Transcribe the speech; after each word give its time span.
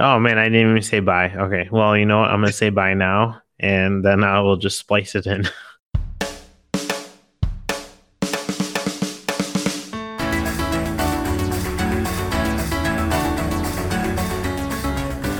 Oh 0.00 0.18
man, 0.18 0.38
I 0.38 0.44
didn't 0.44 0.70
even 0.70 0.82
say 0.82 0.98
bye. 0.98 1.30
Okay, 1.30 1.68
well, 1.70 1.96
you 1.96 2.04
know 2.04 2.20
what? 2.20 2.30
I'm 2.30 2.40
gonna 2.40 2.52
say 2.52 2.70
bye 2.70 2.94
now, 2.94 3.40
and 3.60 4.04
then 4.04 4.24
I 4.24 4.40
will 4.40 4.56
just 4.56 4.78
splice 4.78 5.14
it 5.14 5.26
in. 5.26 5.48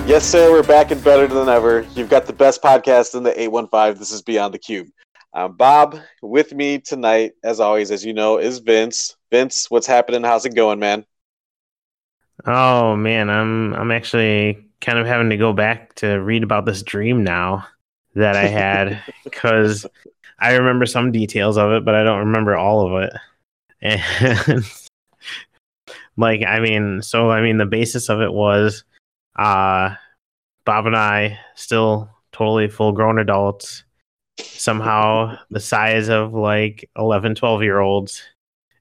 Yes, 0.06 0.24
sir. 0.26 0.52
We're 0.52 0.62
back 0.62 0.90
and 0.90 1.02
better 1.02 1.26
than 1.26 1.48
ever. 1.48 1.84
You've 1.94 2.10
got 2.10 2.26
the 2.26 2.32
best 2.32 2.62
podcast 2.62 3.16
in 3.16 3.22
the 3.22 3.30
815. 3.40 3.98
This 3.98 4.12
is 4.12 4.20
Beyond 4.20 4.52
the 4.52 4.58
Cube. 4.58 4.86
Um, 5.32 5.56
Bob, 5.56 5.98
with 6.22 6.52
me 6.52 6.78
tonight, 6.78 7.32
as 7.42 7.58
always, 7.58 7.90
as 7.90 8.04
you 8.04 8.12
know, 8.12 8.38
is 8.38 8.58
Vince. 8.58 9.16
Vince, 9.32 9.70
what's 9.70 9.86
happening? 9.86 10.22
How's 10.22 10.44
it 10.44 10.54
going, 10.54 10.78
man? 10.78 11.06
Oh 12.46 12.96
man, 12.96 13.30
I'm 13.30 13.74
I'm 13.74 13.90
actually 13.90 14.64
kind 14.80 14.98
of 14.98 15.06
having 15.06 15.30
to 15.30 15.36
go 15.36 15.52
back 15.52 15.94
to 15.96 16.16
read 16.16 16.42
about 16.42 16.66
this 16.66 16.82
dream 16.82 17.24
now 17.24 17.66
that 18.14 18.36
I 18.36 18.46
had 18.46 19.02
because 19.24 19.86
I 20.38 20.54
remember 20.54 20.86
some 20.86 21.12
details 21.12 21.56
of 21.56 21.72
it, 21.72 21.84
but 21.84 21.94
I 21.94 22.02
don't 22.04 22.26
remember 22.26 22.56
all 22.56 22.86
of 22.96 23.02
it. 23.04 23.12
And 23.84 24.64
like, 26.16 26.42
I 26.42 26.60
mean, 26.60 27.02
so 27.02 27.30
I 27.30 27.42
mean, 27.42 27.58
the 27.58 27.66
basis 27.66 28.08
of 28.08 28.20
it 28.20 28.32
was 28.32 28.84
uh 29.36 29.94
Bob 30.64 30.86
and 30.86 30.96
I 30.96 31.38
still 31.54 32.08
totally 32.32 32.68
full 32.68 32.92
grown 32.92 33.18
adults, 33.18 33.84
somehow 34.38 35.36
the 35.50 35.60
size 35.60 36.08
of 36.08 36.32
like 36.32 36.88
11, 36.96 37.34
12 37.34 37.62
year 37.62 37.80
olds, 37.80 38.22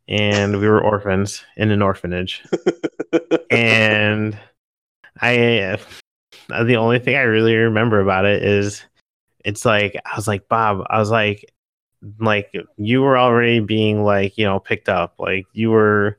and 0.07 0.59
we 0.59 0.67
were 0.67 0.83
orphans 0.83 1.43
in 1.57 1.71
an 1.71 1.81
orphanage. 1.81 2.43
and 3.49 4.37
I, 5.21 5.77
uh, 6.49 6.63
the 6.63 6.77
only 6.77 6.99
thing 6.99 7.15
I 7.15 7.21
really 7.21 7.55
remember 7.55 7.99
about 7.99 8.25
it 8.25 8.43
is 8.43 8.83
it's 9.45 9.65
like, 9.65 9.95
I 10.05 10.15
was 10.15 10.27
like, 10.27 10.47
Bob, 10.47 10.85
I 10.89 10.99
was 10.99 11.11
like, 11.11 11.45
like 12.19 12.53
you 12.77 13.01
were 13.01 13.17
already 13.17 13.59
being 13.59 14.03
like, 14.03 14.37
you 14.37 14.45
know, 14.45 14.59
picked 14.59 14.89
up, 14.89 15.15
like 15.19 15.45
you 15.53 15.71
were 15.71 16.17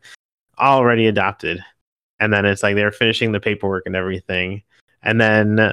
already 0.58 1.06
adopted. 1.06 1.62
And 2.20 2.32
then 2.32 2.46
it's 2.46 2.62
like 2.62 2.74
they're 2.74 2.92
finishing 2.92 3.32
the 3.32 3.40
paperwork 3.40 3.84
and 3.86 3.96
everything 3.96 4.62
and 5.05 5.20
then 5.20 5.72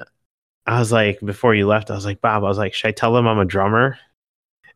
I 0.68 0.80
was 0.80 0.92
like, 0.92 1.20
before 1.22 1.56
you 1.56 1.66
left, 1.66 1.90
I 1.90 1.96
was 1.96 2.06
like, 2.06 2.22
Bob, 2.22 2.44
I 2.44 2.48
was 2.48 2.58
like, 2.58 2.74
should 2.74 2.90
I 2.90 2.92
tell 2.92 3.14
them 3.14 3.28
I'm 3.28 3.40
a 3.40 3.46
drummer? 3.46 3.98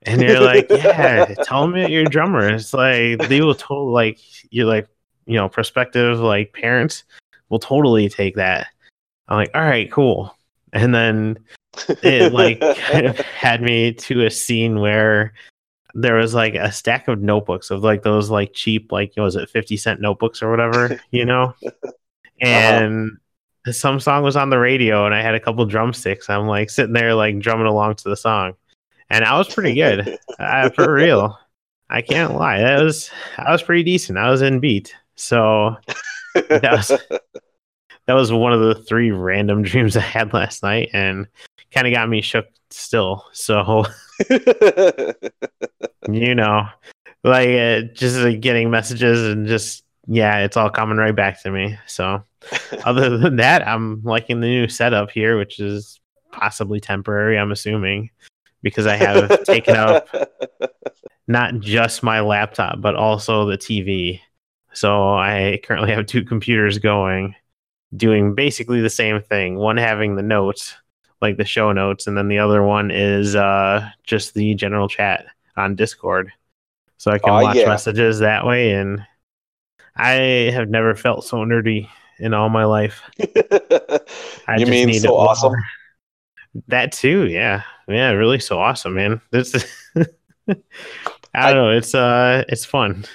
And 0.05 0.21
you're 0.21 0.39
like, 0.39 0.67
yeah, 0.69 1.25
tell 1.43 1.61
them 1.61 1.71
that 1.73 1.89
you're 1.89 2.03
a 2.03 2.09
drummer. 2.09 2.47
It's 2.49 2.73
like 2.73 3.27
they 3.27 3.41
will 3.41 3.55
totally 3.55 3.93
like 3.93 4.19
you're 4.51 4.65
like, 4.65 4.87
you 5.25 5.35
know, 5.35 5.49
prospective 5.49 6.19
like 6.19 6.53
parents 6.53 7.03
will 7.49 7.59
totally 7.59 8.09
take 8.09 8.35
that. 8.35 8.67
I'm 9.27 9.37
like, 9.37 9.51
all 9.53 9.61
right, 9.61 9.91
cool. 9.91 10.35
And 10.73 10.93
then 10.93 11.39
it 12.03 12.33
like 12.33 12.59
kind 12.59 13.05
of 13.07 13.19
had 13.19 13.61
me 13.61 13.93
to 13.93 14.25
a 14.25 14.31
scene 14.31 14.79
where 14.79 15.33
there 15.93 16.15
was 16.15 16.33
like 16.33 16.55
a 16.55 16.71
stack 16.71 17.07
of 17.07 17.21
notebooks 17.21 17.71
of 17.71 17.83
like 17.83 18.03
those 18.03 18.29
like 18.29 18.53
cheap 18.53 18.91
like 18.91 19.13
was 19.15 19.35
it 19.35 19.49
50 19.49 19.77
cent 19.77 20.01
notebooks 20.01 20.43
or 20.43 20.49
whatever, 20.51 20.99
you 21.11 21.25
know? 21.25 21.53
Uh-huh. 22.41 22.51
And 22.51 23.11
uh-huh 23.11 23.15
some 23.73 23.99
song 23.99 24.23
was 24.23 24.35
on 24.35 24.49
the 24.49 24.59
radio 24.59 25.05
and 25.05 25.15
I 25.15 25.21
had 25.21 25.35
a 25.35 25.39
couple 25.39 25.65
drumsticks. 25.65 26.29
I'm 26.29 26.47
like 26.47 26.69
sitting 26.69 26.93
there 26.93 27.15
like 27.15 27.39
drumming 27.39 27.65
along 27.65 27.95
to 27.95 28.09
the 28.09 28.17
song, 28.17 28.53
and 29.09 29.23
I 29.23 29.37
was 29.37 29.53
pretty 29.53 29.73
good 29.73 30.17
uh, 30.39 30.69
for 30.69 30.91
real. 30.93 31.37
I 31.89 32.01
can't 32.01 32.35
lie. 32.35 32.59
That 32.59 32.81
was 32.81 33.11
I 33.37 33.51
was 33.51 33.61
pretty 33.61 33.83
decent. 33.83 34.17
I 34.17 34.29
was 34.29 34.41
in 34.41 34.59
beat. 34.59 34.95
So 35.15 35.75
that 36.33 36.71
was 36.71 36.91
that 38.07 38.13
was 38.13 38.31
one 38.31 38.53
of 38.53 38.61
the 38.61 38.75
three 38.75 39.11
random 39.11 39.61
dreams 39.63 39.95
I 39.95 40.01
had 40.01 40.33
last 40.33 40.63
night, 40.63 40.89
and 40.93 41.27
kind 41.71 41.87
of 41.87 41.93
got 41.93 42.09
me 42.09 42.21
shook 42.21 42.47
still. 42.69 43.25
So 43.31 43.85
you 46.09 46.35
know, 46.35 46.67
like 47.23 47.49
uh, 47.49 47.81
just 47.93 48.41
getting 48.41 48.69
messages 48.69 49.27
and 49.27 49.47
just 49.47 49.83
yeah, 50.07 50.39
it's 50.39 50.57
all 50.57 50.69
coming 50.69 50.97
right 50.97 51.15
back 51.15 51.41
to 51.43 51.51
me. 51.51 51.77
So 51.87 52.23
other 52.83 53.17
than 53.17 53.37
that, 53.37 53.67
I'm 53.67 54.01
liking 54.03 54.39
the 54.39 54.47
new 54.47 54.67
setup 54.67 55.11
here, 55.11 55.37
which 55.37 55.59
is 55.59 55.99
possibly 56.31 56.79
temporary, 56.79 57.39
I'm 57.39 57.51
assuming, 57.51 58.11
because 58.65 58.87
I 58.87 58.95
have 58.95 59.43
taken 59.43 59.75
up 59.75 60.09
not 61.27 61.59
just 61.59 62.01
my 62.01 62.21
laptop, 62.21 62.81
but 62.81 62.95
also 62.95 63.45
the 63.45 63.59
TV. 63.59 64.19
So 64.73 65.13
I 65.13 65.59
currently 65.63 65.91
have 65.91 66.07
two 66.07 66.23
computers 66.25 66.79
going, 66.79 67.35
doing 67.95 68.33
basically 68.33 68.81
the 68.81 68.89
same 68.89 69.21
thing. 69.21 69.55
One 69.55 69.77
having 69.77 70.15
the 70.15 70.23
notes, 70.23 70.75
like 71.21 71.37
the 71.37 71.45
show 71.45 71.73
notes, 71.73 72.07
and 72.07 72.17
then 72.17 72.27
the 72.27 72.39
other 72.39 72.63
one 72.63 72.89
is 72.89 73.35
uh, 73.35 73.87
just 74.03 74.33
the 74.33 74.55
general 74.55 74.87
chat 74.87 75.27
on 75.55 75.75
Discord. 75.75 76.33
So 76.97 77.11
I 77.11 77.19
can 77.19 77.29
oh, 77.29 77.43
watch 77.43 77.57
yeah. 77.57 77.67
messages 77.67 78.17
that 78.19 78.47
way. 78.47 78.71
And 78.71 79.05
I 79.95 80.49
have 80.53 80.69
never 80.69 80.95
felt 80.95 81.23
so 81.23 81.37
nerdy 81.37 81.87
in 82.17 82.33
all 82.33 82.49
my 82.49 82.65
life. 82.65 83.03
I 84.47 84.57
you 84.57 84.65
mean 84.65 84.99
so 84.99 85.15
awesome? 85.15 85.53
That 86.67 86.93
too, 86.93 87.27
yeah, 87.27 87.61
yeah, 87.87 88.11
really 88.11 88.39
so 88.39 88.59
awesome, 88.59 88.95
man. 88.95 89.21
This, 89.31 89.53
I 89.97 91.53
don't 91.53 91.55
know, 91.55 91.71
it's 91.71 91.95
uh, 91.95 92.43
it's 92.49 92.65
fun. 92.65 93.05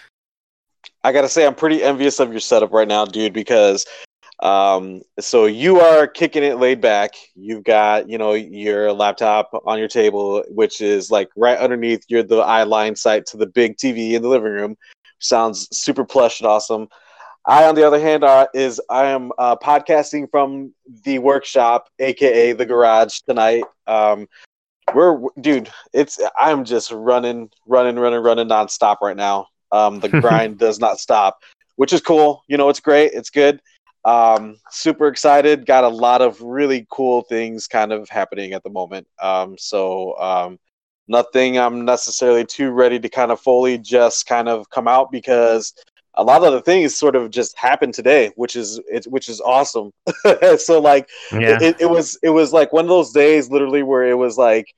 I 1.03 1.13
gotta 1.13 1.29
say, 1.29 1.47
I'm 1.47 1.55
pretty 1.55 1.83
envious 1.83 2.21
of 2.21 2.31
your 2.31 2.41
setup 2.41 2.73
right 2.73 2.89
now, 2.89 3.05
dude, 3.05 3.33
because 3.33 3.87
um, 4.41 5.03
so 5.19 5.45
you 5.47 5.81
are 5.81 6.07
kicking 6.07 6.43
it 6.43 6.59
laid 6.59 6.81
back. 6.81 7.11
You've 7.35 7.65
got, 7.65 8.09
you 8.09 8.17
know, 8.17 8.33
your 8.33 8.93
laptop 8.93 9.51
on 9.67 9.79
your 9.79 9.89
table, 9.89 10.43
which 10.49 10.81
is 10.81 11.11
like 11.11 11.29
right 11.37 11.59
underneath 11.59 12.05
your 12.09 12.23
the 12.23 12.39
eye 12.39 12.63
line 12.63 12.97
sight 12.97 13.27
to 13.27 13.37
the 13.37 13.47
big 13.47 13.77
TV 13.77 14.13
in 14.13 14.23
the 14.23 14.29
living 14.29 14.53
room. 14.53 14.77
Sounds 15.19 15.69
super 15.77 16.05
plush 16.05 16.41
and 16.41 16.47
awesome. 16.47 16.89
I, 17.47 17.65
on 17.65 17.75
the 17.75 17.87
other 17.87 18.01
hand, 18.01 18.25
uh, 18.25 18.47
is 18.55 18.81
I 18.89 19.07
am 19.07 19.33
uh, 19.39 19.57
podcasting 19.57 20.31
from 20.31 20.75
the 21.05 21.19
workshop, 21.19 21.89
aka 21.99 22.53
the 22.53 22.67
garage 22.67 23.21
tonight. 23.21 23.65
Um, 23.87 24.27
we're 24.95 25.19
dude, 25.41 25.71
it's 25.93 26.21
I'm 26.39 26.65
just 26.65 26.91
running, 26.91 27.51
running, 27.67 27.97
running, 27.99 28.23
running 28.23 28.49
nonstop 28.49 28.97
right 29.03 29.17
now. 29.17 29.47
Um, 29.73 30.01
the 30.01 30.09
grind 30.21 30.59
does 30.59 30.79
not 30.79 30.99
stop, 31.01 31.43
which 31.77 31.93
is 31.93 32.01
cool. 32.01 32.43
You 32.49 32.57
know, 32.57 32.69
it's 32.69 32.81
great. 32.81 33.13
It's 33.13 33.31
good. 33.31 33.61
Um, 34.05 34.57
super 34.71 35.09
excited. 35.09 35.67
Got 35.67 35.85
a 35.85 35.89
lot 35.89 36.23
of 36.23 36.41
really 36.41 36.87
cool 36.91 37.23
things 37.23 37.67
kind 37.67 37.93
of 37.93 38.09
happening 38.09 38.53
at 38.53 38.63
the 38.63 38.71
moment. 38.71 39.07
Um, 39.21 39.57
so 39.59 40.19
um, 40.19 40.59
nothing 41.09 41.59
I'm 41.59 41.85
necessarily 41.85 42.47
too 42.47 42.71
ready 42.71 42.99
to 43.01 43.09
kind 43.09 43.31
of 43.31 43.41
fully 43.41 43.77
just 43.79 44.27
kind 44.27 44.49
of 44.49 44.71
come 44.71 44.89
out 44.89 45.11
because 45.11 45.75
a 46.15 46.25
lot 46.25 46.43
of 46.45 46.53
the 46.53 46.61
things 46.61 46.97
sort 46.97 47.17
of 47.17 47.31
just 47.31 47.57
happened 47.57 47.95
today, 47.95 48.33
which 48.37 48.57
is 48.57 48.81
it, 48.91 49.05
which 49.07 49.29
is 49.29 49.41
awesome. 49.41 49.93
so 50.59 50.81
like 50.81 51.09
yeah. 51.33 51.59
it, 51.61 51.77
it 51.81 51.89
was 51.89 52.19
it 52.23 52.31
was 52.31 52.53
like 52.53 52.73
one 52.73 52.85
of 52.85 52.89
those 52.89 53.13
days 53.13 53.51
literally 53.51 53.83
where 53.83 54.03
it 54.03 54.19
was 54.19 54.37
like, 54.37 54.75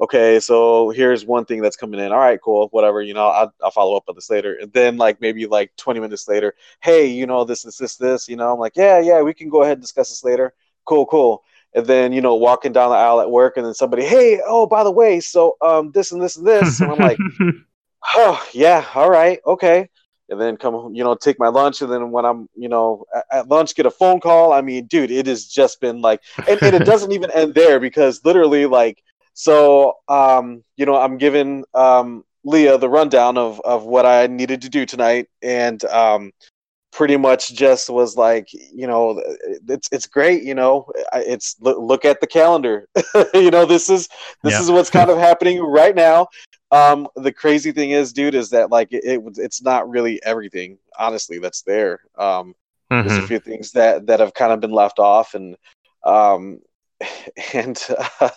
okay, 0.00 0.38
so 0.38 0.90
here's 0.90 1.26
one 1.26 1.44
thing 1.44 1.60
that's 1.60 1.76
coming 1.76 1.98
in. 1.98 2.12
All 2.12 2.18
right, 2.18 2.40
cool, 2.40 2.68
whatever. 2.70 3.02
You 3.02 3.14
know, 3.14 3.26
I'll, 3.26 3.52
I'll 3.62 3.70
follow 3.70 3.96
up 3.96 4.04
on 4.08 4.14
this 4.14 4.30
later. 4.30 4.56
And 4.60 4.72
then 4.72 4.96
like 4.96 5.20
maybe 5.20 5.46
like 5.46 5.74
20 5.76 6.00
minutes 6.00 6.28
later, 6.28 6.54
hey, 6.80 7.06
you 7.06 7.26
know 7.26 7.44
this 7.44 7.62
this 7.62 7.78
this 7.78 7.96
this. 7.96 8.28
You 8.28 8.36
know, 8.36 8.52
I'm 8.52 8.60
like, 8.60 8.76
yeah, 8.76 9.00
yeah, 9.00 9.22
we 9.22 9.34
can 9.34 9.48
go 9.48 9.62
ahead 9.62 9.78
and 9.78 9.82
discuss 9.82 10.10
this 10.10 10.24
later. 10.24 10.54
Cool, 10.84 11.06
cool. 11.06 11.42
And 11.74 11.84
then 11.84 12.12
you 12.12 12.20
know, 12.20 12.36
walking 12.36 12.72
down 12.72 12.90
the 12.90 12.96
aisle 12.96 13.20
at 13.20 13.30
work, 13.30 13.56
and 13.56 13.66
then 13.66 13.74
somebody, 13.74 14.04
hey, 14.04 14.40
oh, 14.46 14.66
by 14.66 14.84
the 14.84 14.90
way, 14.90 15.18
so 15.18 15.56
um, 15.60 15.90
this 15.90 16.12
and 16.12 16.22
this 16.22 16.36
and 16.36 16.46
this, 16.46 16.80
and 16.80 16.92
I'm 16.92 16.98
like, 16.98 17.18
oh 18.14 18.46
yeah, 18.52 18.86
all 18.94 19.10
right, 19.10 19.40
okay 19.44 19.88
and 20.28 20.40
then 20.40 20.56
come 20.56 20.94
you 20.94 21.04
know 21.04 21.14
take 21.14 21.38
my 21.38 21.48
lunch 21.48 21.82
and 21.82 21.92
then 21.92 22.10
when 22.10 22.24
i'm 22.24 22.48
you 22.56 22.68
know 22.68 23.04
at, 23.30 23.48
lunch 23.48 23.74
get 23.74 23.86
a 23.86 23.90
phone 23.90 24.20
call. 24.20 24.52
I 24.52 24.60
mean 24.60 24.86
dude 24.86 25.10
it 25.10 25.26
has 25.26 25.46
just 25.46 25.80
been 25.80 26.00
like 26.00 26.22
and, 26.48 26.62
and 26.62 26.74
it 26.74 26.84
doesn't 26.92 27.12
even 27.12 27.30
end 27.30 27.54
there 27.54 27.80
because 27.80 28.24
literally 28.24 28.66
like 28.66 29.02
so 29.34 29.94
um 30.08 30.64
you 30.76 30.86
know 30.86 30.96
i'm 30.96 31.18
giving 31.18 31.64
um 31.74 32.24
leah 32.44 32.78
the 32.78 32.88
rundown 32.88 33.36
of 33.36 33.60
of 33.64 33.84
what 33.84 34.06
i 34.06 34.26
needed 34.26 34.62
to 34.62 34.68
do 34.68 34.86
tonight. 34.86 35.28
And 35.42 35.84
um 35.86 36.32
pretty 36.96 37.16
much 37.18 37.52
just 37.52 37.90
was 37.90 38.16
like 38.16 38.48
you 38.52 38.86
know 38.86 39.22
it's 39.68 39.86
it's 39.92 40.06
great 40.06 40.42
you 40.42 40.54
know 40.54 40.90
it's 41.12 41.56
look 41.60 42.06
at 42.06 42.22
the 42.22 42.26
calendar 42.26 42.88
you 43.34 43.50
know 43.50 43.66
this 43.66 43.90
is 43.90 44.08
this 44.42 44.54
yeah. 44.54 44.60
is 44.62 44.70
what's 44.70 44.88
kind 44.88 45.10
of 45.10 45.18
happening 45.18 45.60
right 45.60 45.94
now 45.94 46.26
um, 46.70 47.08
the 47.14 47.32
crazy 47.32 47.72
thing 47.72 47.90
is, 47.90 48.12
dude, 48.12 48.34
is 48.34 48.50
that 48.50 48.70
like 48.70 48.92
it, 48.92 49.04
it 49.04 49.20
it's 49.36 49.62
not 49.62 49.88
really 49.88 50.20
everything. 50.24 50.78
Honestly, 50.98 51.38
that's 51.38 51.62
there. 51.62 52.00
Um, 52.18 52.54
mm-hmm. 52.90 53.06
there's 53.06 53.12
a 53.12 53.20
mm-hmm. 53.20 53.26
few 53.26 53.38
things 53.38 53.72
that 53.72 54.06
that 54.06 54.20
have 54.20 54.34
kind 54.34 54.52
of 54.52 54.60
been 54.60 54.72
left 54.72 54.98
off, 54.98 55.34
and 55.34 55.56
um, 56.04 56.60
and 57.54 57.80
uh, 58.20 58.30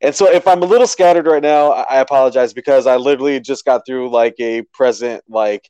and 0.00 0.14
so 0.14 0.30
if 0.30 0.48
I'm 0.48 0.62
a 0.62 0.66
little 0.66 0.86
scattered 0.86 1.26
right 1.26 1.42
now, 1.42 1.72
I 1.72 2.00
apologize 2.00 2.54
because 2.54 2.86
I 2.86 2.96
literally 2.96 3.38
just 3.38 3.64
got 3.64 3.84
through 3.84 4.10
like 4.10 4.36
a 4.38 4.62
present, 4.62 5.22
like 5.28 5.68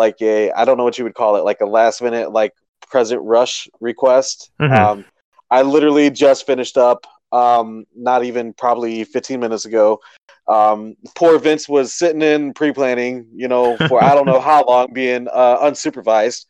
like 0.00 0.20
a 0.22 0.50
I 0.52 0.64
don't 0.64 0.78
know 0.78 0.84
what 0.84 0.96
you 0.98 1.04
would 1.04 1.14
call 1.14 1.36
it, 1.36 1.44
like 1.44 1.60
a 1.60 1.66
last 1.66 2.00
minute 2.02 2.32
like 2.32 2.54
present 2.88 3.22
rush 3.22 3.68
request. 3.80 4.50
Mm-hmm. 4.60 4.72
Um, 4.72 5.04
I 5.50 5.62
literally 5.62 6.10
just 6.10 6.46
finished 6.46 6.76
up. 6.76 7.06
Um, 7.32 7.84
not 7.94 8.24
even 8.24 8.52
probably 8.54 9.04
15 9.04 9.38
minutes 9.38 9.66
ago. 9.66 10.00
Um, 10.48 10.96
poor 11.14 11.38
Vince 11.38 11.68
was 11.68 11.92
sitting 11.92 12.22
in 12.22 12.52
pre-planning, 12.54 13.26
you 13.32 13.46
know, 13.46 13.76
for 13.88 14.02
I 14.02 14.16
don't 14.16 14.26
know 14.26 14.40
how 14.50 14.64
long, 14.64 14.92
being 14.92 15.28
uh, 15.32 15.58
unsupervised. 15.58 16.46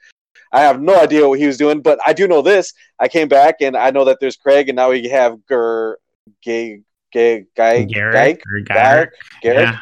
I 0.53 0.61
have 0.63 0.81
no 0.81 0.99
idea 0.99 1.29
what 1.29 1.39
he 1.39 1.47
was 1.47 1.59
doing, 1.59 1.83
but 1.83 1.99
I 2.07 2.13
do 2.13 2.27
know 2.27 2.41
this. 2.41 2.73
I 2.99 3.09
came 3.09 3.29
back 3.29 3.57
and 3.61 3.77
I 3.77 3.91
know 3.91 4.05
that 4.07 4.19
there's 4.21 4.37
Craig, 4.37 4.69
and 4.69 4.77
now 4.77 4.91
we 4.91 5.09
have 5.09 5.37
Ger, 5.49 5.99
Gay, 6.43 6.81
Gay, 7.13 7.47
Guy, 7.57 7.85
Garrick, 7.85 8.43
Garrick, 8.43 8.67
Garrick, 8.67 9.11
Garrick. 9.43 9.69
Yeah. 9.69 9.79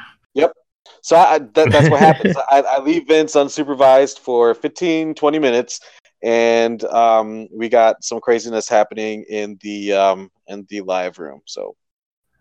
So 1.09 1.17
I, 1.17 1.39
that, 1.39 1.71
that's 1.71 1.89
what 1.89 2.01
happens. 2.09 2.37
I, 2.51 2.61
I, 2.61 2.81
leave 2.81 3.09
Vince 3.09 3.35
unsupervised 3.35 4.19
for 4.19 4.53
15, 4.53 5.15
20 5.15 5.39
minutes, 5.39 5.81
and 6.23 6.85
um, 6.85 7.49
we 7.51 7.71
got 7.71 8.05
some 8.05 8.21
craziness 8.21 8.69
happening 8.69 9.25
in 9.27 9.59
the 9.63 9.95
um, 9.95 10.31
in 10.49 10.67
the 10.69 10.83
live 10.83 11.19
room. 11.19 11.41
So. 11.47 11.77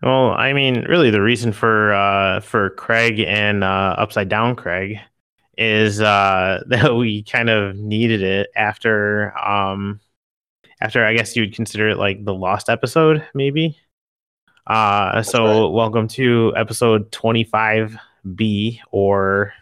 Well, 0.02 0.32
I 0.32 0.52
mean, 0.52 0.82
really, 0.82 1.08
the 1.08 1.22
reason 1.22 1.50
for 1.50 1.94
uh, 1.94 2.40
for 2.40 2.68
Craig 2.68 3.20
and 3.20 3.64
uh, 3.64 3.94
Upside 3.96 4.28
Down 4.28 4.54
Craig 4.54 4.98
is 5.56 6.02
uh, 6.02 6.62
that 6.68 6.94
we 6.94 7.22
kind 7.22 7.48
of 7.48 7.74
needed 7.74 8.22
it 8.22 8.50
after 8.54 9.34
um, 9.38 9.98
after 10.82 11.06
I 11.06 11.14
guess 11.14 11.34
you 11.34 11.42
would 11.44 11.54
consider 11.54 11.88
it 11.88 11.96
like 11.96 12.22
the 12.22 12.34
lost 12.34 12.68
episode, 12.68 13.26
maybe. 13.32 13.78
Uh, 14.66 15.22
so 15.22 15.64
right. 15.64 15.72
welcome 15.72 16.06
to 16.08 16.52
episode 16.54 17.10
25B 18.36 18.80
or 18.90 19.52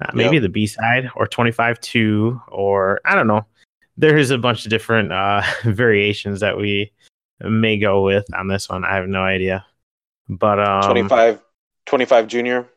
uh, 0.00 0.10
maybe 0.14 0.36
yep. 0.36 0.42
the 0.42 0.48
B 0.48 0.66
side 0.66 1.10
or 1.16 1.26
25 1.26 1.80
2 1.80 2.40
or 2.48 3.00
I 3.04 3.14
don't 3.14 3.26
know. 3.26 3.46
There's 3.96 4.30
a 4.30 4.38
bunch 4.38 4.64
of 4.64 4.70
different 4.70 5.12
uh, 5.12 5.42
variations 5.64 6.40
that 6.40 6.56
we 6.56 6.92
may 7.40 7.78
go 7.78 8.02
with 8.02 8.24
on 8.34 8.48
this 8.48 8.68
one. 8.68 8.84
I 8.84 8.96
have 8.96 9.08
no 9.08 9.22
idea. 9.22 9.64
But 10.28 10.60
um, 10.60 10.82
25 10.82 11.40
25 11.86 12.26
junior 12.28 12.68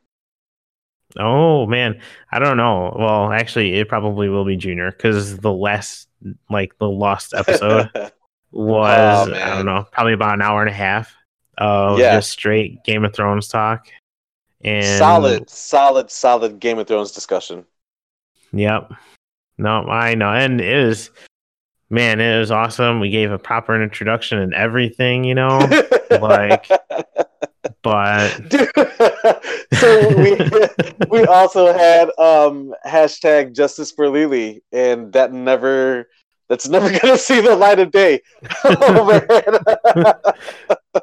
Oh 1.18 1.66
man, 1.66 2.02
I 2.32 2.40
don't 2.40 2.58
know. 2.58 2.94
Well, 2.98 3.32
actually, 3.32 3.76
it 3.76 3.88
probably 3.88 4.28
will 4.28 4.44
be 4.44 4.58
Junior 4.58 4.92
because 4.92 5.38
the 5.38 5.54
last, 5.54 6.10
like 6.50 6.78
the 6.78 6.90
lost 6.90 7.34
episode, 7.34 7.90
was 8.52 9.30
oh, 9.30 9.34
I 9.34 9.56
don't 9.56 9.66
know, 9.66 9.86
probably 9.92 10.14
about 10.14 10.34
an 10.34 10.42
hour 10.42 10.62
and 10.62 10.70
a 10.70 10.74
half 10.74 11.14
of 11.58 12.00
yeah. 12.00 12.16
just 12.16 12.32
straight 12.32 12.84
Game 12.84 13.06
of 13.06 13.14
Thrones 13.14 13.48
talk. 13.48 13.88
And 14.66 14.98
solid, 14.98 15.48
solid, 15.48 16.10
solid 16.10 16.60
Game 16.60 16.80
of 16.80 16.88
Thrones 16.88 17.12
discussion. 17.12 17.66
Yep. 18.52 18.94
No, 19.60 19.70
I 19.70 20.16
know, 20.16 20.30
and 20.30 20.60
it 20.60 20.88
was, 20.88 21.12
man, 21.92 22.20
it 22.20 22.40
was 22.40 22.50
awesome. 22.50 23.00
We 23.00 23.12
gave 23.12 23.32
a 23.32 23.38
proper 23.38 23.82
introduction 23.82 24.40
and 24.40 24.56
everything, 24.56 25.24
you 25.24 25.36
know, 25.36 25.60
like 26.10 26.68
but 27.84 28.30
so 29.74 30.18
we 30.18 30.36
we 31.12 31.26
also 31.26 31.72
had 31.72 32.10
um 32.18 32.74
hashtag 32.88 33.54
justice 33.54 33.92
for 33.92 34.10
Lily, 34.10 34.64
and 34.72 35.14
that 35.14 35.32
never 35.32 36.10
that's 36.50 36.68
never 36.68 36.90
gonna 37.00 37.20
see 37.20 37.40
the 37.40 37.56
light 37.56 37.78
of 37.78 37.92
day. 37.92 38.22
oh, 38.64 39.06
man. 39.06 41.02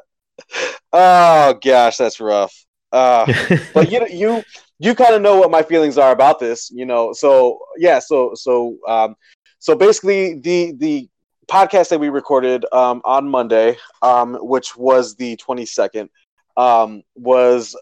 oh 0.91 1.53
gosh, 1.63 1.95
that's 1.95 2.19
rough. 2.19 2.65
Uh, 2.93 3.25
but 3.73 3.91
you 3.91 4.07
you 4.09 4.43
you 4.79 4.95
kind 4.95 5.15
of 5.15 5.21
know 5.21 5.37
what 5.37 5.51
my 5.51 5.63
feelings 5.63 5.97
are 5.97 6.11
about 6.11 6.39
this, 6.39 6.71
you 6.71 6.85
know. 6.85 7.11
So 7.11 7.59
yeah, 7.77 7.99
so 7.99 8.33
so 8.35 8.77
um, 8.87 9.15
so 9.59 9.75
basically 9.75 10.39
the 10.39 10.73
the 10.77 11.09
podcast 11.47 11.89
that 11.89 11.99
we 11.99 12.09
recorded 12.09 12.65
um, 12.71 13.01
on 13.03 13.27
Monday, 13.27 13.77
um, 14.01 14.35
which 14.35 14.77
was 14.77 15.15
the 15.15 15.35
twenty 15.37 15.65
second 15.65 16.09
um, 16.55 17.03
was 17.15 17.75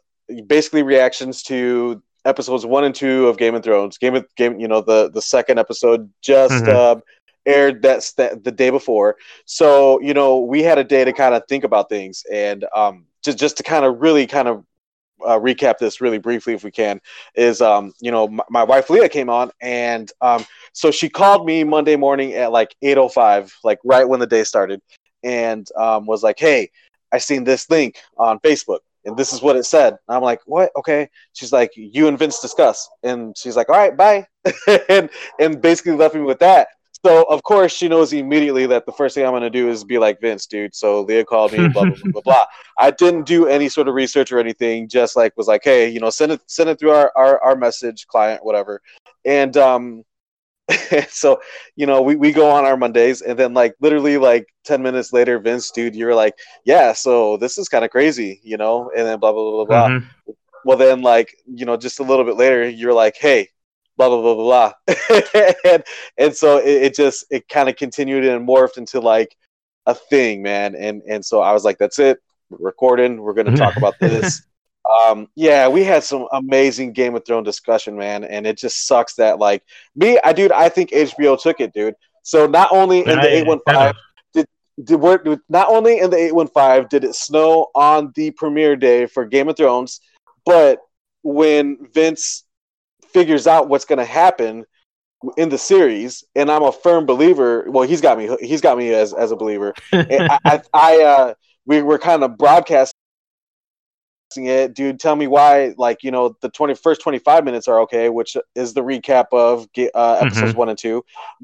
basically 0.48 0.82
reactions 0.82 1.44
to 1.44 2.02
episodes 2.24 2.66
one 2.66 2.86
and 2.86 2.96
two 2.96 3.28
of 3.28 3.38
Game 3.38 3.56
of 3.56 3.64
Thrones. 3.64 3.98
Game 3.98 4.16
of 4.16 4.26
Game, 4.36 4.60
you 4.60 4.68
know, 4.68 4.82
the 4.82 5.12
the 5.12 5.22
second 5.22 5.60
episode 5.60 6.10
just 6.22 6.54
mm-hmm. 6.54 7.00
uh, 7.00 7.02
aired 7.46 7.82
that's 7.82 8.14
that 8.14 8.44
the 8.44 8.52
day 8.52 8.70
before. 8.70 9.18
So 9.46 10.00
you 10.02 10.14
know, 10.14 10.40
we 10.40 10.64
had 10.64 10.78
a 10.78 10.84
day 10.84 11.04
to 11.04 11.12
kind 11.12 11.36
of 11.36 11.44
think 11.50 11.64
about 11.64 11.90
things 11.90 12.24
and 12.32 12.66
um, 12.76 13.06
just 13.24 13.38
just 13.38 13.58
to 13.58 13.64
kind 13.64 13.86
of 13.86 14.00
really 14.02 14.26
kind 14.26 14.48
of 14.48 14.64
uh, 15.26 15.40
recap 15.40 15.78
this 15.78 16.02
really 16.02 16.18
briefly 16.18 16.54
if 16.54 16.64
we 16.64 16.72
can 16.72 17.00
is 17.36 17.62
um 17.62 17.92
you 18.02 18.12
know 18.12 18.28
my, 18.28 18.44
my 18.50 18.64
wife 18.64 18.90
leah 18.90 19.10
came 19.10 19.30
on 19.30 19.52
and 19.62 20.12
um 20.22 20.46
so 20.74 20.92
she 20.92 21.10
called 21.10 21.46
me 21.46 21.64
monday 21.64 21.96
morning 21.96 22.34
at 22.34 22.52
like 22.52 22.76
805 22.82 23.54
like 23.64 23.80
right 23.84 24.08
when 24.08 24.20
the 24.20 24.28
day 24.28 24.44
started 24.44 24.82
and 25.24 25.68
um 25.78 26.06
was 26.06 26.24
like 26.24 26.40
hey 26.40 26.70
I 27.12 27.18
seen 27.18 27.44
this 27.44 27.70
link 27.70 27.98
on 28.18 28.40
Facebook 28.40 28.80
and 29.06 29.18
this 29.18 29.34
is 29.34 29.42
what 29.42 29.56
it 29.56 29.66
said. 29.66 29.94
And 30.08 30.16
I'm 30.16 30.22
like, 30.22 30.40
what? 30.46 30.72
Okay. 30.76 31.10
She's 31.34 31.52
like, 31.52 31.72
you 31.76 32.08
and 32.08 32.18
Vince 32.18 32.40
discuss. 32.40 32.88
And 33.04 33.38
she's 33.38 33.56
like, 33.56 33.70
all 33.70 33.78
right, 33.78 33.96
bye. 33.96 34.28
and 34.90 35.10
and 35.40 35.62
basically 35.62 35.94
left 35.94 36.16
me 36.16 36.22
with 36.22 36.40
that. 36.40 36.70
So 37.04 37.24
of 37.30 37.42
course 37.44 37.74
she 37.74 37.88
knows 37.88 38.14
immediately 38.14 38.68
that 38.68 38.86
the 38.86 38.92
first 38.92 39.16
thing 39.16 39.26
I'm 39.26 39.34
gonna 39.34 39.50
do 39.50 39.70
is 39.70 39.84
be 39.84 39.98
like 39.98 40.22
Vince, 40.22 40.46
dude. 40.46 40.76
So 40.76 41.02
Leah 41.02 41.26
called 41.26 41.52
me, 41.52 41.68
blah 41.68 41.84
blah 41.84 41.96
blah 41.96 42.12
blah 42.12 42.22
blah. 42.22 42.46
I 42.78 42.92
didn't 42.92 43.24
do 43.24 43.48
any 43.48 43.70
sort 43.70 43.88
of 43.88 43.96
research 43.96 44.32
or 44.32 44.40
anything. 44.40 44.88
Just 44.88 45.16
like 45.16 45.36
was 45.36 45.48
like, 45.48 45.62
hey, 45.64 45.90
you 45.90 46.00
know, 46.00 46.10
send 46.10 46.32
it 46.32 46.42
send 46.46 46.70
it 46.70 46.80
through 46.80 46.92
our 46.92 47.12
our, 47.16 47.42
our 47.44 47.56
message 47.56 48.06
client, 48.08 48.46
whatever. 48.46 48.82
And 49.26 49.58
um, 49.58 50.04
so 51.10 51.40
you 51.76 51.86
know 51.86 52.02
we, 52.02 52.16
we 52.16 52.32
go 52.32 52.50
on 52.50 52.66
our 52.66 52.78
mondays 52.78 53.22
and 53.22 53.38
then 53.38 53.54
like 53.54 53.76
literally 53.82 54.18
like 54.18 54.48
10 54.66 54.82
minutes 54.82 55.12
later 55.12 55.40
vince 55.40 55.72
dude 55.72 55.96
you're 55.96 56.16
like 56.16 56.34
yeah 56.66 56.94
so 56.94 57.38
this 57.38 57.58
is 57.58 57.68
kind 57.68 57.84
of 57.84 57.92
crazy 57.92 58.40
you 58.44 58.58
know 58.58 58.92
and 58.96 59.08
then 59.08 59.20
blah 59.20 59.32
blah 59.32 59.52
blah 59.52 59.66
blah 59.66 59.88
mm-hmm. 59.90 60.32
well 60.66 60.78
then 60.78 61.02
like 61.02 61.36
you 61.46 61.66
know 61.66 61.78
just 61.78 62.00
a 62.00 62.04
little 62.04 62.26
bit 62.26 62.38
later 62.38 62.68
you're 62.68 62.94
like 62.94 63.16
hey 63.18 63.48
blah 64.02 64.10
blah 64.10 64.22
blah 64.22 64.36
blah 64.36 64.74
blah. 64.86 65.54
And, 65.66 65.84
and 66.18 66.36
so 66.36 66.58
it, 66.58 66.84
it 66.84 66.96
just 66.96 67.26
it 67.30 67.48
kind 67.48 67.70
of 67.70 67.76
continued 67.76 68.26
and 68.26 68.48
morphed 68.48 68.78
into 68.78 69.00
like 69.00 69.36
a 69.86 69.94
thing 69.94 70.42
man. 70.42 70.76
And 70.76 71.02
and 71.08 71.24
so 71.24 71.42
i 71.42 71.52
was 71.54 71.64
like 71.64 71.78
that's 71.78 72.00
it. 72.00 72.20
We're 72.50 72.66
recording. 72.66 73.22
We're 73.22 73.34
gonna 73.34 73.56
talk 73.56 73.78
about 73.78 73.96
this. 74.02 74.44
Um, 74.90 75.28
yeah, 75.36 75.68
we 75.68 75.84
had 75.84 76.04
some 76.04 76.28
amazing 76.34 76.94
Game 76.94 77.16
of 77.16 77.24
Thrones 77.24 77.46
discussion, 77.46 77.96
man, 77.96 78.24
and 78.24 78.48
it 78.48 78.58
just 78.58 78.88
sucks 78.88 79.14
that 79.16 79.38
like 79.38 79.64
me, 79.96 80.20
I 80.24 80.34
dude, 80.34 80.52
I 80.52 80.70
think 80.70 80.90
HBO 80.90 81.40
took 81.40 81.60
it, 81.60 81.72
dude. 81.74 81.96
So 82.24 82.48
not 82.48 82.70
only 82.72 83.00
in 83.00 83.20
the 83.20 83.28
eight 83.28 83.48
one 83.48 83.60
five 83.66 83.96
did 84.34 84.48
did 84.84 85.00
not 85.50 85.70
only 85.70 86.00
in 86.00 86.10
the 86.10 86.18
eight 86.18 86.36
one 86.36 86.48
five 86.48 86.90
did 86.90 87.04
it 87.04 87.16
snow 87.16 87.68
on 87.76 88.12
the 88.16 88.32
premiere 88.32 88.76
day 88.76 89.06
for 89.06 89.26
Game 89.26 89.48
of 89.48 89.58
Thrones, 89.58 90.02
but 90.46 90.80
when 91.24 91.78
Vince 91.94 92.44
figures 93.14 93.48
out 93.48 93.70
what's 93.70 93.86
going 93.86 94.00
to 94.00 94.06
happen 94.06 94.66
in 95.38 95.50
the 95.50 95.58
series, 95.58 96.24
and 96.36 96.50
I'm 96.50 96.64
a 96.64 96.72
firm 96.72 97.06
believer. 97.06 97.66
Well, 97.70 97.88
he's 97.88 98.02
got 98.02 98.18
me. 98.18 98.36
He's 98.42 98.62
got 98.62 98.78
me 98.78 98.94
as 98.94 99.14
as 99.14 99.32
a 99.32 99.36
believer. 99.36 99.74
I, 99.94 100.40
I, 100.46 100.62
I 100.74 101.04
uh, 101.04 101.34
we 101.66 101.82
were 101.82 102.00
kind 102.00 102.24
of 102.24 102.38
broadcasting 102.38 102.94
it, 104.38 104.74
dude, 104.74 105.00
tell 105.00 105.16
me 105.16 105.28
why, 105.28 105.74
like, 105.78 106.04
you 106.04 106.12
know, 106.12 106.36
the 106.42 106.50
20, 106.50 106.76
first 106.76 107.02
25 107.02 107.44
minutes 107.44 107.68
are 107.68 107.82
okay, 107.82 108.10
which 108.10 108.38
is 108.56 108.74
the 108.74 108.82
recap 108.82 109.26
of 109.32 109.68
uh, 109.94 110.14
episodes 110.22 110.52
mm-hmm. 110.52 110.58
one 110.58 110.70
and 110.70 110.78
two. 110.78 111.04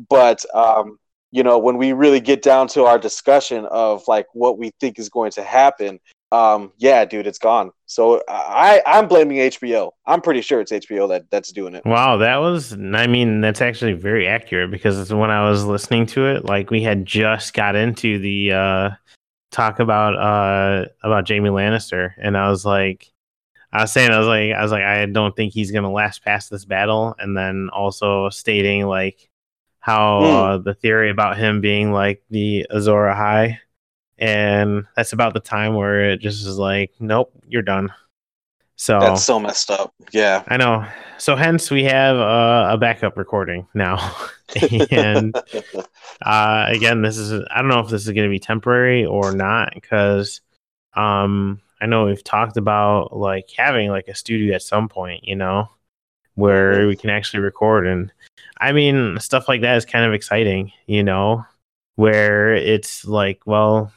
But, 0.10 0.44
um, 0.56 0.98
you 1.32 1.44
know, 1.44 1.58
when 1.58 1.78
we 1.78 1.94
really 1.94 2.20
get 2.20 2.42
down 2.42 2.68
to 2.70 2.86
our 2.86 2.98
discussion 2.98 3.66
of 3.66 4.08
like 4.08 4.28
what 4.34 4.58
we 4.58 4.72
think 4.80 5.00
is 5.00 5.10
going 5.10 5.32
to 5.32 5.44
happen, 5.44 6.00
um, 6.32 6.72
yeah, 6.78 7.06
dude, 7.06 7.28
it's 7.28 7.40
gone. 7.40 7.72
So 7.86 8.22
I, 8.28 8.82
I'm 8.86 9.08
blaming 9.08 9.38
HBO. 9.38 9.92
I'm 10.06 10.22
pretty 10.22 10.42
sure 10.42 10.60
it's 10.60 10.72
HBO 10.72 11.08
that 11.10 11.30
that's 11.32 11.52
doing 11.52 11.74
it. 11.74 11.86
Wow, 11.86 12.18
that 12.18 12.38
was, 12.38 12.74
I 12.74 13.08
mean, 13.08 13.42
that's 13.42 13.62
actually 13.62 13.94
very 13.94 14.28
accurate 14.28 14.72
because 14.72 15.14
when 15.14 15.32
I 15.32 15.50
was 15.50 15.64
listening 15.64 16.06
to 16.08 16.28
it, 16.28 16.46
like 16.46 16.70
we 16.70 16.82
had 16.82 17.06
just 17.06 17.54
got 17.54 17.76
into 17.76 18.20
the, 18.20 18.52
uh, 18.52 18.90
talk 19.52 19.80
about 19.80 20.16
uh 20.16 20.86
about 21.04 21.28
Jaime 21.28 21.50
Lannister, 21.50 22.12
and 22.18 22.38
I 22.38 22.50
was 22.50 22.66
like, 22.66 23.12
I 23.72 23.82
was 23.82 23.92
saying, 23.92 24.12
I 24.12 24.20
was 24.20 24.28
like, 24.28 24.52
I 24.52 24.62
was 24.62 24.72
like, 24.72 24.84
I 24.84 25.06
don't 25.06 25.36
think 25.36 25.54
he's 25.54 25.72
gonna 25.72 25.92
last 25.92 26.24
past 26.24 26.50
this 26.50 26.66
battle, 26.66 27.16
and 27.20 27.36
then 27.36 27.70
also 27.74 28.30
stating 28.30 28.86
like 28.86 29.30
how 29.80 30.22
mm. 30.22 30.34
uh, 30.34 30.58
the 30.58 30.74
theory 30.74 31.10
about 31.10 31.38
him 31.38 31.62
being 31.62 31.92
like 31.92 32.24
the 32.30 32.68
Azor 32.70 33.08
Ahai, 33.08 33.58
and 34.20 34.86
that's 34.96 35.14
about 35.14 35.34
the 35.34 35.40
time 35.40 35.76
where 35.76 36.12
it 36.12 36.20
just 36.20 36.46
is 36.46 36.58
like, 36.58 36.92
nope, 37.00 37.32
you're 37.48 37.62
done. 37.62 37.92
So 38.78 39.00
that's 39.00 39.24
so 39.24 39.40
messed 39.40 39.72
up. 39.72 39.94
Yeah, 40.12 40.44
I 40.48 40.58
know. 40.58 40.86
So 41.18 41.36
hence 41.36 41.72
we 41.72 41.84
have 41.86 42.16
uh, 42.18 42.70
a 42.72 42.78
backup 42.78 43.18
recording 43.18 43.68
now, 43.74 44.16
and 44.92 45.36
uh, 46.22 46.66
again, 46.70 47.02
this 47.02 47.18
is 47.18 47.44
I 47.52 47.62
don't 47.62 47.70
know 47.70 47.80
if 47.80 47.90
this 47.90 48.06
is 48.06 48.14
going 48.14 48.28
to 48.28 48.32
be 48.32 48.40
temporary 48.40 49.04
or 49.04 49.34
not 49.34 49.74
because 49.74 50.42
um, 50.94 51.60
I 51.82 51.88
know 51.88 52.06
we've 52.06 52.24
talked 52.24 52.56
about 52.56 53.18
like 53.18 53.50
having 53.58 53.90
like 53.90 54.08
a 54.08 54.16
studio 54.16 54.54
at 54.54 54.62
some 54.62 54.88
point, 54.90 55.24
you 55.24 55.36
know, 55.36 55.70
where 56.36 56.76
mm-hmm. 56.76 56.88
we 56.88 56.96
can 56.96 57.10
actually 57.10 57.40
record, 57.40 57.88
and 57.88 58.12
I 58.60 58.74
mean 58.74 59.20
stuff 59.20 59.48
like 59.48 59.62
that 59.62 59.78
is 59.78 59.86
kind 59.86 60.06
of 60.06 60.14
exciting, 60.14 60.72
you 60.86 61.04
know. 61.04 61.46
where 61.96 62.54
it's 62.54 63.06
like, 63.06 63.42
well, 63.48 63.92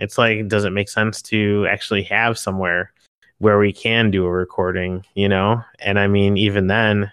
it's 0.00 0.18
like, 0.18 0.48
does 0.48 0.64
it 0.64 0.70
make 0.70 0.88
sense 0.88 1.22
to 1.22 1.66
actually 1.70 2.02
have 2.04 2.38
somewhere 2.38 2.92
where 3.38 3.58
we 3.58 3.72
can 3.72 4.10
do 4.10 4.24
a 4.24 4.30
recording, 4.30 5.04
you 5.14 5.28
know? 5.28 5.62
And 5.78 5.98
I 5.98 6.06
mean, 6.06 6.36
even 6.36 6.66
then, 6.66 7.12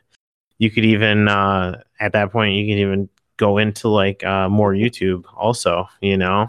you 0.57 0.71
could 0.71 0.85
even, 0.85 1.27
uh, 1.27 1.81
at 1.99 2.13
that 2.13 2.31
point, 2.31 2.55
you 2.55 2.65
could 2.65 2.79
even 2.79 3.09
go 3.37 3.57
into 3.57 3.89
like 3.89 4.23
uh, 4.23 4.49
more 4.49 4.73
YouTube 4.73 5.25
also, 5.35 5.87
you 6.01 6.17
know? 6.17 6.47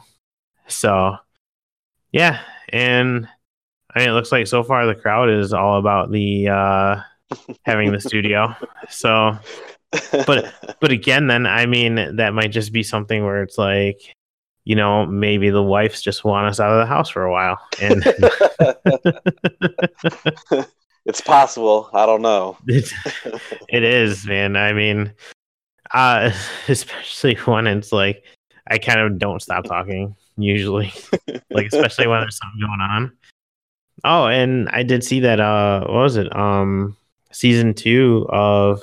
So, 0.69 1.16
yeah. 2.12 2.40
And 2.71 3.28
I 3.95 4.00
mean, 4.00 4.09
it 4.09 4.12
looks 4.12 4.33
like 4.33 4.47
so 4.47 4.62
far 4.62 4.87
the 4.87 4.95
crowd 4.95 5.31
is 5.31 5.52
all 5.52 5.78
about 5.78 6.11
the, 6.11 6.49
uh, 6.49 7.00
having 7.64 7.93
the 7.93 8.00
studio. 8.00 8.55
So, 8.88 9.37
but 10.26 10.76
but 10.81 10.93
again, 10.93 11.26
then 11.26 11.45
I 11.45 11.66
mean 11.66 12.16
that 12.16 12.35
might 12.35 12.52
just 12.52 12.73
be 12.73 12.85
something 12.85 13.25
where 13.25 13.43
it's 13.43 13.59
like, 13.59 14.14
you 14.66 14.75
know, 14.75 15.06
maybe 15.06 15.49
the 15.49 15.62
wives 15.62 16.02
just 16.02 16.25
want 16.25 16.49
us 16.49 16.58
out 16.58 16.73
of 16.73 16.80
the 16.80 16.87
house 16.87 17.08
for 17.08 17.23
a 17.23 17.30
while, 17.30 17.56
and 17.80 18.02
it's 21.06 21.20
possible. 21.20 21.88
I 21.94 22.04
don't 22.04 22.20
know. 22.20 22.58
It's, 22.66 22.92
it 23.68 23.85
is, 23.85 24.26
man. 24.26 24.56
I 24.56 24.73
mean, 24.73 25.12
uh, 25.94 26.32
especially 26.68 27.37
when 27.44 27.68
it's 27.68 27.92
like 27.92 28.25
I 28.68 28.78
kind 28.78 28.99
of 28.99 29.20
don't 29.20 29.40
stop 29.40 29.66
talking 29.66 30.16
usually, 30.37 30.92
like 31.49 31.68
especially 31.68 32.08
when 32.08 32.20
there's 32.20 32.37
something 32.37 32.61
going 32.61 32.80
on. 32.80 33.12
Oh, 34.02 34.26
and 34.26 34.68
I 34.70 34.82
did 34.82 35.04
see 35.04 35.20
that. 35.20 35.38
Uh, 35.38 35.82
what 35.82 35.92
was 35.92 36.16
it? 36.16 36.37
Um, 36.37 36.96
season 37.30 37.73
two 37.73 38.26
of 38.30 38.82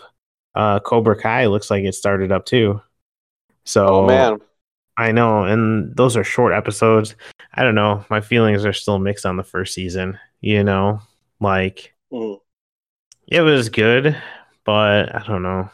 uh, 0.55 0.79
Cobra 0.79 1.21
Kai 1.21 1.47
looks 1.47 1.69
like 1.69 1.83
it 1.83 1.93
started 1.93 2.31
up 2.31 2.45
too. 2.45 2.81
So, 3.65 3.87
oh 3.87 4.07
man, 4.07 4.39
I 4.97 5.11
know, 5.11 5.43
and 5.43 5.95
those 5.95 6.15
are 6.15 6.23
short 6.23 6.53
episodes. 6.53 7.15
I 7.53 7.63
don't 7.63 7.75
know. 7.75 8.05
My 8.09 8.21
feelings 8.21 8.65
are 8.65 8.73
still 8.73 8.99
mixed 8.99 9.25
on 9.25 9.37
the 9.37 9.43
first 9.43 9.73
season. 9.73 10.19
You 10.41 10.63
know, 10.63 11.01
like 11.39 11.93
mm. 12.11 12.39
it 13.27 13.41
was 13.41 13.69
good, 13.69 14.15
but 14.65 15.15
I 15.15 15.23
don't 15.25 15.43
know. 15.43 15.69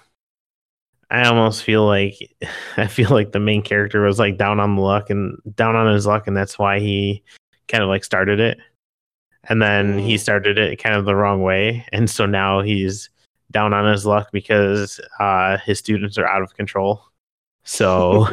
I 1.12 1.28
almost 1.28 1.64
feel 1.64 1.86
like 1.86 2.16
I 2.78 2.88
feel 2.88 3.10
like 3.10 3.32
the 3.32 3.40
main 3.40 3.62
character 3.62 4.02
was 4.02 4.20
like 4.20 4.38
down 4.38 4.60
on 4.60 4.76
the 4.76 4.82
luck 4.82 5.10
and 5.10 5.38
down 5.56 5.76
on 5.76 5.94
his 5.94 6.06
luck, 6.06 6.28
and 6.28 6.38
that's 6.38 6.58
why 6.58 6.80
he 6.80 7.24
kind 7.68 7.84
of 7.84 7.90
like 7.90 8.04
started 8.04 8.40
it. 8.40 8.58
And 9.46 9.62
then 9.62 9.98
mm. 9.98 10.02
he 10.02 10.18
started 10.18 10.58
it 10.58 10.82
kind 10.82 10.96
of 10.96 11.06
the 11.06 11.16
wrong 11.16 11.42
way, 11.42 11.86
and 11.92 12.10
so 12.10 12.26
now 12.26 12.62
he's 12.62 13.10
down 13.52 13.74
on 13.74 13.92
his 13.92 14.06
luck 14.06 14.30
because 14.32 15.00
uh, 15.20 15.58
his 15.58 15.80
students 15.80 16.18
are 16.18 16.28
out 16.28 16.44
of 16.44 16.56
control. 16.56 17.09
So 17.64 18.28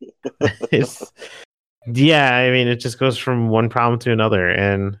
it's 0.70 1.12
yeah, 1.86 2.36
I 2.36 2.50
mean 2.50 2.68
it 2.68 2.76
just 2.76 2.98
goes 2.98 3.18
from 3.18 3.48
one 3.48 3.68
problem 3.68 3.98
to 4.00 4.12
another 4.12 4.48
and 4.48 4.98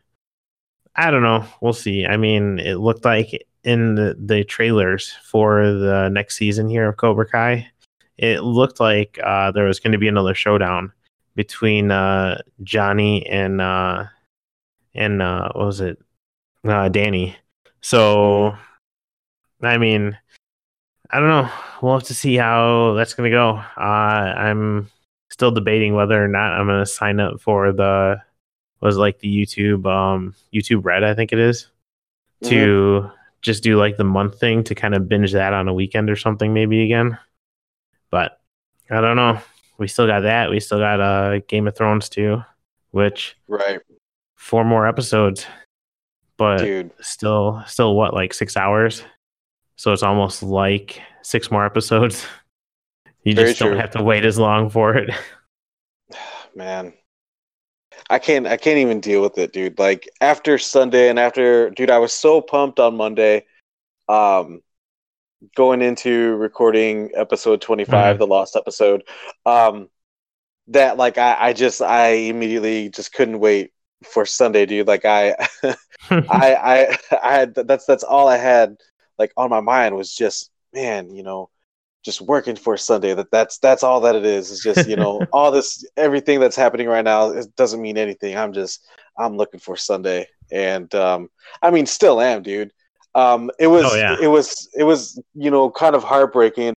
I 0.94 1.10
don't 1.10 1.22
know, 1.22 1.44
we'll 1.60 1.72
see. 1.72 2.04
I 2.04 2.16
mean, 2.18 2.58
it 2.58 2.74
looked 2.74 3.04
like 3.04 3.46
in 3.64 3.94
the, 3.94 4.14
the 4.18 4.44
trailers 4.44 5.14
for 5.24 5.72
the 5.72 6.10
next 6.10 6.36
season 6.36 6.68
here 6.68 6.86
of 6.88 6.98
Cobra 6.98 7.26
Kai, 7.26 7.70
it 8.18 8.42
looked 8.42 8.78
like 8.78 9.18
uh, 9.24 9.52
there 9.52 9.64
was 9.64 9.80
going 9.80 9.92
to 9.92 9.98
be 9.98 10.08
another 10.08 10.34
showdown 10.34 10.92
between 11.34 11.90
uh, 11.90 12.42
Johnny 12.62 13.26
and 13.26 13.62
uh, 13.62 14.04
and 14.94 15.22
uh, 15.22 15.48
what 15.54 15.66
was 15.66 15.80
it, 15.80 15.98
uh, 16.64 16.88
Danny. 16.88 17.36
So. 17.80 18.56
I 19.64 19.78
mean, 19.78 20.18
I 21.12 21.20
don't 21.20 21.28
know. 21.28 21.50
We'll 21.82 21.98
have 21.98 22.08
to 22.08 22.14
see 22.14 22.36
how 22.36 22.94
that's 22.94 23.14
going 23.14 23.30
to 23.30 23.36
go. 23.36 23.60
Uh, 23.76 23.80
I'm 23.80 24.90
still 25.30 25.50
debating 25.50 25.94
whether 25.94 26.22
or 26.22 26.28
not 26.28 26.52
I'm 26.52 26.66
going 26.66 26.80
to 26.80 26.86
sign 26.86 27.20
up 27.20 27.40
for 27.40 27.72
the 27.72 28.20
was 28.80 28.96
like 28.96 29.20
the 29.20 29.32
YouTube 29.34 29.86
um 29.86 30.34
YouTube 30.52 30.84
Red, 30.84 31.04
I 31.04 31.14
think 31.14 31.32
it 31.32 31.38
is, 31.38 31.68
mm-hmm. 32.42 32.50
to 32.50 33.10
just 33.40 33.62
do 33.62 33.76
like 33.76 33.96
the 33.96 34.04
month 34.04 34.38
thing 34.38 34.64
to 34.64 34.74
kind 34.74 34.94
of 34.94 35.08
binge 35.08 35.32
that 35.32 35.52
on 35.52 35.68
a 35.68 35.74
weekend 35.74 36.10
or 36.10 36.16
something 36.16 36.52
maybe 36.52 36.82
again. 36.82 37.18
But 38.10 38.40
I 38.90 39.00
don't 39.00 39.16
know. 39.16 39.40
We 39.78 39.88
still 39.88 40.06
got 40.06 40.20
that. 40.20 40.50
We 40.50 40.60
still 40.60 40.78
got 40.78 41.00
uh 41.00 41.38
Game 41.48 41.68
of 41.68 41.76
Thrones 41.76 42.08
too, 42.08 42.42
which 42.90 43.36
right 43.48 43.80
four 44.36 44.64
more 44.64 44.86
episodes, 44.86 45.46
but 46.36 46.58
Dude. 46.58 46.90
still 47.00 47.62
still 47.66 47.94
what 47.94 48.14
like 48.14 48.34
six 48.34 48.56
hours. 48.56 49.04
So 49.76 49.92
it's 49.92 50.02
almost 50.02 50.42
like 50.42 51.00
six 51.22 51.50
more 51.50 51.64
episodes. 51.64 52.26
You 53.24 53.36
Very 53.36 53.50
just 53.50 53.60
don't 53.60 53.76
have 53.76 53.92
to 53.92 54.02
wait 54.02 54.24
as 54.24 54.36
long 54.36 54.68
for 54.68 54.96
it. 54.96 55.14
Man. 56.56 56.92
I 58.10 58.18
can't 58.18 58.48
I 58.48 58.56
can't 58.56 58.78
even 58.78 58.98
deal 58.98 59.22
with 59.22 59.38
it, 59.38 59.52
dude. 59.52 59.78
Like 59.78 60.08
after 60.20 60.58
Sunday 60.58 61.08
and 61.08 61.20
after 61.20 61.70
dude, 61.70 61.90
I 61.90 61.98
was 61.98 62.12
so 62.12 62.40
pumped 62.40 62.80
on 62.80 62.96
Monday. 62.96 63.46
Um 64.08 64.60
going 65.54 65.82
into 65.82 66.34
recording 66.34 67.10
episode 67.14 67.60
25, 67.60 67.92
mm-hmm. 67.92 68.18
the 68.18 68.26
lost 68.26 68.56
episode. 68.56 69.04
Um 69.46 69.88
that 70.68 70.96
like 70.96 71.16
I, 71.16 71.36
I 71.38 71.52
just 71.52 71.80
I 71.80 72.08
immediately 72.08 72.88
just 72.88 73.12
couldn't 73.12 73.38
wait 73.38 73.72
for 74.04 74.26
Sunday, 74.26 74.66
dude. 74.66 74.88
Like 74.88 75.04
I 75.04 75.36
I 76.10 76.16
I 76.30 76.98
I 77.22 77.32
had 77.32 77.54
that's 77.54 77.86
that's 77.86 78.04
all 78.04 78.26
I 78.26 78.36
had 78.36 78.76
like 79.22 79.32
on 79.36 79.50
my 79.50 79.60
mind 79.60 79.94
was 79.94 80.12
just 80.12 80.50
man, 80.74 81.14
you 81.14 81.22
know, 81.22 81.48
just 82.04 82.20
working 82.20 82.56
for 82.56 82.76
Sunday. 82.76 83.14
That 83.14 83.30
that's 83.30 83.58
that's 83.58 83.84
all 83.84 84.00
that 84.00 84.16
it 84.16 84.26
is. 84.26 84.50
It's 84.50 84.62
just 84.62 84.88
you 84.88 84.96
know 84.96 85.24
all 85.32 85.52
this 85.52 85.84
everything 85.96 86.40
that's 86.40 86.56
happening 86.56 86.88
right 86.88 87.04
now. 87.04 87.30
It 87.30 87.54
doesn't 87.56 87.80
mean 87.80 87.96
anything. 87.96 88.36
I'm 88.36 88.52
just 88.52 88.84
I'm 89.16 89.36
looking 89.36 89.60
for 89.60 89.76
Sunday, 89.76 90.26
and 90.50 90.92
um, 90.94 91.28
I 91.62 91.70
mean 91.70 91.86
still 91.86 92.20
am, 92.20 92.42
dude. 92.42 92.72
Um, 93.14 93.50
it 93.58 93.68
was 93.68 93.84
oh, 93.86 93.94
yeah. 93.94 94.16
it 94.20 94.28
was 94.28 94.68
it 94.76 94.84
was 94.84 95.20
you 95.34 95.50
know 95.50 95.70
kind 95.70 95.94
of 95.94 96.02
heartbreaking. 96.02 96.74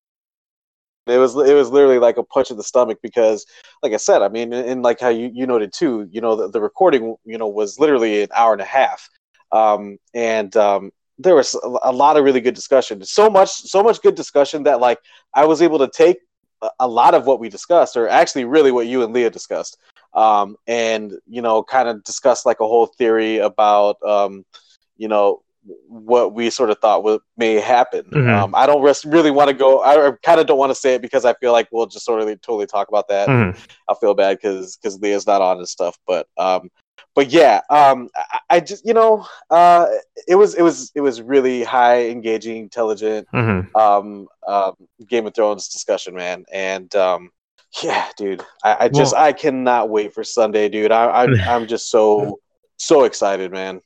It 1.08 1.18
was 1.18 1.36
it 1.36 1.54
was 1.54 1.70
literally 1.72 2.00
like 2.00 2.18
a 2.18 2.24
punch 2.24 2.52
in 2.52 2.58
the 2.58 2.64
stomach 2.64 3.00
because, 3.02 3.46
like 3.82 3.94
I 3.94 3.98
said, 3.98 4.22
I 4.22 4.30
mean, 4.30 4.54
and 4.54 4.84
like 4.84 5.00
how 5.00 5.10
you, 5.10 5.30
you 5.34 5.46
noted 5.46 5.72
too, 5.72 6.08
you 6.12 6.20
know, 6.20 6.36
the, 6.36 6.50
the 6.50 6.60
recording, 6.60 7.16
you 7.26 7.38
know, 7.38 7.48
was 7.48 7.80
literally 7.80 8.24
an 8.24 8.30
hour 8.36 8.54
and 8.54 8.62
a 8.62 8.66
half, 8.66 9.08
um, 9.52 9.98
and 10.16 10.56
um, 10.58 10.92
there 11.18 11.36
was 11.36 11.54
a 11.84 11.92
lot 11.92 12.18
of 12.18 12.24
really 12.24 12.42
good 12.42 12.56
discussion. 12.56 13.04
So 13.04 13.30
much, 13.30 13.50
so 13.50 13.82
much 13.82 14.02
good 14.02 14.16
discussion 14.16 14.64
that 14.64 14.80
like 14.80 15.00
I 15.34 15.46
was 15.46 15.62
able 15.62 15.80
to 15.80 15.88
take 15.88 16.18
a 16.80 16.88
lot 16.88 17.14
of 17.14 17.26
what 17.26 17.40
we 17.40 17.50
discussed, 17.50 17.96
or 17.96 18.08
actually, 18.08 18.46
really 18.46 18.72
what 18.72 18.88
you 18.88 19.04
and 19.04 19.14
Leah 19.14 19.30
discussed, 19.30 19.78
um, 20.14 20.56
and 20.68 21.14
you 21.28 21.42
know, 21.42 21.64
kind 21.64 21.88
of 21.88 22.04
discuss 22.04 22.46
like 22.46 22.60
a 22.60 22.68
whole 22.68 22.88
theory 22.88 23.38
about, 23.38 24.02
um, 24.04 24.46
you 24.98 25.08
know, 25.08 25.42
what 25.88 26.34
we 26.34 26.50
sort 26.50 26.70
of 26.70 26.80
thought 26.80 27.04
would 27.04 27.22
may 27.38 27.56
happen. 27.56 28.06
Mm-hmm. 28.06 28.30
Um, 28.30 28.56
I 28.56 28.66
don't 28.66 28.84
really 29.06 29.32
want 29.32 29.50
to 29.50 29.54
go. 29.54 29.84
I 29.84 30.12
kind 30.24 30.40
of 30.40 30.48
don't 30.48 30.58
want 30.58 30.72
to 30.72 30.76
say 30.76 30.96
it 30.96 31.02
because 31.02 31.26
I 31.26 31.34
feel 31.36 31.52
like 31.52 31.68
we'll 31.72 31.88
just 31.88 32.06
sort 32.06 32.22
of 32.22 32.28
totally 32.42 32.68
talk 32.68 32.88
about 32.88 33.08
that. 33.10 33.28
Mm-hmm. 33.28 33.60
I'll 33.90 33.96
feel 33.96 34.14
bad 34.14 34.38
because 34.38 34.78
because 34.78 35.00
Leah's 35.00 35.28
not 35.28 35.42
on 35.42 35.58
and 35.58 35.68
stuff. 35.68 35.98
But 36.08 36.28
um, 36.38 36.70
but 37.16 37.32
yeah, 37.32 37.62
um, 37.70 38.10
I, 38.16 38.40
I, 38.50 38.60
just 38.60 38.86
you 38.86 38.94
know, 38.94 39.26
uh, 39.50 39.88
it 40.28 40.36
was 40.36 40.56
it 40.56 40.62
was 40.62 40.92
it 40.96 41.02
was 41.02 41.22
really 41.22 41.64
high, 41.64 42.08
engaging, 42.08 42.58
intelligent, 42.58 43.28
mm-hmm. 43.34 43.76
um, 43.76 44.28
um, 44.48 44.74
Game 45.08 45.26
of 45.26 45.34
Thrones 45.34 45.70
discussion, 45.70 46.16
man, 46.16 46.46
and 46.52 46.94
um, 46.96 47.32
yeah, 47.82 48.10
dude, 48.18 48.44
I, 48.64 48.78
I 48.82 48.90
just 48.90 49.14
well, 49.14 49.24
I 49.24 49.34
cannot 49.34 49.90
wait 49.90 50.14
for 50.14 50.24
Sunday, 50.24 50.70
dude. 50.70 50.92
I, 50.92 51.06
I 51.06 51.24
I'm 51.56 51.68
just 51.68 51.90
so 51.90 52.40
so 52.78 53.04
excited, 53.06 53.52
man. 53.52 53.82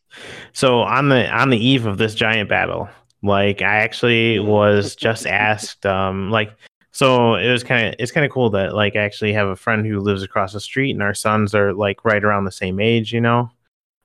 So 0.54 0.80
on 0.80 1.10
the 1.10 1.30
on 1.30 1.50
the 1.50 1.58
eve 1.58 1.86
of 1.86 1.98
this 1.98 2.16
giant 2.16 2.50
battle, 2.50 2.90
like 3.22 3.62
I 3.62 3.78
actually 3.78 4.40
was 4.40 4.96
just 4.96 5.28
asked, 5.28 5.86
um, 5.86 6.32
like 6.32 6.56
so 7.00 7.36
it 7.36 7.50
was 7.50 7.64
kind 7.64 7.88
of 7.88 7.96
it's 7.98 8.12
kind 8.12 8.26
of 8.26 8.32
cool 8.32 8.50
that 8.50 8.76
like 8.76 8.98
I 8.98 9.00
actually 9.00 9.32
have 9.32 9.48
a 9.48 9.56
friend 9.56 9.86
who 9.86 10.02
lives 10.02 10.22
across 10.22 10.52
the 10.52 10.60
street 10.60 10.92
and 10.92 11.02
our 11.02 11.14
sons 11.14 11.56
are 11.56 11.72
like 11.74 12.04
right 12.04 12.22
around 12.22 12.44
the 12.44 12.52
same 12.52 12.78
age, 12.82 13.14
you 13.14 13.22
know. 13.22 13.50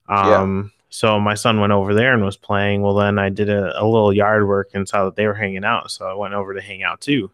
Um 0.09 0.71
yeah. 0.73 0.85
so 0.91 1.19
my 1.19 1.35
son 1.35 1.59
went 1.59 1.73
over 1.73 1.93
there 1.93 2.15
and 2.15 2.25
was 2.25 2.37
playing. 2.37 2.83
Well 2.83 2.95
then 2.95 3.19
I 3.19 3.31
did 3.31 3.51
a, 3.51 3.83
a 3.83 3.83
little 3.85 4.13
yard 4.13 4.47
work 4.47 4.71
and 4.75 4.89
saw 4.89 5.07
that 5.07 5.17
they 5.17 5.27
were 5.27 5.35
hanging 5.35 5.65
out, 5.65 5.91
so 5.91 6.07
I 6.07 6.15
went 6.15 6.35
over 6.35 6.55
to 6.55 6.61
hang 6.61 6.85
out 6.85 7.01
too. 7.01 7.33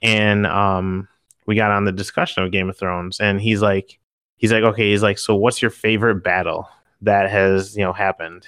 And 0.00 0.46
um 0.46 1.08
we 1.44 1.56
got 1.56 1.72
on 1.72 1.86
the 1.86 1.90
discussion 1.90 2.44
of 2.44 2.52
Game 2.52 2.70
of 2.70 2.76
Thrones 2.76 3.18
and 3.18 3.40
he's 3.40 3.60
like 3.60 3.98
he's 4.36 4.52
like 4.52 4.62
okay, 4.62 4.92
he's 4.92 5.02
like 5.02 5.18
so 5.18 5.34
what's 5.34 5.60
your 5.60 5.72
favorite 5.72 6.22
battle 6.22 6.68
that 7.02 7.28
has, 7.32 7.76
you 7.76 7.82
know, 7.82 7.92
happened? 7.92 8.46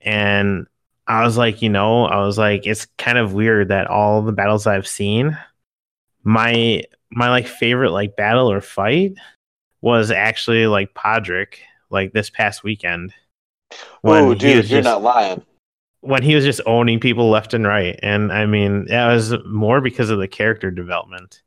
And 0.00 0.66
I 1.06 1.24
was 1.24 1.36
like, 1.36 1.60
you 1.60 1.68
know, 1.68 2.06
I 2.06 2.24
was 2.24 2.38
like, 2.38 2.66
it's 2.66 2.86
kind 2.96 3.18
of 3.18 3.34
weird 3.34 3.68
that 3.68 3.86
all 3.86 4.22
the 4.22 4.32
battles 4.32 4.66
I've 4.66 4.86
seen, 4.86 5.36
my 6.24 6.82
my 7.10 7.30
like 7.30 7.46
favorite 7.46 7.92
like 7.92 8.16
battle 8.16 8.50
or 8.50 8.60
fight 8.60 9.14
was 9.80 10.10
actually 10.10 10.66
like 10.66 10.94
Podrick, 10.94 11.54
like 11.90 12.12
this 12.12 12.30
past 12.30 12.62
weekend. 12.62 13.14
Oh, 14.04 14.34
dude, 14.34 14.68
you're 14.68 14.80
just, 14.80 14.84
not 14.84 15.02
lying. 15.02 15.44
When 16.00 16.22
he 16.22 16.34
was 16.34 16.44
just 16.44 16.60
owning 16.66 17.00
people 17.00 17.28
left 17.30 17.54
and 17.54 17.66
right, 17.66 17.98
and 18.02 18.32
I 18.32 18.46
mean, 18.46 18.86
that 18.86 19.12
was 19.12 19.34
more 19.44 19.80
because 19.80 20.10
of 20.10 20.18
the 20.18 20.28
character 20.28 20.70
development. 20.70 21.42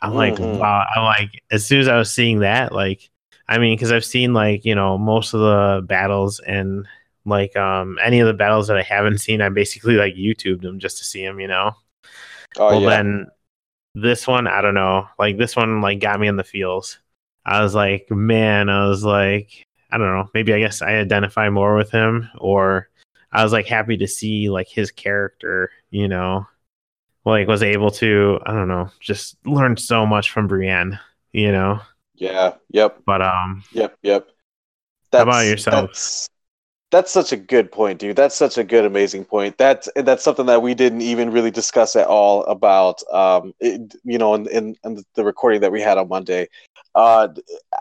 I'm 0.00 0.14
like, 0.14 0.34
Mhm. 0.34 0.58
wow. 0.58 0.84
I'm 0.94 1.04
like, 1.04 1.42
as 1.50 1.64
soon 1.64 1.80
as 1.80 1.88
I 1.88 1.96
was 1.96 2.10
seeing 2.12 2.40
that, 2.40 2.72
like, 2.72 3.08
I 3.48 3.58
mean, 3.58 3.76
because 3.76 3.92
I've 3.92 4.04
seen 4.04 4.34
like 4.34 4.64
you 4.64 4.74
know 4.74 4.98
most 4.98 5.34
of 5.34 5.40
the 5.40 5.82
battles 5.86 6.40
and 6.40 6.86
like 7.24 7.56
um 7.56 7.98
any 8.02 8.20
of 8.20 8.26
the 8.26 8.34
battles 8.34 8.68
that 8.68 8.76
I 8.76 8.82
haven't 8.82 9.18
seen, 9.26 9.40
I 9.40 9.48
basically 9.48 9.94
like 9.94 10.14
YouTubed 10.14 10.62
them 10.62 10.78
just 10.78 10.98
to 10.98 11.04
see 11.04 11.24
them, 11.24 11.40
you 11.40 11.48
know. 11.48 11.72
Oh 12.56 12.66
well, 12.68 12.80
yeah. 12.82 12.90
then 12.90 13.26
this 13.94 14.26
one, 14.26 14.46
I 14.46 14.60
don't 14.60 14.74
know. 14.74 15.06
Like 15.18 15.38
this 15.38 15.56
one, 15.56 15.80
like 15.80 16.00
got 16.00 16.20
me 16.20 16.28
in 16.28 16.36
the 16.36 16.44
feels. 16.44 16.98
I 17.44 17.62
was 17.62 17.74
like, 17.74 18.10
man, 18.10 18.68
I 18.68 18.88
was 18.88 19.04
like, 19.04 19.66
I 19.90 19.98
don't 19.98 20.08
know. 20.08 20.28
Maybe 20.34 20.52
I 20.52 20.58
guess 20.58 20.82
I 20.82 20.94
identify 20.94 21.50
more 21.50 21.76
with 21.76 21.90
him, 21.90 22.28
or 22.38 22.88
I 23.30 23.42
was 23.44 23.52
like 23.52 23.66
happy 23.66 23.96
to 23.98 24.08
see 24.08 24.50
like 24.50 24.68
his 24.68 24.90
character, 24.90 25.70
you 25.90 26.08
know, 26.08 26.46
like 27.24 27.48
was 27.48 27.62
able 27.62 27.90
to, 27.92 28.40
I 28.44 28.52
don't 28.52 28.68
know, 28.68 28.90
just 29.00 29.36
learn 29.46 29.76
so 29.76 30.06
much 30.06 30.30
from 30.30 30.46
Brienne, 30.46 30.98
you 31.32 31.52
know. 31.52 31.80
yeah. 32.14 32.54
Yep. 32.70 33.02
But 33.06 33.22
um, 33.22 33.62
Yep. 33.72 33.96
Yep. 34.02 34.28
How 35.12 35.22
about 35.22 35.46
yourself? 35.46 35.90
That's, 35.90 36.28
that's 36.94 37.10
such 37.10 37.32
a 37.32 37.36
good 37.36 37.72
point, 37.72 37.98
dude. 37.98 38.14
That's 38.14 38.36
such 38.36 38.56
a 38.56 38.62
good, 38.62 38.84
amazing 38.84 39.24
point. 39.24 39.58
That's 39.58 39.88
that's 39.96 40.22
something 40.22 40.46
that 40.46 40.62
we 40.62 40.74
didn't 40.74 41.00
even 41.00 41.32
really 41.32 41.50
discuss 41.50 41.96
at 41.96 42.06
all 42.06 42.44
about, 42.44 43.02
um, 43.12 43.52
it, 43.58 43.96
you 44.04 44.16
know, 44.16 44.34
in, 44.34 44.46
in, 44.48 44.76
in 44.84 45.04
the 45.16 45.24
recording 45.24 45.60
that 45.62 45.72
we 45.72 45.80
had 45.80 45.98
on 45.98 46.08
Monday. 46.08 46.48
Uh, 46.94 47.28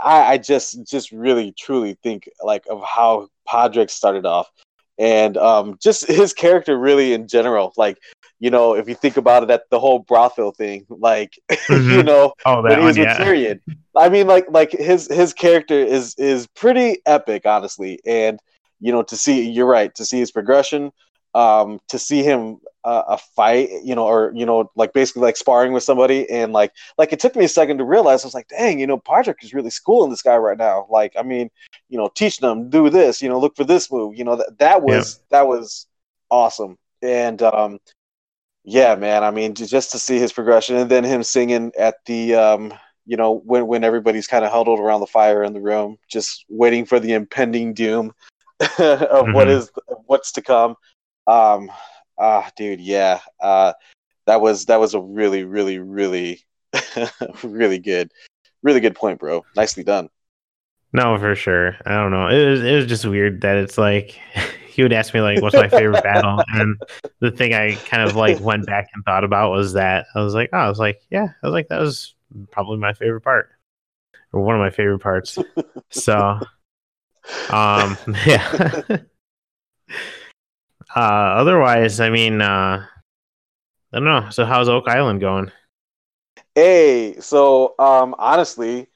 I, 0.04 0.34
I 0.34 0.38
just 0.40 0.84
just 0.88 1.12
really 1.12 1.54
truly 1.60 1.96
think 2.02 2.28
like 2.44 2.64
of 2.68 2.82
how 2.84 3.28
Podrick 3.48 3.92
started 3.92 4.26
off, 4.26 4.50
and 4.98 5.38
um, 5.38 5.78
just 5.80 6.08
his 6.08 6.34
character 6.34 6.76
really 6.76 7.14
in 7.14 7.28
general. 7.28 7.72
Like, 7.78 8.00
you 8.40 8.50
know, 8.50 8.74
if 8.76 8.90
you 8.90 8.96
think 8.96 9.18
about 9.18 9.44
it, 9.44 9.52
at 9.52 9.70
the 9.70 9.80
whole 9.80 10.00
brothel 10.00 10.52
thing, 10.54 10.88
like, 10.90 11.40
you 11.70 12.02
Mhm. 12.02 12.04
know, 12.04 12.34
oh 12.46 12.62
when 12.66 12.72
that 12.72 12.80
he 12.80 12.86
was 12.86 12.98
one, 12.98 13.06
with 13.06 13.10
yeah, 13.10 13.18
Tyrion. 13.18 13.60
I 13.96 14.10
mean, 14.10 14.26
like 14.26 14.48
like 14.50 14.72
his 14.72 15.08
his 15.08 15.34
character 15.34 15.78
is 15.78 16.16
is 16.18 16.48
pretty 16.48 16.98
epic, 17.06 17.46
honestly. 17.46 18.00
And 18.06 18.40
you 18.84 18.92
know, 18.92 19.02
to 19.02 19.16
see 19.16 19.50
you're 19.50 19.66
right 19.66 19.96
to 19.96 20.06
see 20.06 20.20
his 20.20 20.32
progression, 20.32 20.92
um, 21.34 21.80
to 21.88 21.98
see 21.98 22.22
him 22.22 22.58
uh, 22.84 23.04
a 23.08 23.18
fight, 23.18 23.70
you 23.82 23.96
know, 23.96 24.06
or 24.06 24.34
you 24.36 24.46
know, 24.46 24.70
like 24.76 24.92
basically 24.92 25.22
like 25.22 25.38
sparring 25.38 25.72
with 25.72 25.84
somebody, 25.84 26.30
and 26.30 26.52
like 26.52 26.74
like 26.98 27.14
it 27.14 27.20
took 27.22 27.34
me 27.38 27.46
a 27.46 27.48
second 27.50 27.78
to 27.78 27.86
realize 27.86 28.24
I 28.24 28.28
was 28.28 28.34
like, 28.34 28.50
dang, 28.50 28.82
you 28.82 28.86
know, 28.86 29.00
Podrick 29.00 29.42
is 29.42 29.54
really 29.54 29.70
schooling 29.70 30.10
this 30.10 30.22
guy 30.22 30.36
right 30.36 30.58
now. 30.58 30.86
Like, 30.90 31.14
I 31.18 31.24
mean, 31.24 31.50
you 31.88 31.98
know, 31.98 32.10
teaching 32.14 32.46
them, 32.46 32.70
do 32.70 32.90
this, 32.90 33.22
you 33.22 33.30
know, 33.30 33.40
look 33.40 33.56
for 33.56 33.64
this 33.64 33.90
move. 33.90 34.18
You 34.18 34.26
know, 34.26 34.36
that 34.36 34.58
that 34.60 34.82
was 34.82 35.22
that 35.30 35.48
was 35.48 35.88
awesome. 36.30 36.78
And 37.02 37.42
um, 37.42 37.80
yeah, 38.66 38.96
man. 38.96 39.24
I 39.24 39.32
mean, 39.32 39.56
just 39.56 39.92
to 39.92 40.00
see 40.00 40.20
his 40.20 40.34
progression, 40.34 40.76
and 40.76 40.92
then 40.92 41.06
him 41.06 41.24
singing 41.24 41.72
at 41.80 41.96
the, 42.06 42.36
um, 42.36 42.74
you 43.06 43.16
know, 43.16 43.40
when 43.46 43.66
when 43.66 43.86
everybody's 43.86 44.28
kind 44.28 44.44
of 44.44 44.52
huddled 44.52 44.82
around 44.82 45.00
the 45.00 45.08
fire 45.08 45.42
in 45.42 45.54
the 45.54 45.62
room, 45.62 45.98
just 46.10 46.44
waiting 46.50 46.86
for 46.86 47.00
the 47.00 47.14
impending 47.14 47.74
doom 47.74 48.14
of 48.80 49.32
what 49.32 49.48
Mhm. 49.48 49.58
is 49.58 49.72
what's 50.06 50.34
to 50.34 50.42
come. 50.42 50.76
Um, 51.28 51.72
ah, 52.20 52.50
dude, 52.56 52.82
yeah. 52.82 53.20
Uh, 53.40 53.74
that 54.28 54.42
was 54.42 54.66
that 54.68 54.80
was 54.80 54.94
a 54.94 55.02
really, 55.02 55.44
really, 55.46 55.80
really, 55.80 56.44
really 57.44 57.80
good, 57.80 58.12
really 58.64 58.82
good 58.82 58.96
point, 58.96 59.20
bro. 59.20 59.46
Nicely 59.56 59.84
done. 59.84 60.10
no, 60.92 61.18
for 61.18 61.36
sure. 61.36 61.76
I 61.86 61.96
don't 61.96 62.12
know. 62.12 62.28
It 62.28 62.50
was 62.50 62.64
it 62.64 62.76
was 62.76 62.86
just 62.86 63.06
weird 63.06 63.42
that 63.42 63.58
it's 63.58 63.78
like 63.78 64.20
he 64.68 64.84
would 64.84 64.94
ask 64.94 65.14
me 65.14 65.22
like, 65.22 65.42
"What's 65.42 65.58
my 65.58 65.68
favorite 65.68 66.02
battle?" 66.04 66.44
And 66.48 66.78
the 67.20 67.32
thing 67.32 67.54
I 67.54 67.82
kind 67.86 68.04
of 68.04 68.16
like 68.16 68.40
went 68.40 68.66
back 68.66 68.90
and 68.94 69.04
thought 69.04 69.24
about 69.24 69.52
was 69.52 69.74
that 69.74 70.08
I 70.16 70.22
was 70.24 70.34
like, 70.36 70.50
"Oh, 70.54 70.58
I 70.58 70.70
was 70.70 70.80
like, 70.80 71.02
yeah, 71.10 71.28
I 71.42 71.48
was 71.48 71.54
like, 71.54 71.70
that 71.70 71.80
was 71.80 72.14
probably 72.52 72.78
my 72.78 72.94
favorite 72.94 73.22
part, 73.22 73.50
or 74.34 74.42
one 74.44 74.56
of 74.56 74.62
my 74.62 74.72
favorite 74.72 75.00
parts." 75.02 75.40
So, 75.92 76.42
um, 77.50 77.98
yeah. 78.26 78.82
uh, 80.96 81.00
otherwise, 81.00 82.00
I 82.00 82.10
mean, 82.10 82.42
uh, 82.42 82.86
I 83.94 83.98
don't 83.98 84.06
know. 84.06 84.30
So, 84.30 84.46
how's 84.46 84.70
Oak 84.70 84.88
Island 84.88 85.20
going? 85.22 85.52
Hey, 86.56 87.16
so 87.20 87.76
um, 87.80 88.16
honestly, 88.18 88.88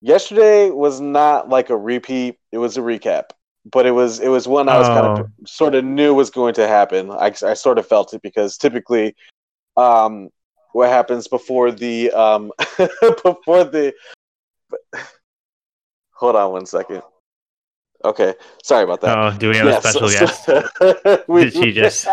yesterday 0.00 0.70
was 0.70 1.00
not 1.00 1.48
like 1.48 1.70
a 1.70 1.76
repeat; 1.76 2.38
it 2.52 2.58
was 2.58 2.76
a 2.76 2.80
recap. 2.80 3.30
But 3.68 3.84
it 3.84 3.90
was 3.90 4.20
it 4.20 4.28
was 4.28 4.46
one 4.46 4.68
I 4.68 4.78
was 4.78 4.86
kind 4.86 5.06
Oh. 5.06 5.22
of 5.22 5.30
sort 5.48 5.74
of 5.74 5.84
knew 5.84 6.14
was 6.14 6.30
going 6.30 6.54
to 6.54 6.68
happen. 6.68 7.10
I, 7.10 7.34
I 7.42 7.54
sort 7.54 7.78
of 7.78 7.86
felt 7.86 8.14
it 8.14 8.22
because 8.22 8.56
typically, 8.56 9.16
um, 9.76 10.30
what 10.72 10.88
happens 10.88 11.26
before 11.26 11.72
the 11.72 12.12
um 12.12 12.52
before 13.24 13.64
the 13.64 13.92
hold 16.12 16.36
on 16.36 16.52
one 16.52 16.66
second. 16.66 17.02
Okay, 18.06 18.34
sorry 18.62 18.84
about 18.84 19.00
that. 19.02 19.16
Oh, 19.18 19.36
do 19.38 19.50
we 19.50 19.56
have 19.56 19.66
Yeah, 19.66 19.78
a 19.78 19.80
special 19.80 20.08
so- 20.08 20.18
guest? 20.26 20.44
so- 20.44 21.24
we- 21.28 21.44
Did 21.44 21.52
she 21.52 21.72
just 21.72 22.06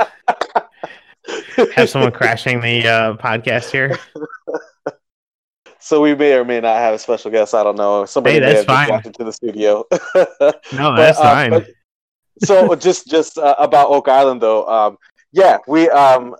have 1.75 1.89
someone 1.89 2.11
crashing 2.11 2.59
the 2.61 2.87
uh, 2.87 3.13
podcast 3.17 3.69
here? 3.71 3.97
So 5.79 5.99
we 5.99 6.15
may 6.15 6.33
or 6.35 6.45
may 6.45 6.61
not 6.61 6.77
have 6.77 6.93
a 6.93 6.97
special 6.97 7.29
guest. 7.29 7.53
I 7.53 7.61
don't 7.61 7.75
know. 7.77 8.05
Somebody 8.05 8.35
Hey, 8.35 8.39
may 8.39 8.53
have 8.55 8.65
fine. 8.65 8.87
walked 8.89 9.05
into 9.05 9.25
the 9.25 9.33
studio. 9.33 9.83
No, 9.91 10.51
But, 10.71 10.95
that's 10.95 11.19
uh, 11.19 11.23
fine. 11.23 11.49
but- 11.51 11.67
so 12.39 12.73
just 12.75 13.07
just 13.07 13.37
uh, 13.37 13.55
about 13.59 13.89
Oak 13.89 14.07
Island 14.07 14.41
though. 14.41 14.65
Um, 14.67 14.97
yeah, 15.33 15.57
we 15.67 15.89
um, 15.89 16.35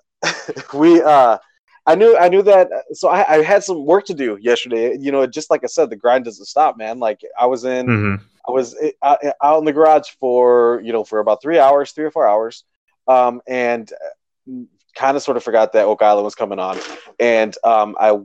we 0.74 1.02
uh, 1.02 1.38
I 1.86 1.96
knew 1.96 2.18
I 2.18 2.30
knew 2.30 2.42
that. 2.44 2.70
So 2.94 3.10
I, 3.10 3.36
I 3.36 3.44
had 3.44 3.64
some 3.66 3.86
work 3.86 4.06
to 4.06 4.14
do 4.14 4.38
yesterday. 4.42 4.98
You 5.00 5.12
know, 5.12 5.28
just 5.28 5.52
like 5.52 5.64
I 5.64 5.68
said, 5.68 5.90
the 5.92 5.98
grind 5.98 6.24
doesn't 6.26 6.46
stop, 6.46 6.78
man. 6.78 6.98
Like 7.00 7.20
I 7.40 7.46
was 7.46 7.64
in 7.66 7.86
hmm 7.86 8.16
I 8.48 8.52
was 8.52 8.76
uh, 8.76 8.90
out, 9.02 9.20
out 9.42 9.60
in 9.60 9.66
the 9.66 9.74
garage 9.74 10.10
for 10.20 10.82
you 10.84 10.94
know 10.94 11.04
for 11.04 11.20
about 11.20 11.42
three 11.42 11.60
hours, 11.60 11.92
three 11.92 12.06
or 12.06 12.12
four 12.12 12.28
hours, 12.28 12.64
um, 13.08 13.42
and 13.48 13.92
kind 14.96 15.18
of 15.18 15.24
sort 15.24 15.38
of 15.38 15.44
forgot 15.44 15.74
that 15.74 15.86
Oak 15.86 16.02
Island 16.02 16.26
was 16.26 16.36
coming 16.36 16.60
on, 16.60 16.80
and 17.20 17.56
um, 17.64 17.96
I 18.00 18.20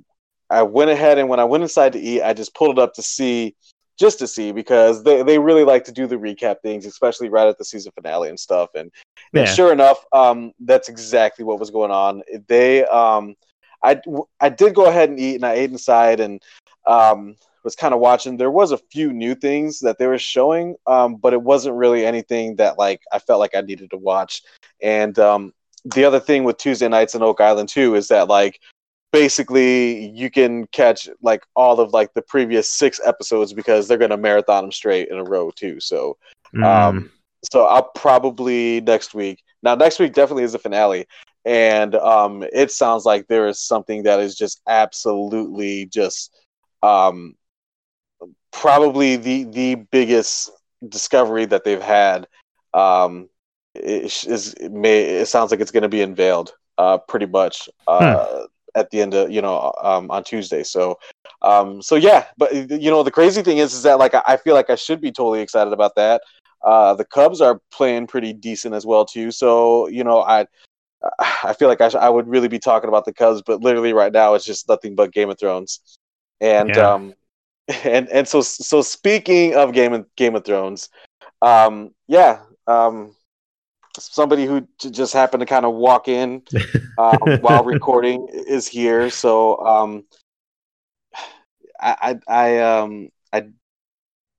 I 0.50 0.62
went 0.62 0.90
ahead 0.90 1.18
and 1.18 1.28
when 1.28 1.40
I 1.40 1.44
went 1.44 1.62
inside 1.62 1.92
to 1.92 2.00
eat, 2.00 2.22
I 2.22 2.33
just 2.33 2.54
pulled 2.54 2.78
it 2.78 2.83
up 2.83 2.94
to 2.94 3.02
see, 3.02 3.54
just 3.98 4.18
to 4.20 4.26
see 4.26 4.52
because 4.52 5.02
they, 5.02 5.22
they 5.22 5.38
really 5.38 5.64
like 5.64 5.85
to 5.85 5.92
do 5.92 6.07
the 6.07 6.16
recap 6.16 6.57
things, 6.62 6.87
especially 6.87 7.28
right 7.28 7.46
at 7.46 7.59
the 7.59 7.64
season 7.64 7.92
finale 7.94 8.28
and 8.28 8.40
stuff. 8.40 8.70
And, 8.74 8.90
and 9.35 9.48
sure 9.54 9.72
enough, 9.72 10.02
um, 10.12 10.52
that's 10.61 10.88
exactly 10.88 11.44
what 11.44 11.61
was 11.61 11.70
going 11.70 11.90
on. 11.90 12.22
They 12.46 12.85
um, 12.87 13.35
I 13.83 14.00
I 14.40 14.48
did 14.48 14.74
go 14.74 14.87
ahead 14.87 15.11
and 15.11 15.20
eat, 15.20 15.37
and 15.37 15.44
I 15.44 15.54
ate 15.54 15.70
inside 15.70 16.20
and 16.20 16.42
um 16.87 17.37
was 17.64 17.74
kind 17.76 17.94
of 17.94 18.00
watching. 18.00 18.36
There 18.36 18.50
was 18.50 18.72
a 18.72 18.78
few 18.78 19.12
new 19.12 19.34
things 19.34 19.80
that 19.80 19.98
they 19.98 20.06
were 20.06 20.18
showing, 20.18 20.76
um, 20.86 21.16
but 21.16 21.32
it 21.32 21.42
wasn't 21.42 21.76
really 21.76 22.04
anything 22.06 22.56
that 22.56 22.78
like 22.78 23.02
I 23.12 23.18
felt 23.18 23.40
like 23.40 23.54
I 23.54 23.60
needed 23.60 23.90
to 23.90 23.96
watch. 23.96 24.42
And 24.82 25.18
um, 25.18 25.52
the 25.84 26.04
other 26.04 26.20
thing 26.20 26.44
with 26.44 26.58
Tuesday 26.58 26.88
nights 26.88 27.14
in 27.14 27.22
Oak 27.22 27.40
Island 27.40 27.68
too 27.68 27.94
is 27.94 28.08
that 28.08 28.28
like 28.28 28.60
basically 29.12 30.10
you 30.10 30.30
can 30.30 30.66
catch 30.68 31.08
like 31.22 31.42
all 31.56 31.80
of 31.80 31.92
like 31.92 32.12
the 32.14 32.22
previous 32.22 32.70
six 32.70 33.00
episodes 33.04 33.52
because 33.52 33.88
they're 33.88 33.98
gonna 33.98 34.16
marathon 34.16 34.64
them 34.64 34.72
straight 34.72 35.08
in 35.08 35.18
a 35.18 35.24
row 35.24 35.50
too. 35.50 35.80
So 35.80 36.16
Mm. 36.54 36.64
um, 36.64 37.10
so 37.52 37.64
I'll 37.66 37.90
probably 37.94 38.80
next 38.80 39.14
week. 39.14 39.42
Now 39.62 39.74
next 39.74 39.98
week 39.98 40.12
definitely 40.14 40.44
is 40.44 40.52
the 40.52 40.58
finale, 40.58 41.06
and 41.44 41.94
um, 41.94 42.44
it 42.52 42.70
sounds 42.70 43.04
like 43.04 43.26
there 43.26 43.48
is 43.48 43.60
something 43.60 44.02
that 44.04 44.20
is 44.20 44.34
just 44.34 44.60
absolutely 44.66 45.86
just 45.86 46.34
um, 46.82 47.34
probably 48.58 49.16
the 49.16 49.44
the 49.44 49.74
biggest 49.76 50.50
discovery 50.88 51.46
that 51.46 51.64
they've 51.64 51.82
had. 51.82 52.26
Um, 52.74 53.28
is 53.74 54.54
it 54.54 54.72
may 54.72 55.02
it 55.20 55.26
sounds 55.26 55.50
like 55.50 55.60
it's 55.60 55.70
going 55.70 55.82
to 55.84 55.88
be 55.88 56.02
unveiled 56.02 56.52
uh, 56.78 56.98
pretty 56.98 57.26
much 57.26 57.68
uh, 57.86 58.42
at 58.74 58.90
the 58.90 59.00
end 59.00 59.14
of 59.14 59.30
you 59.30 59.42
know 59.42 59.72
um, 59.82 60.10
on 60.10 60.24
Tuesday. 60.24 60.64
So 60.64 60.98
um, 61.42 61.82
so 61.82 61.96
yeah, 61.96 62.26
but 62.36 62.52
you 62.54 62.90
know 62.90 63.02
the 63.02 63.10
crazy 63.10 63.42
thing 63.42 63.58
is 63.58 63.74
is 63.74 63.82
that 63.84 63.98
like 63.98 64.14
I, 64.14 64.22
I 64.26 64.36
feel 64.36 64.54
like 64.54 64.70
I 64.70 64.76
should 64.76 65.00
be 65.00 65.12
totally 65.12 65.40
excited 65.40 65.72
about 65.72 65.94
that. 65.96 66.22
Uh, 66.64 66.94
the 66.94 67.04
Cubs 67.04 67.40
are 67.40 67.60
playing 67.72 68.06
pretty 68.06 68.32
decent 68.32 68.74
as 68.74 68.86
well 68.86 69.04
too. 69.04 69.30
So 69.30 69.88
you 69.88 70.04
know 70.04 70.22
I 70.22 70.46
I 71.44 71.54
feel 71.54 71.68
like 71.68 71.80
I, 71.80 71.88
sh- 71.88 71.94
I 71.96 72.08
would 72.08 72.28
really 72.28 72.48
be 72.48 72.58
talking 72.58 72.88
about 72.88 73.04
the 73.04 73.12
Cubs, 73.12 73.42
but 73.46 73.62
literally 73.62 73.92
right 73.92 74.12
now 74.12 74.34
it's 74.34 74.44
just 74.44 74.68
nothing 74.68 74.94
but 74.96 75.12
Game 75.12 75.30
of 75.30 75.38
Thrones. 75.38 75.80
And 76.40 76.76
Yeah. 76.76 76.78
um 76.78 77.14
and 77.85 78.09
and 78.09 78.26
so 78.26 78.40
so 78.40 78.83
speaking 78.83 79.54
of 79.54 79.72
Game 79.72 79.92
of 79.92 80.07
Game 80.16 80.35
of 80.35 80.44
Thrones, 80.44 80.88
um 81.42 81.94
yeah, 82.07 82.40
um 82.66 83.14
somebody 83.98 84.46
who 84.46 84.66
just 84.78 85.12
happened 85.12 85.40
to 85.40 85.46
kind 85.46 85.66
of 85.66 85.74
walk 85.74 86.09
in 86.09 86.42
um, 86.96 87.18
while 87.42 87.64
recording 87.64 88.28
is 88.33 88.66
here. 88.66 89.11
So 89.11 89.59
um 89.59 90.04
I 91.81 92.18
I, 92.28 92.35
I 92.35 92.59
um 92.59 93.09
I 93.33 93.48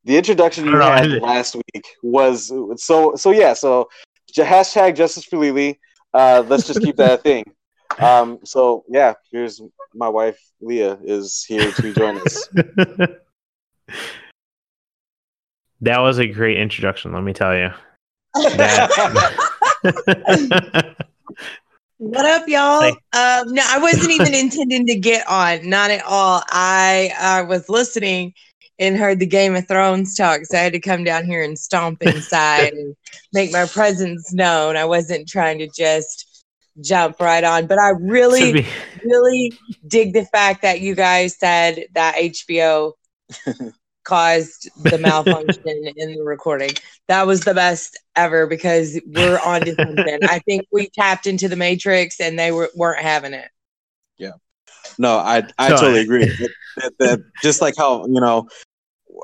the 0.06 0.18
introduction 0.18 0.66
you 0.66 0.82
I 0.82 1.00
had 1.00 1.22
last 1.22 1.56
week 1.56 1.86
was 2.02 2.52
so 2.78 3.16
so 3.16 3.32
yeah 3.32 3.54
so 3.54 3.90
hashtag 4.36 4.96
justice 4.96 5.26
for 5.26 5.38
Lily. 5.38 5.80
Uh, 6.14 6.44
let's 6.48 6.66
just 6.66 6.82
keep 6.82 6.96
that 6.98 7.20
a 7.20 7.22
thing. 7.22 7.44
Um, 8.00 8.40
so 8.46 8.86
yeah, 8.88 9.14
here's 9.32 9.62
my 9.94 10.08
wife 10.08 10.40
Leah 10.62 10.98
is 11.04 11.44
here 11.48 11.72
to 11.72 11.94
join 11.94 12.18
us. 12.18 12.48
that 15.82 16.00
was 16.00 16.18
a 16.18 16.28
great 16.28 16.58
introduction, 16.58 17.14
let 17.14 17.24
me 17.24 17.34
tell 17.34 17.56
you. 17.58 17.70
what 21.98 22.26
up, 22.26 22.48
y'all? 22.48 22.84
Um, 22.84 23.54
no, 23.54 23.64
I 23.66 23.80
wasn't 23.82 24.12
even 24.12 24.34
intending 24.34 24.88
to 24.88 24.96
get 24.96 25.28
on, 25.28 25.68
not 25.70 25.92
at 25.92 26.04
all. 26.06 26.42
I 26.50 27.12
uh, 27.20 27.46
was 27.48 27.68
listening 27.68 28.34
and 28.78 28.96
heard 28.96 29.20
the 29.20 29.26
Game 29.26 29.56
of 29.56 29.68
Thrones 29.68 30.16
talk, 30.16 30.46
so 30.46 30.58
I 30.58 30.62
had 30.62 30.74
to 30.74 30.80
come 30.80 31.04
down 31.04 31.26
here 31.26 31.44
and 31.44 31.60
stomp 31.60 32.02
inside 32.02 32.72
and 32.72 32.96
make 33.34 33.52
my 33.52 33.66
presence 33.66 34.32
known. 34.34 34.78
I 34.78 34.86
wasn't 34.86 35.28
trying 35.28 35.60
to 35.60 35.68
just 35.68 36.29
jump 36.82 37.20
right 37.20 37.44
on, 37.44 37.68
but 37.68 37.80
I 37.80 37.90
really, 37.90 38.66
really 39.04 39.54
dig 39.88 40.14
the 40.14 40.26
fact 40.26 40.62
that 40.62 40.82
you 40.82 40.96
guys 40.96 41.38
said 41.38 41.86
that 41.94 42.16
HBO 42.16 42.94
caused 44.04 44.70
the 44.84 44.98
malfunction 44.98 45.64
in 45.96 46.14
the 46.14 46.24
recording. 46.24 46.72
That 47.08 47.28
was 47.28 47.42
the 47.42 47.54
best 47.54 48.00
ever 48.16 48.48
because 48.48 49.00
we're 49.06 49.40
on 49.40 49.62
to 49.62 49.76
something. 49.76 50.20
I 50.24 50.40
think 50.40 50.66
we 50.72 50.90
tapped 50.90 51.28
into 51.28 51.48
the 51.48 51.56
matrix 51.56 52.20
and 52.20 52.38
they 52.38 52.52
were, 52.52 52.70
weren't 52.76 53.02
having 53.02 53.34
it. 53.34 53.50
Yeah. 54.18 54.32
No, 54.98 55.18
I 55.18 55.44
I 55.58 55.70
totally 55.70 56.02
agree. 56.02 56.26
that, 56.26 56.92
that, 57.00 57.20
just 57.42 57.62
like 57.62 57.76
how 57.78 58.06
you 58.06 58.20
know 58.20 58.22
well, 58.22 58.50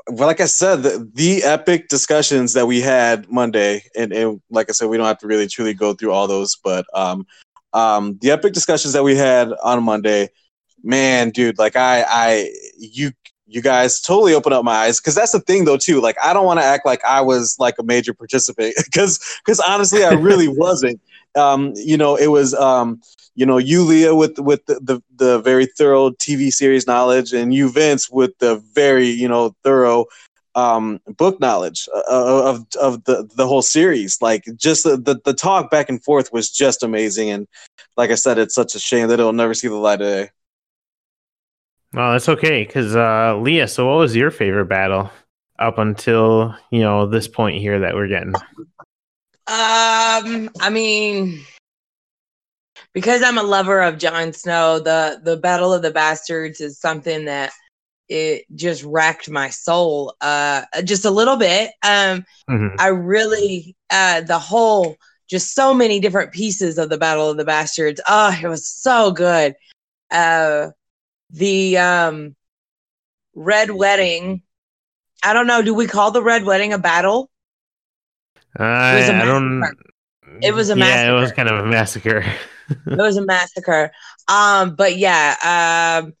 like 0.08 0.40
I 0.40 0.46
said, 0.46 0.82
the, 0.82 1.10
the, 1.14 1.42
epic 1.42 1.88
discussions 1.88 2.52
that 2.54 2.66
we 2.66 2.80
had 2.80 3.30
Monday, 3.30 3.82
and, 3.96 4.12
and, 4.12 4.40
like 4.50 4.68
I 4.68 4.72
said, 4.72 4.88
we 4.88 4.96
don't 4.96 5.06
have 5.06 5.18
to 5.18 5.26
really 5.26 5.46
truly 5.46 5.74
go 5.74 5.94
through 5.94 6.12
all 6.12 6.26
those, 6.26 6.56
but 6.56 6.86
um, 6.94 7.26
um, 7.72 8.18
the 8.20 8.30
epic 8.30 8.52
discussions 8.52 8.94
that 8.94 9.02
we 9.02 9.16
had 9.16 9.52
on 9.62 9.82
Monday, 9.82 10.28
man, 10.82 11.30
dude, 11.30 11.58
like 11.58 11.76
I, 11.76 12.04
I, 12.08 12.50
you, 12.78 13.12
you 13.46 13.62
guys 13.62 14.00
totally 14.00 14.34
open 14.34 14.52
up 14.52 14.64
my 14.64 14.72
eyes 14.72 15.00
because 15.00 15.14
that's 15.14 15.32
the 15.32 15.40
thing 15.40 15.64
though 15.64 15.76
too. 15.76 16.00
Like 16.00 16.16
I 16.22 16.32
don't 16.32 16.44
want 16.44 16.58
to 16.58 16.64
act 16.64 16.84
like 16.84 17.04
I 17.04 17.20
was 17.20 17.56
like 17.58 17.76
a 17.78 17.82
major 17.82 18.12
participant 18.12 18.74
because 18.84 19.20
because 19.44 19.60
honestly 19.60 20.04
I 20.04 20.12
really 20.14 20.48
wasn't. 20.56 21.00
Um, 21.36 21.72
you 21.76 21.96
know, 21.96 22.16
it 22.16 22.28
was 22.28 22.54
um, 22.54 23.00
you 23.34 23.44
know, 23.44 23.58
you 23.58 23.84
Leah 23.84 24.14
with 24.14 24.38
with 24.38 24.64
the, 24.66 24.80
the, 24.80 25.02
the 25.14 25.40
very 25.40 25.66
thorough 25.66 26.10
TV 26.10 26.50
series 26.50 26.86
knowledge, 26.86 27.32
and 27.32 27.52
you 27.54 27.70
Vince 27.70 28.10
with 28.10 28.36
the 28.38 28.56
very 28.74 29.08
you 29.08 29.28
know 29.28 29.54
thorough 29.62 30.06
um, 30.54 31.00
book 31.06 31.38
knowledge 31.38 31.86
uh, 31.94 32.02
uh, 32.08 32.50
of 32.50 32.66
of 32.80 33.04
the 33.04 33.28
the 33.36 33.46
whole 33.46 33.62
series. 33.62 34.20
Like 34.22 34.44
just 34.56 34.84
the, 34.84 34.96
the, 34.96 35.20
the 35.24 35.34
talk 35.34 35.70
back 35.70 35.88
and 35.88 36.02
forth 36.02 36.32
was 36.32 36.50
just 36.50 36.82
amazing, 36.82 37.30
and 37.30 37.46
like 37.96 38.10
I 38.10 38.14
said, 38.14 38.38
it's 38.38 38.54
such 38.54 38.74
a 38.74 38.80
shame 38.80 39.08
that 39.08 39.20
it'll 39.20 39.32
never 39.32 39.54
see 39.54 39.68
the 39.68 39.74
light 39.74 40.00
of 40.00 40.08
day. 40.08 40.30
Well, 41.92 42.12
that's 42.12 42.28
okay, 42.28 42.64
because 42.64 42.96
uh, 42.96 43.36
Leah. 43.38 43.68
So, 43.68 43.86
what 43.86 43.98
was 43.98 44.16
your 44.16 44.30
favorite 44.30 44.66
battle 44.66 45.10
up 45.58 45.78
until 45.78 46.54
you 46.70 46.80
know 46.80 47.06
this 47.06 47.28
point 47.28 47.60
here 47.60 47.80
that 47.80 47.94
we're 47.94 48.08
getting? 48.08 48.32
Um, 49.48 50.50
I 50.60 50.70
mean, 50.70 51.44
because 52.92 53.22
I'm 53.22 53.38
a 53.38 53.42
lover 53.42 53.82
of 53.82 53.98
Jon 53.98 54.32
Snow, 54.32 54.78
the 54.78 55.20
the 55.22 55.36
Battle 55.36 55.72
of 55.72 55.82
the 55.82 55.90
Bastards 55.90 56.60
is 56.60 56.80
something 56.80 57.26
that 57.26 57.52
it 58.08 58.44
just 58.54 58.82
racked 58.84 59.28
my 59.28 59.50
soul 59.50 60.14
uh 60.20 60.62
just 60.84 61.04
a 61.04 61.10
little 61.10 61.36
bit. 61.36 61.72
Um 61.82 62.24
mm-hmm. 62.48 62.76
I 62.78 62.88
really 62.88 63.76
uh 63.90 64.22
the 64.22 64.38
whole 64.38 64.96
just 65.28 65.54
so 65.54 65.74
many 65.74 65.98
different 66.00 66.32
pieces 66.32 66.78
of 66.78 66.88
the 66.88 66.98
Battle 66.98 67.30
of 67.30 67.36
the 67.36 67.44
Bastards. 67.44 68.00
Oh, 68.08 68.36
it 68.42 68.46
was 68.46 68.66
so 68.66 69.10
good. 69.10 69.54
Uh 70.10 70.68
the 71.30 71.78
um 71.78 72.36
Red 73.34 73.70
Wedding. 73.70 74.42
I 75.22 75.32
don't 75.32 75.46
know, 75.46 75.62
do 75.62 75.74
we 75.74 75.86
call 75.86 76.10
the 76.12 76.22
Red 76.22 76.44
Wedding 76.44 76.72
a 76.72 76.78
battle? 76.78 77.30
I, 78.58 79.22
I 79.22 79.24
don't 79.24 79.62
it 80.42 80.54
was 80.54 80.70
a 80.70 80.76
massacre. 80.76 80.98
Yeah, 80.98 81.16
it 81.16 81.20
was 81.20 81.32
kind 81.32 81.48
of 81.48 81.64
a 81.64 81.66
massacre. 81.66 82.24
it 82.68 82.98
was 82.98 83.16
a 83.16 83.24
massacre. 83.24 83.92
Um, 84.28 84.74
but 84.74 84.96
yeah, 84.96 86.02
um, 86.02 86.12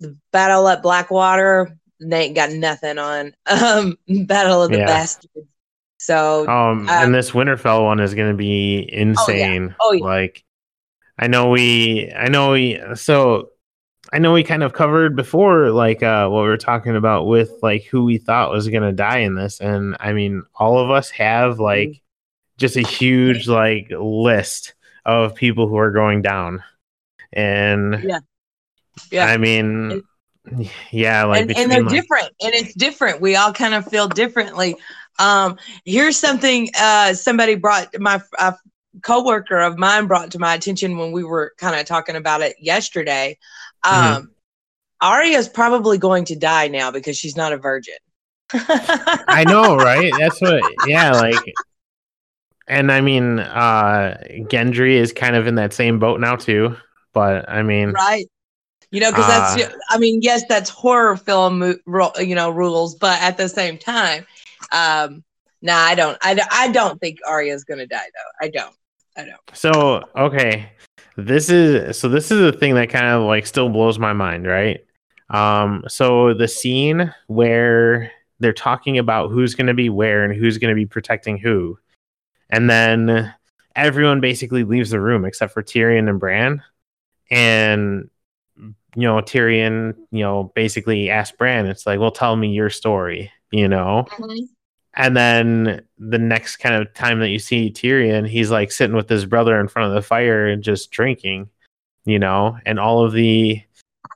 the 0.00 0.16
battle 0.32 0.68
at 0.68 0.82
Blackwater, 0.82 1.76
they 2.00 2.26
ain't 2.26 2.36
got 2.36 2.50
nothing 2.50 2.98
on. 2.98 3.34
Um, 3.46 3.96
battle 4.26 4.62
of 4.62 4.70
the 4.70 4.78
yeah. 4.78 4.86
Bastards. 4.86 5.48
So, 5.98 6.46
um, 6.46 6.88
and 6.88 7.14
this 7.14 7.30
Winterfell 7.30 7.84
one 7.84 8.00
is 8.00 8.14
going 8.14 8.30
to 8.30 8.36
be 8.36 8.88
insane. 8.92 9.74
Oh 9.80 9.92
yeah. 9.92 9.98
oh 10.02 10.06
yeah. 10.08 10.14
Like, 10.16 10.44
I 11.18 11.26
know 11.26 11.48
we, 11.48 12.12
I 12.12 12.28
know 12.28 12.52
we, 12.52 12.78
so 12.94 13.50
I 14.12 14.18
know 14.18 14.32
we 14.32 14.44
kind 14.44 14.62
of 14.62 14.72
covered 14.72 15.16
before, 15.16 15.70
like, 15.70 16.02
uh, 16.02 16.28
what 16.28 16.42
we 16.42 16.48
were 16.48 16.56
talking 16.56 16.96
about 16.96 17.26
with 17.26 17.52
like 17.62 17.84
who 17.84 18.04
we 18.04 18.18
thought 18.18 18.52
was 18.52 18.68
going 18.68 18.82
to 18.82 18.92
die 18.92 19.18
in 19.18 19.34
this. 19.34 19.60
And 19.60 19.96
I 20.00 20.12
mean, 20.12 20.44
all 20.54 20.78
of 20.78 20.90
us 20.90 21.10
have 21.10 21.54
mm-hmm. 21.54 21.62
like 21.62 22.02
just 22.56 22.76
a 22.76 22.82
huge 22.82 23.48
like 23.48 23.88
list 23.90 24.74
of 25.04 25.34
people 25.34 25.68
who 25.68 25.76
are 25.76 25.90
going 25.90 26.22
down. 26.22 26.62
And 27.32 28.02
yeah, 28.02 28.20
yeah. 29.10 29.26
I 29.26 29.36
mean, 29.36 30.02
and, 30.44 30.70
yeah, 30.90 31.24
like 31.24 31.42
and, 31.42 31.56
and 31.56 31.70
they're 31.70 31.82
like, 31.82 31.92
different, 31.92 32.28
and 32.42 32.54
it's 32.54 32.74
different. 32.74 33.20
We 33.20 33.36
all 33.36 33.52
kind 33.52 33.74
of 33.74 33.86
feel 33.86 34.08
differently. 34.08 34.76
Um, 35.18 35.58
here's 35.84 36.18
something 36.18 36.70
uh, 36.78 37.14
somebody 37.14 37.56
brought 37.56 37.88
my 37.98 38.22
uh, 38.38 38.52
coworker 39.02 39.58
of 39.58 39.78
mine 39.78 40.06
brought 40.06 40.30
to 40.32 40.38
my 40.38 40.54
attention 40.54 40.96
when 40.98 41.12
we 41.12 41.24
were 41.24 41.52
kind 41.58 41.78
of 41.78 41.86
talking 41.86 42.16
about 42.16 42.40
it 42.42 42.56
yesterday. 42.58 43.38
Mm-hmm. 43.86 44.14
Um, 44.14 44.22
mm-hmm. 44.22 44.30
Arya's 45.00 45.48
probably 45.48 45.98
going 45.98 46.24
to 46.26 46.36
die 46.36 46.68
now 46.68 46.90
because 46.90 47.16
she's 47.16 47.36
not 47.36 47.52
a 47.52 47.58
virgin. 47.58 47.96
I 48.52 49.44
know, 49.48 49.76
right? 49.76 50.12
That's 50.18 50.40
what. 50.40 50.62
Yeah, 50.86 51.12
like 51.12 51.36
and 52.68 52.90
I 52.90 53.00
mean, 53.00 53.38
uh 53.38 54.18
Gendry 54.48 54.94
is 54.94 55.12
kind 55.12 55.36
of 55.36 55.46
in 55.46 55.56
that 55.56 55.72
same 55.72 55.98
boat 55.98 56.20
now 56.20 56.36
too. 56.36 56.76
But 57.12 57.48
I 57.48 57.62
mean, 57.62 57.90
right? 57.90 58.26
You 58.90 59.00
know, 59.00 59.10
because 59.10 59.24
uh, 59.24 59.56
that's. 59.56 59.74
I 59.90 59.98
mean, 59.98 60.20
yes, 60.22 60.44
that's 60.48 60.70
horror 60.70 61.16
film, 61.16 61.62
you 61.62 62.34
know, 62.34 62.50
rules, 62.50 62.94
but 62.94 63.20
at 63.20 63.36
the 63.36 63.48
same 63.48 63.78
time, 63.78 64.26
um, 64.72 65.24
nah, 65.60 65.76
I 65.76 65.94
don't. 65.94 66.18
I, 66.22 66.40
I 66.50 66.70
don't 66.70 67.00
think 67.00 67.18
Arya's 67.26 67.64
gonna 67.64 67.86
die 67.86 67.96
though. 67.96 68.46
I 68.46 68.48
don't. 68.48 68.74
I 69.16 69.24
don't. 69.24 69.40
So 69.54 70.02
okay, 70.16 70.70
this 71.16 71.50
is 71.50 71.98
so 71.98 72.08
this 72.08 72.30
is 72.30 72.40
a 72.40 72.52
thing 72.56 72.74
that 72.74 72.90
kind 72.90 73.06
of 73.06 73.22
like 73.22 73.46
still 73.46 73.68
blows 73.68 73.98
my 73.98 74.12
mind, 74.12 74.46
right? 74.46 74.84
Um, 75.30 75.84
so 75.88 76.34
the 76.34 76.48
scene 76.48 77.12
where 77.26 78.12
they're 78.38 78.52
talking 78.52 78.98
about 78.98 79.30
who's 79.30 79.54
going 79.54 79.66
to 79.66 79.74
be 79.74 79.88
where 79.88 80.24
and 80.24 80.34
who's 80.34 80.58
going 80.58 80.70
to 80.70 80.76
be 80.76 80.86
protecting 80.86 81.38
who 81.38 81.78
and 82.50 82.70
then 82.70 83.34
everyone 83.74 84.20
basically 84.20 84.64
leaves 84.64 84.90
the 84.90 85.00
room 85.00 85.24
except 85.24 85.52
for 85.52 85.62
Tyrion 85.62 86.08
and 86.08 86.20
Bran. 86.20 86.62
And 87.30 88.10
you 88.58 89.02
know, 89.02 89.16
Tyrion, 89.16 89.94
you 90.10 90.22
know, 90.22 90.52
basically 90.54 91.10
asks 91.10 91.36
Bran, 91.36 91.66
it's 91.66 91.86
like, 91.86 92.00
well, 92.00 92.10
tell 92.10 92.34
me 92.34 92.48
your 92.48 92.70
story, 92.70 93.30
you 93.50 93.68
know? 93.68 94.06
Mm-hmm. 94.12 94.44
And 94.96 95.16
then 95.16 95.82
the 95.98 96.18
next 96.18 96.56
kind 96.56 96.74
of 96.74 96.92
time 96.94 97.20
that 97.20 97.28
you 97.28 97.38
see 97.38 97.70
Tyrion, 97.70 98.26
he's 98.26 98.50
like 98.50 98.72
sitting 98.72 98.96
with 98.96 99.08
his 99.08 99.26
brother 99.26 99.60
in 99.60 99.68
front 99.68 99.88
of 99.88 99.94
the 99.94 100.02
fire 100.02 100.46
and 100.46 100.62
just 100.62 100.90
drinking, 100.90 101.50
you 102.04 102.18
know, 102.18 102.58
and 102.64 102.80
all 102.80 103.04
of 103.04 103.12
the 103.12 103.62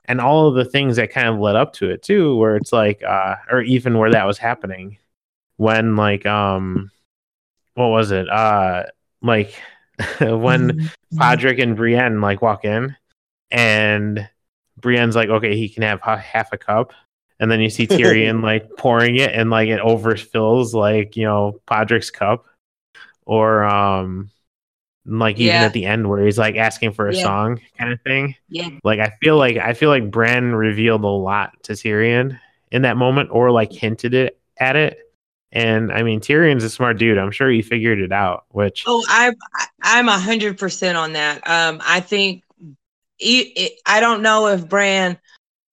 and 0.05 0.19
all 0.19 0.47
of 0.47 0.55
the 0.55 0.65
things 0.65 0.95
that 0.95 1.11
kind 1.11 1.27
of 1.27 1.39
led 1.39 1.55
up 1.55 1.73
to 1.73 1.89
it 1.89 2.01
too, 2.01 2.35
where 2.35 2.55
it's 2.55 2.73
like 2.73 3.03
uh 3.03 3.35
or 3.51 3.61
even 3.61 3.97
where 3.97 4.11
that 4.11 4.25
was 4.25 4.39
happening 4.39 4.97
when 5.57 5.95
like 5.95 6.25
um 6.25 6.89
what 7.75 7.87
was 7.87 8.11
it? 8.11 8.29
Uh, 8.29 8.83
like 9.21 9.53
when 10.19 10.71
mm-hmm. 10.71 11.17
Podrick 11.17 11.61
and 11.61 11.75
Brienne 11.75 12.21
like 12.21 12.41
walk 12.41 12.65
in, 12.65 12.95
and 13.49 14.27
Brienne's 14.79 15.15
like, 15.15 15.29
okay, 15.29 15.55
he 15.55 15.69
can 15.69 15.83
have 15.83 16.01
half 16.01 16.51
a 16.53 16.57
cup, 16.57 16.93
and 17.41 17.51
then 17.51 17.59
you 17.59 17.69
see 17.69 17.87
Tyrion 17.87 18.41
like 18.43 18.77
pouring 18.77 19.17
it, 19.17 19.33
and 19.33 19.49
like 19.49 19.67
it 19.67 19.81
overfills 19.81 20.73
like 20.73 21.17
you 21.17 21.25
know 21.25 21.59
Podrick's 21.67 22.09
cup, 22.09 22.45
or 23.25 23.65
um, 23.65 24.31
like 25.05 25.35
even 25.35 25.47
yeah. 25.47 25.63
at 25.63 25.73
the 25.73 25.85
end 25.85 26.09
where 26.09 26.23
he's 26.23 26.37
like 26.37 26.55
asking 26.55 26.93
for 26.93 27.09
a 27.09 27.15
yeah. 27.15 27.23
song 27.23 27.59
kind 27.77 27.91
of 27.91 27.99
thing. 28.01 28.35
Yeah, 28.47 28.69
like 28.85 28.99
I 28.99 29.11
feel 29.21 29.37
like 29.37 29.57
I 29.57 29.73
feel 29.73 29.89
like 29.89 30.09
Bran 30.09 30.55
revealed 30.55 31.03
a 31.03 31.07
lot 31.07 31.61
to 31.63 31.73
Tyrion 31.73 32.39
in 32.71 32.83
that 32.83 32.95
moment, 32.95 33.29
or 33.33 33.51
like 33.51 33.73
hinted 33.73 34.13
it 34.13 34.39
at 34.57 34.77
it 34.77 34.99
and 35.53 35.91
I 35.91 36.03
mean, 36.03 36.21
Tyrion's 36.21 36.63
a 36.63 36.69
smart 36.69 36.97
dude. 36.97 37.17
I'm 37.17 37.31
sure 37.31 37.49
he 37.49 37.61
figured 37.61 37.99
it 37.99 38.11
out. 38.11 38.45
Which 38.49 38.85
oh, 38.87 39.03
I 39.07 39.33
I'm 39.81 40.07
a 40.07 40.17
hundred 40.17 40.57
percent 40.57 40.97
on 40.97 41.13
that. 41.13 41.45
Um, 41.45 41.81
I 41.85 41.99
think 41.99 42.43
it, 43.19 43.47
it, 43.55 43.71
I 43.85 43.99
don't 43.99 44.21
know 44.21 44.47
if 44.47 44.67
Bran 44.67 45.17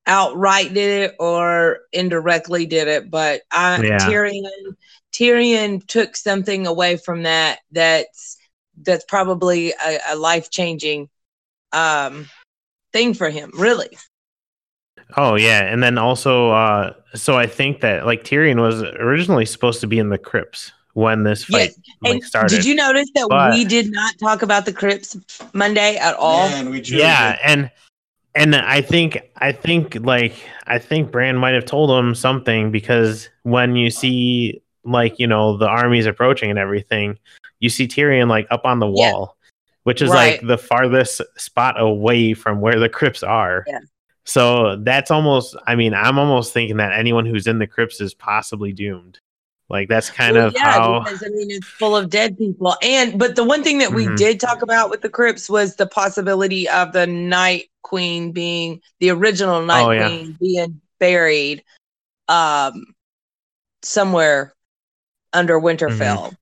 outright 0.09 0.75
did 0.75 1.11
it 1.11 1.17
or 1.21 1.79
indirectly 1.93 2.67
did 2.67 2.89
it, 2.89 3.11
but 3.11 3.43
I, 3.53 3.81
yeah. 3.83 3.99
Tyrion 3.99 4.43
Tyrion 5.13 5.87
took 5.87 6.17
something 6.17 6.67
away 6.67 6.97
from 6.97 7.23
that 7.23 7.61
that's 7.71 8.37
that's 8.83 9.05
probably 9.05 9.73
a, 9.85 9.99
a 10.11 10.17
life 10.17 10.51
changing 10.51 11.09
um 11.73 12.27
thing 12.93 13.15
for 13.15 13.29
him, 13.31 13.51
really. 13.55 13.97
Oh 15.17 15.37
yeah, 15.37 15.63
and 15.63 15.83
then 15.83 15.97
also, 15.99 16.51
uh, 16.51 16.93
so 17.15 17.37
I 17.39 17.47
think 17.47 17.81
that 17.81 18.05
like 18.07 18.25
Tyrion 18.25 18.61
was 18.61 18.83
originally 18.83 19.47
supposed 19.47 19.81
to 19.81 19.87
be 19.87 19.99
in 19.99 20.11
the 20.11 20.19
crypts 20.19 20.73
when 20.95 21.23
this 21.23 21.45
fight 21.45 21.71
Yes, 22.03 22.13
like 22.15 22.25
started. 22.25 22.57
did 22.57 22.65
you 22.65 22.75
notice 22.75 23.09
that 23.15 23.27
But- 23.29 23.55
we 23.55 23.65
did 23.65 23.91
not 23.91 24.19
talk 24.19 24.43
about 24.43 24.65
the 24.67 24.73
crypts 24.73 25.17
Monday 25.55 25.97
at 25.97 26.15
all? 26.17 26.49
Man, 26.49 26.71
we 26.71 26.81
yeah, 26.83 27.33
did. 27.33 27.41
and 27.45 27.71
and 28.39 28.55
I 28.57 28.81
think 28.81 29.19
I 29.37 29.53
think 29.53 29.97
like 30.01 30.35
I 30.67 30.79
think 30.79 31.11
Bran 31.11 31.37
might 31.37 31.55
have 31.55 31.65
told 31.65 31.91
him 31.91 32.15
something 32.15 32.71
because 32.71 33.29
when 33.43 33.77
you 33.77 33.91
see 33.91 34.63
like 34.85 35.19
you 35.19 35.27
know 35.27 35.57
the 35.57 35.67
armies 35.69 36.07
approaching 36.07 36.51
and 36.51 36.59
everything, 36.59 37.19
you 37.61 37.69
see 37.69 37.87
Tyrion 37.87 38.29
like 38.29 38.47
up 38.51 38.65
on 38.65 38.79
the 38.79 38.87
Yeah. 38.87 39.13
wall, 39.13 39.37
which 39.85 40.01
is 40.03 40.11
Right. 40.11 40.39
like 40.41 40.47
the 40.47 40.59
farthest 40.59 41.21
spot 41.37 41.81
away 41.81 42.35
from 42.35 42.61
where 42.61 42.79
the 42.79 42.89
crypts 42.89 43.23
are. 43.23 43.65
Yeah. 43.67 43.81
So 44.25 44.77
that's 44.77 45.11
almost. 45.11 45.57
I 45.67 45.75
mean, 45.75 45.95
I'm 45.95 46.19
almost 46.19 46.53
thinking 46.53 46.77
that 46.79 46.93
anyone 46.93 47.25
who's 47.27 47.47
in 47.47 47.59
the 47.59 47.67
crypts 47.67 48.01
is 48.01 48.15
possibly 48.15 48.73
doomed. 48.73 49.21
Like 49.71 49.89
that's 49.89 50.09
kind 50.11 50.35
Well, 50.37 50.47
of 50.49 50.55
yeah, 50.55 50.73
how. 50.73 51.01
because 51.01 51.23
I 51.23 51.29
mean 51.29 51.51
it's 51.51 51.67
full 51.67 51.95
of 51.95 52.09
dead 52.09 52.39
people. 52.39 52.75
And 52.83 53.19
but 53.19 53.37
the 53.37 53.45
one 53.45 53.63
thing 53.63 53.79
that 53.79 53.93
we 53.93 54.07
Mhm. 54.07 54.17
did 54.17 54.41
talk 54.41 54.63
about 54.63 54.89
with 54.91 55.03
the 55.03 55.11
crypts 55.11 55.51
was 55.51 55.77
the 55.77 55.87
possibility 55.87 56.69
of 56.69 56.93
the 56.93 57.07
Night 57.07 57.71
Queen 57.83 58.33
being 58.33 58.81
the 59.01 59.11
original 59.11 59.61
Night 59.63 59.85
Oh, 59.85 59.91
yeah. 59.91 60.07
Queen 60.09 60.37
being 60.41 60.81
buried 60.99 61.63
um 62.29 62.85
somewhere 63.83 64.55
under 65.33 65.61
Winterfell. 65.61 65.99
Mm-hmm. 65.99 66.35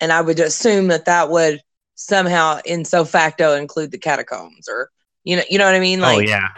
And 0.00 0.12
I 0.12 0.20
would 0.20 0.38
assume 0.40 0.88
that 0.88 1.04
that 1.06 1.30
would 1.30 1.60
somehow 1.96 2.60
in 2.64 2.84
so 2.84 3.04
facto 3.04 3.54
include 3.54 3.90
the 3.90 3.98
catacombs 3.98 4.68
or 4.68 4.90
you 5.24 5.36
know 5.36 5.42
you 5.50 5.58
know 5.58 5.64
what 5.66 5.74
I 5.74 5.80
mean 5.80 6.00
like 6.00 6.16
oh 6.16 6.20
yeah, 6.20 6.48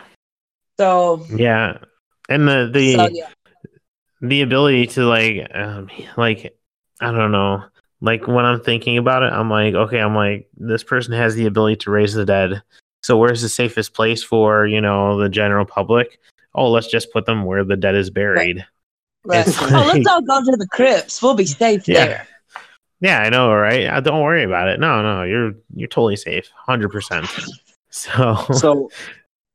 so 0.78 1.26
yeah, 1.30 1.78
and 2.28 2.48
the 2.48 2.70
the. 2.72 2.94
so 2.94 3.08
yeah 3.08 3.28
the 4.28 4.42
ability 4.42 4.86
to 4.88 5.04
like 5.06 5.50
um, 5.54 5.90
like 6.16 6.56
i 7.00 7.10
don't 7.10 7.32
know. 7.32 7.62
Like 8.00 8.26
when 8.26 8.44
i'm 8.44 8.60
thinking 8.60 8.98
about 8.98 9.22
it 9.22 9.32
i'm 9.32 9.48
like 9.48 9.74
okay 9.74 9.98
i'm 10.00 10.14
like 10.14 10.48
this 10.56 10.82
person 10.82 11.12
has 11.14 11.34
the 11.34 11.46
ability 11.46 11.76
to 11.76 11.90
raise 11.90 12.14
the 12.14 12.24
dead. 12.24 12.62
So 13.02 13.18
where's 13.18 13.42
the 13.42 13.48
safest 13.48 13.92
place 13.94 14.22
for 14.22 14.66
you 14.66 14.80
know 14.80 15.18
the 15.18 15.28
general 15.28 15.64
public? 15.64 16.18
Oh 16.54 16.70
let's 16.70 16.88
just 16.88 17.12
put 17.12 17.26
them 17.26 17.44
where 17.44 17.64
the 17.64 17.76
dead 17.76 17.94
is 17.94 18.10
buried. 18.10 18.64
Right. 19.24 19.46
It's 19.46 19.60
oh 19.60 19.90
let's 19.92 20.06
all 20.06 20.22
go 20.22 20.40
to 20.50 20.56
the 20.56 20.68
crypts 20.70 21.22
we'll 21.22 21.34
be 21.34 21.46
safe 21.46 21.86
Yeah. 21.88 22.06
there. 22.06 22.28
Yeah 23.00 23.18
i 23.20 23.28
know 23.30 23.52
right? 23.52 23.86
Uh, 23.86 24.00
don't 24.00 24.22
worry 24.22 24.44
about 24.44 24.68
it. 24.68 24.80
No 24.80 25.02
no 25.02 25.22
you're 25.22 25.52
you're 25.74 25.88
totally 25.88 26.16
safe. 26.16 26.50
100% 26.68 27.28
so 27.90 28.36
so 28.52 28.90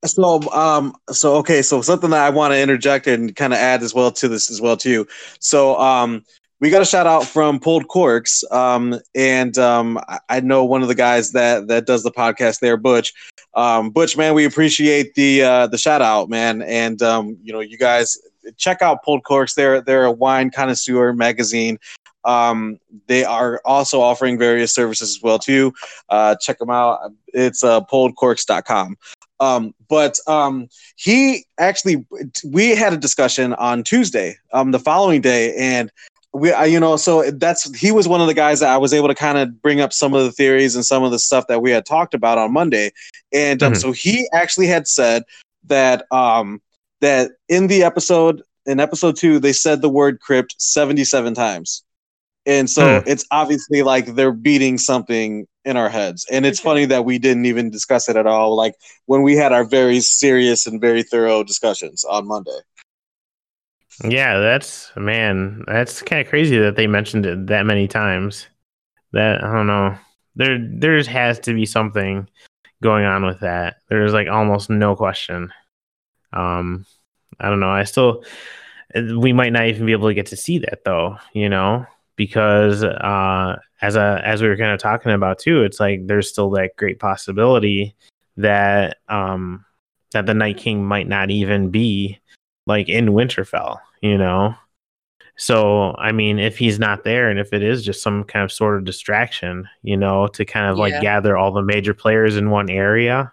so 0.05 0.41
um 0.51 0.93
so 1.11 1.35
okay 1.35 1.61
so 1.61 1.81
something 1.81 2.09
that 2.09 2.25
i 2.25 2.29
want 2.29 2.53
to 2.53 2.59
interject 2.59 3.05
and 3.07 3.35
kind 3.35 3.53
of 3.53 3.59
add 3.59 3.83
as 3.83 3.93
well 3.93 4.11
to 4.11 4.27
this 4.27 4.49
as 4.49 4.61
well 4.61 4.77
too 4.77 5.05
so 5.39 5.77
um 5.79 6.23
we 6.61 6.69
got 6.69 6.81
a 6.81 6.85
shout 6.85 7.07
out 7.07 7.25
from 7.25 7.59
pulled 7.59 7.87
corks 7.87 8.43
um 8.51 8.99
and 9.15 9.57
um 9.57 9.99
I- 10.29 10.39
know 10.41 10.65
one 10.65 10.81
of 10.81 10.87
the 10.87 10.95
guys 10.95 11.31
that 11.31 11.67
that 11.67 11.85
does 11.85 12.03
the 12.03 12.11
podcast 12.11 12.59
there 12.59 12.77
butch. 12.77 13.13
Um 13.53 13.89
butch 13.89 14.17
man 14.17 14.33
we 14.33 14.45
appreciate 14.45 15.15
the 15.15 15.43
uh 15.43 15.67
the 15.67 15.77
shout 15.77 16.01
out 16.01 16.29
man. 16.29 16.61
And 16.61 17.01
um 17.01 17.37
you 17.41 17.53
know 17.53 17.59
you 17.61 17.77
guys 17.77 18.17
check 18.57 18.81
out 18.81 19.03
pulled 19.03 19.23
corks. 19.23 19.53
They're 19.53 19.81
they're 19.81 20.05
a 20.05 20.11
wine 20.11 20.51
connoisseur 20.51 21.13
magazine. 21.13 21.77
Um 22.25 22.77
they 23.07 23.23
are 23.23 23.61
also 23.65 24.01
offering 24.01 24.37
various 24.37 24.73
services 24.73 25.15
as 25.15 25.23
well 25.23 25.39
too. 25.39 25.73
Uh 26.09 26.35
check 26.35 26.59
them 26.59 26.69
out. 26.69 27.11
It's 27.27 27.63
uh 27.63 27.81
pulledcorks.com 27.81 28.97
um, 29.39 29.73
but 29.87 30.17
um, 30.27 30.67
he 30.95 31.45
actually, 31.57 32.05
we 32.45 32.75
had 32.75 32.93
a 32.93 32.97
discussion 32.97 33.53
on 33.53 33.83
Tuesday, 33.83 34.35
um, 34.53 34.71
the 34.71 34.79
following 34.79 35.21
day, 35.21 35.55
and 35.55 35.91
we, 36.33 36.51
I, 36.51 36.65
you 36.65 36.79
know, 36.79 36.95
so 36.97 37.31
that's 37.31 37.75
he 37.75 37.91
was 37.91 38.07
one 38.07 38.21
of 38.21 38.27
the 38.27 38.33
guys 38.33 38.59
that 38.59 38.69
I 38.69 38.77
was 38.77 38.93
able 38.93 39.07
to 39.07 39.15
kind 39.15 39.37
of 39.37 39.61
bring 39.61 39.81
up 39.81 39.91
some 39.93 40.13
of 40.13 40.23
the 40.23 40.31
theories 40.31 40.75
and 40.75 40.85
some 40.85 41.03
of 41.03 41.11
the 41.11 41.19
stuff 41.19 41.47
that 41.47 41.61
we 41.61 41.71
had 41.71 41.85
talked 41.85 42.13
about 42.13 42.37
on 42.37 42.53
Monday, 42.53 42.91
and 43.33 43.63
um, 43.63 43.73
Mhm. 43.73 43.77
so 43.77 43.91
he 43.91 44.27
actually 44.33 44.67
had 44.67 44.87
said 44.87 45.23
that 45.67 46.05
um, 46.11 46.61
that 47.01 47.31
in 47.47 47.67
the 47.67 47.83
episode 47.83 48.43
in 48.65 48.79
episode 48.79 49.15
two 49.15 49.39
they 49.39 49.53
said 49.53 49.81
the 49.81 49.89
word 49.89 50.19
crypt 50.19 50.55
seventy 50.59 51.03
seven 51.03 51.33
times. 51.33 51.83
And 52.45 52.69
so 52.69 52.85
it's 53.05 53.25
obviously 53.31 53.83
like 53.83 54.05
they're 54.15 54.31
beating 54.31 54.77
something 54.77 55.47
in 55.69 55.77
our 55.77 55.89
heads. 55.89 56.25
And 56.31 56.45
it's 56.45 56.59
funny 56.59 56.85
that 56.85 57.05
we 57.05 57.19
didn't 57.19 57.45
even 57.45 57.69
discuss 57.69 58.09
it 58.09 58.17
at 58.17 58.27
all. 58.27 58.55
Like 58.55 58.75
when 59.05 59.21
we 59.21 59.35
had 59.35 59.53
our 59.53 59.63
very 59.63 59.99
serious 60.01 60.65
and 60.65 60.81
very 60.81 61.03
thorough 61.03 61.43
discussions 61.43 62.03
on 62.03 62.27
Monday. 62.27 62.59
yeah 64.05 64.39
that's 64.39 64.91
man 64.95 65.63
that's 65.67 66.01
kind 66.01 66.21
of 66.21 66.29
crazy 66.29 66.57
that 66.57 66.77
they 66.77 66.87
mentioned 66.87 67.25
it 67.25 67.47
that 67.47 67.65
many 67.65 67.85
times 67.85 68.47
that 69.11 69.43
i 69.43 69.51
don't 69.51 69.67
know 69.67 69.93
there 70.35 70.57
there 70.71 71.03
has 71.03 71.37
to 71.39 71.53
be 71.53 71.65
something 71.65 72.25
going 72.81 73.03
on 73.03 73.25
with 73.25 73.41
that 73.41 73.75
there's 73.89 74.13
like 74.13 74.29
almost 74.29 74.69
no 74.69 74.95
question 74.95 75.51
um 76.31 76.85
i 77.41 77.49
don't 77.49 77.59
know 77.59 77.69
i 77.69 77.83
still 77.83 78.23
we 79.17 79.33
might 79.33 79.51
not 79.51 79.67
even 79.67 79.85
be 79.85 79.91
able 79.91 80.07
to 80.07 80.13
get 80.13 80.27
to 80.27 80.37
see 80.37 80.59
that 80.59 80.79
though 80.85 81.17
you 81.33 81.49
know 81.49 81.85
because 82.19 82.83
uh 82.83 83.57
as 83.81 83.95
a 83.95 84.21
as 84.25 84.41
we 84.41 84.49
were 84.49 84.57
kind 84.57 84.73
of 84.73 84.79
talking 84.79 85.13
about 85.13 85.39
too 85.39 85.63
it's 85.63 85.79
like 85.79 86.05
there's 86.05 86.27
still 86.27 86.49
that 86.49 86.75
great 86.75 86.99
possibility 86.99 87.95
that 88.35 88.97
um 89.07 89.63
that 90.11 90.25
the 90.25 90.33
night 90.33 90.57
king 90.57 90.83
might 90.83 91.07
not 91.07 91.31
even 91.31 91.69
be 91.69 92.19
like 92.67 92.89
in 92.89 93.07
winterfell 93.07 93.79
you 94.01 94.17
know? 94.17 94.53
So 95.37 95.95
i 95.97 96.11
mean 96.11 96.39
if 96.39 96.57
he's 96.57 96.77
not 96.77 97.05
there 97.05 97.29
and 97.29 97.39
if 97.39 97.53
it 97.53 97.63
is 97.63 97.85
just 97.85 98.03
some 98.03 98.25
kind 98.25 98.43
of 98.43 98.51
sort 98.51 98.75
of 98.75 98.83
distraction 98.83 99.69
you 99.81 99.95
know 99.95 100.27
to 100.27 100.43
kind 100.43 100.69
of 100.69 100.77
like 100.77 101.01
gather 101.01 101.37
all 101.37 101.53
the 101.53 101.61
major 101.61 101.93
players 101.93 102.35
in 102.35 102.49
one 102.49 102.69
area 102.69 103.31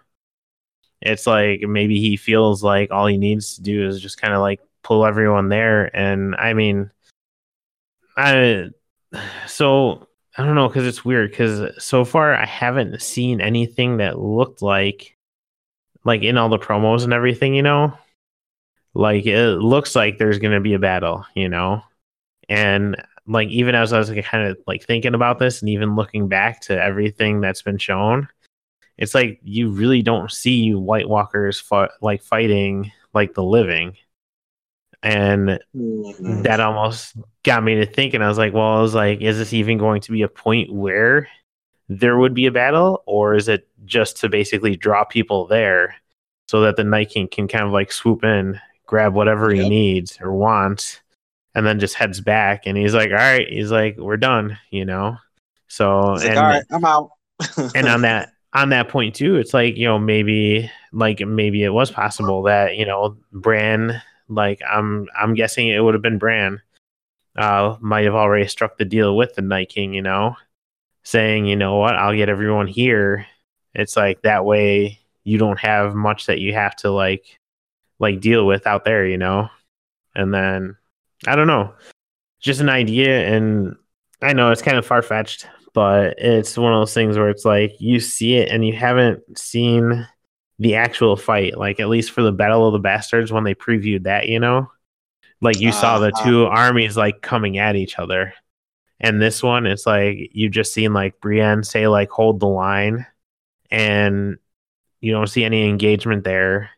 it's 1.01 1.27
like 1.27 1.59
maybe 1.61 1.99
he 1.99 2.15
feels 2.15 2.63
like 2.63 2.89
all 2.91 3.05
he 3.05 3.17
needs 3.17 3.55
to 3.55 3.61
do 3.61 3.85
is 3.85 4.01
just 4.01 4.21
kind 4.21 4.33
of 4.33 4.39
like 4.39 4.61
pull 4.81 5.05
everyone 5.05 5.49
there. 5.49 5.93
And 5.93 6.35
i 6.37 6.53
mean 6.53 6.89
i 8.17 8.65
so 9.45 10.07
i 10.37 10.43
don't 10.43 10.55
know 10.55 10.67
because 10.67 10.85
it's 10.85 11.05
weird 11.05 11.31
because 11.31 11.83
so 11.83 12.03
far 12.03 12.35
i 12.35 12.45
haven't 12.45 13.01
seen 13.01 13.39
anything 13.39 13.97
that 13.97 14.19
looked 14.19 14.61
like 14.61 15.15
like 16.03 16.23
in 16.23 16.37
all 16.37 16.49
the 16.49 16.59
promos 16.59 17.03
and 17.03 17.11
everything 17.11 17.53
you 17.53 17.61
know? 17.61 17.93
Like 18.93 19.25
it 19.25 19.57
looks 19.59 19.95
like 19.95 20.17
there's 20.17 20.39
gonna 20.39 20.61
be 20.61 20.73
a 20.73 20.79
battle 20.79 21.25
you 21.35 21.49
know? 21.49 21.83
And 22.49 22.95
like 23.27 23.49
even 23.49 23.75
as 23.75 23.93
i 23.93 23.99
was 23.99 24.09
like, 24.09 24.23
kind 24.25 24.47
of 24.47 24.57
like 24.67 24.83
thinking 24.83 25.13
about 25.13 25.37
this 25.37 25.61
and 25.61 25.69
even 25.69 25.95
looking 25.95 26.27
back 26.27 26.61
to 26.61 26.81
everything 26.81 27.41
that's 27.41 27.61
been 27.61 27.77
shown 27.77 28.27
it's 28.97 29.13
like 29.13 29.39
you 29.43 29.69
really 29.69 30.01
don't 30.01 30.31
see 30.31 30.73
white 30.73 31.09
walkers 31.09 31.61
like 32.01 32.23
fighting 32.23 32.91
like 33.13 33.33
the 33.33 33.43
living 33.43 33.95
and 35.03 35.59
mm. 35.75 36.43
that 36.43 36.59
almost 36.59 37.15
got 37.43 37.63
me 37.63 37.75
to 37.75 37.85
thinking. 37.85 38.21
I 38.21 38.27
was 38.27 38.37
like 38.37 38.53
well 38.53 38.77
i 38.77 38.81
was 38.81 38.93
like 38.93 39.21
is 39.21 39.37
this 39.37 39.53
even 39.53 39.77
going 39.77 40.01
to 40.01 40.11
be 40.11 40.21
a 40.21 40.27
point 40.27 40.71
where 40.71 41.27
there 41.89 42.17
would 42.17 42.33
be 42.33 42.45
a 42.47 42.51
battle 42.51 43.03
or 43.05 43.33
is 43.33 43.47
it 43.47 43.67
just 43.85 44.17
to 44.17 44.29
basically 44.29 44.75
draw 44.75 45.05
people 45.05 45.47
there 45.47 45.95
so 46.47 46.61
that 46.61 46.75
the 46.75 46.83
night 46.83 47.09
king 47.09 47.27
can 47.27 47.47
kind 47.47 47.65
of 47.65 47.71
like 47.71 47.91
swoop 47.91 48.23
in 48.23 48.59
grab 48.85 49.13
whatever 49.13 49.49
he 49.49 49.67
needs 49.67 50.17
or 50.21 50.33
wants 50.33 51.01
and 51.55 51.65
then 51.65 51.79
just 51.79 51.95
heads 51.95 52.19
back 52.21 52.63
and 52.65 52.77
he's 52.77 52.93
like 52.93 53.09
all 53.09 53.15
right 53.15 53.47
he's 53.49 53.71
like 53.71 53.97
we're 53.97 54.17
done 54.17 54.57
you 54.71 54.85
know? 54.85 55.17
So 55.69 56.13
He's 56.13 56.23
like, 56.25 56.37
all 56.37 56.43
right, 56.43 56.63
I'm 56.71 56.85
out. 56.85 57.11
and 57.75 57.87
on 57.87 58.01
that 58.01 58.31
on 58.53 58.69
that 58.69 58.89
point 58.89 59.13
too 59.13 59.35
it's 59.35 59.53
like 59.53 59.75
you 59.77 59.85
know 59.85 59.99
maybe 59.99 60.71
like 60.91 61.19
maybe 61.19 61.63
it 61.63 61.69
was 61.69 61.91
possible 61.91 62.43
that 62.43 62.75
you 62.75 62.85
know 62.85 63.15
bran 63.31 64.01
like 64.29 64.61
i'm 64.69 65.07
i'm 65.17 65.33
guessing 65.33 65.67
it 65.67 65.79
would 65.79 65.93
have 65.93 66.01
been 66.01 66.17
bran 66.17 66.61
uh 67.37 67.75
might 67.79 68.05
have 68.05 68.15
already 68.15 68.47
struck 68.47 68.77
the 68.77 68.85
deal 68.85 69.15
with 69.15 69.35
the 69.35 69.41
night 69.41 69.69
king 69.69 69.93
you 69.93 70.01
know? 70.01 70.35
Saying 71.03 71.45
you 71.45 71.55
know 71.55 71.77
what? 71.77 71.95
I'll 71.95 72.15
get 72.15 72.27
everyone 72.27 72.67
here. 72.67 73.25
It's 73.73 73.95
like 73.95 74.23
that 74.23 74.43
way 74.43 74.99
you 75.23 75.37
don't 75.37 75.59
have 75.59 75.95
much 75.95 76.25
that 76.25 76.39
you 76.39 76.53
have 76.53 76.75
to 76.77 76.91
like 76.91 77.39
like 77.99 78.19
deal 78.19 78.45
with 78.45 78.67
out 78.67 78.83
there 78.83 79.05
you 79.05 79.17
know? 79.17 79.49
And 80.15 80.33
then 80.33 80.75
i 81.27 81.35
don't 81.35 81.47
know. 81.47 81.73
Just 82.39 82.61
an 82.61 82.69
idea 82.69 83.27
and 83.27 83.75
i 84.21 84.33
know 84.33 84.51
it's 84.51 84.61
kind 84.61 84.77
of 84.77 84.85
far-fetched 84.85 85.47
but 85.73 86.15
it's 86.17 86.57
one 86.57 86.73
of 86.73 86.79
those 86.79 86.93
things 86.93 87.17
where 87.17 87.29
it's 87.29 87.45
like 87.45 87.75
you 87.79 87.99
see 87.99 88.35
it 88.35 88.49
and 88.49 88.65
you 88.65 88.73
haven't 88.73 89.37
seen 89.37 90.07
the 90.59 90.75
actual 90.75 91.15
fight 91.15 91.57
like 91.57 91.79
at 91.79 91.89
least 91.89 92.11
for 92.11 92.21
the 92.23 92.31
battle 92.31 92.65
of 92.67 92.73
the 92.73 92.79
bastards 92.79 93.31
when 93.31 93.43
they 93.43 93.53
previewed 93.55 94.03
that 94.03 94.27
you 94.27 94.39
know 94.39 94.69
like 95.41 95.59
you 95.59 95.71
saw 95.71 95.99
the 95.99 96.07
Uh-huh. 96.07 96.23
two 96.25 96.45
armies 96.45 96.97
like 96.97 97.21
coming 97.21 97.57
at 97.57 97.75
each 97.75 97.99
other 97.99 98.33
and 98.99 99.21
this 99.21 99.43
one 99.43 99.67
it's 99.67 99.85
like 99.85 100.17
you 100.33 100.49
just 100.49 100.73
seen 100.73 100.93
like 100.93 101.19
brienne 101.21 101.63
say 101.63 101.87
like 101.87 102.09
hold 102.09 102.39
the 102.39 102.47
line 102.47 103.05
and 103.69 104.37
you 105.01 105.11
don't 105.11 105.27
see 105.27 105.43
any 105.43 105.69
engagement 105.69 106.23
there. 106.23 106.71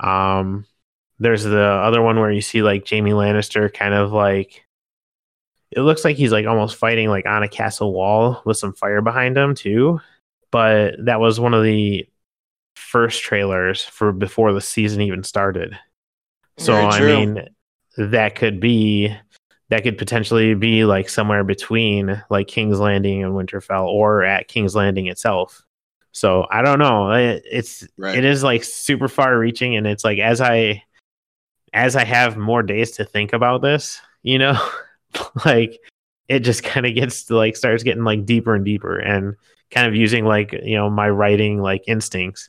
Um, 0.00 0.64
there's 1.18 1.44
the 1.44 1.60
other 1.60 2.00
one 2.02 2.18
where 2.18 2.30
you 2.30 2.40
see 2.40 2.62
like 2.62 2.88
Jaime 2.88 3.10
Lannister 3.12 3.72
kind 3.72 3.94
of 3.94 4.12
like 4.12 4.64
it 5.70 5.80
looks 5.80 6.04
like 6.04 6.16
he's 6.16 6.32
like 6.32 6.46
almost 6.46 6.76
fighting 6.76 7.08
like 7.08 7.26
on 7.26 7.42
a 7.42 7.48
castle 7.48 7.92
wall 7.92 8.40
with 8.44 8.56
some 8.56 8.72
fire 8.72 9.02
behind 9.02 9.36
him 9.36 9.54
too. 9.54 10.00
But 10.50 11.04
that 11.04 11.20
was 11.20 11.40
one 11.40 11.54
of 11.54 11.64
the 11.64 12.08
first 12.76 13.22
trailers 13.22 13.82
for 13.82 14.12
before 14.12 14.52
the 14.52 14.60
season 14.60 15.00
even 15.00 15.24
started. 15.24 15.78
So 16.58 16.74
I 16.74 17.00
mean 17.00 17.48
that 17.96 18.34
could 18.34 18.60
be 18.60 19.14
that 19.68 19.82
could 19.82 19.98
potentially 19.98 20.54
be 20.54 20.84
like 20.84 21.08
somewhere 21.08 21.42
between 21.42 22.22
like 22.30 22.46
King's 22.46 22.78
Landing 22.78 23.24
and 23.24 23.34
Winterfell 23.34 23.86
or 23.86 24.22
at 24.22 24.48
King's 24.48 24.74
Landing 24.76 25.06
itself. 25.06 25.64
So 26.12 26.46
I 26.50 26.62
don't 26.62 26.78
know. 26.78 27.10
It, 27.12 27.42
it's 27.50 27.86
right. 27.98 28.16
it 28.16 28.24
is 28.24 28.42
like 28.42 28.64
super 28.64 29.08
far 29.08 29.38
reaching 29.38 29.76
and 29.76 29.86
it's 29.86 30.04
like 30.04 30.18
as 30.18 30.40
I 30.40 30.82
as 31.72 31.96
I 31.96 32.04
have 32.04 32.36
more 32.36 32.62
days 32.62 32.92
to 32.92 33.04
think 33.04 33.32
about 33.32 33.60
this, 33.60 34.00
you 34.22 34.38
know, 34.38 34.58
like 35.44 35.78
it 36.28 36.40
just 36.40 36.64
kind 36.64 36.86
of 36.86 36.94
gets 36.94 37.24
to, 37.24 37.36
like 37.36 37.56
starts 37.56 37.82
getting 37.82 38.04
like 38.04 38.24
deeper 38.24 38.54
and 38.54 38.64
deeper 38.64 38.98
and 38.98 39.36
kind 39.70 39.86
of 39.86 39.94
using 39.94 40.24
like, 40.24 40.52
you 40.52 40.76
know, 40.76 40.88
my 40.88 41.08
writing 41.08 41.60
like 41.60 41.82
instincts. 41.86 42.48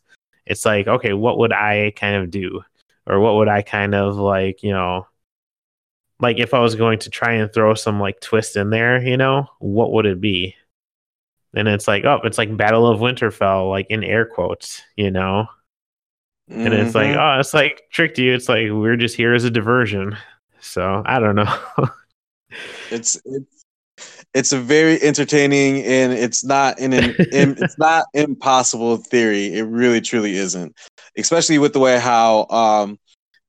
It's 0.49 0.65
like, 0.65 0.87
okay, 0.87 1.13
what 1.13 1.37
would 1.39 1.53
I 1.53 1.93
kind 1.95 2.15
of 2.15 2.31
do? 2.31 2.61
Or 3.05 3.19
what 3.19 3.35
would 3.35 3.47
I 3.47 3.61
kind 3.61 3.95
of 3.95 4.17
like, 4.17 4.63
you 4.63 4.71
know, 4.71 5.07
like 6.19 6.39
if 6.39 6.53
I 6.53 6.59
was 6.59 6.75
going 6.75 6.99
to 6.99 7.09
try 7.09 7.33
and 7.33 7.51
throw 7.51 7.73
some 7.73 7.99
like 7.99 8.19
twist 8.19 8.55
in 8.55 8.69
there, 8.69 9.01
you 9.01 9.17
know, 9.17 9.47
what 9.59 9.91
would 9.93 10.05
it 10.05 10.19
be? 10.19 10.55
And 11.53 11.67
it's 11.67 11.87
like, 11.87 12.05
oh, 12.05 12.19
it's 12.23 12.37
like 12.37 12.55
Battle 12.55 12.87
of 12.87 12.99
Winterfell, 12.99 13.69
like 13.69 13.87
in 13.89 14.03
air 14.03 14.25
quotes, 14.25 14.81
you 14.95 15.11
know. 15.11 15.47
Mm-hmm. 16.49 16.65
And 16.65 16.73
it's 16.73 16.95
like, 16.95 17.09
mm-hmm. 17.09 17.19
oh, 17.19 17.39
it's 17.39 17.53
like 17.53 17.83
tricked 17.91 18.19
you. 18.19 18.33
It's 18.33 18.49
like 18.49 18.67
we're 18.71 18.97
just 18.97 19.15
here 19.15 19.33
as 19.33 19.43
a 19.43 19.51
diversion. 19.51 20.17
So 20.59 21.03
I 21.05 21.19
don't 21.19 21.35
know. 21.35 21.57
it's 22.91 23.19
it's 23.25 23.56
it's 24.33 24.51
a 24.51 24.59
very 24.59 25.01
entertaining 25.01 25.83
and 25.83 26.13
it's 26.13 26.43
not 26.43 26.79
an, 26.79 26.93
an 26.93 27.15
it's 27.19 27.77
not 27.77 28.05
impossible 28.13 28.97
theory. 28.97 29.53
It 29.53 29.63
really 29.63 30.01
truly 30.01 30.35
isn't. 30.37 30.75
Especially 31.17 31.57
with 31.57 31.73
the 31.73 31.79
way 31.79 31.99
how 31.99 32.47
um 32.49 32.99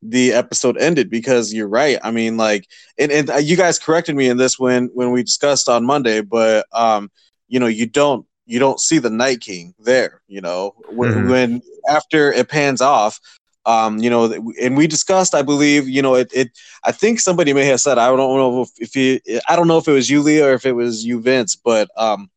the 0.03 0.33
episode 0.33 0.79
ended 0.79 1.11
because 1.11 1.53
you're 1.53 1.69
right. 1.69 1.99
I 2.03 2.11
mean, 2.11 2.37
like, 2.37 2.69
and, 2.99 3.11
and 3.11 3.31
uh, 3.31 3.37
you 3.37 3.57
guys 3.57 3.79
corrected 3.79 4.14
me 4.14 4.29
in 4.29 4.37
this 4.37 4.59
when 4.59 4.91
when 4.95 5.11
we 5.11 5.23
discussed 5.23 5.69
on 5.69 5.85
Monday, 5.85 6.21
but 6.21 6.67
um, 6.73 7.11
you 7.49 7.59
know, 7.59 7.67
you 7.67 7.87
don't 7.87 8.27
you 8.47 8.59
don't 8.59 8.81
see 8.81 8.99
the 8.99 9.11
Night 9.11 9.41
King 9.41 9.75
there. 9.79 10.23
You 10.29 10.41
know, 10.41 10.75
when, 10.91 11.12
mm-hmm. 11.12 11.31
when 11.31 11.62
after 11.88 12.33
it 12.33 12.49
pans 12.49 12.81
off, 12.81 13.21
um, 13.69 13.99
you 13.99 14.11
know, 14.11 14.53
and 14.61 14.77
we 14.77 14.89
discussed, 14.89 15.35
I 15.35 15.43
believe, 15.43 15.89
you 15.89 16.03
know, 16.03 16.17
it, 16.17 16.33
it, 16.35 16.51
I 16.85 16.93
think 16.93 17.21
somebody 17.21 17.53
may 17.53 17.67
have 17.67 17.81
said, 17.81 17.99
I 17.99 18.09
don't 18.09 18.19
know 18.19 18.63
if, 18.63 18.71
if 18.79 18.95
he, 18.95 19.21
I 19.49 19.57
don't 19.57 19.69
know 19.69 19.79
if 19.79 19.87
it 19.89 19.93
was 19.93 20.11
you, 20.11 20.23
Leah, 20.23 20.49
or 20.49 20.55
if 20.55 20.67
it 20.67 20.73
was 20.73 21.05
you, 21.05 21.21
Vince, 21.21 21.57
but, 21.57 21.91
um, 21.97 22.31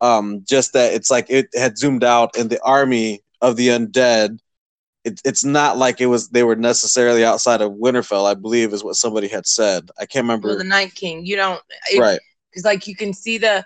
um, 0.00 0.44
just 0.48 0.72
that 0.74 0.94
it's 0.94 1.10
like 1.10 1.26
it 1.28 1.48
had 1.54 1.78
zoomed 1.78 2.04
out 2.04 2.36
and 2.36 2.50
the 2.50 2.62
army 2.62 3.22
of 3.42 3.56
the 3.56 3.68
undead 3.68 4.38
it, 5.04 5.20
it's 5.24 5.44
not 5.44 5.78
like 5.78 6.00
it 6.00 6.06
was 6.06 6.28
they 6.28 6.42
were 6.42 6.56
necessarily 6.56 7.24
outside 7.24 7.60
of 7.60 7.72
Winterfell. 7.72 8.30
I 8.30 8.34
believe 8.34 8.72
is 8.72 8.84
what 8.84 8.96
somebody 8.96 9.28
had 9.28 9.46
said. 9.46 9.90
I 9.98 10.06
can't 10.06 10.24
remember. 10.24 10.48
Well, 10.48 10.58
the 10.58 10.64
Night 10.64 10.94
King. 10.94 11.24
You 11.24 11.36
don't 11.36 11.60
it, 11.90 12.00
right 12.00 12.20
because 12.50 12.64
like 12.64 12.86
you 12.86 12.96
can 12.96 13.12
see 13.12 13.38
the 13.38 13.64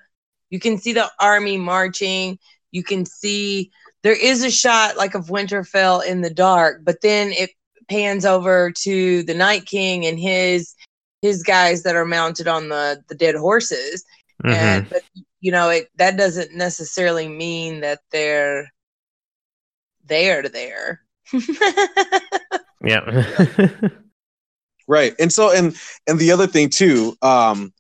you 0.51 0.61
can 0.61 0.79
see 0.79 0.93
the 0.93 1.11
army 1.19 1.57
marching. 1.57 2.39
You 2.71 2.83
can 2.83 3.05
see 3.05 3.71
there 4.03 4.21
is 4.21 4.43
a 4.45 4.51
shot 4.51 4.97
like 4.97 5.15
of 5.15 5.27
Winterfell 5.27 6.05
in 6.05 6.21
the 6.21 6.31
dark, 6.31 6.83
but 6.85 7.01
then 7.03 7.33
it 7.33 7.51
pans 7.89 8.25
over 8.25 8.71
to 8.71 9.23
the 9.25 9.35
Night 9.35 9.67
King 9.67 10.07
and 10.07 10.19
his 10.19 10.75
his 11.21 11.43
guys 11.43 11.83
that 11.85 11.97
are 11.97 12.05
mounted 12.05 12.49
on 12.49 12.69
the 12.69 13.03
the 13.09 13.15
dead 13.15 13.35
horses. 13.35 14.05
Mm-hmm. 14.45 14.55
And 14.55 14.91
but 14.91 15.03
you 15.41 15.53
know 15.53 15.69
it 15.71 15.89
that 15.97 16.17
doesn't 16.17 16.55
necessarily 16.55 17.29
mean 17.29 17.81
that 17.81 18.01
they're 18.11 18.73
there 20.05 20.43
there 20.49 21.03
yeah. 22.85 23.25
right. 24.89 25.15
And 25.19 25.33
so 25.33 25.51
and 25.51 25.77
and 26.07 26.19
the 26.19 26.33
other 26.33 26.47
thing 26.47 26.71
too, 26.71 27.17
um, 27.23 27.73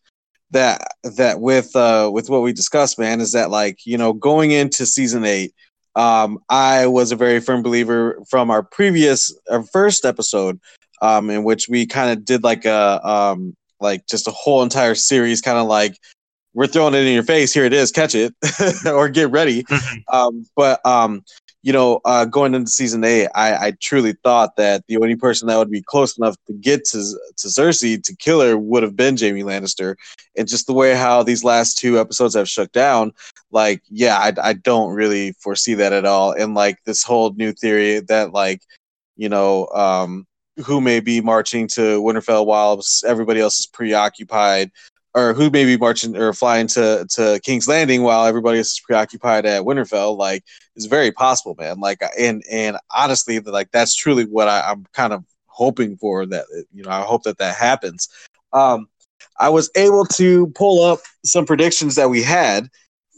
that 0.50 0.82
that 1.16 1.40
with 1.40 1.74
uh 1.74 2.10
with 2.12 2.28
what 2.28 2.42
we 2.42 2.52
discussed, 2.52 2.98
man, 2.98 3.20
is 3.20 3.32
that 3.32 3.50
like, 3.50 3.86
you 3.86 3.96
know, 3.98 4.12
going 4.12 4.50
into 4.50 4.86
season 4.86 5.24
eight, 5.24 5.54
um, 5.94 6.38
I 6.48 6.86
was 6.86 7.12
a 7.12 7.16
very 7.16 7.40
firm 7.40 7.62
believer 7.62 8.18
from 8.28 8.50
our 8.50 8.62
previous 8.62 9.34
our 9.50 9.62
first 9.62 10.04
episode, 10.04 10.60
um, 11.00 11.30
in 11.30 11.44
which 11.44 11.68
we 11.68 11.86
kind 11.86 12.10
of 12.10 12.24
did 12.24 12.42
like 12.42 12.64
a 12.64 13.06
um 13.06 13.56
like 13.80 14.06
just 14.06 14.28
a 14.28 14.30
whole 14.30 14.62
entire 14.62 14.94
series, 14.94 15.40
kind 15.40 15.58
of 15.58 15.66
like 15.66 15.96
we're 16.54 16.66
throwing 16.66 16.94
it 16.94 17.06
in 17.06 17.14
your 17.14 17.22
face. 17.22 17.52
Here 17.52 17.64
it 17.64 17.72
is, 17.72 17.90
catch 17.90 18.14
it 18.14 18.34
or 18.86 19.08
get 19.08 19.30
ready. 19.30 19.64
Mm-hmm. 19.64 20.14
um, 20.14 20.46
but 20.56 20.84
um, 20.86 21.24
you 21.62 21.72
know, 21.72 22.00
uh, 22.04 22.24
going 22.24 22.54
into 22.54 22.70
season 22.70 23.04
eight, 23.04 23.28
I, 23.34 23.66
I 23.66 23.72
truly 23.80 24.14
thought 24.24 24.56
that 24.56 24.84
the 24.88 24.96
only 24.96 25.14
person 25.14 25.46
that 25.46 25.58
would 25.58 25.70
be 25.70 25.82
close 25.82 26.18
enough 26.18 26.36
to 26.46 26.52
get 26.54 26.84
to 26.86 26.98
to 27.36 27.48
Cersei 27.48 28.02
to 28.02 28.16
kill 28.16 28.40
her 28.40 28.58
would 28.58 28.82
have 28.82 28.96
been 28.96 29.16
Jaime 29.16 29.44
Lannister. 29.44 29.94
And 30.36 30.48
just 30.48 30.66
the 30.66 30.72
way 30.72 30.94
how 30.94 31.22
these 31.22 31.44
last 31.44 31.78
two 31.78 32.00
episodes 32.00 32.34
have 32.34 32.48
shook 32.48 32.72
down, 32.72 33.12
like, 33.52 33.82
yeah, 33.88 34.18
I, 34.18 34.32
I 34.42 34.52
don't 34.54 34.92
really 34.92 35.32
foresee 35.40 35.74
that 35.74 35.92
at 35.92 36.04
all. 36.04 36.32
And 36.32 36.54
like 36.54 36.78
this 36.84 37.04
whole 37.04 37.32
new 37.34 37.52
theory 37.52 38.00
that 38.00 38.32
like, 38.32 38.62
you 39.16 39.28
know, 39.28 39.68
um, 39.68 40.26
who 40.64 40.80
may 40.80 41.00
be 41.00 41.20
marching 41.20 41.66
to 41.66 42.02
Winterfell 42.02 42.44
while 42.44 42.82
everybody 43.06 43.40
else 43.40 43.60
is 43.60 43.66
preoccupied 43.66 44.70
or 45.14 45.34
who 45.34 45.50
may 45.50 45.64
be 45.64 45.76
marching 45.76 46.16
or 46.16 46.32
flying 46.32 46.66
to 46.68 47.06
to 47.10 47.40
King's 47.42 47.68
Landing 47.68 48.02
while 48.02 48.24
everybody 48.26 48.58
else 48.58 48.72
is 48.72 48.80
preoccupied 48.80 49.44
at 49.46 49.62
Winterfell, 49.62 50.16
like 50.16 50.44
is 50.76 50.86
very 50.86 51.12
possible, 51.12 51.54
man. 51.58 51.80
Like, 51.80 52.02
and 52.18 52.42
and 52.50 52.76
honestly, 52.94 53.38
like 53.40 53.70
that's 53.72 53.94
truly 53.94 54.24
what 54.24 54.48
I, 54.48 54.70
I'm 54.70 54.86
kind 54.92 55.12
of 55.12 55.24
hoping 55.46 55.96
for. 55.96 56.26
That 56.26 56.44
you 56.72 56.82
know, 56.82 56.90
I 56.90 57.02
hope 57.02 57.24
that 57.24 57.38
that 57.38 57.56
happens. 57.56 58.08
Um, 58.52 58.88
I 59.38 59.48
was 59.48 59.70
able 59.76 60.06
to 60.06 60.48
pull 60.48 60.84
up 60.84 61.00
some 61.24 61.46
predictions 61.46 61.94
that 61.96 62.10
we 62.10 62.22
had 62.22 62.68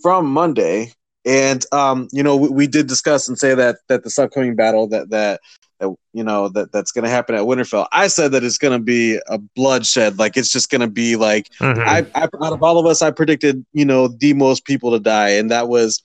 from 0.02 0.26
Monday, 0.26 0.92
and 1.24 1.64
um, 1.72 2.08
you 2.12 2.22
know, 2.22 2.36
we, 2.36 2.48
we 2.48 2.66
did 2.66 2.88
discuss 2.88 3.28
and 3.28 3.38
say 3.38 3.54
that 3.54 3.76
that 3.88 4.04
this 4.04 4.18
upcoming 4.18 4.56
battle 4.56 4.88
that 4.88 5.10
that 5.10 5.40
that 5.80 5.94
you 6.12 6.24
know 6.24 6.48
that 6.48 6.72
that's 6.72 6.92
going 6.92 7.04
to 7.04 7.10
happen 7.10 7.34
at 7.34 7.42
Winterfell. 7.42 7.86
I 7.92 8.06
said 8.08 8.32
that 8.32 8.44
it's 8.44 8.58
going 8.58 8.78
to 8.78 8.84
be 8.84 9.18
a 9.28 9.38
bloodshed. 9.38 10.18
Like 10.18 10.36
it's 10.36 10.52
just 10.52 10.70
going 10.70 10.80
to 10.80 10.88
be 10.88 11.16
like 11.16 11.48
mm-hmm. 11.60 11.80
I, 11.80 12.06
I, 12.14 12.22
out 12.24 12.52
of 12.52 12.62
all 12.62 12.78
of 12.78 12.86
us, 12.86 13.02
I 13.02 13.10
predicted 13.10 13.64
you 13.72 13.84
know 13.84 14.08
the 14.08 14.34
most 14.34 14.64
people 14.64 14.90
to 14.92 15.00
die, 15.00 15.30
and 15.30 15.50
that 15.50 15.68
was 15.68 16.02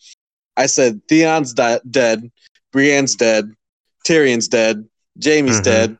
I 0.58 0.66
said 0.66 1.02
Theon's 1.08 1.54
di- 1.54 1.80
dead, 1.90 2.30
Brienne's 2.74 3.16
dead, 3.16 3.54
Tyrion's 4.08 4.48
dead, 4.48 4.88
Jaime's 5.24 5.56
mm-hmm. 5.56 5.64
dead, 5.64 5.98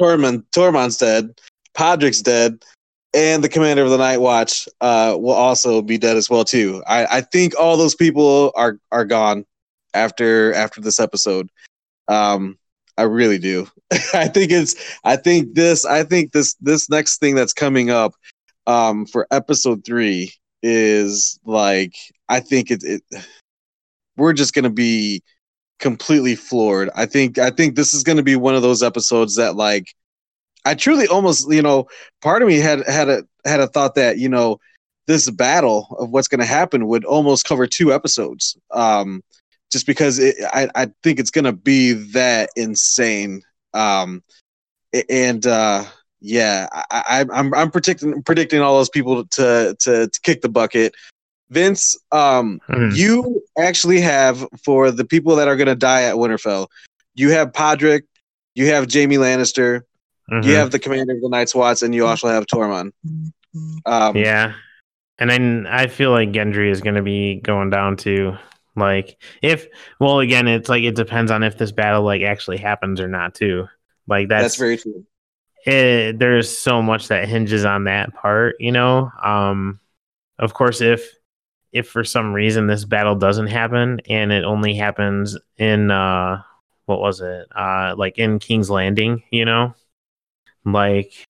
Tormund 0.00 0.44
Tormund's 0.52 0.96
dead, 0.96 1.40
Podrick's 1.74 2.22
dead, 2.22 2.64
and 3.14 3.42
the 3.42 3.48
commander 3.48 3.82
of 3.82 3.90
the 3.90 3.98
Night 3.98 4.20
Watch 4.20 4.68
uh, 4.80 5.16
will 5.18 5.34
also 5.34 5.82
be 5.82 5.98
dead 5.98 6.16
as 6.16 6.30
well 6.30 6.44
too. 6.44 6.82
I, 6.86 7.18
I 7.18 7.20
think 7.20 7.58
all 7.58 7.76
those 7.76 7.94
people 7.94 8.52
are 8.54 8.78
are 8.92 9.04
gone 9.04 9.44
after 9.94 10.54
after 10.54 10.80
this 10.80 11.00
episode. 11.00 11.50
Um, 12.08 12.58
I 12.98 13.02
really 13.04 13.38
do. 13.38 13.66
I 14.12 14.28
think 14.28 14.50
it's 14.50 14.74
I 15.04 15.16
think 15.16 15.54
this 15.54 15.84
I 15.84 16.02
think 16.02 16.32
this 16.32 16.54
this 16.60 16.90
next 16.90 17.18
thing 17.18 17.34
that's 17.34 17.52
coming 17.52 17.90
up 17.90 18.14
um 18.66 19.06
for 19.06 19.26
episode 19.30 19.84
3 19.84 20.32
is 20.62 21.38
like 21.44 21.94
I 22.28 22.40
think 22.40 22.70
it, 22.70 22.82
it 22.82 23.02
we're 24.16 24.32
just 24.32 24.52
going 24.52 24.64
to 24.64 24.70
be 24.70 25.22
completely 25.78 26.34
floored. 26.34 26.90
I 26.96 27.06
think 27.06 27.38
I 27.38 27.50
think 27.50 27.76
this 27.76 27.94
is 27.94 28.02
going 28.02 28.16
to 28.16 28.22
be 28.24 28.36
one 28.36 28.56
of 28.56 28.62
those 28.62 28.82
episodes 28.82 29.36
that 29.36 29.54
like 29.54 29.94
I 30.64 30.74
truly 30.74 31.06
almost, 31.06 31.50
you 31.50 31.62
know, 31.62 31.86
part 32.20 32.42
of 32.42 32.48
me 32.48 32.56
had 32.58 32.86
had 32.88 33.08
a 33.08 33.22
had 33.44 33.60
a 33.60 33.68
thought 33.68 33.94
that, 33.94 34.18
you 34.18 34.28
know, 34.28 34.58
this 35.06 35.30
battle 35.30 35.96
of 36.00 36.10
what's 36.10 36.28
going 36.28 36.40
to 36.40 36.46
happen 36.46 36.88
would 36.88 37.04
almost 37.04 37.44
cover 37.46 37.66
two 37.68 37.92
episodes. 37.92 38.56
Um 38.72 39.22
just 39.70 39.86
because 39.86 40.18
it, 40.18 40.36
I, 40.52 40.68
I 40.74 40.90
think 41.02 41.18
it's 41.18 41.30
gonna 41.30 41.52
be 41.52 41.92
that 41.92 42.50
insane. 42.56 43.42
Um, 43.74 44.22
and 45.10 45.46
uh, 45.46 45.84
yeah, 46.20 46.68
I, 46.72 47.24
I'm 47.32 47.54
I'm 47.54 47.70
predicting 47.70 48.22
predicting 48.22 48.60
all 48.60 48.76
those 48.76 48.88
people 48.88 49.24
to 49.24 49.76
to, 49.80 50.08
to 50.08 50.20
kick 50.22 50.42
the 50.42 50.48
bucket. 50.48 50.94
Vince, 51.50 51.96
um, 52.12 52.60
mm. 52.68 52.94
you 52.94 53.42
actually 53.58 54.00
have 54.00 54.46
for 54.62 54.90
the 54.90 55.04
people 55.04 55.34
that 55.36 55.48
are 55.48 55.56
gonna 55.56 55.74
die 55.74 56.02
at 56.02 56.16
Winterfell, 56.16 56.68
you 57.14 57.30
have 57.30 57.52
Podrick, 57.52 58.02
you 58.54 58.66
have 58.66 58.92
Jaime 58.92 59.16
Lannister, 59.16 59.82
mm-hmm. 60.30 60.46
you 60.46 60.54
have 60.54 60.70
the 60.70 60.78
commander 60.78 61.14
of 61.14 61.20
the 61.22 61.28
Night's 61.28 61.54
Watch, 61.54 61.82
and 61.82 61.94
you 61.94 62.06
also 62.06 62.28
have 62.28 62.46
Tormund. 62.46 62.92
Um, 63.86 64.16
yeah, 64.16 64.54
and 65.18 65.30
then 65.30 65.66
I 65.68 65.86
feel 65.86 66.10
like 66.10 66.32
Gendry 66.32 66.70
is 66.70 66.80
going 66.80 66.96
to 66.96 67.02
be 67.02 67.36
going 67.36 67.70
down 67.70 67.96
too. 67.96 68.36
Like 68.78 69.20
if 69.42 69.66
well 70.00 70.20
again 70.20 70.48
it's 70.48 70.68
like 70.68 70.82
it 70.82 70.94
depends 70.96 71.30
on 71.30 71.42
if 71.42 71.58
this 71.58 71.72
battle 71.72 72.02
like 72.02 72.22
actually 72.22 72.58
happens 72.58 73.00
or 73.00 73.08
not 73.08 73.34
too. 73.34 73.66
Like 74.06 74.28
that's, 74.28 74.44
That's 74.44 74.56
very 74.56 74.76
true. 74.78 75.04
it, 75.66 76.18
there's 76.18 76.56
so 76.56 76.80
much 76.80 77.08
that 77.08 77.28
hinges 77.28 77.64
on 77.64 77.84
that 77.84 78.14
part, 78.14 78.56
you 78.58 78.72
know. 78.72 79.10
Um 79.22 79.80
of 80.38 80.54
course 80.54 80.80
if 80.80 81.14
if 81.72 81.88
for 81.88 82.04
some 82.04 82.32
reason 82.32 82.66
this 82.66 82.84
battle 82.84 83.14
doesn't 83.14 83.48
happen 83.48 84.00
and 84.08 84.32
it 84.32 84.44
only 84.44 84.74
happens 84.74 85.36
in 85.58 85.90
uh 85.90 86.42
what 86.86 87.00
was 87.00 87.20
it? 87.20 87.46
Uh 87.54 87.94
like 87.98 88.18
in 88.18 88.38
King's 88.38 88.70
Landing, 88.70 89.22
you 89.30 89.44
know? 89.44 89.74
Like 90.64 91.26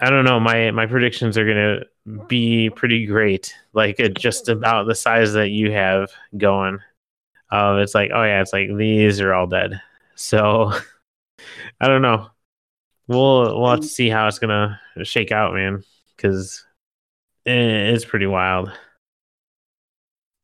I 0.00 0.10
don't 0.10 0.24
know, 0.24 0.38
my 0.40 0.70
my 0.70 0.86
predictions 0.86 1.36
are 1.36 1.44
going 1.44 1.56
to 1.56 2.18
be 2.26 2.70
pretty 2.70 3.06
great. 3.06 3.54
Like 3.72 4.00
uh, 4.00 4.08
just 4.08 4.48
about 4.48 4.86
the 4.86 4.94
size 4.94 5.32
that 5.32 5.50
you 5.50 5.72
have 5.72 6.10
going. 6.36 6.78
Uh, 7.50 7.78
it's 7.82 7.94
like, 7.94 8.10
oh 8.14 8.22
yeah, 8.22 8.40
it's 8.40 8.52
like 8.52 8.68
these 8.76 9.20
are 9.20 9.34
all 9.34 9.46
dead. 9.46 9.80
So 10.14 10.72
I 11.80 11.88
don't 11.88 12.02
know. 12.02 12.28
We'll 13.06 13.58
we'll 13.58 13.70
have 13.70 13.80
to 13.80 13.86
see 13.86 14.08
how 14.08 14.28
it's 14.28 14.38
gonna 14.38 14.80
shake 15.02 15.32
out, 15.32 15.54
man. 15.54 15.82
Because 16.16 16.64
it's 17.46 18.04
pretty 18.04 18.26
wild. 18.26 18.70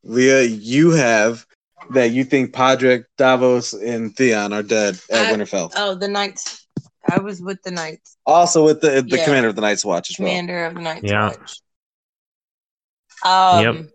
Leah, 0.03 0.43
you 0.43 0.91
have 0.91 1.47
that 1.91 2.13
you 2.13 2.25
think 2.25 2.53
Podrick, 2.53 3.05
Davos, 3.19 3.75
and 3.75 4.15
Theon 4.17 4.53
are 4.53 4.63
dead 4.63 4.99
at 5.11 5.27
I- 5.27 5.33
Winterfell. 5.33 5.73
Oh, 5.77 5.95
the 5.95 6.09
Knights. 6.09 6.64
I 7.09 7.19
was 7.19 7.41
with 7.43 7.63
the 7.63 7.71
Knights, 7.71 8.17
Also 8.27 8.65
with 8.65 8.81
the 8.81 9.03
the 9.03 9.19
Yeah. 9.19 9.25
commander 9.25 9.49
of 9.49 9.57
the 9.57 9.61
Night's 9.61 9.85
Watch 9.85 10.11
as 10.11 10.19
well. 10.19 10.29
commander 10.29 10.65
of 10.67 10.75
the 10.75 10.81
Knights 10.81 11.03
Yeah. 11.05 11.29
Watch. 11.29 11.61
Um, 13.25 13.77
Yep. 13.77 13.91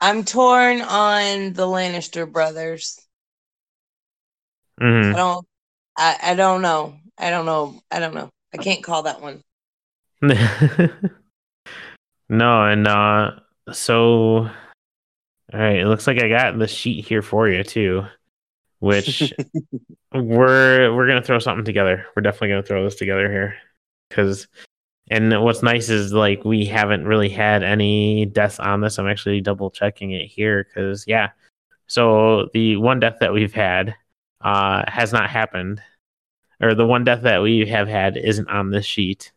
I'm 0.00 0.24
torn 0.24 0.82
on 0.82 1.52
the 1.54 1.66
Lannister 1.66 2.30
brothers. 2.30 3.00
hmm 4.78 5.12
I 5.12 5.16
don't. 5.16 5.46
I, 5.96 6.18
I 6.22 6.34
don't 6.34 6.60
know. 6.62 6.96
I 7.16 7.30
don't 7.30 7.46
know. 7.46 7.80
I 7.90 8.00
don't 8.00 8.14
know. 8.14 8.30
I 8.52 8.58
can't 8.58 8.82
call 8.82 9.04
that 9.04 9.20
one. 9.22 9.42
no, 12.28 12.64
and 12.64 12.86
uh 12.86 13.32
so 13.72 14.48
all 15.52 15.60
right, 15.60 15.76
it 15.78 15.86
looks 15.86 16.06
like 16.06 16.22
I 16.22 16.28
got 16.28 16.58
the 16.58 16.66
sheet 16.66 17.06
here 17.06 17.22
for 17.22 17.48
you 17.48 17.62
too, 17.62 18.04
which 18.84 19.32
we're 20.14 20.94
we're 20.94 21.06
gonna 21.06 21.22
throw 21.22 21.38
something 21.38 21.64
together. 21.64 22.06
We're 22.14 22.22
definitely 22.22 22.48
gonna 22.48 22.62
throw 22.62 22.84
this 22.84 22.96
together 22.96 23.30
here. 23.30 23.56
Cause 24.10 24.46
and 25.10 25.42
what's 25.42 25.62
nice 25.62 25.88
is 25.88 26.12
like 26.12 26.44
we 26.44 26.66
haven't 26.66 27.06
really 27.06 27.30
had 27.30 27.62
any 27.62 28.26
deaths 28.26 28.60
on 28.60 28.82
this. 28.82 28.98
I'm 28.98 29.08
actually 29.08 29.40
double 29.40 29.70
checking 29.70 30.12
it 30.12 30.26
here 30.26 30.64
because 30.64 31.04
yeah. 31.06 31.30
So 31.86 32.50
the 32.52 32.76
one 32.76 33.00
death 33.00 33.16
that 33.20 33.32
we've 33.32 33.54
had 33.54 33.94
uh 34.42 34.84
has 34.86 35.12
not 35.12 35.30
happened. 35.30 35.80
Or 36.60 36.74
the 36.74 36.86
one 36.86 37.04
death 37.04 37.22
that 37.22 37.42
we 37.42 37.66
have 37.66 37.88
had 37.88 38.16
isn't 38.16 38.48
on 38.48 38.70
this 38.70 38.86
sheet 38.86 39.32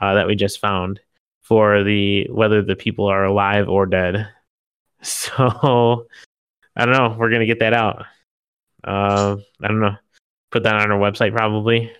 uh, 0.00 0.14
that 0.14 0.26
we 0.26 0.36
just 0.36 0.60
found 0.60 1.00
for 1.40 1.82
the 1.82 2.28
whether 2.30 2.62
the 2.62 2.76
people 2.76 3.06
are 3.06 3.24
alive 3.24 3.68
or 3.68 3.86
dead. 3.86 4.28
So 5.00 6.08
I 6.74 6.84
don't 6.84 6.94
know. 6.94 7.14
We're 7.16 7.30
gonna 7.30 7.46
get 7.46 7.60
that 7.60 7.72
out. 7.72 8.04
Uh, 8.88 9.36
I 9.62 9.68
don't 9.68 9.80
know. 9.80 9.96
Put 10.50 10.62
that 10.62 10.74
on 10.74 10.90
our 10.90 10.98
website 10.98 11.36
probably. 11.36 11.92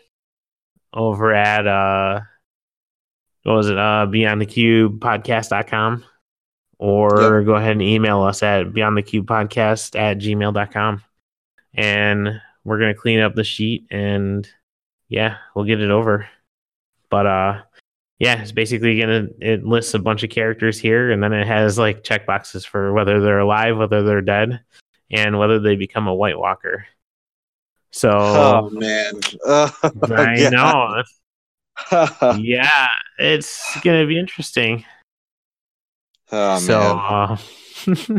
Over 0.95 1.35
at 1.35 1.67
uh, 1.67 2.21
what 3.43 3.55
was 3.55 3.69
it? 3.69 3.77
Uh, 3.77 4.07
Beyond 4.07 4.41
the 4.41 4.47
Cube 4.47 5.01
podcast.com. 5.01 6.05
Or 6.79 7.43
go 7.43 7.57
ahead 7.57 7.73
and 7.73 7.83
email 7.83 8.23
us 8.23 8.43
at 8.43 8.73
beyond 8.73 8.97
the 8.97 9.03
cube 9.03 9.27
podcast 9.27 9.99
at 9.99 10.19
gmail.com. 10.19 11.03
And 11.75 12.41
we're 12.65 12.79
gonna 12.79 12.95
clean 12.95 13.21
up 13.21 13.35
the 13.35 13.45
sheet 13.45 13.87
and 13.91 14.49
yeah, 15.09 15.39
we'll 15.55 15.65
get 15.65 15.81
it 15.81 15.91
over. 15.91 16.29
But 17.11 17.27
uh 17.27 17.63
yeah, 18.19 18.41
it's 18.41 18.53
basically 18.53 18.99
gonna 19.01 19.27
it 19.41 19.65
lists 19.65 19.95
a 19.95 19.99
bunch 19.99 20.23
of 20.23 20.31
characters 20.31 20.79
here, 20.79 21.11
and 21.11 21.23
then 21.23 21.33
it 21.33 21.47
has 21.47 21.79
like 21.79 22.05
check 22.05 22.27
boxes 22.27 22.65
for 22.65 22.93
whether 22.93 23.21
they're 23.21 23.39
alive, 23.41 23.77
whether 23.77 24.03
they're 24.03 24.23
dead, 24.23 24.61
and 25.11 25.39
whether 25.39 25.59
they 25.59 25.77
become 25.77 26.09
a 26.09 26.15
White 26.15 26.39
Walker. 26.39 26.87
So 27.91 28.11
Oh 28.13 28.71
man. 28.71 29.15
Uh, 29.45 29.71
I 30.11 30.37
yeah. 30.37 30.49
know, 30.51 31.03
yeah, 32.39 32.89
it's 33.19 33.81
gonna 33.81 34.07
be 34.07 34.19
interesting. 34.19 34.85
oh 36.31 36.59
so 36.59 36.79
man. 37.87 38.19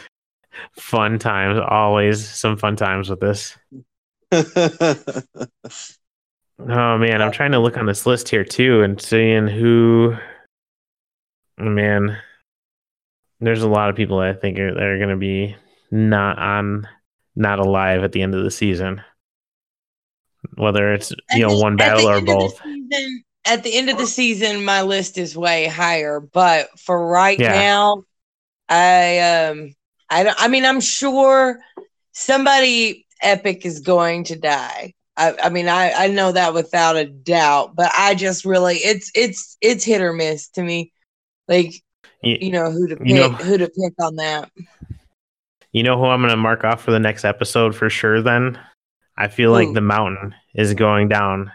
fun 0.78 1.18
times, 1.18 1.60
always 1.66 2.28
some 2.28 2.56
fun 2.56 2.76
times 2.76 3.08
with 3.08 3.20
this. 3.20 3.56
Oh 6.68 6.98
man, 6.98 7.22
I'm 7.22 7.32
trying 7.32 7.52
to 7.52 7.58
look 7.58 7.76
on 7.76 7.86
this 7.86 8.06
list 8.06 8.28
here 8.28 8.44
too 8.44 8.82
and 8.82 9.00
seeing 9.00 9.48
who. 9.48 10.16
Man, 11.58 12.16
there's 13.40 13.62
a 13.62 13.68
lot 13.68 13.90
of 13.90 13.96
people 13.96 14.18
I 14.18 14.32
think 14.32 14.58
are, 14.58 14.72
that 14.72 14.82
are 14.82 14.96
going 14.96 15.10
to 15.10 15.16
be 15.16 15.54
not 15.92 16.38
on, 16.38 16.88
not 17.36 17.60
alive 17.60 18.02
at 18.02 18.10
the 18.12 18.22
end 18.22 18.34
of 18.34 18.42
the 18.42 18.50
season. 18.50 19.00
Whether 20.56 20.92
it's 20.94 21.12
you 21.30 21.46
know 21.46 21.56
one 21.58 21.76
battle 21.76 22.08
or 22.08 22.14
end 22.16 22.28
of 22.28 22.34
the 22.34 22.34
both. 22.34 22.62
season- 22.64 23.24
at 23.44 23.64
the 23.64 23.74
end 23.76 23.90
of 23.90 23.98
the 23.98 24.06
season, 24.06 24.64
my 24.64 24.82
list 24.82 25.18
is 25.18 25.36
way 25.36 25.66
higher, 25.66 26.20
but 26.20 26.68
for 26.78 27.08
right 27.08 27.38
Yeah. 27.38 27.52
now, 27.52 28.04
I 28.68 29.18
um 29.18 29.74
I 30.10 30.22
don't. 30.22 30.36
I 30.40 30.46
mean, 30.48 30.64
I'm 30.64 30.80
sure 30.80 31.58
somebody 32.12 33.04
epic 33.20 33.66
is 33.66 33.80
going 33.80 34.24
to 34.24 34.36
die. 34.36 34.94
I, 35.16 35.34
I 35.42 35.48
mean, 35.48 35.66
I, 35.68 35.92
I 35.92 36.06
know 36.08 36.30
that 36.32 36.54
without 36.54 36.96
a 36.96 37.04
doubt, 37.04 37.74
but 37.74 37.90
I 37.96 38.14
just 38.14 38.44
really 38.44 38.76
it's 38.76 39.10
it's 39.14 39.56
it's 39.60 39.84
hit 39.84 40.00
or 40.00 40.12
miss 40.12 40.48
to 40.50 40.62
me. 40.62 40.92
Like 41.48 41.72
You, 42.22 42.38
you 42.42 42.50
know 42.52 42.70
who 42.70 42.86
to 42.88 42.96
pick 42.96 43.06
You 43.08 43.14
know- 43.16 43.28
who 43.30 43.58
to 43.58 43.66
pick 43.68 43.94
on 44.00 44.16
that. 44.16 44.50
You 45.72 45.82
know 45.82 45.96
who 45.98 46.04
I'm 46.06 46.20
going 46.20 46.30
to 46.30 46.36
mark 46.36 46.64
off 46.64 46.82
for 46.82 46.90
the 46.90 47.00
next 47.00 47.24
episode 47.24 47.74
for 47.74 47.88
sure. 47.90 48.22
Then 48.22 48.58
I 49.16 49.28
feel 49.28 49.50
like 49.52 49.72
the 49.72 49.80
mountain 49.80 50.34
is 50.54 50.74
going 50.74 51.08
down. 51.08 51.50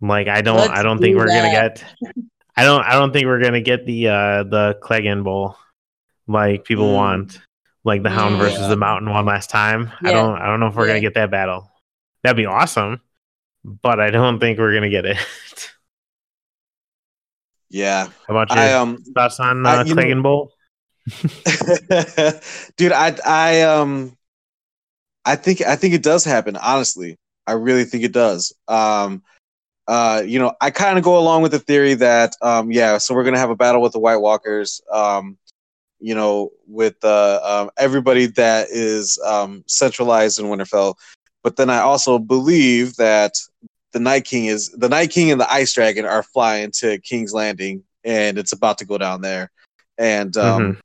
Like 0.00 0.28
I 0.28 0.42
don't, 0.42 0.56
Let's 0.56 0.70
I 0.70 0.82
don't 0.82 0.98
think 1.00 1.16
we're 1.16 1.26
gonna 1.28 1.50
get. 1.50 1.82
I 2.56 2.64
don't, 2.64 2.82
I 2.84 2.92
don't 2.92 3.12
think 3.12 3.24
we're 3.26 3.40
gonna 3.42 3.60
get 3.62 3.86
the 3.86 4.08
uh 4.08 4.42
the 4.44 4.78
Clegane 4.82 5.24
Bowl 5.24 5.56
like 6.26 6.64
people 6.64 6.86
Mm. 6.88 6.94
want, 6.94 7.40
like 7.84 8.02
the 8.02 8.10
Hound 8.10 8.36
Mm. 8.36 8.38
versus 8.40 8.68
the 8.68 8.76
Mountain 8.76 9.10
one 9.10 9.24
last 9.24 9.48
time. 9.50 9.90
I 10.02 10.12
don't, 10.12 10.36
I 10.36 10.46
don't 10.46 10.60
know 10.60 10.66
if 10.66 10.74
we're 10.74 10.86
Yeah. 10.86 10.92
gonna 10.94 11.00
get 11.00 11.14
that 11.14 11.30
battle. 11.30 11.70
That'd 12.22 12.36
be 12.36 12.46
awesome, 12.46 13.00
but 13.64 13.98
I 14.00 14.10
don't 14.10 14.40
think 14.40 14.58
we're 14.58 14.74
gonna 14.74 14.90
get 14.90 15.06
it. 15.06 15.16
yeah. 17.70 18.06
How 18.28 18.34
about 18.36 18.50
I 18.56 18.70
your 18.70 18.78
um 18.78 18.98
thoughts 19.14 19.40
on 19.40 19.64
I- 19.66 19.76
uh, 19.80 19.84
you 19.84 19.94
know- 19.94 20.02
Clegane 20.02 20.22
Bowl? 20.22 20.52
dude 22.76 22.92
i 22.92 23.16
i 23.26 23.62
um 23.62 24.16
i 25.24 25.36
think 25.36 25.60
i 25.62 25.76
think 25.76 25.94
it 25.94 26.02
does 26.02 26.24
happen 26.24 26.56
honestly. 26.56 27.18
I 27.46 27.52
really 27.52 27.84
think 27.84 28.04
it 28.04 28.12
does. 28.12 28.54
Um 28.68 29.22
uh 29.86 30.22
you 30.24 30.38
know 30.38 30.54
i 30.62 30.70
kind 30.70 30.96
of 30.96 31.04
go 31.04 31.18
along 31.18 31.42
with 31.42 31.52
the 31.52 31.58
theory 31.58 31.94
that 31.94 32.34
um 32.40 32.72
yeah 32.72 32.96
so 32.98 33.14
we're 33.14 33.24
gonna 33.24 33.38
have 33.38 33.50
a 33.50 33.56
battle 33.56 33.82
with 33.82 33.92
the 33.92 33.98
white 33.98 34.16
walkers 34.16 34.80
um 34.90 35.36
you 36.00 36.14
know 36.14 36.50
with 36.66 36.96
uh 37.04 37.40
um, 37.42 37.70
everybody 37.76 38.26
that 38.26 38.68
is 38.70 39.18
um 39.26 39.62
centralized 39.66 40.38
in 40.38 40.46
winterfell. 40.46 40.94
But 41.42 41.56
then 41.56 41.68
i 41.68 41.78
also 41.80 42.18
believe 42.18 42.96
that 42.96 43.34
the 43.92 44.00
night 44.00 44.24
king 44.24 44.46
is 44.46 44.70
the 44.70 44.88
night 44.88 45.10
king 45.10 45.30
and 45.30 45.40
the 45.40 45.52
ice 45.52 45.74
dragon 45.74 46.06
are 46.06 46.22
flying 46.22 46.70
to 46.78 46.98
king's 47.00 47.34
landing 47.34 47.84
and 48.04 48.38
it's 48.38 48.52
about 48.52 48.78
to 48.78 48.86
go 48.86 48.96
down 48.98 49.20
there. 49.20 49.50
And 49.98 50.34
um 50.38 50.62
Mhm. 50.72 50.80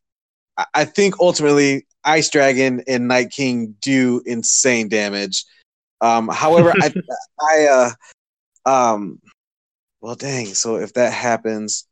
I- 0.59 0.81
I 0.81 0.85
think 0.85 1.19
ultimately 1.19 1.87
Ice 2.03 2.29
Dragon 2.29 2.83
and 2.87 3.07
Night 3.07 3.31
King 3.31 3.75
do 3.81 4.21
insane 4.25 4.89
damage. 4.89 5.45
Um, 6.01 6.27
however, 6.29 6.73
I, 6.81 6.93
I, 7.41 7.91
uh, 8.65 8.69
um, 8.69 9.21
well, 10.01 10.15
dang. 10.15 10.47
So 10.53 10.75
if 10.75 10.93
that 10.93 11.11
happens, 11.13 11.85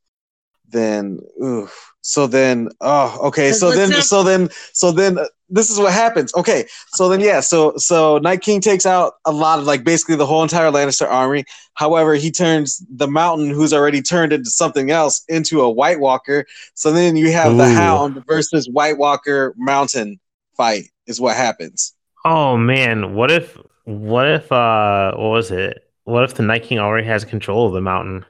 then, 0.69 1.19
ooh, 1.41 1.69
so 2.01 2.27
then, 2.27 2.69
oh, 2.81 3.27
okay. 3.27 3.51
So 3.53 3.67
Let's 3.69 3.77
then, 3.79 3.89
not- 3.91 4.03
so 4.03 4.23
then, 4.23 4.49
so 4.73 4.91
then, 4.91 5.17
uh, 5.17 5.25
this 5.49 5.69
is 5.69 5.79
what 5.79 5.93
happens. 5.93 6.33
Okay, 6.35 6.65
so 6.89 7.09
then, 7.09 7.19
yeah. 7.21 7.39
So, 7.39 7.73
so 7.77 8.17
Night 8.17 8.41
King 8.41 8.61
takes 8.61 8.85
out 8.85 9.13
a 9.25 9.31
lot 9.31 9.59
of 9.59 9.65
like 9.65 9.83
basically 9.83 10.15
the 10.15 10.25
whole 10.25 10.43
entire 10.43 10.71
Lannister 10.71 11.07
army. 11.09 11.45
However, 11.73 12.15
he 12.15 12.31
turns 12.31 12.85
the 12.89 13.07
Mountain, 13.07 13.51
who's 13.51 13.73
already 13.73 14.01
turned 14.01 14.33
into 14.33 14.49
something 14.49 14.91
else, 14.91 15.23
into 15.29 15.61
a 15.61 15.69
White 15.69 15.99
Walker. 15.99 16.45
So 16.73 16.91
then 16.91 17.15
you 17.15 17.31
have 17.31 17.55
the 17.57 17.67
Hound 17.67 18.23
versus 18.27 18.67
White 18.69 18.97
Walker 18.97 19.53
Mountain 19.57 20.19
fight 20.55 20.85
is 21.05 21.21
what 21.21 21.35
happens. 21.35 21.93
Oh 22.25 22.57
man, 22.57 23.13
what 23.13 23.31
if, 23.31 23.57
what 23.85 24.27
if, 24.27 24.51
uh, 24.51 25.13
what 25.15 25.29
was 25.29 25.51
it? 25.51 25.83
What 26.03 26.23
if 26.23 26.33
the 26.33 26.43
Night 26.43 26.63
King 26.63 26.79
already 26.79 27.07
has 27.07 27.23
control 27.25 27.67
of 27.67 27.73
the 27.73 27.81
mountain, 27.81 28.25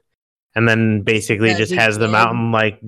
and 0.55 0.67
then 0.67 1.01
basically 1.01 1.49
Yeah, 1.49 1.57
just 1.57 1.73
has 1.73 1.97
the 1.97 2.07
mountain 2.07 2.51
like 2.51 2.79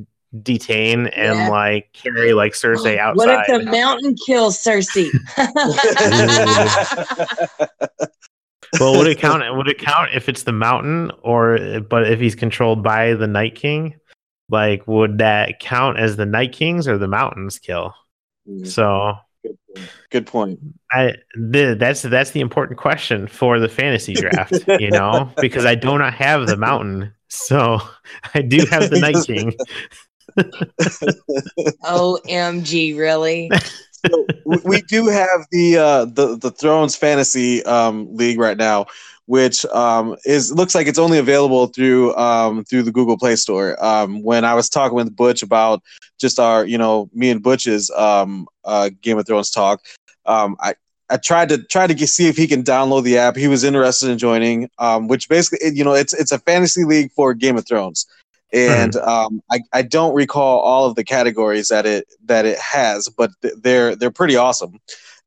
detain 0.43 1.07
and 1.07 1.37
yeah. 1.37 1.49
like 1.49 1.91
carry 1.93 2.33
like 2.33 2.53
Cersei 2.53 2.97
outside. 2.97 3.25
What 3.25 3.49
if 3.49 3.65
the 3.65 3.71
mountain 3.71 4.15
kills 4.15 4.57
Cersei? 4.57 5.09
well, 8.79 8.97
would 8.97 9.07
it 9.07 9.19
count? 9.19 9.43
Would 9.55 9.67
it 9.67 9.79
count 9.79 10.11
if 10.13 10.29
it's 10.29 10.43
the 10.43 10.51
mountain, 10.51 11.11
or 11.23 11.79
but 11.89 12.09
if 12.09 12.19
he's 12.19 12.35
controlled 12.35 12.83
by 12.83 13.13
the 13.13 13.27
Night 13.27 13.55
King? 13.55 13.95
Like, 14.49 14.87
would 14.87 15.19
that 15.19 15.59
count 15.59 15.99
as 15.99 16.15
the 16.15 16.25
Night 16.25 16.53
Kings 16.53 16.87
or 16.87 16.97
the 16.97 17.07
mountains 17.07 17.59
kill? 17.59 17.93
Mm. 18.47 18.67
So 18.67 19.15
Good 20.09 20.25
point. 20.25 20.59
I 20.91 21.13
the, 21.35 21.75
that's 21.79 22.01
that's 22.01 22.31
the 22.31 22.39
important 22.39 22.79
question 22.79 23.27
for 23.27 23.59
the 23.59 23.69
fantasy 23.69 24.13
draft, 24.13 24.53
you 24.79 24.89
know, 24.89 25.31
because 25.39 25.65
I 25.65 25.75
do 25.75 25.97
not 25.97 26.13
have 26.13 26.47
the 26.47 26.57
mountain, 26.57 27.13
so 27.27 27.79
I 28.33 28.41
do 28.41 28.65
have 28.65 28.89
the 28.89 28.99
Night 28.99 29.17
King. 29.25 29.53
Omg, 31.83 32.97
really? 32.97 33.49
So 34.07 34.25
we 34.63 34.81
do 34.81 35.07
have 35.07 35.45
the 35.51 35.77
uh, 35.77 36.05
the 36.05 36.37
the 36.37 36.51
Thrones 36.51 36.95
Fantasy 36.95 37.63
um, 37.63 38.07
League 38.15 38.39
right 38.39 38.57
now, 38.57 38.85
which 39.25 39.65
um, 39.67 40.15
is 40.25 40.51
looks 40.53 40.73
like 40.73 40.87
it's 40.87 40.99
only 40.99 41.17
available 41.17 41.67
through 41.67 42.15
um, 42.15 42.63
through 42.63 42.83
the 42.83 42.91
Google 42.91 43.17
Play 43.17 43.35
Store. 43.35 43.77
Um, 43.83 44.23
when 44.23 44.45
I 44.45 44.53
was 44.55 44.69
talking 44.69 44.95
with 44.95 45.15
Butch 45.15 45.43
about 45.43 45.83
just 46.19 46.39
our, 46.39 46.65
you 46.65 46.77
know, 46.77 47.09
me 47.13 47.29
and 47.29 47.43
Butch's 47.43 47.91
um, 47.91 48.47
uh, 48.63 48.89
Game 49.01 49.17
of 49.17 49.27
Thrones 49.27 49.51
talk, 49.51 49.81
um, 50.25 50.55
I 50.59 50.75
I 51.09 51.17
tried 51.17 51.49
to 51.49 51.57
try 51.63 51.87
to 51.87 52.07
see 52.07 52.27
if 52.27 52.37
he 52.37 52.47
can 52.47 52.63
download 52.63 53.03
the 53.03 53.17
app. 53.17 53.35
He 53.35 53.47
was 53.47 53.63
interested 53.63 54.09
in 54.09 54.17
joining, 54.17 54.69
um, 54.77 55.07
which 55.07 55.27
basically, 55.27 55.75
you 55.75 55.83
know, 55.83 55.93
it's 55.93 56.13
it's 56.13 56.31
a 56.31 56.39
fantasy 56.39 56.85
league 56.85 57.11
for 57.11 57.33
Game 57.33 57.57
of 57.57 57.67
Thrones, 57.67 58.05
and 58.51 58.93
mm-hmm. 58.93 59.07
um, 59.07 59.43
I, 59.51 59.59
I 59.73 59.81
don't 59.81 60.15
recall 60.15 60.59
all 60.59 60.85
of 60.85 60.95
the 60.95 61.03
categories 61.03 61.67
that 61.67 61.85
it 61.85 62.07
that 62.25 62.45
it 62.45 62.57
has, 62.59 63.07
but 63.09 63.31
they're 63.41 63.95
they're 63.95 64.11
pretty 64.11 64.35
awesome. 64.35 64.79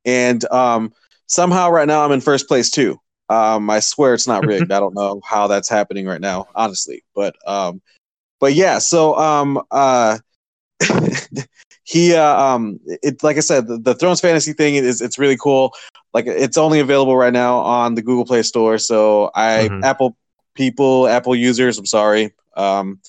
And 0.05 0.45
um, 0.51 0.93
somehow 1.27 1.71
right 1.71 1.87
now 1.87 2.05
I'm 2.05 2.13
in 2.13 2.21
first 2.21 2.49
place 2.49 2.71
too. 2.71 3.01
Um, 3.29 3.71
I 3.71 3.81
swear 3.81 4.15
it's 4.15 4.27
not 4.27 4.45
rigged. 4.45 4.73
I 4.73 4.81
don't 4.81 4.95
know 4.95 5.21
how 5.25 5.47
that's 5.47 5.69
happening 5.69 6.07
right 6.07 6.21
now, 6.21 6.49
honestly. 6.55 7.05
But 7.15 7.37
um, 7.47 7.81
but 8.41 8.55
yeah. 8.55 8.79
So 8.79 9.17
um, 9.17 9.63
uh, 9.71 10.19
he 11.85 12.15
uh, 12.15 12.41
um, 12.41 12.81
it 12.87 13.23
like 13.23 13.37
I 13.37 13.41
said, 13.41 13.69
the, 13.69 13.79
the 13.79 13.95
Thrones 13.95 14.21
fantasy 14.21 14.53
thing 14.53 14.75
is 14.75 15.01
it's 15.01 15.19
really 15.19 15.37
cool. 15.37 15.73
Like 16.13 16.27
it's 16.27 16.59
only 16.59 16.81
available 16.81 17.17
right 17.17 17.33
now 17.33 17.59
on 17.59 17.95
the 17.95 18.03
Google 18.03 18.27
Play 18.27 18.43
Store. 18.43 18.79
So 18.79 19.31
I 19.35 19.69
mm-hmm. 19.69 19.85
Apple 19.85 20.17
people, 20.55 21.09
Apple 21.09 21.35
users, 21.35 21.79
I'm 21.79 21.87
sorry. 21.87 22.33
Um, 22.57 23.01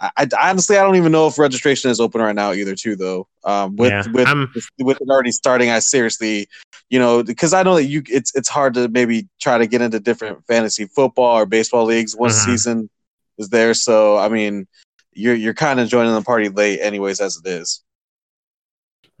I, 0.00 0.10
I, 0.16 0.50
honestly 0.50 0.76
I 0.76 0.82
don't 0.82 0.96
even 0.96 1.12
know 1.12 1.28
if 1.28 1.38
registration 1.38 1.90
is 1.90 2.00
open 2.00 2.20
right 2.20 2.34
now 2.34 2.52
either. 2.52 2.74
Too 2.74 2.96
though. 2.96 3.28
Um, 3.44 3.76
with 3.76 3.92
yeah, 3.92 4.04
with 4.12 4.26
I'm... 4.26 4.52
with 4.80 5.00
it 5.00 5.08
already 5.08 5.32
starting, 5.32 5.70
I 5.70 5.78
seriously, 5.78 6.48
you 6.90 6.98
know, 6.98 7.22
because 7.22 7.52
I 7.52 7.62
know 7.62 7.76
that 7.76 7.84
you 7.84 8.02
it's 8.08 8.34
it's 8.34 8.48
hard 8.48 8.74
to 8.74 8.88
maybe 8.88 9.28
try 9.40 9.58
to 9.58 9.66
get 9.66 9.80
into 9.80 10.00
different 10.00 10.44
fantasy 10.46 10.86
football 10.86 11.38
or 11.38 11.46
baseball 11.46 11.84
leagues 11.84 12.16
once 12.16 12.40
mm-hmm. 12.40 12.50
season 12.50 12.90
is 13.38 13.48
there. 13.50 13.74
So 13.74 14.18
I 14.18 14.28
mean, 14.28 14.66
you're 15.12 15.36
you're 15.36 15.54
kind 15.54 15.78
of 15.78 15.88
joining 15.88 16.14
the 16.14 16.22
party 16.22 16.48
late, 16.48 16.80
anyways, 16.80 17.20
as 17.20 17.40
it 17.42 17.48
is. 17.48 17.82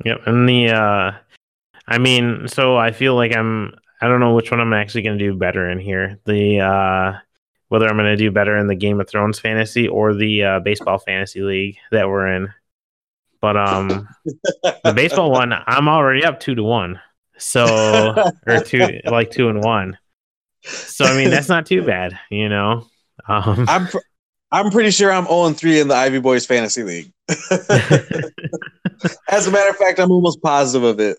Yep, 0.04 0.22
and 0.26 0.48
the 0.48 0.70
uh, 0.70 1.12
I 1.86 1.98
mean, 1.98 2.48
so 2.48 2.76
I 2.76 2.90
feel 2.90 3.14
like 3.14 3.36
I'm 3.36 3.74
I 4.00 4.08
don't 4.08 4.20
know 4.20 4.34
which 4.34 4.50
one 4.50 4.60
I'm 4.60 4.72
actually 4.72 5.02
going 5.02 5.18
to 5.18 5.24
do 5.24 5.36
better 5.36 5.70
in 5.70 5.78
here. 5.78 6.18
The 6.26 6.60
uh 6.60 7.18
whether 7.72 7.88
I'm 7.88 7.96
going 7.96 8.04
to 8.04 8.16
do 8.16 8.30
better 8.30 8.58
in 8.58 8.66
the 8.66 8.74
Game 8.74 9.00
of 9.00 9.08
Thrones 9.08 9.38
fantasy 9.38 9.88
or 9.88 10.12
the 10.12 10.44
uh, 10.44 10.60
baseball 10.60 10.98
fantasy 10.98 11.40
league 11.40 11.78
that 11.90 12.06
we're 12.06 12.26
in. 12.26 12.52
But 13.40 13.56
um, 13.56 14.06
the 14.62 14.92
baseball 14.94 15.30
one, 15.30 15.54
I'm 15.54 15.88
already 15.88 16.22
up 16.22 16.38
two 16.38 16.54
to 16.54 16.62
one. 16.62 17.00
So 17.38 18.34
or 18.46 18.60
two 18.60 19.00
like 19.06 19.30
two 19.30 19.48
and 19.48 19.64
one. 19.64 19.96
So 20.62 21.06
I 21.06 21.16
mean 21.16 21.30
that's 21.30 21.48
not 21.48 21.64
too 21.64 21.82
bad, 21.82 22.18
you 22.30 22.50
know. 22.50 22.88
Um, 23.26 23.64
I'm 23.66 23.86
pr- 23.86 23.98
I'm 24.50 24.70
pretty 24.70 24.90
sure 24.90 25.10
I'm 25.10 25.24
0 25.24 25.46
and 25.46 25.56
3 25.56 25.80
in 25.80 25.88
the 25.88 25.94
Ivy 25.94 26.18
Boys 26.18 26.44
fantasy 26.44 26.82
league. 26.82 27.10
As 29.30 29.46
a 29.46 29.50
matter 29.50 29.70
of 29.70 29.76
fact, 29.76 29.98
I'm 29.98 30.12
almost 30.12 30.42
positive 30.42 30.84
of 30.84 31.00
it. 31.00 31.18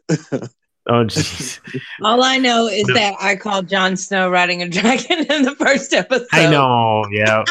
Oh, 0.87 1.05
jeez. 1.05 1.59
All 2.03 2.23
I 2.23 2.37
know 2.37 2.67
is 2.67 2.87
no. 2.87 2.93
that 2.95 3.15
I 3.19 3.35
called 3.35 3.69
Jon 3.69 3.95
Snow 3.95 4.29
riding 4.29 4.61
a 4.61 4.67
dragon 4.67 5.25
in 5.31 5.43
the 5.43 5.55
first 5.55 5.93
episode. 5.93 6.27
I 6.33 6.49
know, 6.49 7.05
yeah. 7.11 7.43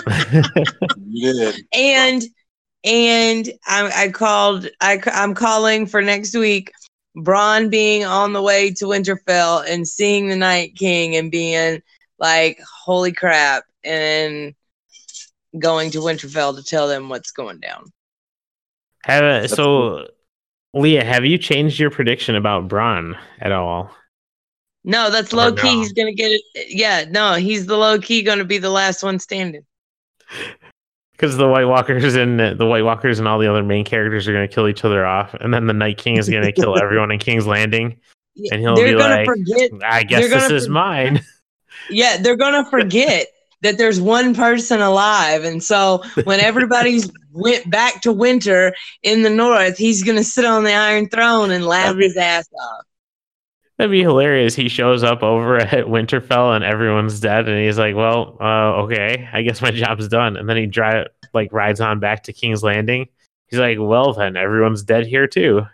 yeah. 1.09 1.53
And 1.73 2.23
and 2.85 3.53
I, 3.67 4.05
I 4.05 4.09
called. 4.09 4.69
I, 4.81 5.01
I'm 5.07 5.35
calling 5.35 5.87
for 5.87 6.03
next 6.03 6.37
week. 6.37 6.73
Bronn 7.17 7.71
being 7.71 8.05
on 8.05 8.33
the 8.33 8.43
way 8.43 8.71
to 8.73 8.87
Winterfell 8.87 9.69
and 9.69 9.87
seeing 9.87 10.29
the 10.29 10.37
Night 10.37 10.75
King 10.77 11.17
and 11.17 11.31
being 11.31 11.83
like, 12.19 12.59
"Holy 12.85 13.13
crap!" 13.13 13.65
and 13.85 14.55
going 15.59 15.91
to 15.91 15.99
Winterfell 15.99 16.57
to 16.57 16.63
tell 16.63 16.89
them 16.89 17.09
what's 17.09 17.31
going 17.31 17.61
down. 17.61 17.93
Have, 19.05 19.51
so 19.51 19.65
cool. 19.65 20.09
Leah, 20.75 21.05
have 21.05 21.25
you 21.25 21.39
changed 21.39 21.79
your 21.79 21.91
prediction 21.91 22.35
about 22.35 22.69
Bronn 22.69 23.17
at 23.41 23.53
all? 23.53 23.91
No, 24.85 25.11
that's 25.11 25.33
low 25.33 25.53
key. 25.53 25.75
No? 25.75 25.81
He's 25.81 25.93
gonna 25.93 26.15
get 26.15 26.33
it. 26.33 26.43
Yeah, 26.69 27.05
no, 27.09 27.35
he's 27.35 27.67
the 27.67 27.77
low 27.77 27.99
key 27.99 28.23
gonna 28.23 28.45
be 28.45 28.59
the 28.59 28.71
last 28.71 29.03
one 29.03 29.19
standing. 29.19 29.65
Because 31.13 31.37
the 31.37 31.47
White 31.47 31.67
Walkers 31.67 32.17
and 32.17 32.41
the 32.41 32.67
White 32.67 32.83
Walkers 32.83 33.21
and 33.21 33.29
all 33.29 33.39
the 33.39 33.49
other 33.49 33.63
main 33.63 33.85
characters 33.85 34.27
are 34.27 34.33
gonna 34.33 34.49
kill 34.49 34.67
each 34.67 34.85
other 34.85 35.07
off, 35.07 35.35
and 35.35 35.55
then 35.55 35.69
the 35.69 35.73
Night 35.73 35.97
King 35.97 36.17
is 36.17 36.29
gonna 36.29 36.51
kill 36.53 36.77
everyone 36.77 37.13
in 37.13 37.21
King's 37.21 37.47
Landing, 37.47 38.01
and 38.51 38.61
he'll 38.61 38.75
they're 38.75 38.89
be 38.89 38.95
like, 38.97 39.27
forget, 39.27 39.71
"I 39.85 40.03
guess 40.03 40.29
this 40.31 40.51
is 40.51 40.69
mine." 40.69 41.21
Yeah, 41.91 42.17
they're 42.17 42.37
gonna 42.37 42.69
forget 42.71 43.27
that 43.63 43.79
there's 43.79 44.01
one 44.01 44.35
person 44.35 44.81
alive. 44.81 45.45
And 45.45 45.63
so 45.63 46.03
when 46.25 46.41
everybody's 46.41 47.11
went 47.33 47.69
back 47.71 48.03
to 48.03 48.13
winter 48.13 48.75
in 49.03 49.23
the 49.23 49.31
north, 49.31 49.79
he's 49.79 50.03
gonna 50.03 50.25
sit 50.25 50.45
on 50.45 50.65
the 50.65 50.75
Iron 50.75 51.09
Throne 51.09 51.51
and 51.51 51.65
laugh 51.65 51.97
his 51.97 52.17
ass 52.17 52.49
off. 52.61 52.85
That'd 53.79 53.91
be 53.91 54.03
hilarious. 54.03 54.55
He 54.55 54.69
shows 54.69 55.03
up 55.03 55.23
over 55.23 55.57
at 55.57 55.87
Winterfell 55.87 56.55
and 56.55 56.65
everyone's 56.65 57.19
dead, 57.21 57.49
and 57.49 57.65
he's 57.65 57.79
like, 57.79 57.97
"Well, 57.97 58.37
uh, 58.41 58.83
okay, 58.83 59.29
I 59.33 59.43
guess 59.43 59.63
my 59.63 59.71
job's 59.71 60.09
done." 60.09 60.37
And 60.37 60.49
then 60.49 60.57
he 60.57 60.67
drive 60.67 61.09
like 61.33 61.53
rides 61.53 61.81
on 61.81 61.99
back 61.99 62.25
to 62.25 62.33
King's 62.33 62.63
Landing. 62.63 63.09
He's 63.49 63.59
like, 63.59 63.79
"Well, 63.81 64.13
then 64.13 64.37
everyone's 64.37 64.83
dead 64.83 65.07
here 65.07 65.27
too." 65.27 65.67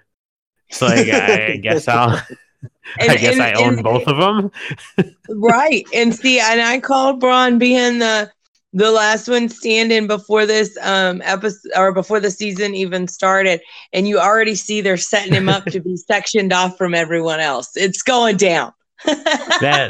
It's 0.69 0.81
like 0.81 1.09
I 1.09 1.57
guess 1.63 1.89
I'll 1.89 2.21
and, 2.63 3.11
I 3.13 3.17
guess 3.17 3.35
and, 3.35 3.43
I 3.43 3.53
own 3.53 3.75
and, 3.75 3.83
both 3.83 4.07
of 4.07 4.17
them. 4.17 5.15
right. 5.29 5.87
And 5.95 6.15
see, 6.15 6.41
and 6.41 6.61
I 6.61 6.81
called 6.81 7.21
Bronn 7.21 7.59
being 7.59 7.99
the 7.99 8.31
the 8.75 8.91
last 8.91 9.29
one 9.29 9.49
standing 9.49 10.07
before 10.07 10.45
this 10.45 10.77
um 10.83 11.23
episode 11.25 11.71
or 11.77 11.93
before 11.93 12.21
the 12.21 12.31
season 12.31 12.75
even 12.75 13.09
started 13.09 13.61
and 13.93 14.07
you 14.07 14.19
already 14.19 14.55
see 14.55 14.81
they're 14.81 14.99
setting 14.99 15.33
him 15.33 15.49
up 15.49 15.65
to 15.65 15.81
be 15.81 15.97
sectioned 16.11 16.53
off 16.53 16.77
from 16.77 16.95
everyone 16.95 17.41
else 17.41 17.71
it's 17.77 18.03
going 18.03 18.37
down 18.37 18.73
that 19.07 19.89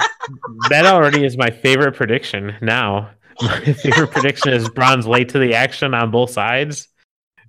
that 0.68 0.86
already 0.86 1.24
is 1.24 1.36
my 1.36 1.50
favorite 1.50 1.96
prediction 1.96 2.54
now 2.60 3.10
my 3.40 3.60
favorite 3.72 4.12
prediction 4.12 4.52
is 4.52 4.68
Bronn's 4.68 5.06
late 5.06 5.28
to 5.30 5.40
the 5.40 5.54
action 5.54 5.92
on 5.92 6.12
both 6.12 6.30
sides 6.30 6.86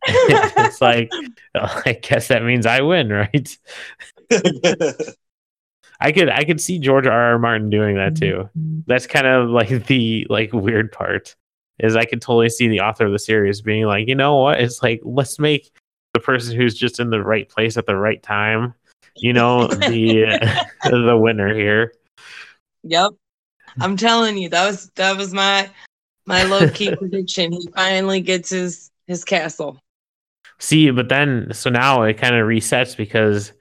it's 0.08 0.82
like 0.82 1.12
i 1.64 1.94
guess 2.02 2.30
that 2.30 2.44
means 2.44 2.66
i 2.66 2.82
win 2.82 3.10
right 3.10 3.58
I 6.02 6.12
could 6.12 6.30
I 6.30 6.46
could 6.46 6.62
see 6.62 6.80
George 6.80 7.08
R. 7.08 7.12
R. 7.34 7.40
Martin 7.40 7.70
doing 7.70 7.96
that 7.96 8.16
too. 8.16 8.50
Mm-hmm. 8.58 8.80
That's 8.88 9.08
kind 9.08 9.28
of 9.28 9.50
like 9.50 9.86
the 9.88 10.26
like 10.30 10.54
weird 10.54 10.92
part 10.92 11.36
is 11.80 11.96
I 11.96 12.06
could 12.06 12.22
totally 12.22 12.50
see 12.50 12.68
the 12.68 12.82
author 12.82 13.06
of 13.06 13.12
the 13.12 13.20
series 13.20 13.62
being 13.62 13.86
like, 13.86 14.08
you 14.08 14.16
know 14.16 14.38
what? 14.38 14.62
It's 14.62 14.82
like 14.84 15.02
let's 15.04 15.40
make 15.40 15.72
the 16.14 16.20
person 16.20 16.56
who's 16.56 16.76
just 16.76 17.00
in 17.00 17.10
the 17.10 17.24
right 17.24 17.48
place 17.48 17.78
at 17.78 17.86
the 17.86 17.96
right 17.96 18.22
time, 18.22 18.74
you 19.16 19.34
know, 19.34 19.68
the 19.68 20.66
the 20.84 21.18
winner 21.18 21.54
here. 21.54 21.94
Yep. 22.84 23.12
I'm 23.82 23.98
telling 23.98 24.38
you, 24.38 24.50
that 24.50 24.66
was 24.66 24.90
that 24.96 25.18
was 25.18 25.34
my 25.34 25.70
my 26.26 26.44
low 26.44 26.70
key 26.70 26.96
prediction. 26.96 27.52
He 27.52 27.68
finally 27.76 28.22
gets 28.22 28.50
his 28.50 28.92
his 29.08 29.24
castle. 29.24 29.80
See, 30.60 30.92
but 30.92 31.10
then 31.10 31.50
so 31.54 31.70
now 31.70 32.04
it 32.04 32.18
kind 32.18 32.36
of 32.36 32.46
resets 32.46 32.96
because 32.96 33.54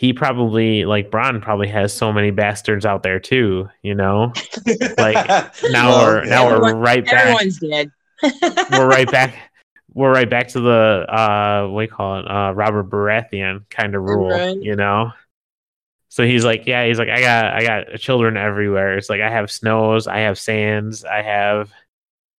he 0.00 0.14
probably 0.14 0.86
like 0.86 1.10
Bronn 1.10 1.42
probably 1.42 1.68
has 1.68 1.92
so 1.92 2.10
many 2.10 2.30
bastards 2.30 2.86
out 2.86 3.02
there 3.02 3.20
too, 3.20 3.68
you 3.82 3.94
know? 3.94 4.32
Like 4.96 5.28
now 5.64 5.90
well, 5.90 6.06
we're 6.06 6.24
now 6.24 6.46
everyone, 6.46 6.76
we're 6.76 6.80
right 6.80 7.04
back. 7.04 7.26
Everyone's 7.26 7.58
dead. 7.58 7.92
we're 8.70 8.88
right 8.88 9.10
back 9.10 9.34
we're 9.92 10.10
right 10.10 10.30
back 10.30 10.48
to 10.48 10.60
the 10.60 11.04
uh 11.06 11.68
what 11.68 11.82
do 11.82 11.84
you 11.84 11.94
call 11.94 12.18
it? 12.18 12.30
Uh 12.30 12.54
Robert 12.54 12.88
Baratheon 12.88 13.68
kind 13.68 13.94
of 13.94 14.02
rule, 14.02 14.30
right. 14.30 14.56
you 14.56 14.74
know? 14.74 15.12
So 16.08 16.24
he's 16.24 16.46
like, 16.46 16.66
yeah, 16.66 16.86
he's 16.86 16.98
like, 16.98 17.10
I 17.10 17.20
got 17.20 17.44
I 17.52 17.62
got 17.62 17.98
children 17.98 18.38
everywhere. 18.38 18.96
It's 18.96 19.10
like 19.10 19.20
I 19.20 19.28
have 19.28 19.50
snows, 19.50 20.06
I 20.06 20.20
have 20.20 20.38
sands, 20.38 21.04
I 21.04 21.20
have 21.20 21.70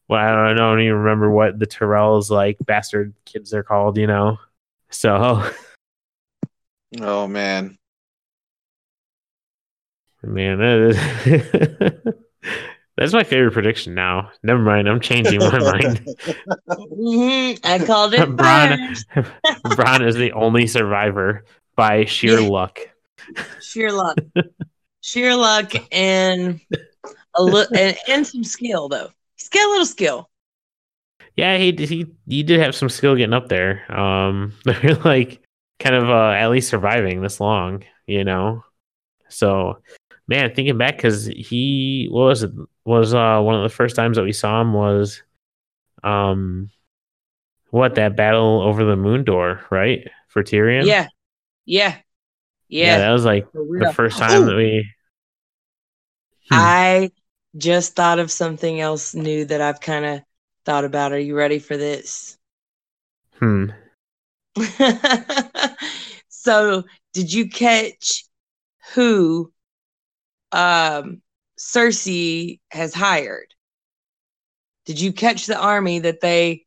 well, 0.07 0.20
I 0.20 0.32
don't, 0.32 0.47
I 0.47 0.53
don't 0.55 0.82
even 0.82 0.95
remember 0.95 1.30
what 1.30 1.59
the 1.59 1.68
Tyrells 1.68 2.32
like 2.32 2.57
bastard 2.66 3.14
kids 3.26 3.53
are 3.53 3.62
called, 3.62 3.99
you 3.99 4.07
know. 4.07 4.39
So, 4.89 5.47
Oh 6.99 7.27
man. 7.27 7.77
man, 10.23 10.59
that 10.59 10.79
is, 10.79 12.13
that's 12.97 13.13
my 13.13 13.23
favorite 13.23 13.53
prediction 13.53 13.93
now. 13.95 14.31
Never 14.43 14.61
mind, 14.61 14.87
I'm 14.89 14.99
changing 14.99 15.39
my 15.39 15.59
mind. 15.59 16.05
Mhm, 16.69 17.59
I 17.63 17.79
called 17.85 18.13
it. 18.13 18.19
Bronn, 18.19 18.77
first. 18.87 19.07
Bronn 19.65 20.05
is 20.07 20.15
the 20.15 20.31
only 20.33 20.67
survivor 20.67 21.45
by 21.75 22.05
sheer 22.05 22.39
Yeah. 22.39 22.49
luck. 22.49 22.79
Sheer 23.61 23.91
luck. 23.91 24.17
Sheer 25.01 25.35
luck 25.35 25.71
and 25.91 26.59
a 27.35 27.43
little 27.43 27.75
and, 27.75 27.97
and 28.07 28.27
some 28.27 28.43
skill 28.43 28.89
though. 28.89 29.09
He's 29.37 29.49
got 29.49 29.65
a 29.65 29.69
little 29.71 29.85
skill. 29.85 30.29
Yeah, 31.35 31.57
he 31.57 31.71
he 31.71 32.05
he 32.27 32.43
did 32.43 32.59
have 32.59 32.75
some 32.75 32.89
skill 32.89 33.15
getting 33.15 33.33
up 33.33 33.47
there. 33.47 33.89
Um, 33.91 34.53
they're 34.65 34.95
like 34.95 35.41
kind 35.82 35.95
of 35.95 36.09
uh, 36.09 36.32
at 36.32 36.49
least 36.49 36.69
surviving 36.69 37.21
this 37.21 37.39
long, 37.39 37.84
you 38.05 38.23
know. 38.23 38.63
So, 39.29 39.82
man, 40.27 40.53
thinking 40.53 40.77
back, 40.77 40.97
because 40.97 41.25
he 41.25 42.07
what 42.11 42.25
was 42.25 42.43
it 42.43 42.51
was 42.86 43.13
uh 43.13 43.39
one 43.41 43.55
of 43.55 43.63
the 43.63 43.75
first 43.75 43.95
times 43.95 44.17
that 44.17 44.23
we 44.23 44.34
saw 44.34 44.61
him 44.61 44.73
was, 44.73 45.23
um, 46.03 46.69
what 47.69 47.95
that 47.95 48.15
battle 48.15 48.61
over 48.61 48.84
the 48.84 48.95
moon 48.95 49.23
door, 49.23 49.61
right? 49.69 50.07
For 50.27 50.43
Tyrion. 50.43 50.86
Yeah. 50.86 51.07
Yeah. 51.65 51.97
yeah, 52.67 52.86
Yeah. 52.86 52.97
that 52.99 53.11
was 53.11 53.25
like 53.25 53.51
the 53.53 53.91
first 53.93 54.17
time 54.17 54.43
Ooh, 54.43 54.45
that 54.45 54.55
we. 54.55 54.88
Hmm. 56.49 56.55
I 56.55 57.11
just 57.57 57.95
thought 57.95 58.19
of 58.19 58.32
something 58.32 58.79
else 58.79 59.13
new 59.13 59.45
that 59.45 59.61
I've 59.61 59.79
kind 59.79 60.05
of 60.05 60.21
thought 60.65 60.86
about. 60.86 61.13
Are 61.13 61.19
you 61.19 61.36
ready 61.36 61.59
for 61.59 61.77
this? 61.77 62.38
Hmm. 63.39 63.71
so, 66.30 66.84
did 67.14 67.32
you 67.32 67.49
catch 67.49 68.26
who 68.93 69.52
um 70.52 71.22
Cersei 71.58 72.60
has 72.72 72.93
hired? 72.93 73.54
Did 74.86 74.99
you 74.99 75.14
catch 75.14 75.45
the 75.45 75.58
army 75.58 75.99
that 75.99 76.22
they 76.22 76.66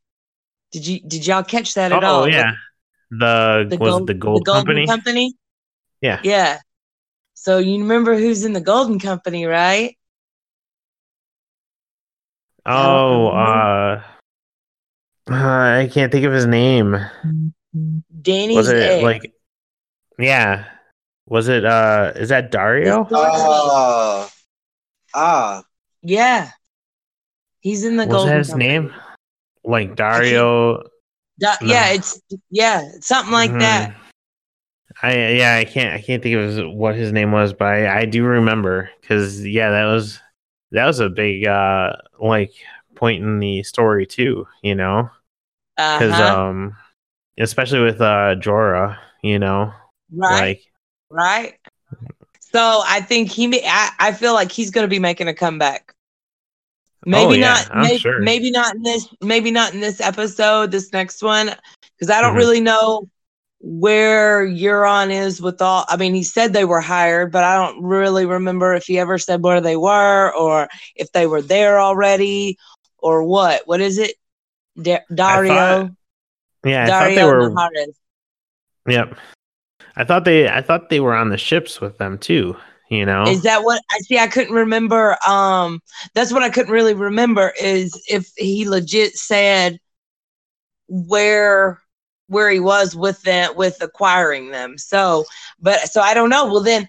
did 0.73 0.87
you 0.87 1.01
did 1.01 1.27
y'all 1.27 1.43
catch 1.43 1.75
that 1.75 1.93
at 1.93 2.03
Oh 2.03 2.07
all? 2.07 2.23
Oh 2.23 2.27
yeah, 2.27 2.53
the, 3.11 3.67
The 3.69 3.77
was 3.77 3.95
gold, 3.95 4.07
the 4.09 4.15
gold 4.15 4.41
the 4.41 4.45
Golden 4.45 4.67
company. 4.67 4.87
Company? 4.87 5.35
Yeah. 6.01 6.21
Yeah. 6.25 6.59
So 7.35 7.59
you 7.59 7.79
remember 7.81 8.17
who's 8.17 8.45
in 8.45 8.55
the 8.55 8.61
Golden 8.61 8.99
Company, 8.99 9.45
right? 9.47 9.97
Oh, 12.67 13.29
remember. 13.29 14.03
uh, 15.29 15.31
uh, 15.31 15.81
I 15.81 15.89
can't 15.93 16.11
think 16.11 16.25
of 16.25 16.33
his 16.33 16.47
name. 16.47 16.97
Dany's 18.23 18.57
was 18.57 18.69
it 18.69 18.77
egg. 18.77 19.03
like 19.03 19.33
yeah 20.19 20.65
was 21.27 21.49
it 21.49 21.65
uh 21.65 22.13
is 22.15 22.29
that 22.29 22.53
daario 22.53 23.09
Ah. 23.13 24.31
ah. 25.15 25.63
yeah. 26.03 26.51
He's 27.61 27.85
in 27.85 27.97
the 27.97 28.05
was 28.07 28.13
Golden 28.13 28.29
that 28.33 28.39
his 28.39 28.49
Company. 28.51 28.69
name 28.69 28.95
like 29.65 29.97
daario 29.97 30.85
Da- 31.41 31.57
No. 31.63 31.73
Yeah, 31.73 31.89
it's 31.91 32.21
yeah, 32.51 32.83
something 33.01 33.33
like 33.33 33.51
Mhm. 33.51 33.59
that. 33.61 33.97
i 35.03 35.17
yeah 35.33 35.57
i 35.57 35.65
can't 35.65 35.93
i 35.95 36.01
can't 36.01 36.23
think 36.23 36.37
of 36.37 36.71
what 36.73 36.95
his 36.95 37.11
name 37.11 37.33
was 37.33 37.53
but 37.53 37.67
i, 37.67 38.01
I 38.01 38.05
do 38.05 38.23
remember 38.23 38.89
because 39.01 39.45
yeah 39.45 39.71
that 39.71 39.87
was 39.87 40.21
that 40.71 40.87
was 40.87 41.01
a 41.01 41.09
big 41.09 41.47
uh 41.47 41.95
like 42.21 42.53
point 42.95 43.25
in 43.25 43.41
the 43.41 43.65
story 43.65 44.07
too 44.07 44.47
you 44.63 44.77
know 44.77 45.11
because 45.77 46.13
Uh-huh. 46.13 46.41
um 46.43 46.77
especially 47.39 47.81
with 47.81 48.01
uh 48.01 48.35
jorah 48.37 48.97
you 49.23 49.39
know 49.39 49.73
right, 50.13 50.41
like 50.41 50.63
right. 51.11 51.55
So 52.41 52.83
I 52.87 53.01
think 53.01 53.31
he. 53.31 53.49
may- 53.49 53.67
I, 53.67 53.91
I 53.99 54.13
feel 54.13 54.33
like 54.33 54.53
he's 54.53 54.71
going 54.71 54.85
to 54.85 54.89
be 54.89 55.01
making 55.01 55.27
a 55.27 55.35
comeback. 55.35 55.93
Maybe 57.05 57.25
Oh, 57.25 57.33
yeah, 57.33 57.55
not. 57.55 57.69
I'm 57.73 57.83
may- 57.83 57.99
sure. 57.99 58.21
Maybe 58.21 58.51
not 58.53 58.77
in 58.77 58.83
this. 58.83 59.09
Maybe 59.21 59.51
not 59.51 59.75
in 59.75 59.81
this 59.81 60.01
episode. 60.01 60.71
This 60.71 60.93
next 60.93 61.21
one, 61.23 61.51
because 61.97 62.11
I 62.11 62.21
don't 62.21 62.35
Mhm. 62.35 62.39
really 62.39 62.61
know 62.61 63.09
where 63.59 64.47
Euron 64.47 65.11
is 65.11 65.43
with 65.43 65.61
all. 65.61 65.85
I 65.89 65.97
mean, 65.97 66.15
he 66.15 66.23
said 66.23 66.53
they 66.53 66.65
were 66.65 66.81
hired, 66.81 67.33
but 67.33 67.43
I 67.43 67.57
don't 67.57 67.83
really 67.83 68.25
remember 68.25 68.73
if 68.75 68.85
he 68.85 68.99
ever 69.01 69.19
said 69.19 69.43
where 69.43 69.61
they 69.61 69.77
were 69.77 70.33
or 70.35 70.69
if 70.95 71.11
they 71.13 71.27
were 71.27 71.43
there 71.43 71.81
already 71.81 72.57
or 72.99 73.25
what. 73.25 73.63
What 73.67 73.81
is 73.81 73.99
it? 73.99 74.15
Da- 74.81 75.03
Daario. 75.11 75.97
Yeah 76.65 76.85
i 76.85 76.87
thought 76.87 77.11
Daario 77.11 77.15
they 77.15 77.25
were 77.25 77.51
Naharis. 77.51 77.95
Yep. 78.89 79.19
I 79.97 80.05
thought 80.05 80.25
they 80.25 80.49
I 80.49 80.61
thought 80.61 80.91
they 80.91 81.01
were 81.01 81.15
on 81.15 81.31
the 81.31 81.39
ships 81.39 81.81
with 81.81 81.99
them 81.99 82.19
too, 82.19 82.57
you 82.91 83.07
know. 83.07 83.25
Is 83.25 83.43
that 83.43 83.63
what 83.63 83.81
I 83.91 83.99
see? 84.01 84.19
I 84.19 84.27
couldn't 84.27 84.55
remember. 84.55 85.17
Um, 85.27 85.81
that's 86.15 86.33
what 86.33 86.43
I 86.43 86.51
couldn't 86.51 86.73
really 86.73 86.95
remember 86.95 87.53
is 87.61 88.01
if 88.09 88.31
he 88.37 88.69
legit 88.69 89.17
said 89.17 89.79
where 90.89 91.81
where 92.29 92.51
he 92.51 92.61
was 92.61 92.97
with 92.97 93.23
them 93.23 93.55
with 93.57 93.81
acquiring 93.83 94.51
them. 94.51 94.79
So, 94.79 95.25
but 95.61 95.89
so 95.91 96.01
I 96.01 96.15
don't 96.15 96.31
know. 96.31 96.47
Well, 96.47 96.63
then 96.63 96.89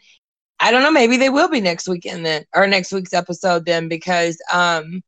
I 0.60 0.72
don't 0.72 0.82
know. 0.82 0.92
Maybe 0.92 1.18
they 1.18 1.30
will 1.30 1.50
be 1.50 1.62
next 1.62 1.88
weekend 1.88 2.26
then, 2.26 2.46
or 2.56 2.66
next 2.66 2.92
week's 2.92 3.14
episode 3.14 3.66
then, 3.66 3.88
because 3.88 4.42
um, 4.52 5.04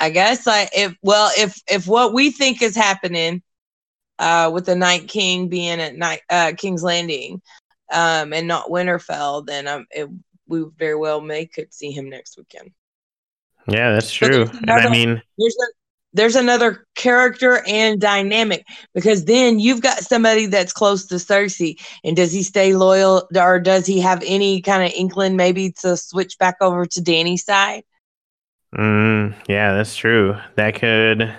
I 0.00 0.10
guess 0.10 0.48
I 0.48 0.68
if 0.72 0.96
well 1.02 1.30
if 1.36 1.60
if 1.70 1.86
what 1.86 2.14
we 2.14 2.30
think 2.30 2.62
is 2.62 2.74
happening, 2.74 3.42
uh, 4.18 4.50
with 4.52 4.66
the 4.66 4.74
Night 4.74 5.08
King 5.08 5.48
being 5.48 5.80
at 5.80 5.96
night 5.96 6.22
uh 6.30 6.52
King's 6.56 6.82
Landing 6.82 7.42
um, 7.92 8.32
and 8.32 8.48
not 8.48 8.70
Winterfell, 8.70 9.46
then 9.46 9.68
um, 9.68 9.86
it, 9.90 10.08
we 10.48 10.64
very 10.76 10.96
well 10.96 11.20
may 11.20 11.46
could 11.46 11.72
see 11.72 11.90
him 11.90 12.08
next 12.08 12.36
weekend. 12.36 12.70
yeah, 13.68 13.92
that's 13.92 14.12
true. 14.12 14.48
And 14.52 14.70
I 14.70 14.88
mean, 14.88 15.22
There's 15.38 15.56
a, 15.60 15.66
there's 16.12 16.36
another 16.36 16.86
character 16.96 17.62
and 17.66 18.00
dynamic 18.00 18.66
because 18.94 19.26
then 19.26 19.60
you've 19.60 19.82
got 19.82 19.98
somebody 19.98 20.46
that's 20.46 20.72
close 20.72 21.06
to 21.06 21.16
Cersei, 21.16 21.80
and 22.04 22.16
does 22.16 22.32
he 22.32 22.42
stay 22.42 22.74
loyal 22.74 23.28
or 23.36 23.60
does 23.60 23.86
he 23.86 24.00
have 24.00 24.22
any 24.26 24.60
kind 24.60 24.84
of 24.84 24.92
inkling 24.92 25.36
maybe 25.36 25.72
to 25.82 25.96
switch 25.96 26.38
back 26.38 26.56
over 26.60 26.86
to 26.86 27.00
Dany's 27.00 27.44
side? 27.44 27.84
Mm, 28.76 29.34
yeah, 29.48 29.74
that's 29.74 29.96
true. 29.96 30.36
That 30.56 30.74
could 30.76 31.34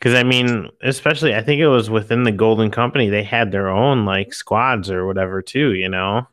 cuz 0.00 0.14
I 0.14 0.22
mean, 0.22 0.68
especially 0.82 1.34
I 1.34 1.42
think 1.42 1.60
it 1.60 1.68
was 1.68 1.88
within 1.88 2.24
the 2.24 2.32
Golden 2.32 2.70
Company 2.70 3.08
they 3.08 3.22
had 3.22 3.50
their 3.52 3.68
own 3.68 4.04
like 4.04 4.34
squads 4.34 4.90
or 4.90 5.06
whatever 5.06 5.40
too, 5.42 5.72
you 5.72 5.88
know. 5.88 6.26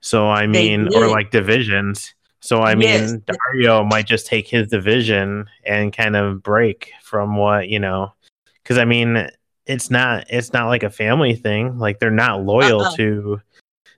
So 0.00 0.28
I 0.28 0.46
mean, 0.46 0.94
or 0.94 1.08
like 1.08 1.30
divisions. 1.30 2.14
So 2.40 2.60
I 2.60 2.74
mean, 2.74 2.88
Yes. 2.88 3.12
Daario 3.12 3.88
might 3.88 4.06
just 4.06 4.26
take 4.26 4.48
his 4.48 4.68
division 4.68 5.46
and 5.64 5.94
kind 5.96 6.14
of 6.16 6.42
break 6.42 6.92
from 7.02 7.36
what, 7.36 7.68
you 7.68 7.78
know, 7.78 8.12
cuz 8.64 8.78
I 8.78 8.84
mean, 8.84 9.28
it's 9.66 9.90
not 9.90 10.26
it's 10.30 10.52
not 10.52 10.68
like 10.68 10.82
a 10.82 10.90
family 10.90 11.34
thing. 11.34 11.78
Like 11.78 11.98
they're 11.98 12.10
not 12.10 12.42
loyal 12.42 12.82
Uh-uh. 12.82 12.96
to 12.96 13.40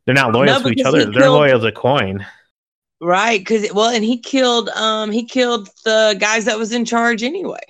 they're 0.05 0.15
not 0.15 0.33
loyal 0.33 0.47
No, 0.47 0.63
to 0.63 0.69
each 0.69 0.85
other. 0.85 1.05
They're 1.11 1.31
loyal 1.31 1.61
to 1.61 1.73
coin. 1.73 2.25
Right? 3.01 3.41
Because 3.41 3.71
well, 3.73 3.91
and 3.91 4.05
he 4.05 4.19
killed 4.19 4.69
um 4.71 5.11
he 5.11 5.25
killed 5.25 5.69
the 5.85 6.17
guys 6.19 6.47
that 6.47 6.59
was 6.59 6.73
in 6.73 6.85
charge 6.85 7.23
anyway. 7.23 7.61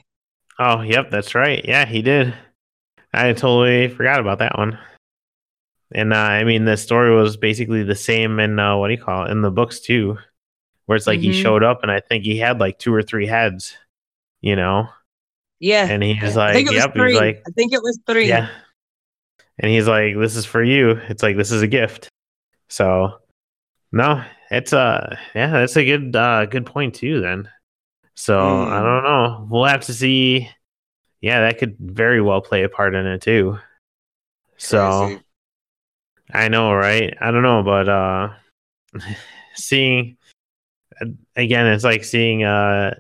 Oh, 0.59 0.81
yep, 0.83 1.11
that's 1.11 1.35
right. 1.35 1.65
Yeah, 1.65 1.85
he 1.85 2.01
did. 2.01 2.33
I 3.13 3.33
totally 3.33 3.89
forgot 3.89 4.21
about 4.21 4.39
that 4.39 4.57
one. 4.57 4.79
And 5.93 6.13
uh, 6.13 6.17
I 6.17 6.45
mean, 6.45 6.65
the 6.65 6.77
story 6.77 7.15
was 7.15 7.37
basically 7.37 7.83
the 7.83 7.95
same 7.95 8.39
in 8.41 8.59
uh, 8.59 8.77
what 8.77 8.89
do 8.89 8.95
you 8.95 9.03
call 9.03 9.25
it 9.27 9.31
in 9.31 9.43
the 9.43 9.51
books 9.51 9.81
too, 9.81 10.17
where 10.87 10.97
it's 10.97 11.07
like 11.07 11.21
he 11.21 11.31
Mhm. 11.31 11.43
showed 11.43 11.63
up 11.63 11.83
and 11.83 11.91
I 11.91 12.01
think 12.01 12.25
he 12.25 12.39
had 12.39 12.59
like 12.61 12.79
two 12.79 12.93
or 12.95 13.03
three 13.03 13.27
heads, 13.27 13.77
you 14.41 14.57
know, 14.57 14.89
Yeah. 15.61 15.87
and 15.89 16.03
he's 16.03 16.37
I 16.37 16.53
like, 16.55 16.67
was 16.67 16.75
"Yep," 16.75 16.93
three. 16.95 17.11
he's 17.13 17.21
like, 17.21 17.43
I 17.47 17.51
think 17.51 17.73
it 17.73 17.83
was 17.83 17.99
three. 18.07 18.29
"Yeah," 18.29 18.49
and 19.59 19.71
he's 19.71 19.87
like, 19.89 20.17
"This 20.17 20.37
is 20.37 20.45
for 20.47 20.63
you." 20.63 20.91
It's 21.09 21.23
like 21.23 21.37
this 21.37 21.51
is 21.53 21.63
a 21.63 21.69
gift. 21.69 22.09
So, 22.69 23.19
no, 23.93 24.25
it's 24.51 24.73
uh, 24.73 25.17
yeah, 25.35 25.51
that's 25.51 25.77
a 25.77 25.85
good 25.85 26.15
uh, 26.15 26.47
good 26.47 26.67
point 26.67 26.95
too. 26.95 27.21
Then, 27.21 27.49
so 28.15 28.39
Mm. 28.39 28.69
I 28.69 28.83
don't 28.83 29.05
know. 29.05 29.47
We'll 29.51 29.65
have 29.65 29.83
to 29.87 29.95
see. 29.95 30.49
Yeah, 31.21 31.41
that 31.41 31.59
could 31.59 31.77
very 31.79 32.21
well 32.21 32.41
play 32.41 32.63
a 32.63 32.69
part 32.69 32.95
in 32.95 33.07
it 33.07 33.23
too. 33.23 33.59
So 34.59 35.07
Crazy. 35.07 35.23
I 36.33 36.49
know, 36.49 36.73
right? 36.73 37.17
I 37.21 37.31
don't 37.31 37.43
know, 37.43 37.63
but 37.63 37.89
uh 37.89 38.33
seeing 39.55 40.17
again, 41.35 41.67
it's 41.67 41.85
like 41.85 42.05
seeing 42.05 42.45
uh 42.45 42.95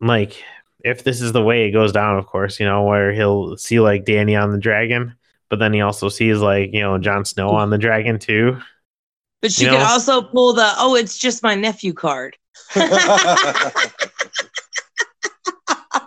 like 0.00 0.42
if 0.84 1.02
this 1.04 1.20
is 1.20 1.32
the 1.32 1.42
way 1.42 1.66
it 1.66 1.72
goes 1.72 1.92
down, 1.92 2.16
of 2.18 2.26
course, 2.26 2.60
you 2.60 2.66
know, 2.66 2.84
where 2.84 3.12
he'll 3.12 3.56
see 3.56 3.80
like 3.80 4.04
Dany 4.04 4.40
on 4.40 4.52
the 4.52 4.58
dragon, 4.58 5.16
but 5.48 5.58
then 5.58 5.72
he 5.72 5.80
also 5.80 6.08
sees 6.08 6.38
like, 6.38 6.72
you 6.72 6.80
know, 6.80 6.98
Jon 6.98 7.24
Snow 7.24 7.50
on 7.50 7.70
the 7.70 7.78
dragon 7.78 8.18
too. 8.18 8.60
But 9.40 9.52
she 9.52 9.64
You 9.64 9.70
could 9.70 9.78
know? 9.78 9.84
also 9.84 10.22
pull 10.22 10.52
the 10.52 10.72
oh, 10.78 10.94
it's 10.94 11.18
just 11.18 11.42
my 11.42 11.54
nephew 11.54 11.92
card. 11.92 12.36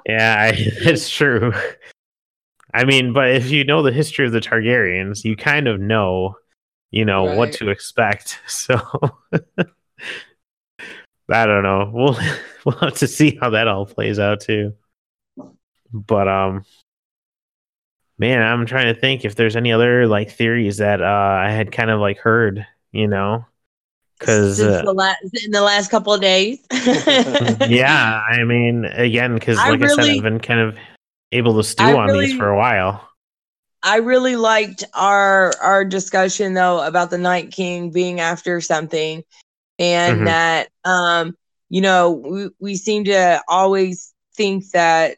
Yeah, 0.06 0.36
I, 0.40 0.54
it's 0.56 1.10
true. 1.10 1.54
I 2.74 2.86
mean, 2.86 3.14
but 3.14 3.32
if 3.32 3.50
you 3.50 3.64
know 3.64 3.82
the 3.82 3.92
history 3.92 4.26
of 4.26 4.32
the 4.32 4.40
Targaryens, 4.40 5.24
you 5.24 5.36
kind 5.36 5.68
of 5.68 5.80
know, 5.80 6.36
you 6.90 7.06
know, 7.06 7.28
right. 7.28 7.38
what 7.38 7.54
to 7.54 7.70
expect. 7.70 8.40
So 8.48 8.80
I 11.34 11.46
don't 11.46 11.64
know. 11.64 11.90
We'll 11.94 12.18
we'll 12.66 12.78
have 12.80 12.96
to 12.96 13.08
see 13.08 13.38
how 13.40 13.52
that 13.52 13.68
all 13.68 13.86
plays 13.86 14.20
out 14.20 14.42
too. 14.42 14.74
But 15.94 16.28
um 16.28 16.66
man, 18.18 18.42
I'm 18.42 18.66
trying 18.66 18.94
to 18.94 19.00
think 19.00 19.24
if 19.24 19.36
there's 19.36 19.56
any 19.56 19.72
other 19.72 20.08
like 20.08 20.32
theories 20.32 20.78
that 20.78 21.02
uh 21.02 21.06
I 21.06 21.52
had 21.52 21.72
kind 21.72 21.90
of 21.90 22.02
like 22.02 22.18
heard, 22.18 22.68
you 22.92 23.08
know. 23.08 23.46
Cuz 24.20 24.62
uh, 24.62 24.84
in 25.44 25.52
the 25.52 25.62
last 25.64 25.90
couple 25.90 26.14
of 26.14 26.22
days. 26.22 26.60
yeah, 27.68 28.22
I 28.30 28.44
mean 28.44 28.86
again 28.86 29.40
cuz 29.40 29.58
like 29.58 29.68
I, 29.68 29.70
really, 29.72 29.86
I, 29.86 30.06
said 30.06 30.16
I've 30.18 30.24
been 30.24 30.40
kind 30.40 30.60
of 30.60 30.78
able 31.32 31.58
to 31.58 31.64
stew 31.64 31.84
I 31.84 31.94
on 31.94 32.08
really, 32.10 32.28
these 32.28 32.38
for 32.38 32.50
a 32.50 32.58
while. 32.58 33.08
I 33.84 33.98
really 33.98 34.36
liked 34.36 34.84
our 34.94 35.54
our 35.62 35.84
discussion 35.84 36.54
though 36.54 36.86
about 36.86 37.10
the 37.10 37.18
Night 37.18 37.52
King 37.52 37.90
being 37.90 38.20
after 38.20 38.62
something 38.62 39.24
and 39.80 40.18
mm-hmm. 40.18 40.26
that 40.26 40.70
um 40.86 41.36
you 41.70 41.82
know 41.82 42.12
we, 42.12 42.50
we 42.60 42.76
seem 42.76 43.06
to 43.06 43.42
always 43.48 44.14
think 44.36 44.70
that 44.72 45.18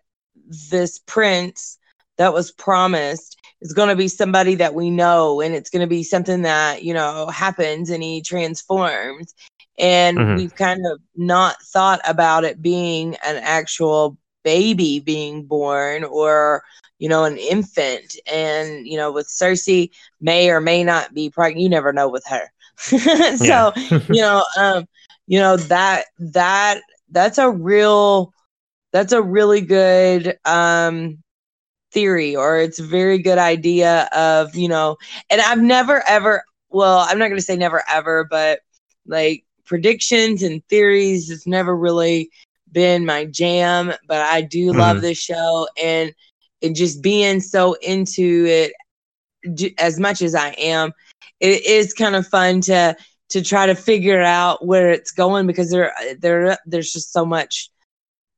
this 0.72 1.00
prince 1.00 1.78
that 2.18 2.34
was 2.34 2.52
promised 2.52 3.38
is 3.64 3.74
going 3.74 3.88
to 3.88 3.96
be 3.96 4.10
somebody 4.10 4.56
that 4.56 4.76
we 4.76 4.92
know 4.92 5.40
and 5.40 5.56
it's 5.56 5.70
going 5.70 5.82
to 5.82 5.88
be 5.88 6.04
something 6.04 6.42
that 6.42 6.84
you 6.84 6.94
know 6.94 7.28
happens 7.28 7.90
and 7.90 8.04
he 8.04 8.22
transforms. 8.22 9.34
And 9.80 10.18
mm-hmm. 10.18 10.36
we've 10.36 10.56
kind 10.56 10.86
of 10.86 11.00
not 11.16 11.56
thought 11.64 12.02
about 12.06 12.44
it 12.44 12.62
being 12.62 13.16
an 13.26 13.38
actual 13.38 14.18
baby 14.44 15.00
being 15.00 15.46
born 15.46 16.04
or 16.04 16.62
you 17.00 17.08
know 17.08 17.24
an 17.24 17.38
infant. 17.38 18.16
And 18.32 18.86
you 18.86 18.98
know 18.98 19.12
with 19.12 19.28
cersei 19.28 19.90
may 20.20 20.50
or 20.50 20.60
may 20.60 20.84
not 20.84 21.14
be 21.14 21.30
pregnant. 21.30 21.64
You 21.64 21.70
never 21.70 21.94
know 21.94 22.10
with 22.10 22.26
her. 22.28 22.52
So 23.38 23.72
you 24.10 24.22
know 24.22 24.44
um 24.60 24.86
you 25.26 25.40
know 25.40 25.56
that 25.56 26.06
that 26.20 26.82
that's 27.12 27.38
a 27.38 27.50
real 27.50 28.34
that's 28.92 29.14
a 29.14 29.22
really 29.22 29.62
good 29.62 30.38
um 30.44 31.23
theory 31.94 32.36
or 32.36 32.60
it's 32.60 32.80
a 32.80 32.84
very 32.84 33.18
good 33.18 33.38
idea 33.38 34.10
of 34.14 34.56
you 34.56 34.68
know 34.68 34.98
and 35.30 35.40
i've 35.42 35.62
never 35.62 36.04
ever 36.08 36.44
well 36.70 37.06
i'm 37.08 37.20
not 37.20 37.28
going 37.28 37.38
to 37.38 37.46
say 37.46 37.56
never 37.56 37.84
ever 37.90 38.26
but 38.30 38.60
like 39.06 39.46
predictions 39.66 40.44
and 40.44 40.66
theories 40.68 41.30
has 41.30 41.46
never 41.46 41.76
really 41.76 42.30
been 42.72 43.06
my 43.06 43.26
jam 43.26 43.94
but 44.08 44.22
i 44.22 44.42
do 44.42 44.70
mm-hmm. 44.70 44.80
love 44.80 45.02
this 45.02 45.18
show 45.18 45.68
and 45.82 46.14
and 46.62 46.76
just 46.76 47.02
being 47.02 47.40
so 47.40 47.74
into 47.82 48.46
it 48.48 48.74
as 49.78 50.00
much 50.00 50.22
as 50.22 50.34
i 50.34 50.50
am 50.58 50.92
it 51.40 51.66
is 51.66 51.94
kind 51.94 52.16
of 52.16 52.26
fun 52.28 52.60
to 52.62 52.96
to 53.30 53.42
try 53.42 53.66
to 53.66 53.76
figure 53.76 54.22
out 54.22 54.66
where 54.66 54.92
it's 54.92 55.12
going 55.12 55.46
because 55.46 55.70
there 55.70 55.94
there 56.20 56.58
there's 56.66 56.92
just 56.92 57.12
so 57.12 57.26
much 57.26 57.70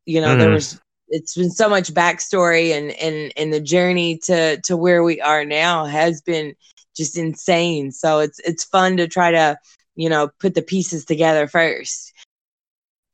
you 0.05 0.19
know 0.19 0.35
mm. 0.35 0.39
there 0.39 0.49
was 0.49 0.79
it's 1.15 1.35
been 1.35 1.51
so 1.51 1.69
much 1.69 1.93
backstory 1.93 2.77
and 2.77 2.91
and 2.91 3.31
and 3.37 3.53
the 3.53 3.61
journey 3.61 4.17
to 4.19 4.59
to 4.61 4.75
where 4.75 5.03
we 5.03 5.21
are 5.21 5.45
now 5.45 5.85
has 5.85 6.21
been 6.21 6.53
just 6.95 7.17
insane. 7.17 7.91
So 7.91 8.19
it's 8.19 8.39
it's 8.39 8.63
fun 8.63 8.97
to 8.97 9.07
try 9.07 9.31
to 9.31 9.57
you 9.95 10.09
know 10.09 10.29
put 10.39 10.55
the 10.55 10.61
pieces 10.61 11.05
together 11.05 11.47
first. 11.47 12.13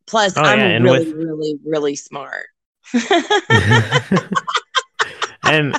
Plus 0.08 0.36
oh, 0.36 0.42
i'm 0.42 0.60
yeah, 0.60 0.78
really 0.78 1.06
with... 1.06 1.16
really 1.16 1.60
really 1.64 1.96
smart. 1.96 2.48
And 5.44 5.78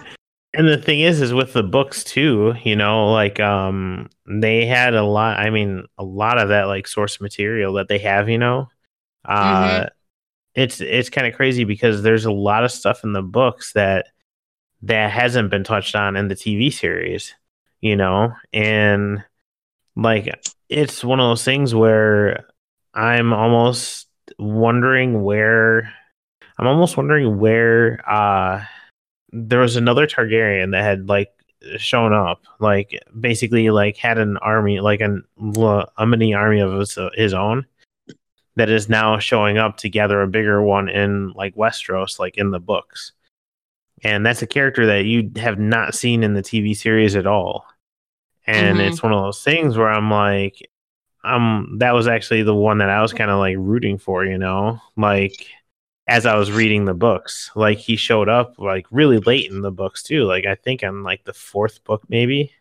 and 0.54 0.68
the 0.68 0.76
thing 0.76 1.00
is 1.00 1.20
is 1.20 1.32
with 1.32 1.54
the 1.54 1.62
books 1.62 2.04
too 2.04 2.54
you 2.62 2.76
know 2.76 3.10
like 3.10 3.40
um 3.40 4.10
they 4.26 4.66
had 4.66 4.94
a 4.94 5.02
lot 5.02 5.38
i 5.38 5.48
mean 5.48 5.86
a 5.96 6.04
lot 6.04 6.38
of 6.38 6.50
that 6.50 6.64
like 6.64 6.86
source 6.86 7.20
material 7.22 7.74
that 7.74 7.88
they 7.88 7.98
have 7.98 8.28
you 8.28 8.38
know? 8.38 8.68
Uh 9.24 9.70
mm-hmm. 9.70 9.88
It's 10.54 10.80
it's 10.80 11.10
kind 11.10 11.26
of 11.26 11.34
crazy 11.34 11.64
because 11.64 12.02
there's 12.02 12.24
a 12.24 12.32
lot 12.32 12.64
of 12.64 12.70
stuff 12.72 13.04
in 13.04 13.12
the 13.12 13.22
books 13.22 13.72
that 13.72 14.06
that 14.82 15.10
hasn't 15.10 15.50
been 15.50 15.64
touched 15.64 15.94
on 15.94 16.16
in 16.16 16.28
the 16.28 16.34
tv 16.34 16.72
series 16.72 17.34
you 17.82 17.96
know? 17.96 18.32
And 18.52 19.22
like 19.96 20.32
it's 20.70 21.04
one 21.04 21.20
of 21.20 21.28
those 21.28 21.44
things 21.44 21.74
where 21.74 22.46
i'm 22.94 23.34
almost 23.34 24.06
wondering 24.38 25.22
where 25.22 25.92
i'm 26.58 26.66
almost 26.66 26.96
wondering 26.96 27.38
where 27.38 28.02
uh 28.08 28.64
there 29.32 29.60
was 29.60 29.76
another 29.76 30.06
Targaryen 30.06 30.72
that 30.72 30.82
had 30.82 31.08
like 31.08 31.30
shown 31.78 32.12
up, 32.12 32.42
like 32.58 33.00
basically 33.18 33.70
like 33.70 33.96
had 33.96 34.18
an 34.18 34.36
army, 34.38 34.80
like 34.80 35.00
an 35.00 35.24
a 35.96 36.06
mini 36.06 36.34
army 36.34 36.60
of 36.60 36.72
his, 36.72 36.98
uh, 36.98 37.08
his 37.14 37.32
own 37.32 37.66
that 38.56 38.68
is 38.68 38.88
now 38.88 39.18
showing 39.18 39.58
up 39.58 39.78
to 39.78 39.88
gather 39.88 40.20
a 40.22 40.28
bigger 40.28 40.62
one 40.62 40.88
in 40.88 41.32
like 41.32 41.54
Westeros, 41.54 42.18
like 42.18 42.36
in 42.36 42.50
the 42.50 42.60
books. 42.60 43.12
And 44.04 44.26
that's 44.26 44.42
a 44.42 44.46
character 44.46 44.86
that 44.86 45.04
you 45.04 45.30
have 45.36 45.58
not 45.58 45.94
seen 45.94 46.22
in 46.22 46.34
the 46.34 46.42
TV 46.42 46.76
series 46.76 47.16
at 47.16 47.26
all. 47.26 47.66
And 48.46 48.78
mm-hmm. 48.78 48.88
it's 48.88 49.02
one 49.02 49.12
of 49.12 49.22
those 49.22 49.42
things 49.42 49.76
where 49.76 49.88
I'm 49.88 50.10
like, 50.10 50.68
um, 51.24 51.76
that 51.78 51.92
was 51.92 52.08
actually 52.08 52.42
the 52.42 52.54
one 52.54 52.78
that 52.78 52.90
I 52.90 53.00
was 53.00 53.12
kind 53.12 53.30
of 53.30 53.38
like 53.38 53.56
rooting 53.58 53.98
for, 53.98 54.24
you 54.24 54.38
know, 54.38 54.80
like 54.96 55.46
as 56.08 56.26
I 56.26 56.36
was 56.36 56.50
reading 56.50 56.84
the 56.84 56.94
books. 56.94 57.50
Like 57.54 57.78
he 57.78 57.96
showed 57.96 58.28
up 58.28 58.54
like 58.58 58.86
really 58.90 59.18
late 59.18 59.50
in 59.50 59.60
the 59.60 59.70
books 59.70 60.02
too. 60.02 60.24
Like 60.24 60.46
I 60.46 60.56
think 60.56 60.82
on 60.82 61.02
like 61.02 61.24
the 61.24 61.32
fourth 61.32 61.82
book 61.84 62.02
maybe. 62.08 62.52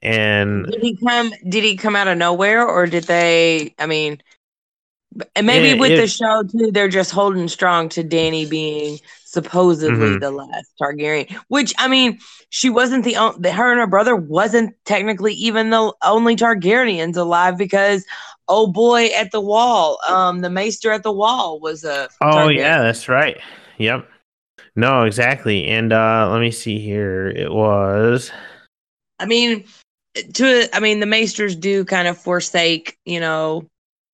And 0.00 0.66
did 0.66 0.82
he 0.82 0.96
come 0.96 1.32
did 1.48 1.64
he 1.64 1.76
come 1.76 1.96
out 1.96 2.08
of 2.08 2.18
nowhere 2.18 2.66
or 2.66 2.86
did 2.86 3.04
they 3.04 3.74
I 3.78 3.86
mean 3.86 4.20
and 5.34 5.46
maybe 5.46 5.70
it, 5.70 5.78
with 5.78 5.92
it, 5.92 6.00
the 6.00 6.06
show 6.06 6.42
too, 6.42 6.70
they're 6.70 6.88
just 6.88 7.10
holding 7.10 7.48
strong 7.48 7.88
to 7.90 8.04
Dany 8.04 8.48
being 8.48 8.98
supposedly 9.24 9.96
mm-hmm. 9.96 10.18
the 10.18 10.30
last 10.30 10.72
Targaryen. 10.80 11.30
Which 11.48 11.74
I 11.78 11.88
mean, 11.88 12.18
she 12.50 12.70
wasn't 12.70 13.04
the 13.04 13.16
only. 13.16 13.50
Her 13.50 13.70
and 13.70 13.80
her 13.80 13.86
brother 13.86 14.16
wasn't 14.16 14.74
technically 14.84 15.34
even 15.34 15.70
the 15.70 15.92
only 16.02 16.36
Targaryens 16.36 17.16
alive 17.16 17.56
because 17.56 18.04
oh 18.48 18.66
boy 18.66 19.06
at 19.06 19.32
the 19.32 19.40
wall, 19.40 19.98
um, 20.08 20.40
the 20.40 20.50
Maester 20.50 20.90
at 20.92 21.02
the 21.02 21.12
wall 21.12 21.60
was 21.60 21.84
a. 21.84 22.08
Oh 22.20 22.26
Targaryen. 22.26 22.56
yeah, 22.56 22.82
that's 22.82 23.08
right. 23.08 23.38
Yep. 23.78 24.08
No, 24.76 25.04
exactly. 25.04 25.66
And 25.66 25.92
uh 25.92 26.28
let 26.30 26.40
me 26.40 26.50
see 26.50 26.78
here. 26.78 27.28
It 27.28 27.50
was. 27.50 28.30
I 29.18 29.26
mean, 29.26 29.64
to 30.34 30.68
I 30.72 30.80
mean, 30.80 31.00
the 31.00 31.06
Maesters 31.06 31.58
do 31.58 31.84
kind 31.84 32.08
of 32.08 32.16
forsake, 32.16 32.96
you 33.04 33.20
know, 33.20 33.66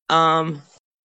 um 0.09 0.63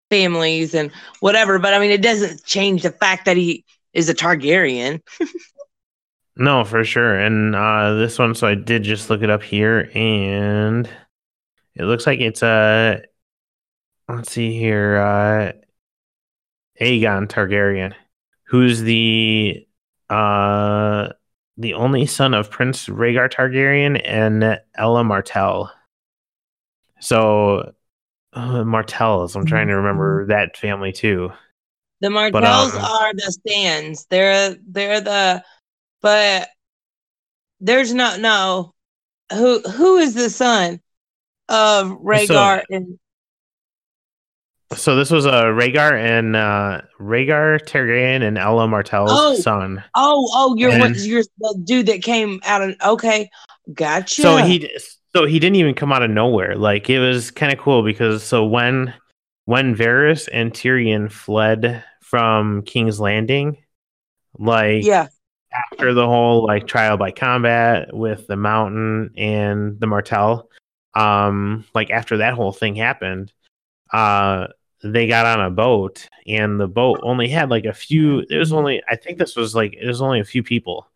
families 0.10 0.74
and 0.74 0.92
whatever. 1.20 1.60
But 1.60 1.74
I 1.74 1.80
mean, 1.80 1.92
it 1.92 2.02
doesn't 2.02 2.44
change 2.46 2.84
the 2.84 2.92
fact 2.92 3.26
that 3.26 3.38
he 3.38 3.66
is 3.94 4.10
a 4.10 4.14
Targaryen. 4.14 5.02
no, 6.36 6.64
for 6.64 6.84
sure. 6.84 7.18
And 7.18 7.56
uh, 7.56 7.94
this 7.96 8.20
one, 8.20 8.36
so 8.36 8.48
I 8.48 8.56
did 8.56 8.84
just 8.84 9.10
look 9.10 9.22
it 9.22 9.30
up 9.30 9.44
here, 9.44 9.90
and 9.94 10.90
it 11.76 11.84
looks 11.84 12.06
like 12.06 12.20
it's 12.20 12.44
a. 12.44 13.02
Uh, 14.08 14.16
let's 14.16 14.32
see 14.32 14.58
here. 14.58 14.98
Uh, 14.98 15.52
Aegon 16.82 17.28
Targaryen, 17.28 17.94
who's 18.46 18.82
the 18.82 19.66
uh 20.10 21.10
the 21.58 21.74
only 21.74 22.06
son 22.06 22.34
of 22.34 22.50
Prince 22.50 22.88
Rhaegar 22.88 23.30
Targaryen 23.30 24.02
and 24.06 24.60
Elia 24.78 25.04
Martell. 25.04 25.72
So 27.02 27.74
uh, 28.34 28.64
Martells. 28.64 29.36
I'm 29.36 29.46
trying 29.46 29.68
to 29.68 29.76
remember 29.76 30.22
mm-hmm. 30.22 30.32
that 30.32 30.58
family 30.58 30.92
too. 30.92 31.32
The 32.02 32.10
Martells 32.10 32.72
but, 32.72 32.82
um, 32.82 32.86
are 32.86 33.14
the 33.14 33.32
stands. 33.32 34.06
They're 34.10 34.56
they're 34.68 35.02
the 35.02 35.44
but 36.02 36.50
there's 37.60 37.94
no 37.94 38.18
no 38.18 38.74
who 39.34 39.60
who 39.62 39.98
is 39.98 40.14
the 40.14 40.30
son 40.30 40.80
of 41.50 41.90
Rhaegar 41.90 42.62
so, 42.70 42.76
and 42.76 43.00
so 44.74 44.96
this 44.96 45.10
was 45.10 45.26
a 45.26 45.32
uh, 45.32 45.44
Rhaegar 45.46 45.94
and 45.94 46.36
uh 46.36 46.82
Rhaegar 47.00 47.60
Targaryen 47.66 48.22
and 48.22 48.38
Elia 48.38 48.68
Martell's 48.68 49.12
oh, 49.12 49.36
son. 49.36 49.84
Oh, 49.96 50.30
oh, 50.34 50.56
you're 50.58 50.72
and, 50.72 50.82
what 50.82 50.96
you're 50.98 51.24
the 51.40 51.62
dude 51.64 51.88
that 51.88 52.04
came 52.04 52.40
out 52.46 52.62
of 52.62 52.76
okay, 52.86 53.30
gotcha. 53.74 54.22
So 54.22 54.38
he 54.38 54.70
so 55.16 55.26
he 55.26 55.40
didn't 55.40 55.56
even 55.58 55.74
come 55.74 55.92
out 55.92 56.04
of 56.04 56.10
nowhere. 56.10 56.56
Like 56.56 56.90
it 56.90 57.00
was 57.00 57.32
kind 57.32 57.52
of 57.52 57.60
cool 57.60 57.84
because 57.84 58.24
so 58.24 58.46
when 58.46 58.94
when 59.46 59.76
Varys 59.76 60.30
and 60.32 60.54
Tyrion 60.54 61.12
fled 61.12 61.84
from 62.02 62.64
King's 62.64 63.00
Landing, 63.00 63.58
like 64.38 64.84
yeah, 64.84 65.08
after 65.72 65.94
the 65.94 66.06
whole 66.06 66.46
like 66.46 66.68
trial 66.68 66.98
by 66.98 67.12
combat 67.12 67.96
with 67.96 68.28
the 68.28 68.36
Mountain 68.36 69.12
and 69.18 69.80
the 69.80 69.88
Martell, 69.88 70.50
um, 70.94 71.66
like 71.74 71.90
after 71.92 72.18
that 72.18 72.34
whole 72.34 72.52
thing 72.52 72.76
happened, 72.76 73.34
uh, 73.92 74.48
they 74.84 75.08
got 75.08 75.26
on 75.26 75.46
a 75.46 75.50
boat 75.50 76.08
and 76.28 76.60
the 76.60 76.68
boat 76.68 77.00
only 77.04 77.28
had 77.28 77.50
like 77.50 77.66
a 77.66 77.74
few 77.74 78.20
it 78.30 78.38
was 78.38 78.54
only 78.54 78.82
i 78.90 78.96
think 78.96 79.18
this 79.18 79.36
was 79.36 79.54
like 79.54 79.74
it 79.74 79.86
was 79.86 80.02
only 80.02 80.20
a 80.20 80.26
few 80.26 80.42
people 80.42 80.88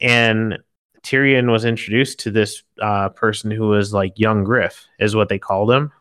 and 0.00 0.58
tyrion 1.02 1.50
was 1.50 1.64
introduced 1.64 2.20
to 2.20 2.30
this 2.30 2.62
uh, 2.80 3.08
person 3.10 3.50
who 3.50 3.68
was 3.68 3.92
like 3.92 4.18
young 4.18 4.44
griff 4.44 4.86
is 4.98 5.14
what 5.16 5.28
they 5.28 5.38
called 5.38 5.70
him 5.70 5.92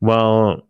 well 0.00 0.66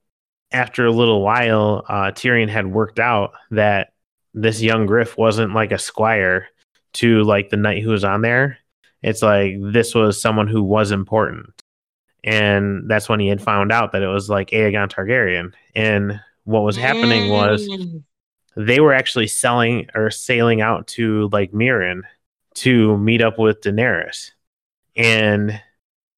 after 0.53 0.87
a 0.87 0.93
little 0.93 1.23
while 1.23 1.85
uh, 1.89 2.11
tyrion 2.13 2.49
had 2.49 2.67
worked 2.67 2.99
out 2.99 3.33
that 3.51 3.93
this 4.35 4.63
young 4.63 4.87
griff 4.87 5.17
wasn't 5.19 5.55
like 5.55 5.73
a 5.73 5.79
squire 5.79 6.49
to 6.93 7.23
like 7.23 7.51
the 7.51 7.57
knight 7.57 7.83
who 7.83 7.91
was 7.91 8.05
on 8.05 8.23
there 8.23 8.59
it's 9.03 9.23
like 9.23 9.55
this 9.73 9.95
was 9.95 10.21
someone 10.21 10.47
who 10.49 10.63
was 10.63 10.91
important 10.91 11.47
and 12.25 12.89
that's 12.89 13.09
when 13.09 13.19
he 13.21 13.27
had 13.29 13.43
found 13.43 13.73
out 13.73 13.93
that 13.93 14.03
it 14.03 14.07
was 14.07 14.31
like 14.31 14.51
Aegon 14.51 14.89
Targaryen. 14.89 15.53
And 15.75 16.21
what 16.45 16.63
was 16.63 16.77
happening 16.77 17.31
was 17.31 17.67
Mm. 17.69 18.05
they 18.57 18.79
were 18.79 18.93
actually 18.93 19.27
selling 19.27 19.89
or 19.95 20.09
sailing 20.11 20.61
out 20.61 20.87
to 20.89 21.29
like 21.33 21.51
Meereen 21.51 22.03
to 22.57 22.97
meet 22.99 23.23
up 23.23 23.39
with 23.39 23.61
Daenerys. 23.61 24.31
And 24.97 25.61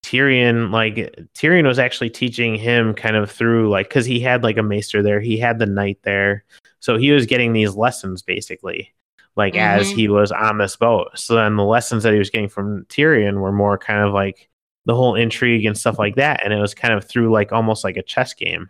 Tyrion, 0.03 0.70
like 0.70 0.97
Tyrion 1.35 1.66
was 1.66 1.78
actually 1.78 2.11
teaching 2.11 2.57
him 2.57 2.95
kind 2.95 3.16
of 3.16 3.30
through 3.30 3.70
like 3.70 3.89
because 3.89 4.07
he 4.07 4.20
had 4.20 4.43
like 4.43 4.59
a 4.59 4.62
maester 4.62 5.03
there, 5.03 5.20
he 5.20 5.39
had 5.39 5.59
the 5.59 5.66
knight 5.66 5.99
there. 6.03 6.45
So 6.80 6.99
he 6.99 7.11
was 7.12 7.26
getting 7.26 7.53
these 7.53 7.74
lessons 7.74 8.22
basically, 8.22 8.93
like 9.37 9.57
as 9.57 9.91
Mhm. 9.91 9.97
he 9.97 10.09
was 10.09 10.30
on 10.32 10.59
this 10.59 10.76
boat. 10.76 11.11
So 11.18 11.35
then 11.37 11.57
the 11.57 11.64
lessons 11.64 12.03
that 12.03 12.12
he 12.12 12.18
was 12.18 12.30
getting 12.30 12.49
from 12.49 12.85
Tyrion 12.87 13.41
were 13.41 13.53
more 13.53 13.78
kind 13.78 14.01
of 14.07 14.12
like 14.12 14.51
the 14.85 14.95
whole 14.95 15.14
intrigue 15.14 15.64
and 15.64 15.78
stuff 15.78 15.99
like 15.99 16.16
that. 16.16 16.45
And 16.45 16.53
it 16.53 16.61
was 16.61 16.74
kind 16.74 16.93
of 16.93 17.05
through 17.09 17.32
like 17.32 17.53
almost 17.53 17.85
like 17.85 17.97
a 17.97 18.03
chess 18.03 18.35
game. 18.35 18.68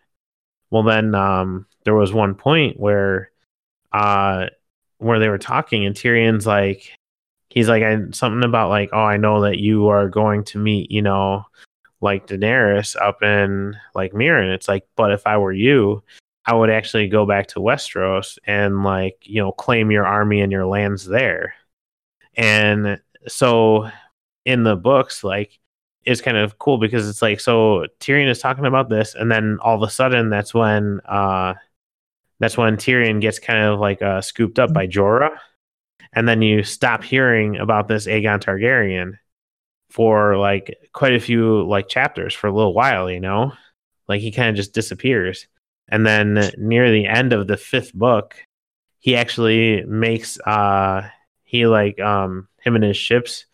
Well, 0.71 0.85
then 0.85 1.15
um, 1.15 1.67
there 1.85 1.95
was 1.95 2.13
one 2.13 2.35
point 2.37 2.79
where 2.79 3.31
uh, 3.93 4.47
where 4.99 5.19
they 5.19 5.29
were 5.29 5.39
talking, 5.39 5.85
and 5.87 5.95
Tyrion's 5.95 6.47
like, 6.47 6.93
he's 7.51 7.69
like, 7.69 7.83
I, 7.83 7.99
something 8.13 8.45
about 8.45 8.71
like, 8.71 8.91
oh, 8.93 9.03
I 9.05 9.17
know 9.17 9.43
that 9.43 9.59
you 9.59 9.89
are 9.89 10.09
going 10.09 10.45
to 10.45 10.59
meet, 10.59 10.91
you 10.91 11.03
know, 11.03 11.45
like 12.01 12.27
Daenerys 12.27 13.01
up 13.01 13.23
in 13.23 13.77
like 13.95 14.13
Meereen. 14.13 14.55
It's 14.55 14.69
like, 14.69 14.87
but 14.97 15.13
if 15.13 15.27
I 15.27 15.39
were 15.39 15.53
you, 15.53 16.03
I 16.47 16.55
would 16.55 16.71
actually 16.71 17.09
go 17.09 17.25
back 17.25 17.49
to 17.49 17.61
Westeros 17.61 18.39
and 18.47 18.85
like, 18.85 19.19
you 19.23 19.41
know, 19.41 19.53
claim 19.53 19.91
your 19.91 20.07
army 20.07 20.41
and 20.41 20.53
your 20.53 20.67
lands 20.67 21.07
there. 21.07 21.55
And 22.37 23.01
so 23.27 23.89
in 24.45 24.65
the 24.65 24.77
books, 24.77 25.25
like, 25.25 25.59
it's 26.05 26.21
kind 26.21 26.37
of 26.37 26.59
cool 26.59 26.79
because 26.79 27.09
it's 27.09 27.23
like 27.23 27.41
so 27.41 27.87
Tyrion 28.01 28.29
is 28.29 28.39
talking 28.39 28.67
about 28.67 28.89
this, 28.89 29.15
and 29.15 29.31
then 29.31 29.59
all 29.63 29.75
of 29.75 29.89
a 29.89 29.91
sudden 29.91 30.29
that's 30.29 30.53
when 30.53 31.01
uh 31.07 31.55
that's 32.41 32.59
when 32.59 32.77
Tyrion 32.77 33.21
gets 33.21 33.39
kind 33.39 33.65
of 33.65 33.81
like 33.81 34.03
uh 34.03 34.21
scooped 34.21 34.59
up 34.59 34.73
by 34.73 34.87
Jorah, 34.87 35.39
and 36.15 36.27
then 36.29 36.43
you 36.43 36.63
stop 36.63 37.05
hearing 37.05 37.57
about 37.57 37.89
this 37.89 38.07
Aegon 38.07 38.41
Targaryen 38.41 39.19
for 39.91 40.37
like 40.37 40.77
quite 40.93 41.15
a 41.15 41.21
few 41.21 41.67
like 41.69 41.89
chapters 41.89 42.35
for 42.35 42.47
a 42.47 42.53
little 42.53 42.75
while, 42.75 43.11
you 43.11 43.21
know, 43.21 43.53
like 44.09 44.21
he 44.21 44.31
kind 44.33 44.49
of 44.49 44.57
just 44.57 44.75
disappears, 44.75 45.47
and 45.89 46.07
then 46.07 46.51
near 46.57 46.91
the 46.91 47.07
end 47.07 47.33
of 47.33 47.47
the 47.47 47.57
fifth 47.57 47.93
book, 47.95 48.37
he 48.99 49.17
actually 49.17 49.85
makes 49.85 50.39
uh 50.41 51.09
he 51.43 51.67
like 51.67 52.01
um 52.01 52.49
him 52.63 52.75
and 52.75 52.85
his 52.85 52.97
ships 52.97 53.45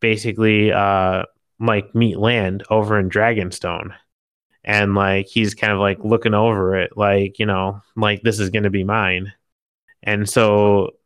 basically 0.00 0.72
uh 0.72 1.22
like 1.60 1.94
meet 1.94 2.18
land 2.18 2.64
over 2.70 2.98
in 2.98 3.08
Dragonstone. 3.10 3.94
And 4.64 4.94
like 4.94 5.26
he's 5.26 5.54
kind 5.54 5.72
of 5.72 5.78
like 5.78 5.98
looking 6.04 6.34
over 6.34 6.76
it, 6.76 6.96
like, 6.96 7.38
you 7.38 7.46
know, 7.46 7.80
like 7.96 8.22
this 8.22 8.38
is 8.38 8.50
gonna 8.50 8.70
be 8.70 8.84
mine. 8.84 9.32
And 10.02 10.28
so 10.28 10.97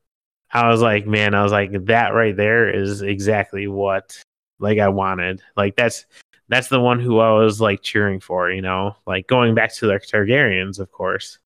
I 0.52 0.68
was 0.68 0.82
like, 0.82 1.06
man, 1.06 1.34
I 1.34 1.42
was 1.42 1.52
like, 1.52 1.86
that 1.86 2.14
right 2.14 2.36
there 2.36 2.68
is 2.68 3.02
exactly 3.02 3.66
what 3.66 4.22
like 4.58 4.78
I 4.78 4.88
wanted. 4.88 5.42
Like 5.56 5.76
that's 5.76 6.06
that's 6.48 6.68
the 6.68 6.80
one 6.80 7.00
who 7.00 7.20
I 7.20 7.32
was 7.32 7.60
like 7.60 7.82
cheering 7.82 8.20
for, 8.20 8.50
you 8.50 8.62
know, 8.62 8.94
like 9.06 9.26
going 9.26 9.54
back 9.54 9.74
to 9.76 9.86
the 9.86 9.94
Targaryens, 9.94 10.78
of 10.78 10.92
course. 10.92 11.38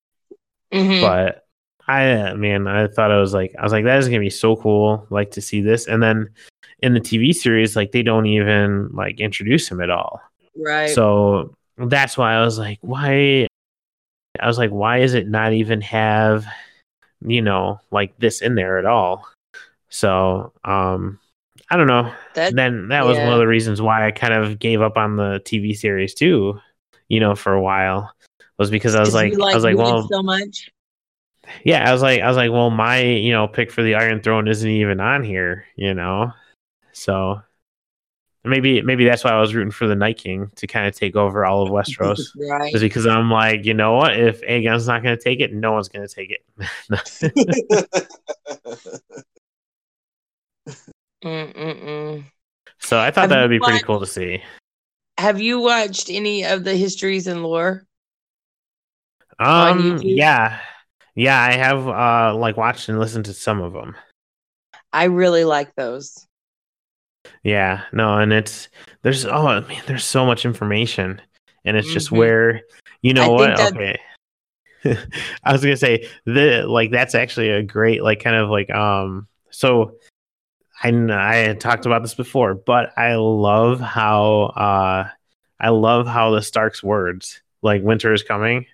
Mhm. 0.73 1.01
But 1.01 1.47
I, 1.87 2.33
man, 2.35 2.67
I 2.67 2.89
thought 2.89 3.13
I 3.13 3.21
was 3.21 3.33
like, 3.33 3.55
I 3.57 3.63
was 3.63 3.73
like, 3.73 3.85
that 3.85 3.99
is 3.99 4.09
gonna 4.09 4.19
be 4.19 4.31
so 4.31 4.57
cool, 4.57 5.07
like 5.11 5.31
to 5.33 5.41
see 5.41 5.61
this. 5.61 5.87
And 5.87 6.03
then 6.03 6.31
in 6.81 6.95
the 6.95 7.01
TV 7.01 7.33
series, 7.33 7.77
like 7.77 7.93
they 7.93 8.03
don't 8.03 8.27
even 8.27 8.89
like 8.93 9.21
introduce 9.21 9.69
him 9.69 9.81
at 9.81 9.91
all. 9.91 10.21
right. 10.57 10.91
So 10.91 11.55
that's 11.79 12.19
why 12.19 12.35
I 12.35 12.45
was 12.45 12.59
like, 12.59 12.79
why? 12.81 13.47
I 14.41 14.47
was 14.47 14.59
like, 14.59 14.71
why 14.71 14.99
is 14.99 15.15
it 15.15 15.29
not 15.29 15.53
even 15.53 15.81
have, 15.83 16.47
you 17.27 17.43
know, 17.43 17.81
like 17.91 18.17
this 18.19 18.41
in 18.41 18.55
there 18.55 18.79
at 18.79 18.87
all? 18.87 19.27
So, 19.89 20.53
um, 20.65 21.19
I 21.71 21.77
don't 21.77 21.87
know. 21.87 22.13
that 22.35 22.55
then 22.55 22.89
that 22.89 23.05
was 23.05 23.19
one 23.19 23.33
of 23.33 23.39
the 23.39 23.47
reasons 23.47 23.83
why 23.83 24.07
I 24.07 24.13
kind 24.13 24.33
of 24.33 24.59
gave 24.59 24.81
up 24.81 24.97
on 24.97 25.17
the 25.17 25.41
TV 25.45 25.77
series 25.77 26.15
too, 26.15 26.61
you 27.09 27.21
know, 27.21 27.35
for 27.35 27.53
a 27.53 27.63
while. 27.63 28.13
Was 28.59 28.71
because 28.71 28.95
I 28.95 29.01
was 29.01 29.13
like, 29.13 29.33
you 29.33 29.43
I 29.43 29.55
was 29.55 29.65
like, 29.65 29.77
well, 29.77 30.09
so 30.09 30.23
much. 30.23 30.71
yeah, 31.65 31.89
I 31.89 31.93
was 31.93 32.01
like, 32.01 32.23
I 32.23 32.29
was 32.29 32.37
like, 32.37 32.51
well, 32.51 32.71
my 32.71 33.03
you 33.03 33.33
know 33.33 33.49
pick 33.49 33.71
for 33.71 33.83
the 33.83 33.97
Iron 33.97 34.23
Throne 34.23 34.49
isn't 34.49 34.69
even 34.69 35.01
on 35.01 35.23
here, 35.23 35.67
you 35.77 35.93
know, 35.93 36.33
so 36.93 37.43
maybe 38.47 38.83
maybe 38.83 39.05
that's 39.05 39.25
why 39.25 39.31
I 39.31 39.41
was 39.41 39.55
rooting 39.55 39.71
for 39.71 39.87
the 39.87 39.95
Night 39.95 40.19
King 40.19 40.51
to 40.57 40.67
kind 40.67 40.87
of 40.87 40.95
take 40.95 41.17
over 41.17 41.45
all 41.45 41.63
of 41.63 41.71
Westeros, 41.71 42.21
right. 42.51 42.75
is 42.75 42.81
because 42.81 43.07
I'm 43.07 43.31
like, 43.31 43.65
you 43.65 43.75
know 43.75 43.95
what, 43.95 44.19
if 44.19 44.43
Aegon's 44.43 44.87
not 44.87 45.03
going 45.03 45.17
to 45.17 45.23
take 45.23 45.41
it, 45.41 45.53
no 45.53 45.73
one's 45.73 45.89
going 45.89 46.07
to 46.07 46.15
take 46.15 46.31
it. 46.31 46.45
So 52.79 53.01
I 53.01 53.11
thought 53.11 53.23
Have 53.23 53.31
that 53.31 53.41
would 53.41 53.51
be 53.51 53.59
pretty 53.59 53.83
cool 53.83 53.99
to 53.99 54.07
see. 54.07 54.43
Have 55.19 55.41
you 55.41 55.59
watched 55.61 56.09
any 56.09 56.45
of 56.45 56.63
the 56.63 56.77
histories 56.77 57.27
and 57.27 57.43
lore? 57.43 57.85
Um, 59.39 59.99
yeah, 60.03 60.61
yeah, 61.15 61.41
I 61.41 61.53
have 61.53 61.89
uh 61.89 62.37
like 62.37 62.57
watched 62.57 62.89
and 62.89 62.99
listened 62.99 63.25
to 63.25 63.35
some 63.35 63.61
of 63.61 63.73
them. 63.73 63.97
I 64.93 65.05
really 65.05 65.45
like 65.45 65.75
those. 65.75 66.26
Yeah, 67.43 67.85
no, 67.93 68.19
and 68.19 68.33
it's 68.33 68.69
there's 69.03 69.25
oh 69.25 69.61
man, 69.63 69.83
there's 69.87 70.05
so 70.05 70.27
much 70.27 70.45
information, 70.45 71.21
and 71.65 71.77
it's 71.77 71.93
just 71.93 72.11
Mhm. 72.11 72.19
where 72.19 72.63
you 73.03 73.15
know 73.15 73.25
I 73.25 73.29
what? 73.29 73.57
think 73.59 73.77
Okay, 73.77 73.99
I 75.45 75.53
was 75.53 75.63
gonna 75.63 75.77
say 75.77 76.09
the 76.25 76.65
like 76.67 76.91
that's 76.91 77.15
actually 77.15 77.51
a 77.51 77.63
great 77.63 78.03
like 78.03 78.23
kind 78.23 78.37
of 78.37 78.49
like 78.51 78.71
um 78.71 79.29
so 79.51 79.97
I 80.83 80.91
I 80.91 81.37
had 81.37 81.61
talked 81.61 81.87
about 81.87 82.03
this 82.03 82.15
before, 82.15 82.55
but 82.55 82.97
I 82.99 83.15
love 83.15 83.81
how 83.81 84.43
uh 84.57 85.09
I 85.59 85.69
love 85.71 86.07
how 86.07 86.31
the 86.31 86.43
Stark's 86.43 86.83
words 86.83 87.41
like 87.63 87.83
winter 87.83 88.13
is 88.13 88.23
coming, 88.23 88.67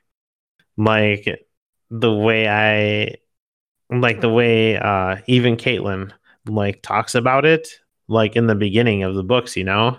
like 0.77 1.47
the 1.91 2.13
way 2.13 2.49
I 2.49 3.17
like 3.91 4.21
the 4.21 4.31
way 4.31 4.77
uh 4.77 5.19
even 5.27 5.57
Catelyn 5.57 6.13
like 6.47 6.83
talks 6.83 7.15
about 7.15 7.45
it 7.45 7.69
like 8.09 8.37
in 8.37 8.47
the 8.47 8.55
beginning 8.55 9.03
of 9.03 9.15
the 9.15 9.23
books, 9.23 9.57
you 9.57 9.65
know, 9.65 9.99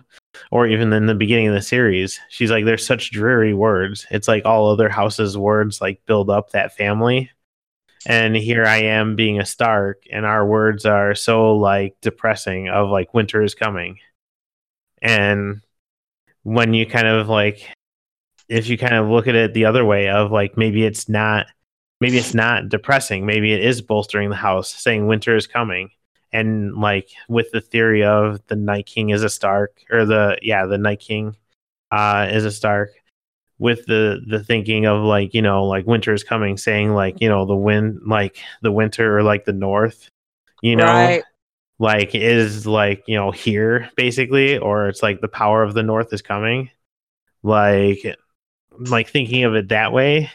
or 0.52 0.68
even 0.68 0.92
in 0.94 1.06
the 1.06 1.16
beginning 1.16 1.48
of 1.48 1.54
the 1.54 1.62
series. 1.62 2.20
She's 2.30 2.52
like, 2.52 2.66
there's 2.66 2.86
such 2.86 3.12
dreary 3.12 3.54
words. 3.54 4.06
It's 4.12 4.28
like 4.28 4.46
all 4.46 4.70
other 4.70 4.90
houses' 4.90 5.38
words 5.38 5.82
like 5.82 6.06
build 6.06 6.30
up 6.30 6.52
that 6.52 6.76
family. 6.76 7.32
And 8.06 8.36
here 8.36 8.66
I 8.66 8.78
am 8.78 9.16
being 9.16 9.40
a 9.40 9.46
Stark, 9.46 10.04
and 10.12 10.26
our 10.26 10.46
words 10.46 10.86
are 10.86 11.16
so 11.16 11.56
like 11.56 11.96
depressing 12.02 12.68
of 12.68 12.90
like 12.90 13.14
winter 13.14 13.42
is 13.42 13.56
coming. 13.56 14.00
And 15.02 15.62
when 16.44 16.74
you 16.74 16.86
kind 16.86 17.08
of 17.08 17.30
like 17.30 17.70
if 18.50 18.68
you 18.68 18.78
kind 18.78 18.96
of 18.96 19.08
look 19.08 19.28
at 19.28 19.36
it 19.36 19.54
the 19.54 19.66
other 19.66 19.86
way 19.86 20.10
of 20.10 20.32
like 20.32 20.58
maybe 20.58 20.84
it's 20.86 21.08
not 21.08 21.48
maybe 22.02 22.18
it's 22.18 22.34
not 22.34 22.68
depressing, 22.68 23.26
maybe 23.26 23.54
it 23.54 23.64
is 23.64 23.82
bolstering 23.82 24.30
the 24.30 24.36
house, 24.36 24.74
saying 24.74 25.08
winter 25.08 25.36
is 25.38 25.48
coming 25.48 25.90
and 26.34 26.76
like 26.76 27.10
with 27.30 27.52
the 27.52 27.62
theory 27.62 28.04
of 28.04 28.42
the 28.48 28.56
night 28.56 28.86
king 28.88 29.10
is 29.10 29.24
a 29.24 29.30
stark 29.30 29.84
or 29.92 30.06
the 30.06 30.38
yeah 30.42 30.66
the 30.66 30.78
night 30.78 31.00
king 31.00 31.36
uh 31.92 32.28
is 32.30 32.44
a 32.44 32.52
stark 32.52 32.92
with 33.60 33.86
the 33.86 34.20
the 34.28 34.44
thinking 34.44 34.86
of 34.86 35.04
like 35.04 35.34
you 35.34 35.42
know 35.42 35.64
like 35.66 35.86
winter 35.88 36.14
is 36.14 36.24
coming 36.24 36.58
saying 36.58 36.94
like 36.94 37.22
you 37.22 37.30
know 37.30 37.46
the 37.46 37.56
wind 37.56 38.02
like 38.06 38.40
the 38.62 38.72
winter 38.72 39.18
or 39.18 39.24
like 39.24 39.46
the 39.46 39.54
north 39.54 40.10
you 40.62 40.76
know 40.76 40.86
Right. 40.86 41.24
like 41.80 42.16
is 42.16 42.66
like 42.66 43.04
you 43.08 43.16
know 43.16 43.32
here 43.32 43.90
basically 43.96 44.58
or 44.58 44.90
it's 44.90 45.04
like 45.04 45.22
the 45.22 45.28
power 45.28 45.64
of 45.64 45.74
the 45.74 45.84
north 45.84 46.12
is 46.12 46.22
coming 46.22 46.70
like 47.44 48.16
like 48.80 49.08
thinking 49.08 49.44
of 49.44 49.54
it 49.56 49.70
that 49.70 49.94
way 49.94 50.32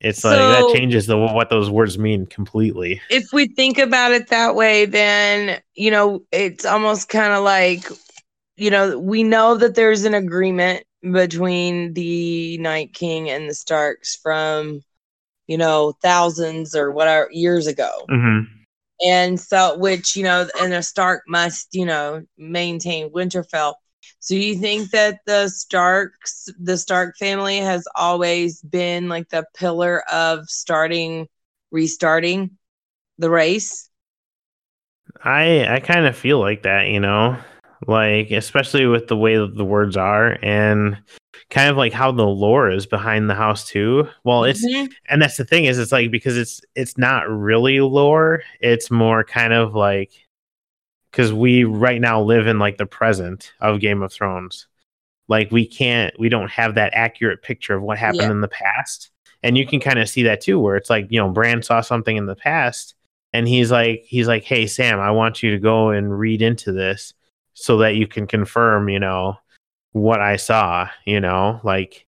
it's 0.00 0.24
like 0.24 0.36
that 0.36 0.74
changes 0.74 1.06
the 1.06 1.16
what 1.16 1.48
those 1.48 1.70
words 1.70 1.98
mean 1.98 2.26
completely 2.26 3.00
If 3.08 3.24
we 3.32 3.48
think 3.48 3.78
about 3.78 4.12
it 4.12 4.28
that 4.28 4.54
way, 4.54 4.84
then, 4.84 5.60
you 5.74 5.90
know, 5.90 6.22
it's 6.32 6.64
almost 6.64 7.08
kind 7.08 7.32
of 7.32 7.42
like, 7.42 7.88
you 8.56 8.70
know, 8.70 8.98
we 8.98 9.22
know 9.22 9.56
that 9.56 9.74
there's 9.74 10.04
an 10.04 10.14
agreement 10.14 10.84
between 11.12 11.94
the 11.94 12.58
Night 12.58 12.92
King 12.94 13.30
and 13.30 13.48
the 13.48 13.54
Starks 13.54 14.16
from, 14.16 14.82
you 15.46 15.56
know, 15.56 15.94
thousands 16.02 16.74
or 16.74 16.90
whatever 16.90 17.28
years 17.30 17.66
ago. 17.66 17.90
Mm-hmm. 18.10 18.52
And 19.06 19.38
so, 19.38 19.76
which, 19.78 20.16
you 20.16 20.22
know, 20.22 20.48
and 20.60 20.72
the 20.72 20.82
Stark 20.82 21.22
must, 21.28 21.68
you 21.72 21.86
know, 21.86 22.22
maintain 22.38 23.10
Winterfell. 23.10 23.74
So 24.26 24.34
you 24.34 24.56
think 24.56 24.90
that 24.90 25.20
the 25.24 25.48
Starks, 25.48 26.48
the 26.58 26.76
Stark 26.76 27.16
family 27.16 27.58
has 27.58 27.86
always 27.94 28.60
been 28.60 29.08
like 29.08 29.28
the 29.28 29.46
pillar 29.54 30.02
of 30.10 30.50
starting, 30.50 31.28
restarting 31.70 32.50
the 33.18 33.30
race? 33.30 33.88
I 35.24 35.66
I 35.76 35.80
kind 35.80 36.06
of 36.06 36.16
feel 36.16 36.40
like 36.40 36.62
that, 36.62 36.88
you 36.88 37.00
know, 37.00 37.36
like 37.86 38.30
especially 38.30 38.86
with 38.86 39.06
the 39.08 39.16
way 39.16 39.36
that 39.36 39.54
the 39.56 39.64
words 39.64 39.96
are 39.96 40.36
and 40.42 40.98
kind 41.50 41.70
of 41.70 41.76
like 41.76 41.92
how 41.92 42.10
the 42.10 42.26
lore 42.26 42.70
is 42.70 42.86
behind 42.86 43.30
the 43.30 43.34
house 43.34 43.66
too. 43.68 44.08
Well, 44.24 44.44
it's 44.44 44.64
Mhm. 44.66 44.88
and 45.08 45.22
that's 45.22 45.36
the 45.36 45.44
thing 45.44 45.66
is 45.66 45.78
it's 45.78 45.92
like 45.92 46.10
because 46.10 46.36
it's 46.36 46.60
it's 46.74 46.98
not 46.98 47.28
really 47.28 47.80
lore, 47.80 48.42
it's 48.60 48.90
more 48.90 49.22
kind 49.24 49.52
of 49.52 49.74
like 49.74 50.10
cuz 51.16 51.32
we 51.32 51.64
right 51.64 52.00
now 52.00 52.20
live 52.22 52.46
in 52.46 52.58
like 52.58 52.76
the 52.76 52.86
present 52.86 53.52
of 53.60 53.80
Game 53.80 54.02
of 54.02 54.12
Thrones. 54.12 54.68
Like 55.28 55.50
we 55.50 55.66
can't 55.66 56.12
we 56.20 56.28
don't 56.28 56.50
have 56.50 56.74
that 56.74 56.92
accurate 56.94 57.42
picture 57.42 57.74
of 57.74 57.82
what 57.82 57.98
happened 57.98 58.22
Yeah. 58.22 58.30
in 58.30 58.40
the 58.42 58.48
past. 58.48 59.10
And 59.42 59.56
you 59.56 59.66
can 59.66 59.80
kind 59.80 59.98
of 59.98 60.08
see 60.08 60.22
that 60.24 60.40
too 60.40 60.60
where 60.60 60.76
it's 60.76 60.90
like, 60.90 61.06
you 61.10 61.18
know, 61.18 61.30
Bran 61.30 61.62
saw 61.62 61.80
something 61.80 62.16
in 62.16 62.26
the 62.26 62.36
past 62.36 62.94
and 63.32 63.48
he's 63.48 63.70
like 63.70 64.04
he's 64.06 64.28
like, 64.28 64.44
"Hey 64.44 64.66
Sam, 64.66 65.00
I 65.00 65.10
want 65.10 65.42
you 65.42 65.50
to 65.52 65.58
go 65.58 65.90
and 65.90 66.16
read 66.18 66.42
into 66.42 66.72
this 66.72 67.12
so 67.54 67.78
that 67.78 67.96
you 67.96 68.06
can 68.06 68.26
confirm, 68.26 68.88
you 68.88 69.00
know, 69.00 69.38
what 69.92 70.20
I 70.20 70.36
saw, 70.36 70.88
you 71.06 71.20
know, 71.20 71.60
like 71.64 72.06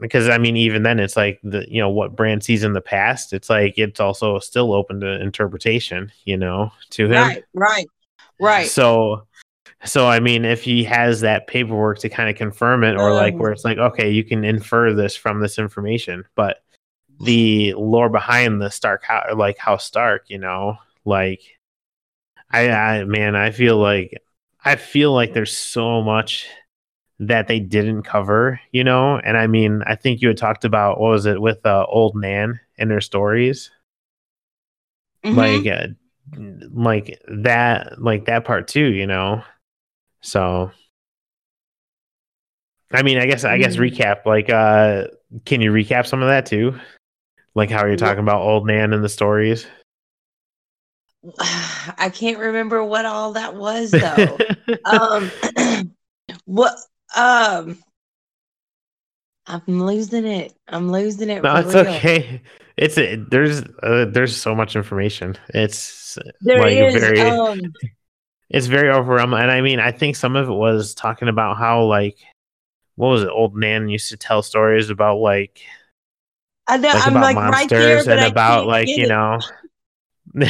because 0.00 0.28
I 0.28 0.38
mean, 0.38 0.56
even 0.56 0.84
then, 0.84 1.00
it's 1.00 1.16
like 1.16 1.40
the 1.42 1.66
you 1.68 1.80
know 1.80 1.88
what 1.90 2.14
Bran 2.14 2.40
sees 2.40 2.62
in 2.62 2.72
the 2.72 2.80
past. 2.80 3.32
It's 3.32 3.50
like 3.50 3.74
it's 3.78 3.98
also 4.00 4.38
still 4.38 4.72
open 4.72 5.00
to 5.00 5.20
interpretation, 5.20 6.12
you 6.24 6.36
know, 6.36 6.70
to 6.90 7.06
him. 7.06 7.12
Right, 7.12 7.44
right, 7.52 7.86
right. 8.40 8.66
So, 8.66 9.26
so 9.84 10.06
I 10.08 10.20
mean, 10.20 10.44
if 10.44 10.62
he 10.62 10.84
has 10.84 11.20
that 11.22 11.46
paperwork 11.46 11.98
to 12.00 12.08
kind 12.08 12.30
of 12.30 12.36
confirm 12.36 12.84
it, 12.84 12.96
or 12.96 13.12
like 13.14 13.34
Um. 13.34 13.40
where 13.40 13.52
it's 13.52 13.64
like, 13.64 13.78
okay, 13.78 14.10
you 14.10 14.24
can 14.24 14.44
infer 14.44 14.94
this 14.94 15.16
from 15.16 15.40
this 15.40 15.58
information, 15.58 16.24
but 16.34 16.62
the 17.20 17.74
lore 17.74 18.08
behind 18.08 18.60
the 18.62 18.70
Stark, 18.70 19.04
Hou- 19.04 19.34
like 19.36 19.58
House 19.58 19.84
Stark, 19.84 20.24
you 20.28 20.38
know, 20.38 20.78
like 21.04 21.42
I, 22.50 22.70
I, 22.70 23.04
man, 23.04 23.36
I 23.36 23.50
feel 23.50 23.76
like 23.78 24.22
I 24.64 24.76
feel 24.76 25.12
like 25.12 25.32
there's 25.34 25.56
so 25.56 26.02
much 26.02 26.46
that 27.20 27.48
they 27.48 27.60
didn't 27.60 28.02
cover, 28.02 28.60
you 28.72 28.84
know, 28.84 29.18
and 29.18 29.36
I 29.36 29.46
mean, 29.46 29.82
I 29.86 29.96
think 29.96 30.22
you 30.22 30.28
had 30.28 30.36
talked 30.38 30.64
about 30.64 31.00
what 31.00 31.10
was 31.10 31.26
it 31.26 31.40
with 31.40 31.64
uh, 31.66 31.84
old 31.88 32.14
Nan 32.16 32.60
and 32.78 32.90
her 32.90 33.00
stories 33.00 33.70
Mhm. 35.24 35.36
like 35.36 35.66
uh, 35.66 35.86
like 36.72 37.20
that 37.28 38.00
like 38.00 38.26
that 38.26 38.44
part 38.44 38.68
too 38.68 38.86
you 38.92 39.06
know 39.06 39.42
so 40.20 40.70
i 42.92 43.02
mean 43.02 43.18
i 43.18 43.26
guess 43.26 43.44
i 43.44 43.58
guess 43.58 43.76
Mhm. 43.76 43.90
recap 43.96 44.26
like 44.26 44.50
uh 44.50 45.04
can 45.44 45.60
you 45.60 45.70
recap 45.72 46.06
some 46.06 46.22
of 46.22 46.28
that 46.28 46.46
too 46.46 46.78
like 47.54 47.70
how 47.70 47.78
are 47.82 47.88
you're 47.88 47.96
talking 47.96 48.22
about 48.22 48.42
old 48.42 48.66
nan 48.66 48.92
and 48.92 49.02
the 49.04 49.08
stories 49.08 49.66
I 51.40 52.10
can't 52.14 52.38
remember 52.38 52.82
what 52.84 53.04
all 53.04 53.32
that 53.32 53.54
was 53.56 53.90
though. 53.90 54.38
um 54.84 55.30
what 56.44 56.74
um 57.16 57.78
I'm 59.48 59.82
losing 59.82 60.26
it. 60.26 60.54
I'm 60.68 60.90
losing 60.92 61.30
it. 61.30 61.42
no 61.42 61.56
it's 61.56 61.74
real. 61.74 61.86
okay 61.86 62.42
it's 62.76 62.96
a, 62.96 63.16
there's 63.16 63.62
uh, 63.82 64.06
there's 64.10 64.36
so 64.36 64.54
much 64.54 64.76
information 64.76 65.36
it's 65.54 66.16
There 66.40 66.58
like 66.58 66.76
is, 66.76 66.94
very 66.94 67.20
um 67.20 67.60
it's 68.50 68.66
very 68.66 68.90
overwhelming 68.90 69.40
and 69.40 69.50
i 69.50 69.60
mean 69.60 69.80
i 69.80 69.90
think 69.90 70.16
some 70.16 70.36
of 70.36 70.48
it 70.48 70.52
was 70.52 70.94
talking 70.94 71.28
about 71.28 71.56
how 71.58 71.84
like 71.84 72.18
what 72.94 73.08
was 73.08 73.22
it 73.22 73.30
old 73.30 73.56
nan 73.56 73.88
used 73.88 74.10
to 74.10 74.16
tell 74.16 74.42
stories 74.42 74.90
about 74.90 75.18
like 75.18 75.60
I 76.66 76.76
know 76.76 76.88
like 76.88 77.06
I'm 77.06 77.16
about 77.16 77.22
like 77.22 77.36
right 77.36 77.68
there, 77.68 77.94
monsters 77.96 78.08
and 78.08 78.20
about 78.30 78.66
like 78.66 78.88
you 78.88 79.04
it. 79.04 79.08
know 79.08 79.40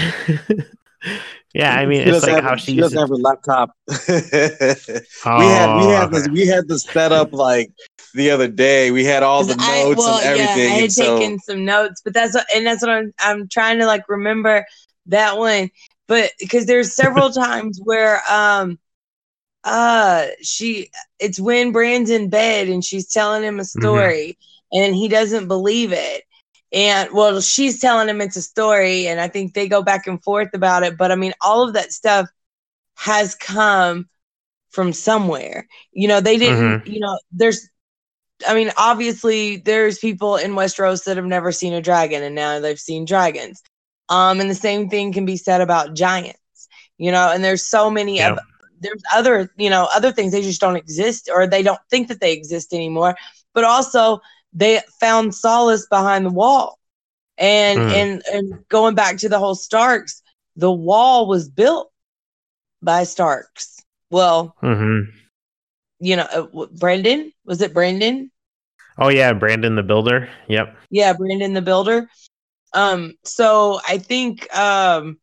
yeah 1.59 1.75
i 1.77 1.87
mean 1.87 2.03
She 2.03 2.09
it's 2.09 2.23
like 2.23 2.37
have, 2.37 2.45
how 2.45 2.57
she 2.57 2.75
she 2.75 2.81
doesn't 2.81 2.99
have 2.99 3.11
her 3.11 3.17
laptop. 3.17 3.71
oh, 3.91 5.39
we 5.39 5.49
had 5.49 5.75
we 5.75 5.89
had 5.89 6.11
this 6.13 6.29
we 6.29 6.47
had 6.47 6.69
this 6.69 6.85
set 6.85 7.13
up 7.13 7.33
like 7.33 7.71
the 8.15 8.31
other 8.31 8.49
day. 8.49 8.91
We 8.91 9.05
had 9.05 9.23
all 9.23 9.45
the 9.45 9.55
'Cause 9.55 9.67
I- 9.69 9.85
notes 9.85 9.99
well, 9.99 10.19
and 10.21 10.41
everything. 10.41 10.69
Yeah, 10.69 10.75
I 10.75 10.81
had 10.83 10.93
so 10.93 11.19
taken 11.19 11.39
some 11.41 11.65
notes, 11.65 12.01
but 12.05 12.15
that's 12.15 12.35
what, 12.35 12.47
and 12.55 12.67
that's 12.67 12.83
what 12.83 12.91
I'm 12.91 13.13
I'm 13.19 13.49
trying 13.49 13.79
to 13.81 13.87
like 13.87 14.09
remember 14.09 14.65
that 15.07 15.39
one. 15.39 15.71
But 16.09 16.33
because 16.41 16.67
there's 16.67 16.95
several 16.95 17.31
times 17.45 17.81
where 17.83 18.23
um 18.31 18.79
uh 19.65 20.27
she 20.43 20.91
it's 21.19 21.41
when 21.41 21.73
Bran's 21.73 22.11
in 22.11 22.31
bed 22.31 22.69
and 22.69 22.85
she's 22.85 23.09
telling 23.13 23.43
him 23.43 23.59
a 23.61 23.65
Mm-hmm. 23.77 23.79
story 23.81 24.39
and 24.73 24.95
he 24.95 25.09
doesn't 25.09 25.49
believe 25.49 25.93
it. 25.93 26.25
And 26.73 27.11
well, 27.13 27.41
she's 27.41 27.81
telling 27.81 28.09
him 28.09 28.21
it's 28.21 28.37
a 28.37 28.43
story, 28.43 29.07
and 29.09 29.21
I 29.21 29.29
think 29.29 29.55
they 29.55 29.69
go 29.69 29.83
back 29.83 30.07
and 30.07 30.23
forth 30.23 30.51
about 30.55 30.83
it. 30.83 30.99
But 30.99 31.13
I 31.13 31.17
mean, 31.17 31.33
all 31.41 31.67
of 31.67 31.75
that 31.75 31.93
stuff 31.93 32.29
has 32.97 33.35
come 33.35 34.09
from 34.71 34.93
somewhere. 34.93 35.67
You 35.93 36.09
know, 36.09 36.21
they 36.21 36.39
didn't, 36.39 36.77
Mm-hmm. 36.77 36.85
you 36.85 37.01
know, 37.01 37.19
there's 37.33 37.69
I 38.47 38.55
mean, 38.55 38.71
obviously, 38.77 39.59
there's 39.59 39.99
people 39.99 40.37
in 40.37 40.53
Westeros 40.53 41.05
that 41.05 41.17
have 41.17 41.27
never 41.27 41.53
seen 41.53 41.73
a 41.75 41.81
dragon, 41.83 42.23
and 42.23 42.35
now 42.35 42.61
they've 42.61 42.79
seen 42.79 43.05
dragons. 43.05 43.63
Um, 44.09 44.41
and 44.41 44.49
the 44.51 44.55
same 44.55 44.89
thing 44.89 45.13
can 45.13 45.27
be 45.27 45.37
said 45.37 45.61
about 45.61 45.95
giants, 45.95 46.69
you 46.99 47.11
know. 47.11 47.31
And 47.33 47.43
there's 47.43 47.65
so 47.65 47.91
many 47.91 48.23
Yep. 48.23 48.37
of 48.37 48.39
there's 48.81 49.03
other, 49.15 49.53
you 49.57 49.71
know, 49.71 49.89
other 49.95 50.13
things 50.13 50.33
they 50.33 50.43
just 50.43 50.61
don't 50.61 50.77
exist, 50.77 51.29
or 51.33 51.47
they 51.47 51.63
don't 51.63 51.81
think 51.91 52.09
that 52.09 52.21
they 52.21 52.33
exist 52.33 52.73
anymore. 52.73 53.17
But 53.55 53.65
also, 53.65 54.21
they 54.53 54.81
found 55.01 55.35
solace 55.35 55.87
behind 55.89 56.27
the 56.27 56.31
wall, 56.31 56.79
and 57.39 57.83
Mm. 57.83 57.91
and 57.91 58.23
and 58.33 58.55
going 58.69 58.95
back 58.95 59.19
to 59.19 59.29
the 59.29 59.39
whole 59.39 59.55
Starks, 59.55 60.23
the 60.57 60.73
wall 60.73 61.27
was 61.27 61.49
built 61.49 61.91
by 62.83 63.05
Starks. 63.05 63.79
Well, 64.11 64.55
hmm 64.61 65.11
you 66.01 66.17
know, 66.17 66.27
uh, 66.33 66.67
Brendan 66.79 67.33
was 67.45 67.61
it 67.63 67.75
Brendan? 67.75 68.31
oh 68.99 69.09
yeah 69.09 69.33
brandon 69.33 69.75
the 69.77 69.83
builder 69.83 70.29
yep 70.49 70.77
yeah 70.91 71.13
brandon 71.13 71.53
the 71.55 71.63
builder 71.63 72.09
um 72.75 73.15
so 73.25 73.81
i 73.89 73.99
think 73.99 74.53
um 74.57 75.19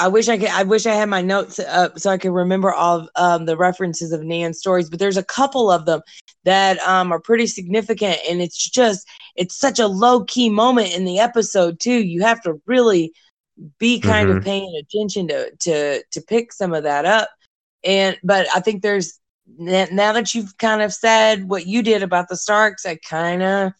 i 0.00 0.08
wish 0.08 0.28
i 0.28 0.36
could 0.38 0.48
i 0.50 0.62
wish 0.62 0.86
i 0.86 0.94
had 0.94 1.08
my 1.08 1.22
notes 1.22 1.58
up 1.60 1.98
so 1.98 2.10
i 2.10 2.18
could 2.18 2.32
remember 2.32 2.72
all 2.72 3.00
of 3.00 3.08
um, 3.16 3.46
the 3.46 3.56
references 3.56 4.12
of 4.12 4.22
nan's 4.22 4.58
stories 4.58 4.90
but 4.90 4.98
there's 4.98 5.16
a 5.16 5.24
couple 5.24 5.70
of 5.70 5.86
them 5.86 6.00
that 6.44 6.78
um 6.80 7.12
are 7.12 7.20
pretty 7.20 7.46
significant 7.46 8.18
and 8.28 8.40
it's 8.42 8.68
just 8.68 9.06
it's 9.36 9.56
such 9.56 9.78
a 9.78 9.86
low 9.86 10.24
key 10.24 10.48
moment 10.50 10.94
in 10.94 11.04
the 11.04 11.18
episode 11.18 11.78
too 11.80 12.02
you 12.02 12.22
have 12.22 12.40
to 12.42 12.60
really 12.66 13.12
be 13.78 14.00
kind 14.00 14.30
of 14.30 14.38
Mhm. 14.38 14.44
paying 14.44 14.82
attention 14.82 15.28
to 15.28 15.50
to 15.56 16.02
to 16.10 16.20
pick 16.22 16.52
some 16.52 16.72
of 16.74 16.82
that 16.84 17.04
up 17.04 17.28
and 17.84 18.16
but 18.24 18.46
i 18.54 18.60
think 18.60 18.82
there's 18.82 19.18
now 19.58 20.12
that 20.12 20.34
you've 20.34 20.56
kind 20.58 20.80
of 20.80 20.92
said 20.92 21.48
what 21.48 21.66
you 21.66 21.82
did 21.82 22.02
about 22.02 22.28
the 22.28 22.36
starks 22.36 22.86
i 22.86 22.96
kind 22.96 23.42
of 23.42 23.72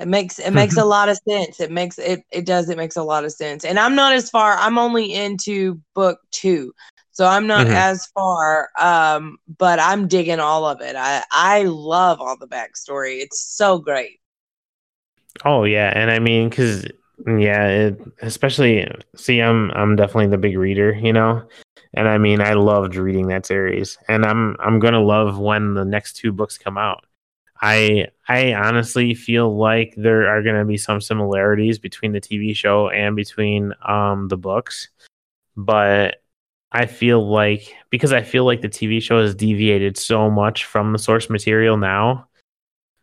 it 0.00 0.08
makes 0.08 0.38
it 0.38 0.52
makes 0.52 0.76
a 0.78 0.84
lot 0.84 1.10
of 1.10 1.18
sense. 1.28 1.60
It 1.60 1.70
makes 1.70 1.98
it 1.98 2.24
it 2.30 2.46
does 2.46 2.70
it 2.70 2.78
makes 2.78 2.96
a 2.96 3.02
lot 3.02 3.24
of 3.24 3.32
sense. 3.32 3.64
And 3.66 3.78
i'm 3.78 3.94
not 3.94 4.14
as 4.14 4.30
far 4.30 4.54
i'm 4.56 4.78
only 4.78 5.12
into 5.12 5.78
book 5.94 6.18
two. 6.30 6.72
So 7.12 7.26
i'm 7.26 7.46
not 7.46 7.66
Mhm. 7.66 7.74
as 7.74 8.06
far 8.06 8.70
um 8.80 9.36
but 9.58 9.78
i'm 9.78 10.08
digging 10.08 10.40
all 10.40 10.64
of 10.64 10.80
it. 10.80 10.96
I 10.96 11.22
i 11.30 11.64
love 11.64 12.20
all 12.20 12.36
the 12.38 12.48
backstory. 12.48 13.20
It's 13.20 13.40
so 13.40 13.78
great. 13.78 14.20
Oh 15.44 15.64
yeah. 15.64 15.92
And 15.94 16.10
i 16.10 16.18
mean 16.18 16.48
because 16.48 16.86
yeah 17.26 17.66
it, 17.68 18.00
especially 18.22 18.90
see 19.16 19.40
i'm 19.40 19.70
i'm 19.72 19.94
definitely 19.94 20.28
the 20.28 20.38
big 20.38 20.56
reader 20.56 20.92
you 20.94 21.12
know? 21.12 21.46
And 21.92 22.08
i 22.08 22.16
mean 22.16 22.40
i 22.40 22.54
loved 22.54 22.96
reading 22.96 23.28
that 23.28 23.44
series. 23.44 23.98
And 24.08 24.24
i'm 24.24 24.56
i'm 24.60 24.78
gonna 24.78 25.02
love 25.02 25.38
when 25.38 25.74
the 25.74 25.84
next 25.84 26.14
two 26.14 26.32
books 26.32 26.56
come 26.56 26.78
out 26.78 27.04
i 27.62 28.06
i 28.28 28.52
honestly 28.54 29.14
feel 29.14 29.56
like 29.56 29.94
there 29.96 30.26
are 30.28 30.42
gonna 30.42 30.64
be 30.64 30.76
some 30.76 31.00
similarities 31.00 31.78
between 31.78 32.12
the 32.12 32.20
tv 32.20 32.54
show 32.54 32.88
and 32.90 33.16
between 33.16 33.72
um 33.86 34.28
the 34.28 34.36
books 34.36 34.88
but 35.56 36.22
i 36.72 36.86
feel 36.86 37.28
like 37.28 37.74
because 37.90 38.12
i 38.12 38.22
feel 38.22 38.44
like 38.44 38.60
the 38.62 38.68
tv 38.68 39.00
show 39.02 39.20
has 39.20 39.34
deviated 39.34 39.96
so 39.98 40.30
much 40.30 40.64
from 40.64 40.92
the 40.92 40.98
source 40.98 41.28
material 41.28 41.76
now 41.76 42.26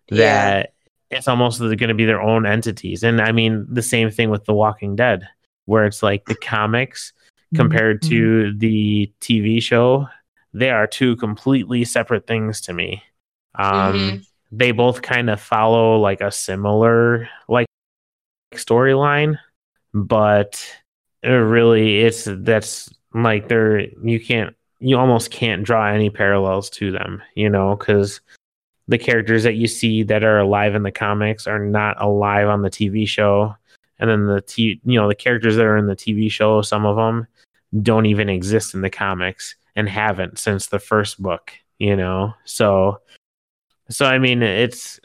Yeah. 0.09 0.25
that 0.25 0.73
it's 1.09 1.27
almost 1.27 1.59
going 1.59 1.77
to 1.77 1.93
be 1.93 2.03
their 2.03 2.21
own 2.21 2.45
entities. 2.45 3.01
And 3.01 3.21
I 3.21 3.31
mean, 3.31 3.65
the 3.69 3.81
same 3.81 4.09
thing 4.11 4.29
with 4.29 4.43
The 4.43 4.53
Walking 4.53 4.93
Dead, 4.97 5.25
where 5.63 5.85
it's 5.85 6.03
like 6.03 6.25
the 6.25 6.35
comics 6.35 7.13
compared 7.55 8.01
to 8.09 8.53
the 8.57 9.09
TV 9.21 9.61
show, 9.61 10.07
they 10.53 10.69
are 10.69 10.85
two 10.85 11.15
completely 11.15 11.85
separate 11.85 12.27
things 12.27 12.59
to 12.61 12.73
me. 12.73 13.01
Um, 13.55 13.93
Mhm. 13.95 14.25
They 14.51 14.71
both 14.71 15.01
kind 15.01 15.29
of 15.29 15.41
follow 15.41 15.99
like 15.99 16.21
a 16.21 16.31
similar 16.31 17.29
like 17.47 17.67
storyline, 18.53 19.37
but 19.93 20.63
it 21.23 21.29
really 21.29 21.99
it's 21.99 22.27
that's 22.29 22.89
like 23.13 23.47
they're 23.47 23.81
you 24.03 24.19
can't 24.19 24.55
you 24.79 24.97
almost 24.97 25.31
can't 25.31 25.63
draw 25.63 25.87
any 25.87 26.09
parallels 26.09 26.69
to 26.69 26.91
them, 26.91 27.21
you 27.35 27.49
know, 27.49 27.75
because 27.75 28.21
the 28.87 28.97
characters 28.97 29.43
that 29.43 29.55
you 29.55 29.67
see 29.67 30.03
that 30.03 30.23
are 30.23 30.39
alive 30.39 30.75
in 30.75 30.83
the 30.83 30.91
comics 30.91 31.47
are 31.47 31.59
not 31.59 32.01
alive 32.01 32.47
on 32.47 32.61
the 32.61 32.69
TV 32.69 33.07
show, 33.07 33.55
and 33.99 34.09
then 34.09 34.27
the 34.27 34.41
t 34.41 34.79
you 34.85 34.99
know 34.99 35.07
the 35.07 35.15
characters 35.15 35.55
that 35.55 35.65
are 35.65 35.77
in 35.77 35.87
the 35.87 35.95
TV 35.95 36.31
show, 36.31 36.61
some 36.61 36.85
of 36.85 36.95
them 36.95 37.27
don't 37.81 38.05
even 38.05 38.29
exist 38.29 38.73
in 38.73 38.81
the 38.81 38.89
comics 38.89 39.55
and 39.75 39.89
haven't 39.89 40.39
since 40.39 40.67
the 40.67 40.79
first 40.79 41.21
book, 41.21 41.51
you 41.79 41.95
know. 41.95 42.33
So, 42.45 43.01
so 43.89 44.05
I 44.05 44.19
mean, 44.19 44.41
it's 44.43 44.99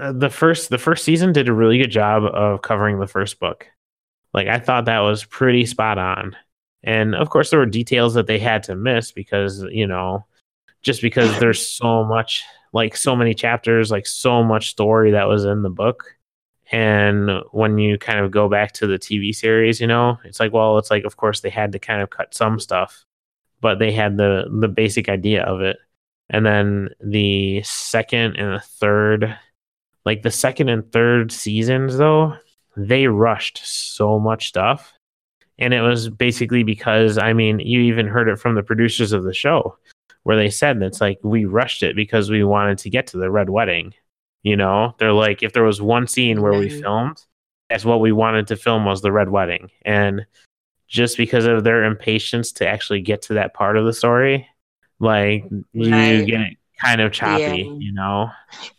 uh, 0.00 0.12
the 0.12 0.30
first 0.30 0.70
the 0.70 0.78
first 0.78 1.04
season 1.04 1.32
did 1.32 1.48
a 1.48 1.52
really 1.52 1.78
good 1.78 1.90
job 1.90 2.24
of 2.24 2.62
covering 2.62 2.98
the 2.98 3.06
first 3.06 3.38
book. 3.38 3.66
Like 4.34 4.48
I 4.48 4.58
thought 4.58 4.84
that 4.86 5.00
was 5.00 5.24
pretty 5.24 5.64
spot 5.66 5.98
on. 5.98 6.36
And 6.82 7.14
of 7.14 7.30
course 7.30 7.50
there 7.50 7.58
were 7.58 7.66
details 7.66 8.14
that 8.14 8.26
they 8.26 8.38
had 8.38 8.62
to 8.64 8.76
miss 8.76 9.10
because, 9.12 9.62
you 9.70 9.86
know, 9.86 10.26
just 10.82 11.02
because 11.02 11.38
there's 11.40 11.66
so 11.66 12.04
much 12.04 12.44
like 12.72 12.96
so 12.96 13.16
many 13.16 13.34
chapters, 13.34 13.90
like 13.90 14.06
so 14.06 14.42
much 14.42 14.70
story 14.70 15.12
that 15.12 15.28
was 15.28 15.44
in 15.44 15.62
the 15.62 15.70
book. 15.70 16.16
And 16.70 17.30
when 17.52 17.78
you 17.78 17.96
kind 17.96 18.20
of 18.20 18.30
go 18.30 18.48
back 18.48 18.72
to 18.72 18.86
the 18.86 18.98
TV 18.98 19.34
series, 19.34 19.80
you 19.80 19.86
know, 19.86 20.18
it's 20.24 20.40
like, 20.40 20.52
well, 20.52 20.78
it's 20.78 20.90
like 20.90 21.04
of 21.04 21.16
course 21.16 21.40
they 21.40 21.50
had 21.50 21.72
to 21.72 21.78
kind 21.78 22.02
of 22.02 22.10
cut 22.10 22.34
some 22.34 22.60
stuff, 22.60 23.04
but 23.60 23.78
they 23.78 23.92
had 23.92 24.16
the 24.16 24.44
the 24.60 24.68
basic 24.68 25.08
idea 25.08 25.44
of 25.44 25.60
it. 25.62 25.78
And 26.30 26.44
then 26.44 26.88
the 27.00 27.62
second 27.62 28.36
and 28.36 28.52
the 28.54 28.60
third 28.60 29.38
like 30.04 30.22
the 30.22 30.30
second 30.30 30.68
and 30.68 30.90
third 30.92 31.32
seasons 31.32 31.96
though 31.96 32.36
they 32.76 33.06
rushed 33.06 33.60
so 33.64 34.18
much 34.18 34.48
stuff. 34.48 34.92
And 35.58 35.72
it 35.72 35.80
was 35.80 36.10
basically 36.10 36.62
because 36.62 37.16
i 37.18 37.32
mean 37.32 37.60
you 37.60 37.80
even 37.80 38.06
heard 38.06 38.28
it 38.28 38.38
from 38.38 38.54
the 38.54 38.62
producers 38.62 39.12
of 39.12 39.24
the 39.24 39.34
show 39.34 39.76
where 40.24 40.36
they 40.36 40.50
said 40.50 40.82
it's 40.82 41.00
like 41.00 41.18
we 41.22 41.44
rushed 41.44 41.82
it 41.82 41.96
because 41.96 42.30
we 42.30 42.44
wanted 42.44 42.78
to 42.78 42.90
get 42.90 43.06
to 43.08 43.16
the 43.16 43.30
red 43.30 43.48
wedding 43.48 43.94
you 44.46 44.56
know? 44.56 44.94
They're 44.98 45.12
like 45.12 45.42
if 45.42 45.52
there 45.52 45.64
was 45.64 45.82
one 45.82 46.06
scene 46.06 46.40
where 46.40 46.52
we 46.52 46.68
filmed 46.68 47.20
that's 47.68 47.84
what 47.84 48.00
we 48.00 48.12
wanted 48.12 48.46
to 48.46 48.56
film 48.56 48.84
was 48.84 49.02
the 49.02 49.10
red 49.10 49.28
wedding. 49.28 49.70
And 49.82 50.24
just 50.86 51.16
because 51.16 51.46
of 51.46 51.64
their 51.64 51.82
impatience 51.82 52.52
to 52.52 52.68
actually 52.68 53.00
get 53.00 53.22
to 53.22 53.34
that 53.34 53.54
part 53.54 53.76
of 53.76 53.84
the 53.84 53.92
story 53.92 54.48
like 55.00 55.44
you 55.72 56.22
Right. 56.22 56.24
get 56.24 56.40
it 56.40 56.56
kind 56.84 57.00
of 57.00 57.12
choppy 57.12 57.70
Yeah. 57.70 57.78
you 57.78 57.92
know 57.92 58.28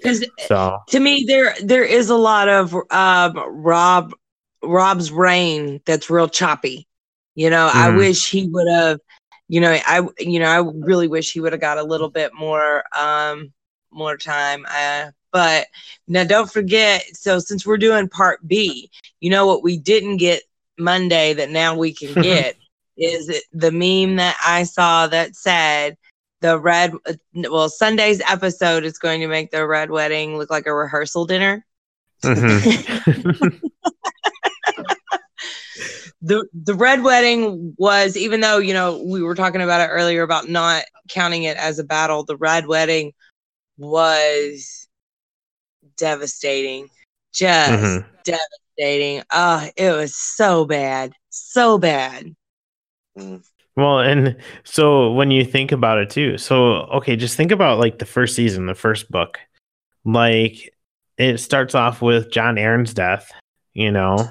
Because 0.02 0.26
so 0.38 0.78
to 0.90 1.00
me, 1.00 1.26
there 1.28 1.56
there 1.64 1.84
is 1.84 2.10
a 2.10 2.16
lot 2.16 2.48
of 2.50 2.74
um, 2.92 3.40
Rob 3.64 4.14
Rob's 4.64 5.12
reign 5.12 5.82
that's 5.86 6.10
real 6.10 6.28
choppy. 6.28 6.88
You 7.36 7.50
know, 7.50 7.68
I 7.72 7.90
Mhm. 7.90 7.98
wish 7.98 8.30
he 8.32 8.48
would 8.48 8.68
have. 8.70 9.00
You 9.50 9.62
know, 9.62 9.78
I 9.86 10.02
you 10.20 10.40
know 10.40 10.48
I 10.48 10.72
really 10.86 11.08
wish 11.08 11.32
he 11.32 11.40
would 11.40 11.54
have 11.54 11.62
got 11.62 11.78
a 11.78 11.84
little 11.84 12.10
bit 12.10 12.34
more 12.34 12.84
um 12.98 13.52
more 13.92 14.18
time. 14.18 14.66
Uh, 14.70 15.12
but 15.32 15.68
now 16.08 16.24
don't 16.24 16.52
forget. 16.52 17.04
So 17.14 17.40
since 17.40 17.66
we're 17.66 17.78
doing 17.78 18.10
part 18.10 18.46
B, 18.48 18.90
you 19.20 19.30
know 19.30 19.46
what 19.48 19.64
we 19.64 19.78
didn't 19.78 20.18
get 20.18 20.42
Monday 20.78 21.34
that 21.34 21.50
now 21.50 21.76
we 21.76 21.94
can 21.94 22.16
get 22.18 22.56
is 22.98 23.30
it 23.30 23.44
the 23.54 23.72
meme 23.72 24.18
that 24.18 24.38
I 24.46 24.64
saw 24.64 25.08
that 25.08 25.36
said 25.36 25.98
the 26.42 26.60
red 26.60 26.94
well 27.50 27.70
Sunday's 27.70 28.22
episode 28.22 28.84
is 28.84 28.98
going 29.00 29.22
to 29.22 29.28
make 29.28 29.52
the 29.52 29.66
red 29.66 29.90
wedding 29.90 30.38
look 30.38 30.50
like 30.50 30.68
a 30.68 30.74
rehearsal 30.74 31.26
dinner. 31.26 31.66
mhm. 32.24 33.60
The 36.22 36.48
the 36.54 36.74
red 36.74 37.04
wedding 37.04 37.76
was 37.78 38.18
even 38.18 38.42
though 38.42 38.58
you 38.58 38.74
know 38.74 39.04
we 39.06 39.22
were 39.22 39.36
talking 39.36 39.62
about 39.62 39.82
it 39.82 39.92
earlier 39.94 40.24
about 40.24 40.50
not 40.50 40.84
counting 41.10 41.44
it 41.44 41.58
as 41.58 41.78
a 41.78 41.84
battle, 41.84 42.24
the 42.24 42.36
red 42.36 42.66
wedding 42.66 43.14
was 43.78 44.88
devastating. 45.96 46.90
Just 47.34 47.72
Mhm. 47.84 48.06
devastating. 48.24 49.24
Oh, 49.32 49.70
it 49.78 49.92
was 49.92 50.16
so 50.16 50.66
bad. 50.66 51.14
So 51.30 51.78
bad. 51.78 52.36
Well, 53.78 54.00
and 54.00 54.36
so 54.64 55.12
when 55.14 55.30
you 55.30 55.46
think 55.46 55.72
about 55.72 56.00
it 56.00 56.10
too, 56.10 56.38
so 56.40 56.88
okay, 56.98 57.16
just 57.16 57.38
think 57.38 57.52
about 57.52 57.80
like 57.80 58.00
the 58.00 58.06
first 58.06 58.36
season, 58.36 58.66
the 58.66 58.76
first 58.76 59.10
book. 59.12 59.40
Like 60.04 60.74
it 61.18 61.38
starts 61.40 61.76
off 61.76 62.02
with 62.02 62.32
Jon 62.32 62.56
Arryn's 62.56 62.94
death, 62.94 63.32
you 63.74 63.92
know. 63.92 64.30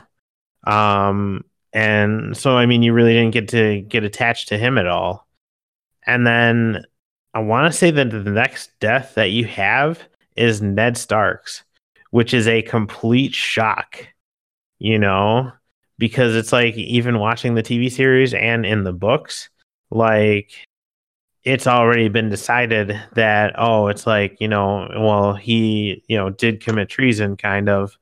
Um 0.67 1.45
and 1.73 2.37
so 2.37 2.57
I 2.57 2.67
mean 2.67 2.83
you 2.83 2.93
really 2.93 3.15
didn't 3.15 3.35
get 3.35 3.49
to 3.51 3.83
get 3.83 4.05
attached 4.05 4.49
to 4.49 4.59
him 4.59 4.79
at 4.79 4.89
all. 4.89 5.29
And 6.07 6.27
then 6.27 6.85
I 7.35 7.41
want 7.41 7.73
to 7.73 7.79
say 7.79 7.91
that 7.93 8.11
the 8.11 8.31
next 8.31 8.73
death 8.81 9.15
that 9.15 9.31
you 9.31 9.45
have 9.47 10.03
is 10.37 10.61
Ned 10.63 10.97
Stark's, 10.97 11.63
which 12.11 12.35
is 12.35 12.49
a 12.49 12.63
complete 12.63 13.35
shock, 13.35 14.09
you 14.79 14.99
know, 14.99 15.53
because 15.99 16.35
it's 16.35 16.53
like 16.53 16.75
even 16.77 17.19
watching 17.19 17.55
the 17.55 17.63
TV 17.63 17.91
series 17.91 18.35
and 18.35 18.67
in 18.67 18.85
the 18.85 18.93
books, 18.93 19.49
like 19.91 20.51
it's 21.45 21.67
already 21.67 22.09
been 22.09 22.29
decided 22.29 23.01
that 23.15 23.55
oh, 23.57 23.87
it's 23.87 24.07
like, 24.07 24.37
you 24.41 24.49
know, 24.49 24.89
well, 24.97 25.35
he, 25.35 26.03
you 26.09 26.17
know, 26.17 26.31
did 26.31 26.61
commit 26.61 26.89
treason 26.89 27.37
kind 27.37 27.69
of, 27.69 27.97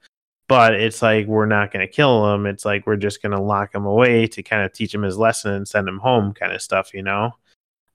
but 0.48 0.74
it's 0.74 1.02
like 1.02 1.26
we're 1.26 1.46
not 1.46 1.70
going 1.70 1.86
to 1.86 1.92
kill 1.92 2.32
him. 2.32 2.46
It's 2.46 2.64
like 2.64 2.86
we're 2.86 2.96
just 2.96 3.22
going 3.22 3.32
to 3.32 3.42
lock 3.42 3.74
him 3.74 3.84
away 3.84 4.26
to 4.28 4.42
kind 4.42 4.64
of 4.64 4.72
teach 4.72 4.94
him 4.94 5.02
his 5.02 5.18
lesson 5.18 5.52
and 5.52 5.68
send 5.68 5.86
him 5.88 5.98
home 5.98 6.32
kind 6.32 6.52
of 6.52 6.62
stuff, 6.62 6.94
you 6.94 7.02
know? 7.02 7.32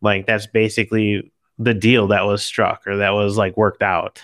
Like 0.02 0.26
that's 0.26 0.47
basically 0.47 1.32
the 1.58 1.74
deal 1.74 2.08
that 2.08 2.26
was 2.26 2.41
struck 2.41 2.88
or 2.88 2.97
that 2.97 3.12
was 3.12 3.36
like 3.36 3.58
worked 3.58 3.82
out. 3.84 4.24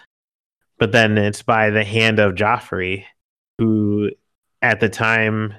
But 0.78 0.92
then 0.92 1.18
it's 1.18 1.42
by 1.42 1.70
the 1.70 1.84
hand 1.84 2.20
of 2.20 2.36
Joffrey, 2.36 3.06
who 3.58 4.12
at 4.62 4.80
the 4.80 4.90
time 4.90 5.54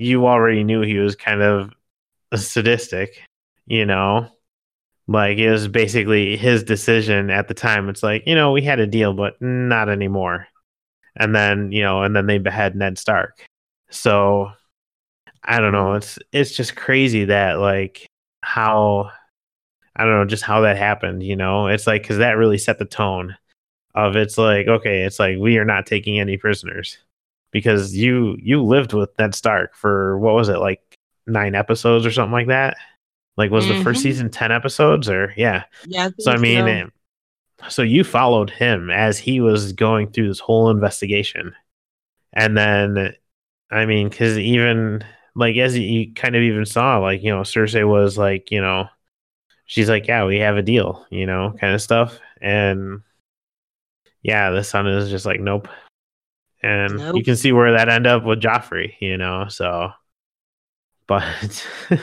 you 0.00 0.26
already 0.26 0.64
knew 0.64 0.80
he 0.80 0.98
was 0.98 1.14
kind 1.14 1.42
of 1.42 1.70
sadistic, 2.34 3.22
you 3.66 3.84
know? 3.84 4.28
Like 5.06 5.38
it 5.38 5.50
was 5.50 5.68
basically 5.68 6.36
his 6.36 6.62
decision 6.62 7.30
at 7.30 7.48
the 7.48 7.54
time. 7.54 7.88
It's 7.88 8.02
like, 8.02 8.22
you 8.26 8.34
know, 8.34 8.52
we 8.52 8.62
had 8.62 8.80
a 8.80 8.86
deal, 8.86 9.12
but 9.12 9.40
not 9.42 9.88
anymore. 9.88 10.46
And 11.16 11.34
then, 11.34 11.72
you 11.72 11.82
know, 11.82 12.02
and 12.02 12.16
then 12.16 12.26
they 12.26 12.38
behead 12.38 12.76
Ned 12.76 12.96
Stark. 12.96 13.44
So 13.90 14.52
I 15.44 15.60
don't 15.60 15.72
know. 15.72 15.94
It's 15.94 16.18
it's 16.32 16.52
just 16.52 16.76
crazy 16.76 17.26
that 17.26 17.58
like 17.58 18.06
how 18.42 19.10
I 19.96 20.04
don't 20.04 20.12
know 20.14 20.24
just 20.24 20.44
how 20.44 20.60
that 20.62 20.76
happened, 20.78 21.22
you 21.22 21.36
know? 21.36 21.66
It's 21.66 21.86
like 21.86 22.06
cuz 22.06 22.18
that 22.18 22.36
really 22.38 22.58
set 22.58 22.78
the 22.78 22.84
tone 22.84 23.36
of 23.94 24.16
it's 24.16 24.38
like 24.38 24.68
okay, 24.68 25.02
it's 25.02 25.18
like 25.18 25.38
we 25.38 25.58
are 25.58 25.64
not 25.64 25.86
taking 25.86 26.20
any 26.20 26.36
prisoners 26.36 26.98
because 27.50 27.96
you 27.96 28.36
you 28.40 28.62
lived 28.62 28.92
with 28.92 29.10
Ned 29.18 29.34
Stark 29.34 29.74
for 29.74 30.18
what 30.18 30.34
was 30.34 30.48
it 30.48 30.58
like 30.58 30.80
9 31.26 31.54
episodes 31.54 32.06
or 32.06 32.10
something 32.12 32.32
like 32.32 32.48
that? 32.48 32.76
Like 33.36 33.50
was 33.50 33.66
the 33.68 33.82
first 33.82 34.00
Mhm. 34.00 34.02
season 34.02 34.30
10 34.30 34.52
episodes 34.52 35.08
or 35.08 35.32
yeah. 35.36 35.64
Yeah. 35.86 36.10
So 36.18 36.32
I 36.32 36.36
mean, 36.36 36.90
so. 37.62 37.68
so 37.68 37.82
you 37.82 38.04
followed 38.04 38.50
him 38.50 38.90
as 38.90 39.18
he 39.18 39.40
was 39.40 39.72
going 39.72 40.10
through 40.10 40.28
this 40.28 40.40
whole 40.40 40.70
investigation, 40.70 41.54
and 42.32 42.56
then, 42.56 43.14
I 43.70 43.86
mean, 43.86 44.08
because 44.08 44.36
even 44.38 45.04
like 45.34 45.56
as 45.56 45.78
you 45.78 46.12
kind 46.14 46.36
of 46.36 46.42
even 46.42 46.66
saw, 46.66 46.98
like 46.98 47.22
you 47.22 47.30
know, 47.30 47.42
Cersei 47.42 47.88
was 47.88 48.18
like, 48.18 48.50
you 48.50 48.60
know, 48.60 48.88
she's 49.64 49.88
like, 49.88 50.06
yeah, 50.06 50.24
we 50.24 50.38
have 50.38 50.56
a 50.56 50.62
deal, 50.62 51.06
you 51.10 51.24
know, 51.26 51.54
kind 51.60 51.74
of 51.74 51.80
stuff, 51.80 52.18
and 52.42 53.00
yeah, 54.22 54.50
the 54.50 54.64
son 54.64 54.86
is 54.86 55.08
just 55.08 55.24
like, 55.24 55.40
nope, 55.40 55.68
and 56.62 57.16
you 57.16 57.24
can 57.24 57.36
see 57.36 57.52
where 57.52 57.72
that 57.72 57.88
end 57.88 58.06
up 58.06 58.24
with 58.24 58.40
Joffrey, 58.40 58.94
you 59.00 59.16
know, 59.16 59.46
so, 59.48 59.90
but 61.06 61.66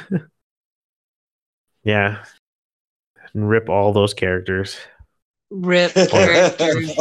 yeah, 1.83 2.23
rip 3.33 3.69
all 3.69 3.93
those 3.93 4.13
characters. 4.13 4.77
rip 5.49 5.93
characters. 6.09 6.91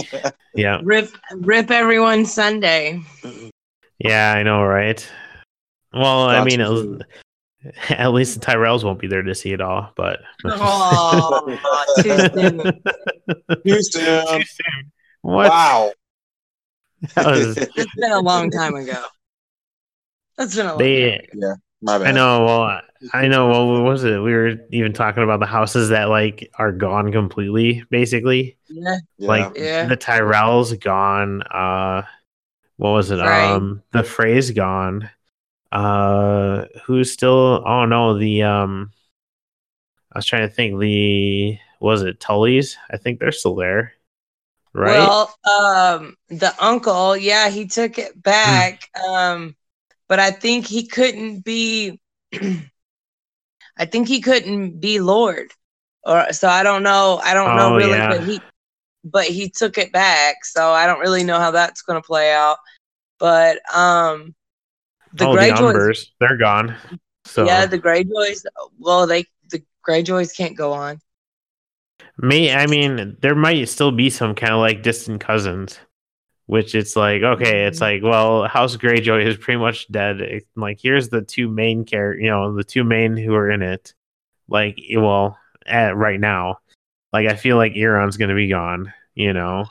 Yeah. 0.55 0.81
rip 0.83 1.09
rip 1.33 1.71
everyone 1.71 2.27
Sunday. 2.27 3.01
Yeah, 3.99 4.33
I 4.33 4.43
know, 4.43 4.63
right? 4.63 5.07
Well, 5.93 6.25
I 6.29 6.45
mean, 6.45 6.61
of 6.61 7.01
at, 7.89 7.91
at 8.01 8.13
least 8.13 8.39
the 8.39 8.47
Tyrells 8.47 8.85
won't 8.85 8.99
be 8.99 9.07
there 9.07 9.23
to 9.23 9.35
see 9.35 9.53
it 9.53 9.61
all, 9.61 9.93
but 9.97 10.21
Oh, 10.45 11.59
too 12.03 12.19
soon. 12.19 12.59
Too 13.65 13.83
soon. 13.83 14.27
Too 14.27 14.45
soon. 14.45 14.93
What? 15.23 15.49
Wow. 15.49 15.93
That 17.15 17.27
was- 17.27 17.57
It's 17.77 17.95
been 17.97 18.13
a 18.13 18.21
long 18.21 18.51
time 18.51 18.75
ago. 18.75 19.03
That's 20.37 20.55
been 20.57 20.67
a 20.67 20.71
long 20.71 20.79
They- 20.79 21.11
time 21.19 21.39
ago. 21.39 21.55
My 21.83 21.99
bad. 21.99 22.07
I 22.09 22.13
know. 22.13 22.45
Well, 22.47 22.81
I 23.13 23.29
know. 23.29 23.49
Well, 23.51 23.69
what 23.69 23.83
was 23.83 24.03
it? 24.03 24.17
We 24.19 24.33
were 24.33 24.55
even 24.73 24.95
talking 24.95 25.23
about 25.23 25.41
the 25.41 25.47
houses 25.47 25.91
that 25.91 26.09
like 26.09 26.51
are 26.59 26.73
gone 26.73 27.13
completely, 27.13 27.85
basically. 27.91 28.57
Yeah. 28.69 28.97
Yeah. 29.19 29.29
Like 29.29 29.53
Yeah. 29.57 29.85
the 29.85 29.97
Tyrell's 29.97 30.73
gone. 30.73 31.43
Uh, 31.43 32.03
what 32.79 32.91
was 32.93 33.11
it? 33.11 33.19
Frey. 33.19 33.45
Um, 33.51 33.83
the 33.93 34.03
Frey's 34.03 34.51
gone. 34.53 35.11
Uh, 35.71 36.65
who's 36.87 37.13
still? 37.13 37.63
Oh 37.67 37.85
no, 37.85 38.19
the 38.19 38.43
um. 38.45 38.91
I 40.13 40.19
was 40.19 40.27
trying 40.27 40.49
to 40.49 40.53
think. 40.55 40.81
The 40.81 41.59
was 41.79 42.03
it 42.03 42.21
Tully's? 42.21 42.79
I 42.91 42.97
think 42.97 43.21
they're 43.21 43.33
still 43.33 43.55
there. 43.55 43.93
Right. 44.77 44.99
Well, 44.99 45.35
um, 45.51 46.17
the 46.29 46.55
uncle, 46.61 47.17
yeah, 47.17 47.49
he 47.49 47.67
took 47.67 47.99
it 47.99 48.23
back. 48.23 48.91
Um, 49.09 49.57
but 50.07 50.21
I 50.21 50.31
think 50.31 50.67
he 50.67 50.87
couldn't 50.87 51.45
be. 51.45 51.99
I 53.79 53.87
think 53.87 54.07
he 54.07 54.21
couldn't 54.21 54.79
be 54.81 55.01
Lord, 55.01 55.51
or 56.05 56.31
so 56.33 56.49
I 56.49 56.63
don't 56.63 56.83
know. 56.83 57.21
I 57.25 57.33
don't 57.33 57.57
know 57.57 57.73
Oh, 57.73 57.77
really, 57.77 57.93
yeah. 57.93 58.09
but 58.09 58.23
he, 58.23 58.41
but 59.03 59.25
he 59.25 59.49
took 59.49 59.79
it 59.79 59.93
back. 59.93 60.45
So 60.45 60.73
I 60.73 60.87
don't 60.87 61.01
really 61.01 61.25
know 61.25 61.39
how 61.39 61.51
that's 61.51 61.81
going 61.81 62.01
to 62.01 62.07
play 62.07 62.33
out. 62.35 62.59
But 63.19 63.59
um, 63.75 64.35
the 65.15 65.27
oh, 65.27 65.33
the 65.33 65.39
Greyjoys, 65.39 65.75
Umbers, 65.75 66.07
they're 66.21 66.37
gone. 66.37 66.77
So 67.25 67.47
yeah, 67.47 67.65
the 67.65 67.79
Greyjoys. 67.79 68.45
Well, 68.79 69.07
they 69.07 69.25
the 69.51 69.63
Greyjoys 69.89 70.37
can't 70.37 70.57
go 70.57 70.75
on. 70.75 71.01
May 72.19 72.55
I 72.55 72.67
mean 72.67 73.17
there 73.21 73.35
might 73.35 73.69
still 73.69 73.93
be 73.93 74.11
some 74.11 74.35
kind 74.35 74.53
of 74.53 74.61
like 74.61 74.83
distant 74.83 75.21
cousins, 75.21 75.79
which 76.47 76.75
it's 76.75 76.97
like 76.97 77.23
okay, 77.23 77.67
it's 77.67 77.81
mm-hmm. 77.81 78.05
like 78.05 78.11
well, 78.11 78.49
House 78.49 78.77
Greyjoy 78.77 79.25
is 79.25 79.37
pretty 79.37 79.59
much 79.59 79.91
dead. 79.91 80.21
It- 80.21 80.47
like 80.57 80.79
here's 80.81 81.09
the 81.09 81.23
two 81.23 81.49
main 81.49 81.85
character, 81.85 82.21
you 82.21 82.31
know, 82.31 82.55
the 82.55 82.65
two 82.65 82.85
main 82.85 83.17
who 83.17 83.35
are 83.35 83.51
in 83.51 83.63
it. 83.63 83.95
Like 84.49 84.79
eh, 84.91 84.97
well, 84.97 85.39
at 85.67 85.97
right 85.97 86.21
now, 86.21 86.59
like 87.13 87.29
I 87.29 87.35
feel 87.35 87.57
like 87.57 87.75
Euron's 87.75 88.17
gonna 88.17 88.35
be 88.35 88.49
gone, 88.49 88.93
you 89.15 89.33
know, 89.33 89.67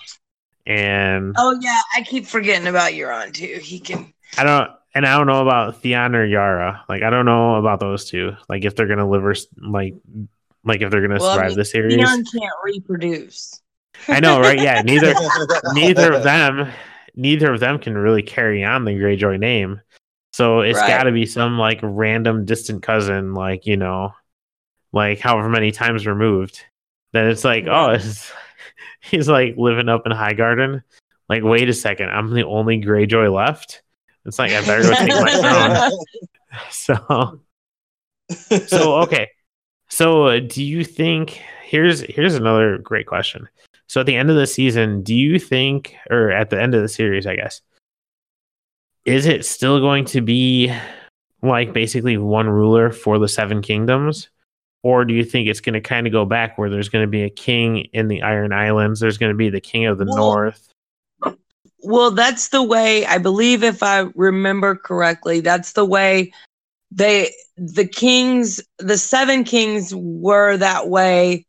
and 0.68 1.36
Oh 1.38 1.58
yeah, 1.62 1.82
I 1.96 2.02
keep 2.02 2.26
forgetting 2.26 2.68
about 2.68 2.94
Euron 2.94 3.34
too. 3.34 3.60
He 3.62 3.80
can. 3.80 4.14
I 4.38 4.44
don't. 4.44 4.72
And 4.94 5.06
I 5.06 5.18
don't 5.18 5.28
know 5.28 5.42
about 5.42 5.82
Theon 5.82 6.16
or 6.16 6.24
Yara. 6.26 6.84
Like 6.88 7.04
I 7.04 7.10
don't 7.10 7.26
know 7.26 7.56
about 7.56 7.80
those 7.80 8.10
two. 8.10 8.34
Like 8.48 8.66
if 8.66 8.76
they're 8.76 8.88
gonna 8.88 9.08
live 9.08 9.26
or 9.26 9.36
like, 9.58 9.94
like 10.66 10.82
if 10.82 10.92
they're 10.92 11.02
gonna 11.02 11.20
Well, 11.20 11.30
I 11.32 11.34
survive 11.34 11.50
mean, 11.50 11.58
the 11.58 11.66
series. 11.66 11.96
Theon 11.96 12.26
can't 12.26 12.54
reproduce. 12.64 13.62
I 14.10 14.20
know, 14.20 14.40
right? 14.40 14.60
Yeah, 14.60 14.82
neither 14.84 15.14
neither 15.74 16.14
of 16.14 16.24
them 16.24 16.72
neither 17.16 17.54
of 17.54 17.60
them 17.60 17.80
can 17.80 17.98
really 17.98 18.24
carry 18.24 18.64
on 18.64 18.84
the 18.86 18.92
Greyjoy 18.92 19.40
name. 19.40 19.82
So 20.34 20.60
it's 20.62 20.78
Right. 20.80 20.90
got 20.90 21.04
to 21.04 21.12
be 21.14 21.26
some 21.26 21.58
like 21.58 21.80
random 21.82 22.44
distant 22.46 22.84
cousin, 22.84 23.34
like 23.34 23.66
you 23.66 23.78
know, 23.78 24.14
like 24.92 25.20
however 25.20 25.48
many 25.50 25.72
times 25.72 26.06
removed. 26.06 26.66
Then 27.14 27.28
it's 27.28 27.46
like, 27.46 27.66
oh, 27.70 27.92
it's, 27.92 28.32
he's 29.00 29.30
like 29.30 29.56
living 29.58 29.88
up 29.88 30.06
in 30.06 30.12
Highgarden. 30.12 30.84
Like, 31.30 31.44
wait 31.44 31.70
a 31.70 31.74
second, 31.74 32.10
I'm 32.10 32.34
the 32.34 32.44
only 32.44 32.82
Greyjoy 32.82 33.34
left. 33.34 33.82
It's 34.26 34.38
like 34.38 34.52
I 34.52 34.62
better 34.66 34.82
go 34.84 34.94
take 34.94 35.10
my 35.10 35.90
throne. 35.90 36.70
So, 36.70 37.40
so 38.68 38.96
okay. 39.04 39.30
So, 39.90 40.28
uh, 40.28 40.40
do 40.40 40.64
you 40.64 40.84
think 40.84 41.42
here's 41.64 42.02
here's 42.02 42.36
another 42.36 42.78
great 42.78 43.08
question. 43.08 43.48
So, 43.88 44.02
at 44.02 44.08
the 44.08 44.16
end 44.16 44.30
of 44.30 44.36
the 44.36 44.48
season, 44.48 45.04
do 45.04 45.14
you 45.14 45.40
think, 45.40 45.96
or 46.10 46.32
at 46.32 46.50
the 46.50 46.62
end 46.62 46.74
of 46.74 46.82
the 46.82 46.90
series, 46.90 47.28
I 47.28 47.36
guess, 47.36 47.62
is 49.06 49.26
it 49.26 49.46
still 49.46 49.80
going 49.80 50.06
to 50.06 50.22
be 50.22 50.74
like 51.42 51.74
basically 51.74 52.18
one 52.18 52.50
ruler 52.50 52.92
for 52.92 53.20
the 53.20 53.28
seven 53.28 53.62
kingdoms? 53.62 54.30
Or 54.84 55.04
do 55.04 55.16
you 55.16 55.24
think 55.24 55.48
it's 55.48 55.62
going 55.62 55.74
to 55.74 55.82
kind 55.82 56.06
of 56.06 56.14
go 56.14 56.26
back 56.26 56.58
where 56.58 56.70
there's 56.70 56.90
going 56.90 57.04
to 57.04 57.10
be 57.10 57.24
a 57.24 57.30
king 57.30 57.88
in 57.94 58.08
the 58.08 58.22
Iron 58.22 58.54
Islands? 58.54 59.00
There's 59.00 59.18
going 59.18 59.32
to 59.32 59.38
be 59.38 59.50
the 59.50 59.62
king 59.62 59.88
of 59.88 59.98
the 59.98 60.06
Well, 60.06 60.18
North. 60.18 60.70
Well, 61.84 62.12
that's 62.12 62.50
the 62.50 62.62
way 62.62 63.06
I 63.06 63.18
believe, 63.18 63.64
if 63.64 63.82
I 63.82 64.02
remember 64.16 64.76
correctly, 64.76 65.40
that's 65.40 65.74
the 65.74 65.86
way 65.86 66.32
they, 66.96 67.32
the 67.58 67.88
kings, 67.88 68.62
the 68.80 68.98
seven 68.98 69.44
kings 69.44 69.94
were 69.96 70.58
that 70.58 70.90
way. 70.90 71.46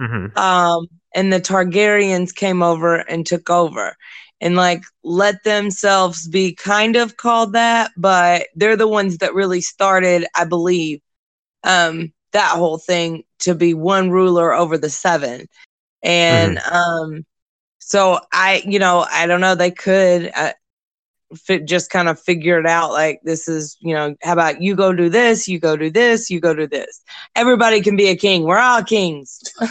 hmm 0.00 0.26
Um, 0.36 0.88
and 1.14 1.32
the 1.32 1.40
Targaryens 1.40 2.34
came 2.34 2.62
over 2.62 2.96
and 2.96 3.26
took 3.26 3.50
over 3.50 3.96
and 4.40 4.56
like 4.56 4.82
let 5.04 5.44
themselves 5.44 6.28
be 6.28 6.54
kind 6.54 6.96
of 6.96 7.16
called 7.16 7.52
that, 7.54 7.92
but 7.96 8.48
they're 8.56 8.76
the 8.76 8.88
ones 8.88 9.18
that 9.18 9.34
really 9.34 9.60
started, 9.60 10.26
I 10.36 10.44
believe, 10.44 11.00
um, 11.64 12.12
that 12.32 12.56
whole 12.56 12.78
thing 12.78 13.24
to 13.40 13.54
be 13.54 13.74
one 13.74 14.10
ruler 14.10 14.52
over 14.52 14.78
the 14.78 14.90
seven. 14.90 15.46
And 16.02 16.58
um, 16.58 17.24
so 17.78 18.20
I, 18.32 18.62
you 18.66 18.78
know, 18.80 19.06
I 19.10 19.26
don't 19.26 19.40
know, 19.40 19.54
they 19.54 19.70
could 19.70 20.30
uh, 20.34 20.52
fi- 21.34 21.60
just 21.60 21.90
kind 21.90 22.08
of 22.08 22.20
figure 22.20 22.58
it 22.58 22.66
out 22.66 22.90
like 22.92 23.20
this 23.24 23.48
is, 23.48 23.76
you 23.80 23.94
know, 23.94 24.14
how 24.22 24.32
about 24.32 24.60
you 24.62 24.74
go 24.74 24.92
do 24.92 25.08
this, 25.08 25.46
you 25.48 25.58
go 25.58 25.76
do 25.76 25.90
this, 25.90 26.30
you 26.30 26.40
go 26.40 26.54
do 26.54 26.66
this. 26.66 27.02
Everybody 27.36 27.80
can 27.80 27.96
be 27.96 28.08
a 28.08 28.16
king. 28.16 28.44
We're 28.44 28.58
all 28.58 28.82
kings. 28.82 29.40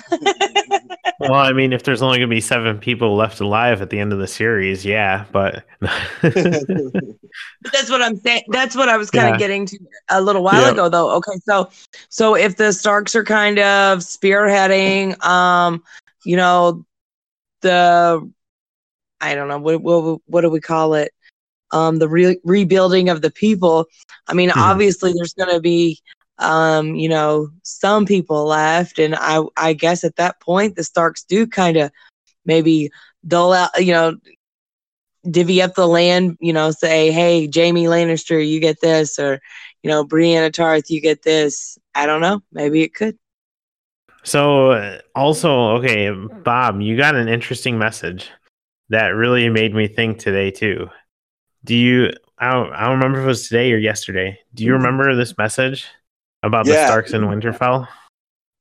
Well, 1.19 1.35
I 1.35 1.53
mean, 1.53 1.71
if 1.71 1.83
there's 1.83 2.01
only 2.01 2.17
going 2.17 2.27
to 2.29 2.35
be 2.35 2.41
seven 2.41 2.79
people 2.79 3.15
left 3.15 3.39
alive 3.39 3.81
at 3.81 3.89
the 3.89 3.97
end 3.99 4.11
of 4.11 4.19
the 4.19 4.27
series, 4.27 4.83
yeah, 4.83 5.23
but 5.31 5.63
That's 6.21 7.89
what 7.89 8.01
I'm 8.01 8.17
saying. 8.17 8.43
That's 8.49 8.75
what 8.75 8.89
I 8.89 8.97
was 8.97 9.09
kind 9.09 9.27
of 9.27 9.33
Yeah. 9.35 9.37
getting 9.37 9.65
to 9.67 9.79
a 10.09 10.21
little 10.21 10.43
while 10.43 10.61
Yeah. 10.61 10.71
ago, 10.71 10.89
though. 10.89 11.11
Okay, 11.11 11.37
so 11.45 11.69
so 12.09 12.35
if 12.35 12.57
the 12.57 12.73
Starks 12.73 13.15
are 13.15 13.23
kind 13.23 13.59
of 13.59 13.99
spearheading, 13.99 15.23
um, 15.23 15.81
you 16.25 16.35
know, 16.35 16.85
the 17.61 18.29
I 19.21 19.35
don't 19.35 19.47
know 19.47 19.59
what 19.59 19.81
what 19.81 20.19
what 20.25 20.41
do 20.41 20.49
we 20.49 20.59
call 20.59 20.93
it? 20.95 21.13
Um, 21.73 21.97
the 21.97 22.07
re- 22.07 22.39
rebuilding 22.45 23.09
of 23.09 23.21
the 23.21 23.31
people. 23.31 23.87
I 24.27 24.33
mean, 24.33 24.49
Mhm. 24.49 24.61
obviously, 24.61 25.11
there's 25.11 25.33
going 25.33 25.49
to 25.49 25.59
be 25.59 25.99
um, 26.39 26.95
you 26.95 27.07
know, 27.09 27.49
some 27.63 28.05
people 28.05 28.45
left, 28.45 28.99
and 28.99 29.15
I 29.15 29.41
I 29.55 29.73
guess 29.73 30.03
at 30.03 30.15
that 30.15 30.39
point 30.39 30.75
the 30.75 30.83
Starks 30.83 31.23
do 31.23 31.45
kind 31.45 31.77
of 31.77 31.91
maybe 32.45 32.89
dole 33.27 33.53
out, 33.53 33.69
you 33.77 33.93
know, 33.93 34.17
divvy 35.29 35.61
up 35.61 35.75
the 35.75 35.87
land, 35.87 36.37
you 36.41 36.51
know, 36.51 36.71
say, 36.71 37.11
hey, 37.11 37.49
Jaime 37.53 37.85
Lannister, 37.85 38.45
you 38.45 38.59
get 38.59 38.81
this, 38.81 39.19
or, 39.19 39.39
you 39.81 39.89
know, 39.89 40.03
Brienne 40.03 40.51
Tarth, 40.51 40.89
you 40.89 40.99
get 40.99 41.21
this. 41.21 41.77
I 41.95 42.05
don't 42.05 42.21
know. 42.21 42.41
Maybe 42.51 42.81
it 42.81 42.93
could. 42.93 43.17
So, 44.23 44.71
uh, 44.71 44.99
also, 45.15 45.77
okay, 45.77 46.09
Bob, 46.43 46.81
you 46.81 46.97
got 46.97 47.15
an 47.15 47.27
interesting 47.27 47.77
message 47.77 48.31
that 48.89 49.09
really 49.09 49.49
made 49.49 49.73
me 49.73 49.87
think 49.87 50.19
today 50.19 50.51
too. 50.51 50.89
Do 51.65 51.75
you? 51.75 52.11
I 52.37 52.51
don't, 52.51 52.73
I 52.73 52.83
don't 52.83 52.99
remember 52.99 53.19
if 53.19 53.23
it 53.23 53.27
was 53.27 53.47
today 53.47 53.71
or 53.71 53.77
yesterday. 53.77 54.39
Do 54.53 54.63
you 54.63 54.73
remember 54.73 55.15
this 55.15 55.37
message 55.37 55.87
about 56.41 56.65
the 56.65 56.73
Starks 56.73 57.13
in 57.13 57.21
Winterfell? 57.21 57.87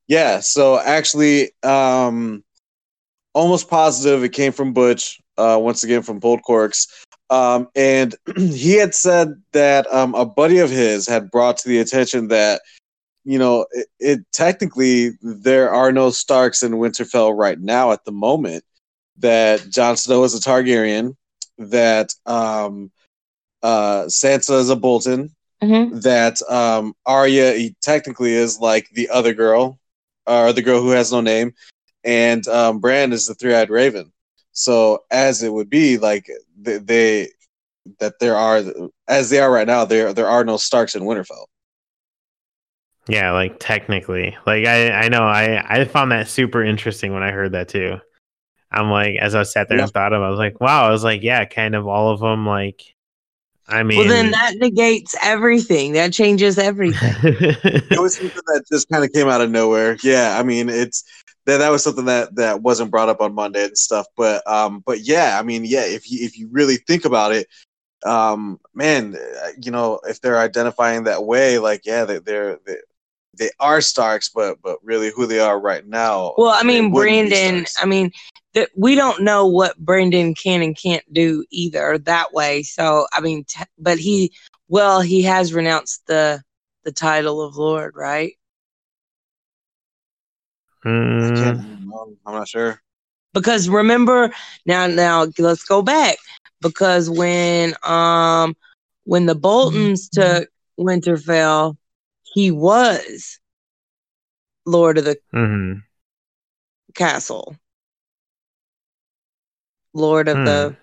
Yeah, 0.08 0.40
so 0.40 0.78
actually, 0.78 1.50
um, 1.62 2.44
almost 3.34 3.68
positive 3.68 4.22
it 4.22 4.30
came 4.30 4.52
from 4.52 4.72
Butch, 4.72 5.20
uh, 5.38 5.58
once 5.60 5.84
again 5.84 6.02
from 6.02 6.18
Bold 6.18 6.42
Corks. 6.42 6.86
Um, 7.30 7.68
and 7.74 8.14
he 8.36 8.74
had 8.74 8.94
said 8.94 9.42
that 9.52 9.92
um, 9.92 10.14
a 10.14 10.26
buddy 10.26 10.58
of 10.58 10.70
his 10.70 11.06
had 11.08 11.30
brought 11.30 11.58
to 11.58 11.68
the 11.68 11.78
attention 11.78 12.28
that, 12.28 12.60
you 13.24 13.38
know, 13.38 13.66
it, 13.72 13.86
it 13.98 14.20
technically 14.32 15.12
there 15.22 15.72
are 15.72 15.92
no 15.92 16.10
Starks 16.10 16.62
in 16.62 16.72
Winterfell 16.72 17.36
right 17.36 17.58
now 17.58 17.92
at 17.92 18.04
the 18.04 18.12
moment. 18.12 18.64
That 19.18 19.68
Jon 19.68 19.96
Snow 19.96 20.24
is 20.24 20.34
a 20.34 20.40
Targaryen, 20.40 21.16
that 21.70 22.14
um, 22.26 22.90
uh, 23.62 24.05
Sansa 24.05 24.59
is 24.60 24.70
a 24.70 24.76
Bolton, 24.76 25.34
Mm-hmm. 25.62 26.01
that 26.01 26.43
um, 26.51 26.93
Arya 27.06 27.52
he 27.52 27.76
technically 27.80 28.32
is 28.32 28.59
like 28.59 28.89
the 28.90 29.09
other 29.10 29.32
girl, 29.32 29.78
or 30.26 30.52
the 30.52 30.62
girl 30.62 30.82
who 30.82 30.90
has 30.90 31.12
no 31.12 31.20
name, 31.20 31.55
and 32.02 32.47
um, 32.48 32.80
Bran 32.80 33.12
is 33.12 33.26
the 33.26 33.34
three-eyed 33.34 33.70
raven. 33.70 34.12
So 34.51 35.05
as 35.10 35.44
it 35.44 35.52
would 35.52 35.70
be, 35.70 35.98
like 35.98 36.26
they, 36.60 36.78
they 36.78 37.28
that 38.01 38.18
there 38.18 38.36
are 38.36 38.62
as 39.06 39.30
they 39.30 39.39
are 39.39 39.52
right 39.52 39.66
now, 39.68 39.84
there 39.84 40.12
there 40.12 40.28
are 40.28 40.44
no 40.44 40.56
Starks 40.56 40.97
in 40.97 41.05
Winterfell. 41.05 41.47
Yeah, 43.09 43.32
like 43.32 43.56
technically, 43.59 44.36
like 44.47 44.66
I, 44.66 44.90
I 44.90 45.09
know, 45.09 45.22
I, 45.22 45.80
I 45.80 45.84
found 45.84 46.12
that 46.12 46.28
super 46.28 46.62
interesting 46.62 47.12
when 47.12 47.22
I 47.22 47.30
heard 47.32 47.52
that 47.52 47.68
too. 47.68 48.01
I'm 48.72 48.90
like, 48.90 49.16
as 49.16 49.34
I 49.34 49.42
sat 49.44 49.68
there 49.68 49.78
Yeah. 49.78 49.84
and 49.84 49.92
thought 49.92 50.12
of, 50.12 50.22
it, 50.22 50.24
I 50.24 50.30
was 50.30 50.38
like, 50.38 50.60
wow, 50.60 50.86
I 50.86 50.90
was 50.90 51.04
like, 51.04 51.22
yeah, 51.22 51.44
kind 51.44 51.74
of 51.74 51.86
all 51.86 52.10
of 52.10 52.20
them. 52.20 52.46
Like, 52.46 52.82
I 53.68 53.82
mean, 53.82 53.98
well, 53.98 54.08
then 54.08 54.30
that 54.32 54.56
negates 54.56 55.14
everything. 55.22 55.92
That 55.92 56.12
changes 56.12 56.58
everything. 56.58 57.14
It 57.22 58.00
was 58.00 58.16
something 58.16 58.42
that 58.46 58.64
just 58.70 58.88
kind 58.88 59.04
of 59.04 59.12
came 59.12 59.28
out 59.28 59.40
of 59.40 59.50
nowhere. 59.50 59.96
Yeah, 60.02 60.36
I 60.38 60.42
mean 60.42 60.68
it's 60.68 61.04
that 61.46 61.58
that 61.58 61.70
was 61.70 61.82
something 61.84 62.04
that 62.06 62.34
that 62.36 62.62
wasn't 62.62 62.90
brought 62.90 63.08
up 63.08 63.20
on 63.20 63.34
Monday 63.34 63.64
and 63.64 63.78
stuff. 63.78 64.06
But 64.16 64.46
um, 64.50 64.82
but 64.84 65.00
yeah, 65.00 65.38
I 65.38 65.42
mean 65.42 65.64
yeah, 65.64 65.84
if 65.84 66.10
you 66.10 66.24
if 66.24 66.36
you 66.38 66.48
really 66.50 66.76
think 66.76 67.04
about 67.04 67.32
it, 67.32 67.46
um, 68.04 68.58
man, 68.74 69.16
you 69.62 69.70
know, 69.70 70.00
if 70.08 70.20
they're 70.20 70.38
identifying 70.38 71.04
that 71.04 71.24
way, 71.24 71.58
like, 71.58 71.82
yeah, 71.86 72.04
they, 72.04 72.18
they're 72.18 72.58
they, 72.66 72.76
they 73.38 73.50
are 73.60 73.80
Starks, 73.80 74.28
but 74.28 74.59
but 74.62 74.78
really, 74.82 75.10
who 75.10 75.26
they 75.26 75.40
are 75.40 75.59
right 75.59 75.86
now. 75.86 76.34
Well, 76.36 76.54
I 76.54 76.62
mean, 76.62 76.92
Brandon. 76.92 77.64
I 77.80 77.86
mean, 77.86 78.12
that 78.54 78.70
we 78.76 78.94
don't 78.94 79.22
know 79.22 79.46
what 79.46 79.78
Brandon 79.78 80.34
can 80.34 80.62
and 80.62 80.76
can't 80.76 81.04
do 81.12 81.44
either 81.50 81.98
that 81.98 82.32
way. 82.32 82.62
So, 82.62 83.06
I 83.12 83.20
mean, 83.20 83.44
t- 83.44 83.64
but 83.78 83.98
he, 83.98 84.32
well, 84.68 85.00
he 85.00 85.22
has 85.22 85.54
renounced 85.54 86.06
the 86.06 86.42
the 86.84 86.92
title 86.92 87.40
of 87.40 87.56
Lord, 87.56 87.94
right? 87.96 88.34
Mm. 90.84 91.82
I'm 92.26 92.34
not 92.34 92.48
sure. 92.48 92.80
Because 93.32 93.68
remember 93.68 94.32
now, 94.66 94.86
now 94.86 95.26
let's 95.38 95.62
go 95.64 95.80
back 95.80 96.16
because 96.60 97.09
when 97.09 97.74
um 97.82 98.54
when 99.04 99.26
the 99.26 99.34
Boltons 99.34 100.09
mm-hmm. 100.10 100.40
took 100.40 100.48
Winterfell, 100.78 101.76
he 102.32 102.50
was 102.50 103.38
Lord 104.66 104.98
of 104.98 105.04
the 105.04 105.16
mm-hmm. 105.34 105.80
castle, 106.94 107.56
Lord 109.94 110.28
of 110.28 110.44
the. 110.44 110.70
Hmm. 110.70 110.78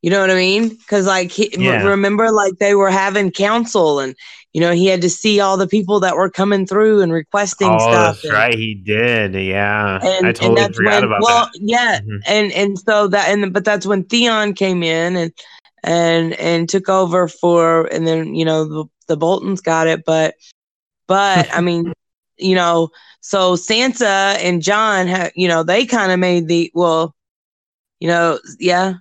You 0.00 0.10
know 0.10 0.20
what 0.20 0.30
I 0.30 0.36
mean? 0.36 0.68
Because 0.68 1.08
like, 1.08 1.32
he, 1.32 1.52
yeah. 1.58 1.82
remember, 1.82 2.30
like 2.30 2.58
they 2.58 2.76
were 2.76 2.88
having 2.90 3.32
council, 3.32 3.98
and 3.98 4.14
you 4.52 4.60
know 4.60 4.70
he 4.70 4.86
had 4.86 5.02
to 5.02 5.10
see 5.10 5.40
all 5.40 5.56
the 5.56 5.66
people 5.66 5.98
that 5.98 6.14
were 6.14 6.30
coming 6.30 6.66
through 6.66 7.02
and 7.02 7.12
requesting 7.12 7.68
oh, 7.68 7.78
stuff. 7.78 8.14
That's 8.22 8.24
and, 8.26 8.32
right, 8.32 8.54
he 8.54 8.76
did. 8.76 9.34
Yeah, 9.34 9.98
and, 10.00 10.28
I 10.28 10.32
totally 10.32 10.62
and 10.62 10.76
forgot 10.76 10.94
when, 10.94 11.04
about 11.04 11.22
well, 11.22 11.50
that. 11.52 11.60
yeah, 11.60 11.98
mm-hmm. 11.98 12.18
and 12.26 12.52
and 12.52 12.78
so 12.78 13.08
that 13.08 13.28
and 13.28 13.52
but 13.52 13.64
that's 13.64 13.86
when 13.86 14.04
Theon 14.04 14.54
came 14.54 14.84
in 14.84 15.16
and 15.16 15.32
and 15.82 16.34
and 16.34 16.68
took 16.68 16.88
over 16.88 17.26
for, 17.26 17.86
and 17.86 18.06
then 18.06 18.36
you 18.36 18.44
know 18.44 18.64
the 18.64 18.84
the 19.08 19.16
Boltons 19.16 19.60
got 19.60 19.86
it, 19.86 20.04
but 20.04 20.34
but 21.06 21.48
I 21.52 21.60
mean, 21.60 21.92
you 22.38 22.54
know, 22.54 22.90
so 23.20 23.54
Sansa 23.54 24.36
and 24.36 24.62
Jon, 24.62 25.06
have, 25.08 25.32
you 25.34 25.48
know, 25.48 25.62
they 25.62 25.84
kind 25.84 26.12
of 26.12 26.18
made 26.18 26.46
the 26.46 26.70
well, 26.74 27.14
you 28.00 28.08
know, 28.08 28.38
yeah. 28.58 28.94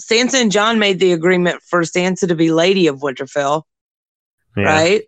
Sansa 0.00 0.40
and 0.40 0.52
Jon 0.52 0.78
made 0.78 1.00
the 1.00 1.12
agreement 1.12 1.60
for 1.62 1.82
Sansa 1.82 2.28
to 2.28 2.34
be 2.34 2.52
Lady 2.52 2.86
of 2.86 3.00
Winterfell. 3.00 3.62
Yeah. 4.56 4.64
Right? 4.64 5.02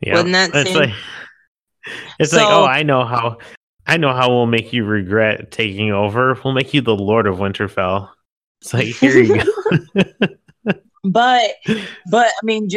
Yeah. 0.00 0.14
Wasn't 0.14 0.32
that 0.32 0.50
it's 0.54 0.74
like 0.74 0.90
it's 2.18 2.30
so, 2.30 2.36
like, 2.38 2.46
oh, 2.46 2.64
I 2.64 2.82
know 2.82 3.04
how 3.04 3.38
I 3.86 3.96
know 3.96 4.12
how 4.12 4.30
we'll 4.30 4.46
make 4.46 4.72
you 4.72 4.84
regret 4.84 5.50
taking 5.50 5.92
over. 5.92 6.38
We'll 6.44 6.54
make 6.54 6.74
you 6.74 6.80
the 6.80 6.96
Lord 6.96 7.26
of 7.26 7.36
Winterfell. 7.36 8.10
It's 8.60 8.74
like 8.74 8.86
here 8.86 9.18
you 9.18 9.44
go. 9.44 10.26
but 11.04 11.56
but 12.10 12.26
I 12.26 12.44
mean 12.44 12.68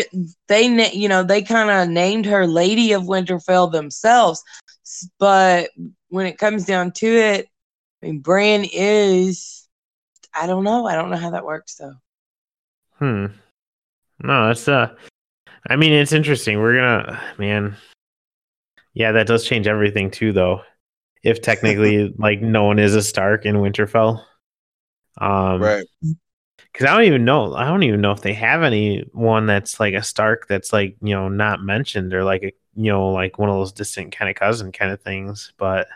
they 0.48 0.92
you 0.92 1.08
know 1.08 1.24
they 1.24 1.42
kind 1.42 1.70
of 1.70 1.90
named 1.90 2.26
her 2.26 2.46
Lady 2.46 2.92
of 2.92 3.04
Winterfell 3.04 3.72
themselves. 3.72 4.44
But 5.18 5.70
when 6.10 6.26
it 6.26 6.38
comes 6.38 6.66
down 6.66 6.92
to 6.94 7.08
it 7.08 7.48
I 8.02 8.08
mean 8.08 8.20
Bran 8.20 8.66
is 8.72 9.68
I 10.34 10.46
don't 10.46 10.64
know. 10.64 10.86
I 10.86 10.96
don't 10.96 11.10
know 11.10 11.18
how 11.18 11.32
that 11.32 11.46
works 11.46 11.76
though. 11.76 11.96
Hmm. 13.00 13.26
No 14.22 14.48
that's 14.48 14.68
uh 14.68 14.94
I 15.70 15.76
mean 15.78 15.94
it's 15.94 16.14
interesting. 16.14 16.60
We're 16.60 16.76
gonna 16.76 17.22
man. 17.38 17.78
Yeah 18.94 19.14
that 19.14 19.28
does 19.28 19.46
change 19.46 19.68
everything 19.68 20.12
too 20.12 20.34
though. 20.34 20.62
If 21.24 21.42
technically 21.42 22.14
like 22.18 22.42
no 22.42 22.66
one 22.66 22.80
is 22.80 22.94
a 22.94 23.02
Stark 23.02 23.46
in 23.46 23.56
Winterfell. 23.56 24.22
Um 25.20 25.62
right 25.62 25.86
because 26.78 26.92
I 26.92 26.96
don't 26.96 27.08
even 27.08 27.26
know. 27.26 27.56
I 27.56 27.66
don't 27.66 27.82
even 27.82 28.02
know 28.02 28.12
if 28.12 28.22
they 28.22 28.34
have 28.34 28.62
any 28.62 29.04
one 29.12 29.48
that's 29.48 29.80
like 29.80 29.96
a 29.96 30.04
Stark 30.04 30.48
that's 30.48 30.72
like 30.72 30.96
you 31.02 31.16
know 31.16 31.28
not 31.28 31.64
mentioned 31.64 32.14
or 32.14 32.24
like 32.24 32.44
a 32.44 32.54
you 32.76 32.92
know 32.92 33.10
like 33.10 33.40
one 33.40 33.50
of 33.50 33.56
those 33.56 33.72
distant 33.72 34.16
kind 34.16 34.30
of 34.30 34.36
cousin 34.36 34.72
kind 34.72 34.92
of 34.92 35.02
things. 35.02 35.54
But 35.58 35.88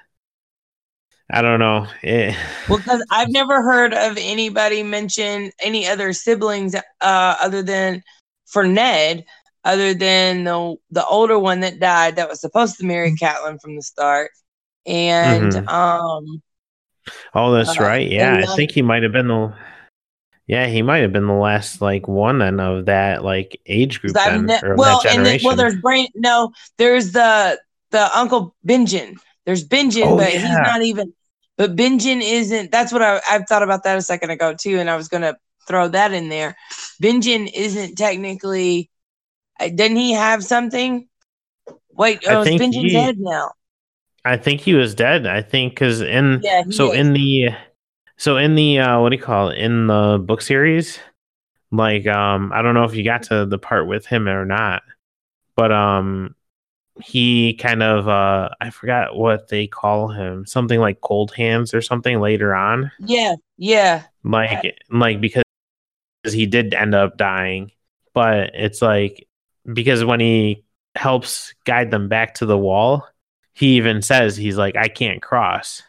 I 1.30 1.44
don't 1.44 1.60
know. 1.60 1.86
It... 2.02 2.36
Well, 2.68 2.80
because 2.80 3.06
I've 3.12 3.30
never 3.30 3.62
heard 3.62 3.94
of 3.94 4.18
anybody 4.20 4.82
mention 4.82 5.52
any 5.60 5.88
other 5.88 6.14
siblings 6.14 6.74
uh, 6.74 6.82
other 7.00 7.62
than 7.62 8.02
for 8.48 8.66
Ned, 8.66 9.24
other 9.64 9.94
than 9.94 10.46
the 10.46 10.78
the 10.90 11.06
older 11.06 11.38
one 11.38 11.60
that 11.60 11.80
died 11.80 12.16
that 12.16 12.28
was 12.28 12.42
supposed 12.42 12.80
to 12.80 12.88
marry 12.88 13.12
Catelyn 13.12 13.62
from 13.62 13.76
the 13.76 13.84
start, 13.84 14.32
and 14.88 15.52
mm-hmm. 15.52 15.70
um. 15.70 16.42
Oh, 17.36 17.52
that's 17.52 17.80
uh, 17.80 17.84
right. 17.84 18.10
Yeah, 18.10 18.42
I 18.44 18.56
think 18.56 18.72
he 18.72 18.82
might 18.82 19.04
have 19.04 19.12
been 19.12 19.28
the 19.28 19.54
yeah, 20.52 20.68
he 20.68 20.82
might 20.82 20.98
have 20.98 21.14
been 21.14 21.28
the 21.28 21.34
last 21.34 21.80
like 21.80 22.10
one 22.10 22.40
then 22.40 22.60
of 22.60 22.88
that 22.88 23.24
like 23.24 23.62
age 23.68 24.02
group 24.02 24.14
then, 24.14 24.48
ne- 24.48 24.60
well, 24.76 25.02
that 25.02 25.14
generation. 25.14 25.48
well, 25.48 25.56
there's 25.56 25.78
brain. 25.78 26.10
No, 26.14 26.52
there's 26.78 27.14
the 27.14 27.58
the 27.92 28.18
Uncle 28.18 28.54
Benjen. 28.68 29.16
There's 29.46 29.66
Benjen, 29.66 30.08
oh, 30.08 30.18
but 30.18 30.34
yeah. 30.34 30.40
he's 30.40 30.58
not 30.58 30.82
even. 30.82 31.14
But 31.56 31.78
Benjen 31.78 32.22
isn't. 32.22 32.70
That's 32.70 32.92
what 32.92 33.02
I 33.02 33.22
I've 33.30 33.48
thought 33.48 33.64
about 33.64 33.86
that 33.86 33.98
a 33.98 34.02
second 34.02 34.32
ago 34.32 34.54
too, 34.54 34.78
and 34.78 34.90
I 34.90 34.98
was 34.98 35.08
gonna 35.08 35.38
throw 35.70 35.88
that 35.88 36.12
in 36.12 36.28
there. 36.28 36.58
Benjen 37.02 37.50
isn't 37.54 37.96
technically. 37.96 38.90
Uh, 39.58 39.70
didn't 39.70 39.98
he 39.98 40.12
have 40.12 40.44
something? 40.44 41.08
Wait, 41.94 42.26
oh, 42.28 42.44
he, 42.44 42.90
dead 42.90 43.20
now. 43.20 43.52
I 44.26 44.36
think 44.36 44.60
he 44.60 44.74
was 44.74 44.96
dead. 44.96 45.26
I 45.26 45.44
think 45.44 45.76
because 45.76 46.02
in 46.02 46.42
yeah, 46.44 46.64
so 46.72 46.92
is. 46.92 47.00
in 47.00 47.14
the 47.14 47.52
so 48.22 48.38
in 48.38 48.54
the 48.54 48.78
uh, 48.78 49.02
what 49.02 49.10
do 49.10 49.16
you 49.16 49.22
call 49.22 49.50
it 49.50 49.58
in 49.58 49.88
the 49.88 50.22
book 50.24 50.44
series? 50.44 51.00
Like 51.72 52.06
um, 52.06 52.52
I 52.54 52.62
don't 52.62 52.76
know 52.76 52.84
if 52.84 52.94
you 52.94 53.04
got 53.04 53.24
to 53.24 53.48
the 53.48 53.58
part 53.58 53.88
with 53.88 54.06
him 54.06 54.28
or 54.28 54.46
not, 54.46 54.84
but 55.56 55.72
um, 55.72 56.36
he 57.02 57.56
kind 57.56 57.82
of 57.82 58.08
uh, 58.08 58.50
I 58.62 58.70
forgot 58.70 59.16
what 59.16 59.48
they 59.48 59.66
call 59.66 60.10
him, 60.10 60.46
something 60.46 60.80
like 60.80 61.02
cold 61.02 61.34
hands 61.34 61.74
or 61.74 61.82
something 61.82 62.20
later 62.20 62.54
on. 62.54 62.92
Yeah, 63.00 63.38
yeah. 63.58 64.04
Like 64.24 64.78
like 64.92 65.20
because 65.20 65.44
he 66.24 66.46
did 66.46 66.76
end 66.76 66.94
up 66.94 67.18
dying, 67.18 67.72
but 68.14 68.52
it's 68.54 68.84
like 68.84 69.28
because 69.66 70.06
when 70.06 70.20
he 70.20 70.64
helps 70.94 71.56
guide 71.66 71.90
them 71.90 72.08
back 72.08 72.36
to 72.36 72.46
the 72.46 72.56
wall, 72.56 73.08
he 73.54 73.78
even 73.78 74.04
says 74.04 74.38
he's 74.38 74.58
like 74.58 74.76
I 74.76 74.90
can't 74.90 75.24
cross 75.24 75.82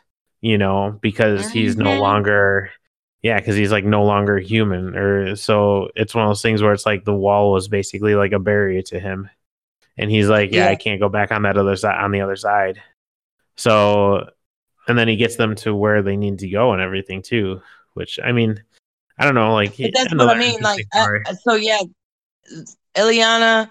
you 0.42 0.58
know, 0.58 0.98
because 1.00 1.50
he's 1.50 1.76
no 1.76 1.98
longer 1.98 2.70
yeah, 3.22 3.38
because 3.38 3.56
he's 3.56 3.70
like 3.70 3.84
no 3.84 4.04
longer 4.04 4.38
human. 4.38 4.96
Or 4.96 5.36
so 5.36 5.90
it's 5.94 6.14
one 6.14 6.24
of 6.24 6.30
those 6.30 6.42
things 6.42 6.60
where 6.60 6.72
it's 6.72 6.84
like 6.84 7.04
the 7.04 7.14
wall 7.14 7.52
was 7.52 7.68
basically 7.68 8.16
like 8.16 8.32
a 8.32 8.40
barrier 8.40 8.82
to 8.82 8.98
him. 8.98 9.30
And 9.96 10.10
he's 10.10 10.28
like, 10.28 10.52
Yeah, 10.52 10.64
yeah. 10.64 10.70
I 10.70 10.74
can't 10.74 11.00
go 11.00 11.08
back 11.08 11.30
on 11.30 11.42
that 11.42 11.56
other 11.56 11.76
side 11.76 12.02
on 12.02 12.10
the 12.10 12.20
other 12.20 12.36
side. 12.36 12.82
So 13.56 14.28
and 14.88 14.98
then 14.98 15.06
he 15.06 15.16
gets 15.16 15.36
them 15.36 15.54
to 15.56 15.74
where 15.74 16.02
they 16.02 16.16
need 16.16 16.40
to 16.40 16.50
go 16.50 16.72
and 16.72 16.82
everything 16.82 17.22
too. 17.22 17.62
Which 17.94 18.18
I 18.22 18.32
mean, 18.32 18.60
I 19.18 19.24
don't 19.24 19.36
know, 19.36 19.54
like 19.54 19.76
but 19.76 19.92
that's 19.94 20.12
what 20.12 20.36
I 20.36 20.38
mean. 20.38 20.60
Like 20.60 20.86
uh, 20.92 21.34
so 21.42 21.54
yeah, 21.54 21.82
Lyanna, 22.96 23.70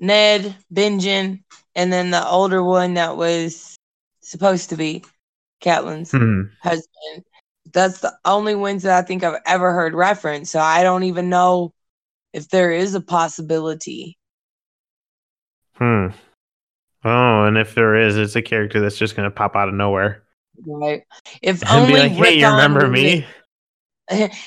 Ned, 0.00 0.56
Benjen, 0.74 1.42
and 1.76 1.92
then 1.92 2.10
the 2.10 2.26
older 2.26 2.64
one 2.64 2.94
that 2.94 3.16
was 3.16 3.76
supposed 4.20 4.70
to 4.70 4.76
be 4.76 5.04
Catelyn's 5.60 6.12
mm-hmm. 6.12 6.52
husband. 6.62 7.24
That's 7.72 8.00
the 8.00 8.12
only 8.24 8.54
ones 8.54 8.82
that 8.82 8.98
I 8.98 9.06
think 9.06 9.22
I've 9.22 9.40
ever 9.46 9.72
heard 9.72 9.94
referenced. 9.94 10.52
So 10.52 10.60
I 10.60 10.82
don't 10.82 11.04
even 11.04 11.28
know 11.28 11.72
if 12.32 12.48
there 12.48 12.72
is 12.72 12.94
a 12.94 13.00
possibility. 13.00 14.18
Hmm. 15.74 16.08
Oh, 17.04 17.44
and 17.44 17.56
if 17.56 17.74
there 17.74 17.96
is, 17.96 18.16
it's 18.16 18.36
a 18.36 18.42
character 18.42 18.80
that's 18.80 18.98
just 18.98 19.16
going 19.16 19.28
to 19.28 19.34
pop 19.34 19.56
out 19.56 19.68
of 19.68 19.74
nowhere. 19.74 20.24
Right. 20.66 21.02
If 21.42 21.62
and 21.62 21.70
only 21.70 22.00
like, 22.00 22.12
hey, 22.12 22.38
you 22.38 22.46
remember 22.46 22.88
me? 22.88 23.26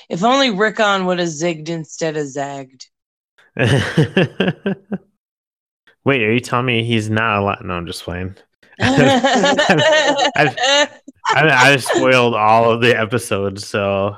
If 0.09 0.25
only 0.25 0.49
Rickon 0.49 1.05
would 1.05 1.19
have 1.19 1.29
zigged 1.29 1.69
instead 1.69 2.17
of 2.17 2.27
zagged. 2.27 2.89
Wait, 3.55 3.69
are 6.21 6.33
you 6.33 6.41
telling 6.41 6.65
me 6.65 6.83
he's 6.83 7.09
not 7.09 7.39
a 7.39 7.41
lot? 7.41 7.63
No, 7.63 7.75
I'm 7.75 7.85
just 7.85 8.03
playing. 8.03 8.35
I've, 8.79 10.55
I've, 11.29 11.47
I've, 11.49 11.83
spoiled 11.83 12.35
all 12.35 12.71
of 12.71 12.81
the 12.81 12.97
episodes, 12.97 13.67
so 13.67 14.17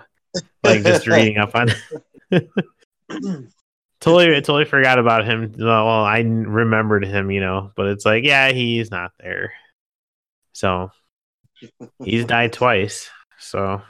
like 0.64 0.84
just 0.84 1.07
reading 1.07 1.38
up 1.38 1.56
on. 1.56 1.69
totally, 3.99 4.36
I 4.36 4.40
totally 4.40 4.65
forgot 4.65 4.99
about 4.99 5.26
him. 5.26 5.53
Well, 5.57 5.88
I 5.88 6.19
remembered 6.19 7.06
him, 7.06 7.32
you 7.32 7.41
know, 7.41 7.72
but 7.76 7.88
it's 7.88 8.06
like, 8.06 8.23
yeah, 8.23 8.52
he's 8.52 8.91
not 8.91 9.11
there. 9.19 9.53
So 10.53 10.91
he's 12.03 12.26
died 12.26 12.53
twice. 12.53 13.10
So 13.40 13.82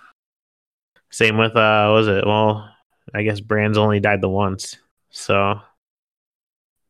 same 1.12 1.38
with 1.38 1.56
uh, 1.56 1.90
was 1.92 2.08
it? 2.08 2.26
Well, 2.26 2.70
I 3.14 3.24
guess 3.24 3.40
Bran's 3.40 3.78
only 3.78 4.00
died 4.00 4.22
the 4.22 4.30
once. 4.30 4.78
So 5.12 5.60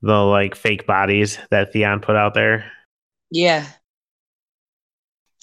the 0.02 0.14
like 0.14 0.56
fake 0.56 0.88
bodies 0.88 1.38
that 1.52 1.74
Theon 1.74 2.00
put 2.00 2.16
out 2.16 2.34
there. 2.34 2.72
Yeah. 3.32 3.68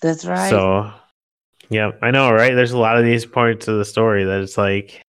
That's 0.01 0.25
right. 0.25 0.51
So, 0.51 0.93
yeah, 1.71 1.93
I 2.03 2.11
know, 2.11 2.33
right? 2.33 2.55
There's 2.55 2.73
a 2.73 2.79
lot 2.79 2.99
of 2.99 3.05
these 3.05 3.25
parts 3.25 3.69
of 3.69 3.79
the 3.79 3.85
story 3.85 4.25
that 4.25 4.41
it's 4.41 4.59
like, 4.59 5.03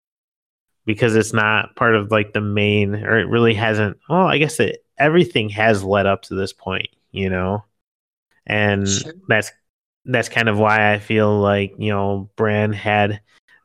because 0.84 1.14
it's 1.14 1.32
not 1.32 1.74
part 1.76 1.94
of 1.94 2.10
like 2.10 2.32
the 2.32 2.40
main 2.40 2.94
or 2.94 3.18
it 3.18 3.28
really 3.28 3.54
hasn't 3.54 3.98
well 4.08 4.26
i 4.26 4.38
guess 4.38 4.60
it 4.60 4.84
everything 4.98 5.48
has 5.48 5.84
led 5.84 6.06
up 6.06 6.22
to 6.22 6.34
this 6.34 6.52
point 6.52 6.88
you 7.10 7.28
know 7.28 7.64
and 8.46 8.88
sure. 8.88 9.12
that's 9.28 9.52
that's 10.06 10.28
kind 10.28 10.48
of 10.48 10.58
why 10.58 10.92
i 10.92 10.98
feel 10.98 11.38
like 11.40 11.74
you 11.78 11.90
know 11.90 12.28
bran 12.36 12.72
had 12.72 13.20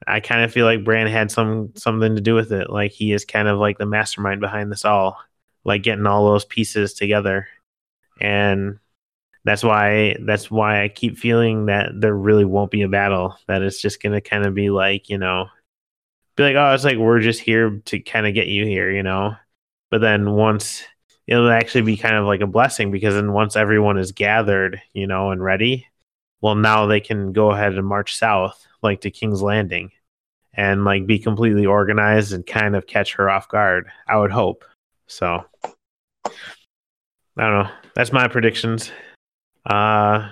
i 0.05 0.19
kind 0.19 0.43
of 0.43 0.51
feel 0.51 0.65
like 0.65 0.83
bran 0.83 1.07
had 1.07 1.31
some 1.31 1.71
something 1.75 2.15
to 2.15 2.21
do 2.21 2.35
with 2.35 2.51
it 2.51 2.69
like 2.69 2.91
he 2.91 3.11
is 3.11 3.25
kind 3.25 3.47
of 3.47 3.57
like 3.57 3.77
the 3.77 3.85
mastermind 3.85 4.39
behind 4.39 4.71
this 4.71 4.85
all 4.85 5.19
like 5.63 5.83
getting 5.83 6.05
all 6.05 6.25
those 6.25 6.45
pieces 6.45 6.93
together 6.93 7.47
and 8.21 8.79
that's 9.47 9.63
why 9.63 10.15
that's 10.25 10.51
why 10.51 10.83
i 10.83 10.87
keep 10.87 11.17
feeling 11.17 11.65
that 11.65 11.89
there 11.99 12.13
really 12.13 12.45
won't 12.45 12.69
be 12.69 12.83
a 12.83 12.87
battle 12.87 13.35
that 13.47 13.63
it's 13.63 13.81
just 13.81 14.03
gonna 14.03 14.21
kind 14.21 14.45
of 14.45 14.53
be 14.53 14.69
like 14.69 15.09
you 15.09 15.17
know 15.17 15.47
be 16.37 16.43
like, 16.43 16.55
oh, 16.55 16.73
it's 16.73 16.85
like 16.85 16.97
we're 16.97 17.19
just 17.19 17.41
here 17.41 17.81
to 17.85 17.99
kind 17.99 18.25
of 18.25 18.33
get 18.33 18.47
you 18.47 18.65
here, 18.65 18.89
you 18.89 19.03
know. 19.03 19.35
But 19.89 20.01
then 20.01 20.31
once 20.31 20.83
it'll 21.25 21.51
actually 21.51 21.81
be 21.81 21.97
kind 21.97 22.15
of 22.15 22.25
like 22.25 22.41
a 22.41 22.47
blessing 22.47 22.91
because 22.91 23.15
then 23.15 23.33
once 23.33 23.57
everyone 23.57 23.97
is 23.97 24.13
gathered, 24.13 24.81
you 24.93 25.07
know, 25.07 25.31
and 25.31 25.43
ready, 25.43 25.87
well, 26.39 26.55
now 26.55 26.85
they 26.85 27.01
can 27.01 27.33
go 27.33 27.51
ahead 27.51 27.73
and 27.73 27.85
march 27.85 28.15
south, 28.15 28.65
like 28.81 29.01
to 29.01 29.11
King's 29.11 29.41
Landing, 29.41 29.91
and 30.53 30.85
like 30.85 31.07
be 31.07 31.19
completely 31.19 31.65
organized 31.65 32.31
and 32.31 32.45
kind 32.45 32.75
of 32.75 32.87
catch 32.87 33.15
her 33.15 33.29
off 33.29 33.49
guard. 33.49 33.89
I 34.07 34.17
would 34.17 34.31
hope. 34.31 34.63
So 35.07 35.43
I 36.23 36.29
don't 37.35 37.63
know. 37.63 37.69
That's 37.95 38.13
my 38.13 38.27
predictions. 38.27 38.91
Uh 39.67 40.29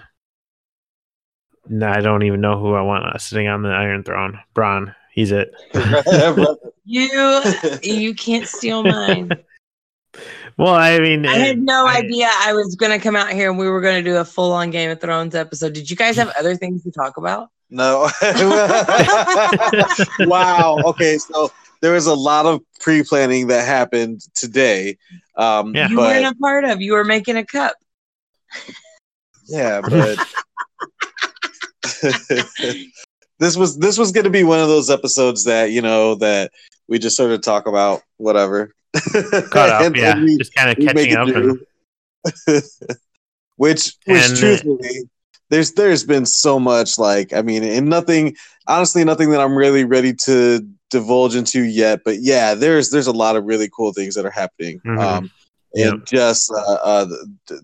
no, 1.67 1.89
I 1.89 2.01
don't 2.01 2.23
even 2.23 2.41
know 2.41 2.59
who 2.59 2.73
I 2.73 2.81
want 2.81 3.05
uh, 3.05 3.17
sitting 3.17 3.47
on 3.47 3.63
the 3.63 3.69
Iron 3.69 4.03
Throne. 4.03 4.39
Bronn. 4.53 4.95
He's 5.11 5.31
it. 5.31 5.53
you 6.85 7.41
you 7.81 8.13
can't 8.13 8.47
steal 8.47 8.83
mine. 8.83 9.31
Well, 10.57 10.73
I 10.73 10.97
mean, 10.99 11.25
I 11.25 11.35
had 11.35 11.59
no 11.59 11.85
I, 11.85 11.97
idea 11.97 12.29
I 12.31 12.53
was 12.53 12.75
going 12.75 12.93
to 12.93 13.03
come 13.03 13.17
out 13.17 13.33
here 13.33 13.49
and 13.49 13.59
we 13.59 13.69
were 13.69 13.81
going 13.81 14.01
to 14.01 14.09
do 14.09 14.15
a 14.15 14.23
full 14.23 14.53
on 14.53 14.71
Game 14.71 14.89
of 14.89 15.01
Thrones 15.01 15.35
episode. 15.35 15.73
Did 15.73 15.89
you 15.89 15.97
guys 15.97 16.15
have 16.15 16.31
other 16.39 16.55
things 16.55 16.81
to 16.83 16.91
talk 16.91 17.17
about? 17.17 17.49
No. 17.69 18.09
wow. 20.19 20.77
Okay, 20.85 21.17
so 21.17 21.51
there 21.81 21.91
was 21.91 22.07
a 22.07 22.13
lot 22.13 22.45
of 22.45 22.61
pre 22.79 23.03
planning 23.03 23.47
that 23.47 23.65
happened 23.65 24.21
today. 24.33 24.97
Um, 25.35 25.75
yeah. 25.75 25.89
You 25.89 25.97
but, 25.97 26.03
weren't 26.03 26.33
a 26.33 26.39
part 26.39 26.63
of. 26.63 26.81
You 26.81 26.93
were 26.93 27.03
making 27.03 27.35
a 27.35 27.45
cup. 27.45 27.75
Yeah, 29.47 29.81
but 29.87 30.17
this 33.39 33.57
was 33.57 33.77
this 33.77 33.97
was 33.97 34.11
going 34.11 34.23
to 34.23 34.29
be 34.29 34.43
one 34.43 34.59
of 34.59 34.67
those 34.67 34.89
episodes 34.89 35.43
that 35.45 35.71
you 35.71 35.81
know 35.81 36.15
that 36.15 36.51
we 36.87 36.99
just 36.99 37.17
sort 37.17 37.31
of 37.31 37.41
talk 37.41 37.67
about 37.67 38.01
whatever. 38.17 38.73
Cut 38.93 39.55
up, 39.69 39.81
and, 39.81 39.95
yeah, 39.95 40.11
and 40.11 40.23
we, 40.23 40.37
just 40.37 40.53
kind 40.53 40.69
of 40.69 40.85
catching 40.85 41.15
up. 41.15 41.27
And... 41.27 41.59
which, 43.57 43.93
which 44.05 44.29
and, 44.29 44.37
truthfully, 44.37 45.09
there's 45.49 45.73
there's 45.73 46.03
been 46.03 46.25
so 46.25 46.59
much 46.59 46.97
like 46.97 47.33
I 47.33 47.41
mean, 47.41 47.63
and 47.63 47.89
nothing, 47.89 48.35
honestly, 48.67 49.03
nothing 49.03 49.31
that 49.31 49.41
I'm 49.41 49.57
really 49.57 49.83
ready 49.83 50.13
to 50.25 50.67
divulge 50.89 51.35
into 51.35 51.63
yet. 51.63 52.01
But 52.05 52.21
yeah, 52.21 52.53
there's 52.53 52.89
there's 52.89 53.07
a 53.07 53.11
lot 53.11 53.35
of 53.35 53.45
really 53.45 53.69
cool 53.75 53.93
things 53.93 54.15
that 54.15 54.25
are 54.25 54.31
happening. 54.31 54.79
Mm-hmm. 54.79 54.99
Um, 54.99 55.31
and 55.75 55.99
yep. 55.99 56.05
just 56.05 56.51
uh, 56.51 56.77
uh, 56.83 57.07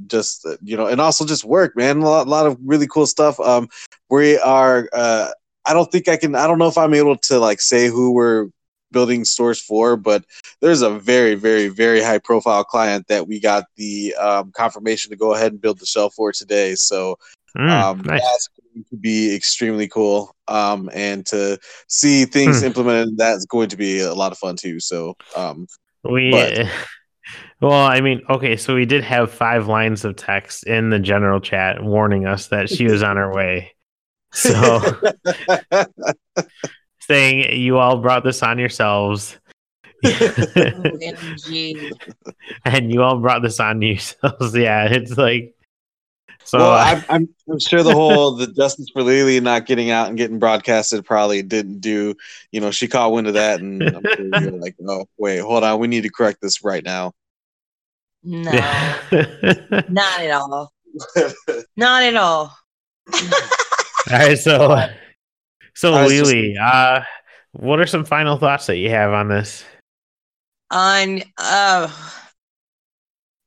just 0.07 0.45
uh, 0.45 0.57
you 0.61 0.77
know 0.77 0.87
and 0.87 1.01
also 1.01 1.25
just 1.25 1.43
work 1.43 1.75
man 1.75 1.99
a 1.99 2.05
lot, 2.09 2.27
a 2.27 2.29
lot 2.29 2.45
of 2.45 2.57
really 2.63 2.87
cool 2.87 3.05
stuff 3.05 3.39
um 3.39 3.67
we 4.09 4.37
are 4.39 4.89
uh 4.93 5.29
I 5.65 5.73
don't 5.73 5.91
think 5.91 6.07
I 6.07 6.17
can. 6.17 6.35
I 6.35 6.47
don't 6.47 6.57
know 6.57 6.67
if 6.67 6.77
I'm 6.77 6.93
able 6.93 7.17
to 7.17 7.39
like 7.39 7.61
say 7.61 7.87
who 7.87 8.13
we're 8.13 8.47
building 8.91 9.25
stores 9.25 9.61
for, 9.61 9.95
but 9.95 10.25
there's 10.59 10.81
a 10.81 10.89
very, 10.89 11.35
very, 11.35 11.67
very 11.67 12.01
high 12.01 12.17
profile 12.17 12.63
client 12.63 13.07
that 13.07 13.27
we 13.27 13.39
got 13.39 13.65
the 13.77 14.13
um, 14.15 14.51
confirmation 14.51 15.11
to 15.11 15.17
go 15.17 15.33
ahead 15.33 15.53
and 15.53 15.61
build 15.61 15.79
the 15.79 15.85
shelf 15.85 16.13
for 16.13 16.31
today. 16.31 16.75
So 16.75 17.17
mm, 17.57 17.69
um, 17.69 18.01
nice. 18.01 18.21
that's 18.21 18.49
going 18.49 18.85
to 18.89 18.97
be 18.97 19.33
extremely 19.35 19.87
cool. 19.87 20.35
Um, 20.47 20.89
and 20.93 21.25
to 21.27 21.57
see 21.87 22.25
things 22.25 22.59
hmm. 22.59 22.67
implemented, 22.67 23.17
that's 23.17 23.45
going 23.45 23.69
to 23.69 23.77
be 23.77 23.99
a 24.01 24.13
lot 24.13 24.31
of 24.31 24.37
fun 24.37 24.55
too. 24.57 24.79
So 24.79 25.15
um, 25.35 25.67
we. 26.03 26.31
But, 26.31 26.67
well, 27.61 27.85
I 27.85 28.01
mean, 28.01 28.23
okay, 28.27 28.57
so 28.57 28.73
we 28.73 28.85
did 28.85 29.03
have 29.03 29.31
five 29.31 29.67
lines 29.67 30.03
of 30.03 30.15
text 30.15 30.65
in 30.65 30.89
the 30.89 30.99
general 30.99 31.39
chat 31.39 31.83
warning 31.83 32.25
us 32.25 32.47
that 32.47 32.69
she 32.69 32.85
was 32.85 33.03
on 33.03 33.17
her 33.17 33.31
way. 33.31 33.75
So 34.33 34.81
saying 37.01 37.59
you 37.59 37.77
all 37.77 37.97
brought 37.97 38.23
this 38.23 38.41
on 38.41 38.57
yourselves. 38.57 39.37
and 40.03 41.21
you 42.91 43.03
all 43.03 43.19
brought 43.19 43.43
this 43.43 43.59
on 43.59 43.81
yourselves. 43.81 44.55
Yeah, 44.55 44.85
it's 44.85 45.15
like 45.15 45.53
so. 46.43 46.57
Well, 46.57 46.71
uh, 46.71 46.83
I'm, 46.83 47.03
I'm, 47.09 47.29
I'm 47.47 47.59
sure 47.59 47.83
the 47.83 47.93
whole 47.93 48.35
the 48.35 48.47
justice 48.47 48.89
for 48.91 49.03
Lily 49.03 49.39
not 49.39 49.67
getting 49.67 49.91
out 49.91 50.07
and 50.07 50.17
getting 50.17 50.39
broadcasted 50.39 51.05
probably 51.05 51.43
didn't 51.43 51.81
do. 51.81 52.15
You 52.51 52.61
know, 52.61 52.71
she 52.71 52.87
caught 52.87 53.11
wind 53.11 53.27
of 53.27 53.35
that, 53.35 53.59
and 53.59 53.83
I'm 53.83 54.03
sure 54.15 54.41
you're 54.41 54.51
like, 54.53 54.75
oh 54.87 55.05
wait, 55.19 55.37
hold 55.39 55.63
on, 55.63 55.79
we 55.79 55.87
need 55.87 56.01
to 56.01 56.09
correct 56.09 56.41
this 56.41 56.63
right 56.63 56.83
now. 56.83 57.13
No, 58.23 58.51
not 59.89 60.21
at 60.21 60.31
all. 60.31 60.73
not 61.75 62.03
at 62.03 62.15
all. 62.15 62.55
All 63.13 63.19
right, 64.09 64.37
so 64.37 64.87
so 65.73 65.91
Lily, 65.91 66.53
just... 66.53 66.61
uh, 66.61 67.01
what 67.53 67.79
are 67.79 67.87
some 67.87 68.05
final 68.05 68.37
thoughts 68.37 68.67
that 68.67 68.77
you 68.77 68.89
have 68.89 69.11
on 69.11 69.27
this? 69.27 69.63
On 70.69 71.21
uh, 71.37 71.91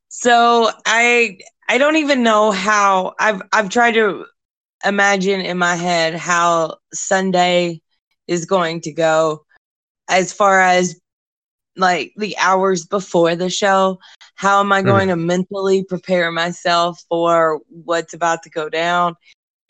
so 0.09 0.70
I 0.86 1.38
I 1.68 1.78
don't 1.78 1.96
even 1.96 2.22
know 2.22 2.51
how 2.51 3.14
I've 3.18 3.42
I've 3.52 3.68
tried 3.68 3.92
to 3.92 4.26
imagine 4.84 5.40
in 5.40 5.59
my 5.59 5.76
head 5.76 6.14
how 6.14 6.76
Sunday 6.92 7.80
is 8.26 8.44
going 8.44 8.80
to 8.82 8.92
go 8.92 9.44
as 10.09 10.32
far 10.32 10.60
as 10.60 11.01
like 11.76 12.12
the 12.16 12.36
hours 12.38 12.86
before 12.86 13.34
the 13.36 13.51
show 13.51 13.98
how 14.34 14.60
am 14.60 14.72
i 14.72 14.80
mm-hmm. 14.80 14.88
going 14.88 15.09
mm. 15.09 15.12
to 15.12 15.16
mentally 15.16 15.84
prepare 15.84 16.30
myself 16.30 17.02
for 17.09 17.60
what's 17.68 18.14
about 18.14 18.42
to 18.42 18.51
go 18.51 18.68
down 18.68 19.14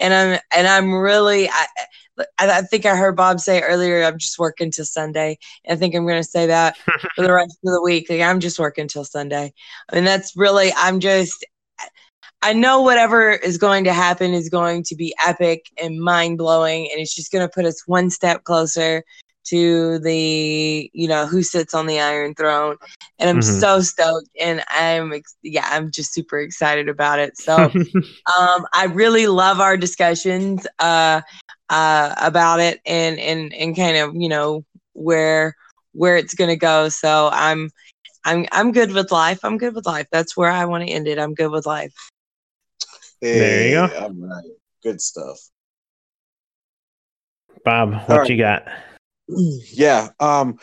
and 0.01 0.13
I'm 0.13 0.41
and 0.53 0.67
I'm 0.67 0.93
really 0.93 1.49
I 1.49 1.67
I 2.39 2.63
think 2.63 2.87
I 2.87 2.97
heard 2.97 3.17
Bob 3.17 3.41
say 3.41 3.61
earlier 3.63 4.05
I'm 4.05 4.19
just 4.19 4.39
working 4.39 4.71
till 4.71 4.85
Sunday. 4.85 5.39
I 5.69 5.77
think 5.77 5.95
I'm 5.95 6.07
going 6.07 6.23
to 6.23 6.29
say 6.29 6.47
that 6.47 6.77
for 7.15 7.23
the 7.23 7.33
rest 7.33 7.59
of 7.65 7.73
the 7.73 7.83
week. 7.83 8.09
Like 8.09 8.21
I'm 8.21 8.41
just 8.41 8.59
working 8.59 8.89
till 8.89 9.05
Sunday. 9.05 9.53
I 9.91 9.95
mean 9.95 10.05
that's 10.05 10.37
really 10.37 10.73
I'm 10.77 11.01
just 11.01 11.45
I 12.43 12.53
know 12.53 12.83
whatever 12.83 13.31
is 13.31 13.57
going 13.57 13.85
to 13.85 13.93
happen 13.93 14.35
is 14.35 14.51
going 14.51 14.83
to 14.85 14.95
be 14.95 15.15
epic 15.27 15.65
and 15.83 15.99
mind 15.99 16.37
blowing, 16.37 16.91
and 16.93 17.01
it's 17.01 17.15
just 17.15 17.33
going 17.33 17.47
to 17.47 17.53
put 17.53 17.65
us 17.65 17.83
one 17.87 18.11
step 18.11 18.45
closer 18.45 19.03
to 19.45 19.99
the 20.01 20.91
you 20.93 21.09
know 21.09 21.27
who 21.27 21.43
sits 21.43 21.75
on 21.75 21.87
the 21.87 22.01
iron 22.01 22.35
throne. 22.35 22.77
And 23.19 23.31
i'm 23.31 23.41
mm-hmm. 23.41 23.61
so 23.61 23.81
stoked 23.81 24.29
and 24.41 24.63
i'm 24.69 25.13
yeah 25.43 25.69
i'm 25.71 25.91
just 25.91 26.13
super 26.13 26.39
excited 26.39 26.89
about 26.89 27.19
it. 27.19 27.37
So 27.37 27.57
um 28.39 28.67
i 28.73 28.91
really 28.93 29.27
love 29.27 29.61
our 29.61 29.77
discussions 29.77 30.67
uh 30.79 31.21
uh 31.71 32.15
about 32.19 32.61
it 32.61 32.81
and 32.87 33.19
and 33.19 33.53
and 33.55 33.77
kind 33.77 33.97
of 33.97 34.15
you 34.15 34.29
know 34.29 34.65
where 34.93 35.57
where 35.93 36.17
it's 36.17 36.35
gonna 36.35 36.57
go. 36.57 36.89
So 36.89 37.31
i'm 37.33 37.71
i'm 38.25 38.47
i'm 38.53 38.73
good 38.73 38.93
with 38.93 39.13
life. 39.13 39.41
I'm 39.45 39.59
good 39.59 39.75
with 39.75 39.87
life. 39.87 40.07
That's 40.11 40.37
where 40.37 40.51
i 40.51 40.65
want 40.65 40.85
to 40.87 40.91
end 40.91 41.07
it. 41.09 41.19
I'm 41.19 41.35
good 41.35 41.51
with 41.51 41.67
life. 41.67 41.95
Hey, 43.21 43.39
there 43.39 43.69
you 43.69 43.75
go. 43.89 44.01
All 44.01 44.13
right. 44.13 44.45
Good 44.83 45.01
stuff. 45.01 45.39
Bob 47.65 47.95
what 48.09 48.21
right. 48.21 48.31
you 48.31 48.37
got 48.37 48.69
yeah. 49.73 50.09
Um, 50.21 50.59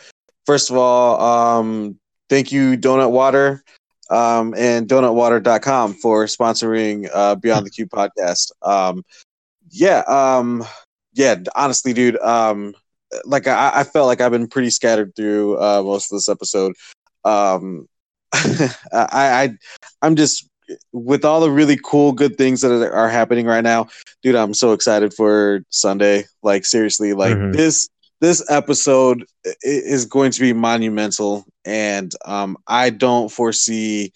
first 0.46 0.70
of 0.70 0.76
all, 0.76 1.20
um, 1.20 1.98
thank 2.28 2.52
you, 2.52 2.76
Donut 2.76 3.10
Water, 3.10 3.62
um, 4.10 4.54
and 4.56 4.88
donutwater.com 4.88 5.94
for 5.94 6.26
sponsoring 6.26 7.08
uh, 7.12 7.34
Beyond 7.36 7.66
the 7.66 7.70
Cube 7.70 7.90
podcast. 7.90 8.52
Um, 8.62 9.04
yeah. 9.70 10.00
Um, 10.06 10.64
yeah. 11.14 11.36
Honestly, 11.54 11.92
dude. 11.92 12.18
Um, 12.18 12.74
like 13.24 13.46
I, 13.46 13.72
I 13.74 13.84
felt 13.84 14.06
like 14.06 14.20
I've 14.20 14.32
been 14.32 14.48
pretty 14.48 14.70
scattered 14.70 15.14
through 15.14 15.58
uh, 15.60 15.82
most 15.82 16.10
of 16.10 16.16
this 16.16 16.28
episode. 16.28 16.74
Um, 17.24 17.88
I, 18.32 18.68
I, 18.92 19.50
I'm 20.00 20.16
just 20.16 20.48
with 20.92 21.24
all 21.24 21.40
the 21.40 21.50
really 21.50 21.78
cool, 21.82 22.12
good 22.12 22.38
things 22.38 22.60
that 22.62 22.70
are 22.70 23.08
happening 23.08 23.46
right 23.46 23.64
now, 23.64 23.88
dude. 24.22 24.36
I'm 24.36 24.54
so 24.54 24.72
excited 24.72 25.12
for 25.12 25.64
Sunday. 25.68 26.24
Like 26.42 26.64
seriously, 26.64 27.12
like 27.12 27.36
mm-hmm. 27.36 27.52
this 27.52 27.88
this 28.22 28.48
episode 28.48 29.26
is 29.62 30.06
going 30.06 30.30
to 30.30 30.40
be 30.40 30.52
monumental, 30.52 31.44
and 31.64 32.12
um, 32.24 32.56
I 32.68 32.90
don't 32.90 33.28
foresee 33.28 34.12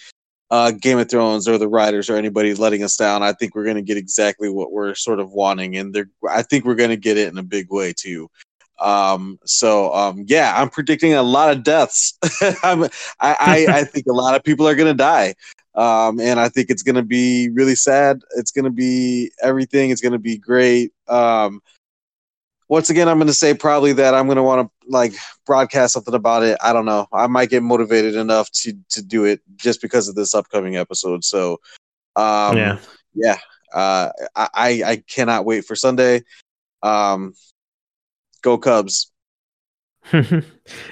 uh, 0.53 0.71
Game 0.71 0.99
of 0.99 1.11
Thrones 1.11 1.49
or 1.49 1.59
the 1.59 1.67
writers 1.67 2.09
or 2.09 2.17
anybody 2.17 2.55
letting 2.55 2.85
us 2.85 2.97
down. 2.97 3.25
I 3.25 3.33
think 3.33 3.57
we're 3.57 3.65
going 3.65 3.77
to 3.77 3.83
get 3.83 3.97
exactly 3.97 4.49
what 4.49 4.71
we're 4.71 4.95
sort 4.95 5.19
of 5.19 5.33
wanting, 5.33 5.77
and 5.77 6.07
I 6.31 6.43
think 6.43 6.65
we're 6.65 6.77
going 6.77 6.91
to 6.91 6.97
get 6.97 7.17
it 7.17 7.29
in 7.29 7.37
a 7.37 7.43
big 7.43 7.67
way 7.69 7.93
too. 7.93 8.31
Um, 8.79 9.41
so 9.45 9.93
um, 9.93 10.25
yeah, 10.29 10.55
I'm 10.57 10.71
predicting 10.71 11.15
a 11.15 11.23
lot 11.25 11.51
of 11.51 11.65
deaths. 11.65 12.17
I, 12.41 12.89
I, 13.21 13.67
I 13.69 13.85
think 13.93 14.07
a 14.07 14.13
lot 14.13 14.37
of 14.37 14.45
people 14.45 14.69
are 14.69 14.77
gonna 14.77 14.95
die. 14.95 15.35
Um, 15.75 16.21
and 16.21 16.39
I 16.39 16.49
think 16.49 16.71
it's 16.71 16.83
gonna 16.83 17.03
be 17.03 17.49
really 17.49 17.75
sad. 17.75 18.21
It's 18.37 18.53
gonna 18.53 18.71
be 18.71 19.33
everything. 19.43 19.91
It's 19.91 20.01
gonna 20.01 20.19
be 20.19 20.39
great. 20.39 20.93
Um, 21.09 21.61
once 22.69 22.91
again, 22.91 23.09
I'm 23.09 23.19
gonna 23.19 23.33
say 23.33 23.55
probably 23.55 23.93
that 23.95 24.15
I'm 24.15 24.27
gonna 24.27 24.43
want 24.43 24.69
to 24.69 24.91
like 24.91 25.13
broadcast 25.45 25.93
something 25.93 26.15
about 26.15 26.43
it. 26.43 26.59
I 26.63 26.73
don't 26.73 26.85
know. 26.85 27.07
I 27.13 27.27
might 27.27 27.51
get 27.51 27.63
motivated 27.63 28.17
enough 28.17 28.51
to 28.53 28.75
to 28.91 29.03
do 29.03 29.25
it 29.25 29.41
just 29.57 29.81
because 29.81 30.09
of 30.09 30.15
this 30.15 30.35
upcoming 30.35 30.77
episode. 30.77 31.25
So, 31.25 31.61
um, 32.17 32.57
yeah, 32.57 32.79
yeah. 33.15 33.39
Uh, 33.73 34.11
I 34.35 34.83
I 34.85 35.03
cannot 35.09 35.45
wait 35.45 35.65
for 35.65 35.77
Sunday. 35.77 36.25
Um, 36.83 37.35
go 38.43 38.59
Cubs. 38.59 39.13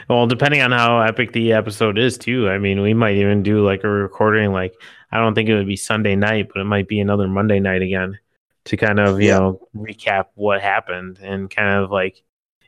well, 0.09 0.27
depending 0.27 0.61
on 0.61 0.73
how 0.73 1.01
epic 1.01 1.33
the 1.33 1.53
episode 1.53 1.99
is, 1.99 2.19
too. 2.19 2.49
I 2.49 2.59
mean, 2.59 2.83
we 2.83 2.95
might 2.95 3.17
even 3.17 3.45
do 3.45 3.65
like 3.65 3.85
a 3.85 3.89
recording. 3.89 4.53
Like, 4.53 4.75
I 5.13 5.19
don't 5.19 5.35
think 5.35 5.49
it 5.49 5.55
would 5.55 5.69
be 5.69 5.77
Sunday 5.77 6.17
night, 6.17 6.49
but 6.53 6.61
it 6.61 6.65
might 6.65 6.89
be 6.89 6.99
another 6.99 7.29
Monday 7.29 7.61
night 7.61 7.83
again 7.83 8.19
to 8.65 8.77
kind 8.77 8.99
of 8.99 9.20
you 9.20 9.28
yeah. 9.28 9.39
know 9.39 9.69
recap 9.77 10.27
what 10.35 10.61
happened 10.61 11.19
and 11.23 11.51
kind 11.51 11.82
of 11.82 11.91
like 11.91 12.23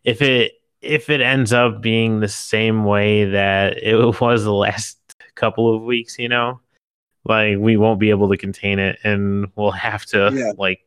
if 0.04 0.22
it 0.22 0.52
if 0.80 1.10
it 1.10 1.20
ends 1.20 1.52
up 1.52 1.80
being 1.80 2.20
the 2.20 2.28
same 2.28 2.84
way 2.84 3.24
that 3.24 3.76
it 3.82 3.96
was 4.20 4.44
the 4.44 4.52
last 4.52 4.98
couple 5.34 5.74
of 5.74 5.82
weeks, 5.82 6.18
you 6.18 6.28
know, 6.28 6.60
like 7.24 7.58
we 7.58 7.76
won't 7.76 8.00
be 8.00 8.10
able 8.10 8.28
to 8.30 8.36
contain 8.36 8.78
it 8.78 8.98
and 9.04 9.48
we'll 9.56 9.70
have 9.70 10.04
to 10.06 10.30
yeah. 10.32 10.52
like 10.56 10.80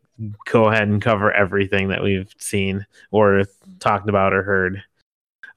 go 0.46 0.66
ahead 0.66 0.88
and 0.88 1.02
cover 1.02 1.32
everything 1.32 1.90
that 1.90 2.04
we've 2.04 2.34
seen 2.40 2.86
or 3.12 3.44
talked 3.80 4.10
about 4.10 4.34
or 4.34 4.44
heard. 4.44 4.84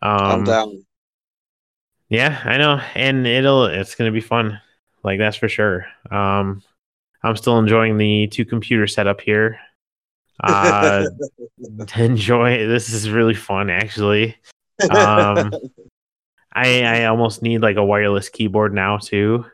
Um, 0.03 0.21
I'm 0.21 0.45
down. 0.45 0.85
Yeah, 2.09 2.43
I 2.45 2.59
know, 2.59 2.81
and 2.95 3.27
it'll 3.27 3.67
it's 3.67 3.95
gonna 3.95 4.13
be 4.13 4.21
fun. 4.21 4.61
Like 5.03 5.19
that's 5.19 5.37
for 5.37 5.49
sure. 5.49 5.87
Um, 6.11 6.63
I'm 7.25 7.37
still 7.37 7.59
enjoying 7.59 7.99
the 7.99 8.27
two 8.29 8.45
computer 8.45 8.87
setup 8.87 9.21
here. 9.21 9.59
Uh, 10.43 11.07
enjoy. 11.97 12.67
This 12.67 12.93
is 12.93 13.11
really 13.11 13.35
fun, 13.35 13.71
actually. 13.71 14.37
Um, 14.91 15.53
I 16.53 16.83
I 16.83 17.05
almost 17.07 17.43
need 17.43 17.63
like 17.63 17.77
a 17.77 17.85
wireless 17.85 18.29
keyboard 18.29 18.75
now 18.75 18.99
too, 18.99 19.47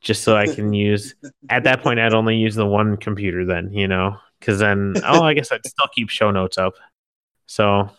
just 0.00 0.22
so 0.24 0.36
I 0.36 0.46
can 0.46 0.72
use. 0.74 1.14
At 1.48 1.64
that 1.64 1.82
point, 1.82 2.00
I'd 2.00 2.14
only 2.14 2.36
use 2.36 2.54
the 2.54 2.66
one 2.66 2.96
computer 2.96 3.46
then, 3.46 3.72
you 3.72 3.88
know, 3.88 4.18
because 4.38 4.58
then 4.58 4.94
oh, 5.04 5.22
I 5.22 5.32
guess 5.34 5.52
I'd 5.52 5.66
still 5.66 5.88
keep 5.94 6.10
show 6.10 6.30
notes 6.30 6.58
up. 6.58 6.74
So 7.46 7.90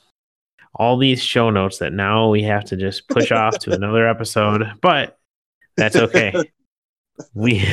all 0.75 0.97
these 0.97 1.23
show 1.23 1.49
notes 1.49 1.79
that 1.79 1.93
now 1.93 2.29
we 2.29 2.43
have 2.43 2.65
to 2.65 2.75
just 2.75 3.07
push 3.07 3.31
off 3.31 3.57
to 3.59 3.71
another 3.71 4.07
episode, 4.07 4.73
but 4.81 5.17
that's 5.77 5.95
okay. 5.95 6.33
We 7.33 7.65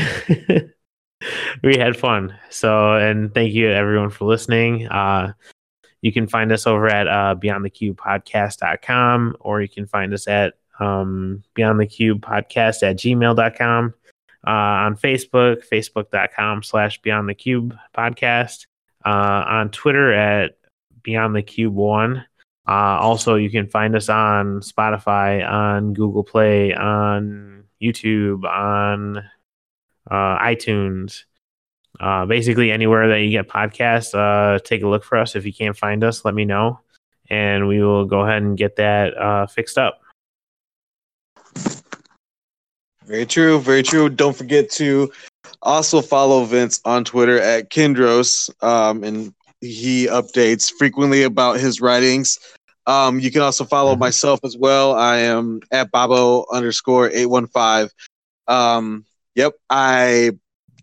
we 1.62 1.76
had 1.76 1.96
fun. 1.96 2.34
So, 2.50 2.94
and 2.94 3.32
thank 3.32 3.52
you 3.52 3.70
everyone 3.70 4.10
for 4.10 4.26
listening. 4.26 4.88
Uh, 4.88 5.32
you 6.00 6.12
can 6.12 6.26
find 6.26 6.50
us 6.52 6.66
over 6.66 6.88
at 6.88 7.08
uh, 7.08 7.36
beyondthecubepodcast.com 7.36 9.36
or 9.40 9.62
you 9.62 9.68
can 9.68 9.86
find 9.86 10.12
us 10.12 10.26
at 10.26 10.54
um, 10.80 11.44
beyondthecubepodcast 11.56 12.82
at 12.82 12.96
gmail.com. 12.96 13.94
Uh, 14.44 14.50
on 14.50 14.96
Facebook, 14.96 15.64
facebook.com 15.68 16.64
slash 16.64 17.00
beyond 17.00 17.28
the 17.28 17.34
cube 17.34 17.76
podcast. 17.96 18.66
Uh, 19.04 19.44
on 19.46 19.70
Twitter 19.70 20.12
at 20.12 20.56
beyond 21.02 21.34
the 21.34 21.42
cube 21.42 21.74
one. 21.74 22.24
Uh, 22.66 22.98
also, 23.00 23.34
you 23.34 23.50
can 23.50 23.68
find 23.68 23.96
us 23.96 24.08
on 24.08 24.60
Spotify, 24.60 25.48
on 25.48 25.92
Google 25.92 26.22
Play, 26.22 26.72
on 26.74 27.64
YouTube, 27.80 28.44
on 28.44 29.24
uh, 30.10 30.38
iTunes, 30.38 31.24
uh, 32.00 32.26
basically 32.26 32.70
anywhere 32.70 33.08
that 33.08 33.20
you 33.20 33.30
get 33.30 33.48
podcasts. 33.48 34.14
Uh, 34.14 34.58
take 34.58 34.82
a 34.82 34.88
look 34.88 35.04
for 35.04 35.18
us. 35.18 35.36
If 35.36 35.46
you 35.46 35.52
can't 35.52 35.76
find 35.76 36.02
us, 36.04 36.24
let 36.24 36.34
me 36.34 36.44
know, 36.44 36.80
and 37.30 37.68
we 37.68 37.82
will 37.82 38.04
go 38.04 38.20
ahead 38.20 38.42
and 38.42 38.56
get 38.56 38.76
that 38.76 39.16
uh, 39.16 39.46
fixed 39.46 39.78
up. 39.78 40.00
Very 43.04 43.26
true. 43.26 43.58
Very 43.60 43.82
true. 43.82 44.08
Don't 44.08 44.36
forget 44.36 44.70
to 44.72 45.12
also 45.60 46.00
follow 46.00 46.44
Vince 46.44 46.80
on 46.84 47.04
Twitter 47.04 47.38
at 47.38 47.70
Kindros, 47.70 48.48
um, 48.62 49.04
and 49.04 49.34
he 49.60 50.06
updates 50.06 50.72
frequently 50.72 51.24
about 51.24 51.60
his 51.60 51.80
writings. 51.80 52.38
Um, 52.86 53.20
you 53.20 53.30
can 53.30 53.42
also 53.42 53.64
follow 53.64 53.92
mm-hmm. 53.92 54.00
myself 54.00 54.40
as 54.44 54.56
well. 54.56 54.94
I 54.94 55.18
am 55.18 55.60
at 55.70 55.90
Babo 55.92 56.46
underscore 56.50 57.10
eight 57.10 57.26
one 57.26 57.46
five. 57.46 57.92
Um, 58.48 59.04
Yep, 59.34 59.54
I 59.70 60.32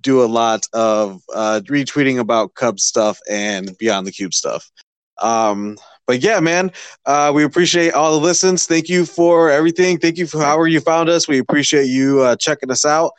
do 0.01 0.23
a 0.23 0.25
lot 0.25 0.65
of 0.73 1.21
uh, 1.33 1.61
retweeting 1.65 2.19
about 2.19 2.55
Cubs 2.55 2.83
stuff 2.83 3.19
and 3.29 3.77
Beyond 3.77 4.07
the 4.07 4.11
Cube 4.11 4.33
stuff. 4.33 4.69
Um, 5.17 5.77
but 6.07 6.23
yeah, 6.23 6.39
man, 6.39 6.71
uh, 7.05 7.31
we 7.35 7.43
appreciate 7.43 7.93
all 7.93 8.17
the 8.17 8.25
listens. 8.25 8.65
Thank 8.65 8.89
you 8.89 9.05
for 9.05 9.51
everything. 9.51 9.99
Thank 9.99 10.17
you 10.17 10.25
for 10.25 10.39
however 10.39 10.67
you 10.67 10.79
found 10.79 11.09
us. 11.09 11.27
We 11.27 11.37
appreciate 11.37 11.85
you 11.85 12.21
uh, 12.21 12.35
checking 12.35 12.71
us 12.71 12.85
out. 12.85 13.11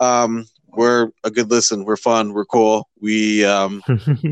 Um, 0.00 0.46
we're 0.76 1.10
a 1.24 1.30
good 1.30 1.50
listen. 1.50 1.84
We're 1.84 1.96
fun. 1.96 2.32
We're 2.32 2.44
cool. 2.44 2.88
We 3.00 3.44
um, 3.44 3.82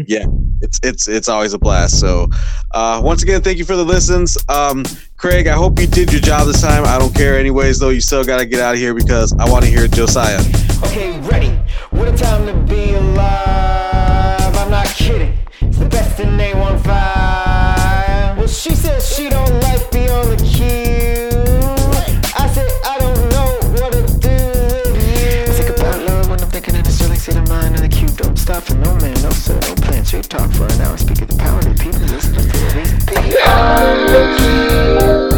yeah, 0.07 0.25
it's 0.61 0.81
it's 0.83 1.09
it's 1.09 1.29
always 1.29 1.53
a 1.53 1.59
blast. 1.59 2.01
So 2.01 2.29
uh, 2.73 3.01
once 3.05 3.23
again, 3.23 3.43
thank 3.43 3.59
you 3.59 3.65
for 3.65 3.77
the 3.77 3.85
listens, 3.85 4.37
um, 4.49 4.85
Craig. 5.17 5.47
I 5.47 5.55
hope 5.55 5.79
you 5.79 5.87
did 5.87 6.13
your 6.13 6.21
job 6.21 6.47
this 6.47 6.61
time. 6.61 6.85
I 6.85 6.99
don't 6.99 7.15
care 7.15 7.39
anyways, 7.39 7.79
though. 7.79 7.91
You 7.91 8.01
still 8.01 8.25
gotta 8.25 8.47
get 8.47 8.61
out 8.61 8.75
of 8.75 8.81
here 8.81 8.95
because 8.95 9.35
I 9.39 9.49
want 9.49 9.65
to 9.65 9.71
hear 9.71 9.87
Josiah. 9.89 10.41
Okay, 10.85 11.19
ready. 11.21 11.51
What 11.91 12.09
a 12.09 12.17
time 12.17 12.47
to 12.47 12.55
be 12.73 12.95
alive. 12.95 14.57
I'm 14.57 14.71
not 14.71 14.87
kidding. 14.87 15.39
It's 15.61 15.79
the 15.79 15.89
best 15.89 16.19
in 16.21 16.29
A15. 16.31 16.85
Well, 18.37 18.47
she 18.47 18.71
says 18.75 19.15
she 19.15 19.29
don't 19.29 19.61
like 19.61 19.91
beyond 19.91 20.39
the 20.39 20.45
key. 20.45 20.82
stop 28.43 28.65
for 28.65 28.75
no 28.75 28.95
man, 28.97 29.15
no 29.23 29.31
sir, 29.31 29.55
no 29.55 29.75
plan. 29.77 30.05
Straight 30.05 30.29
talk 30.29 30.51
for 30.51 30.65
an 30.65 30.81
hour. 30.81 30.99
Speak 30.99 31.23
of 31.23 31.29
the 31.29 31.37
power 31.37 31.59
of 31.59 31.65
the 31.65 31.75
people, 31.83 32.01
listen 32.01 32.35
to 32.35 32.43
the 32.43 32.49
reason. 35.17 35.32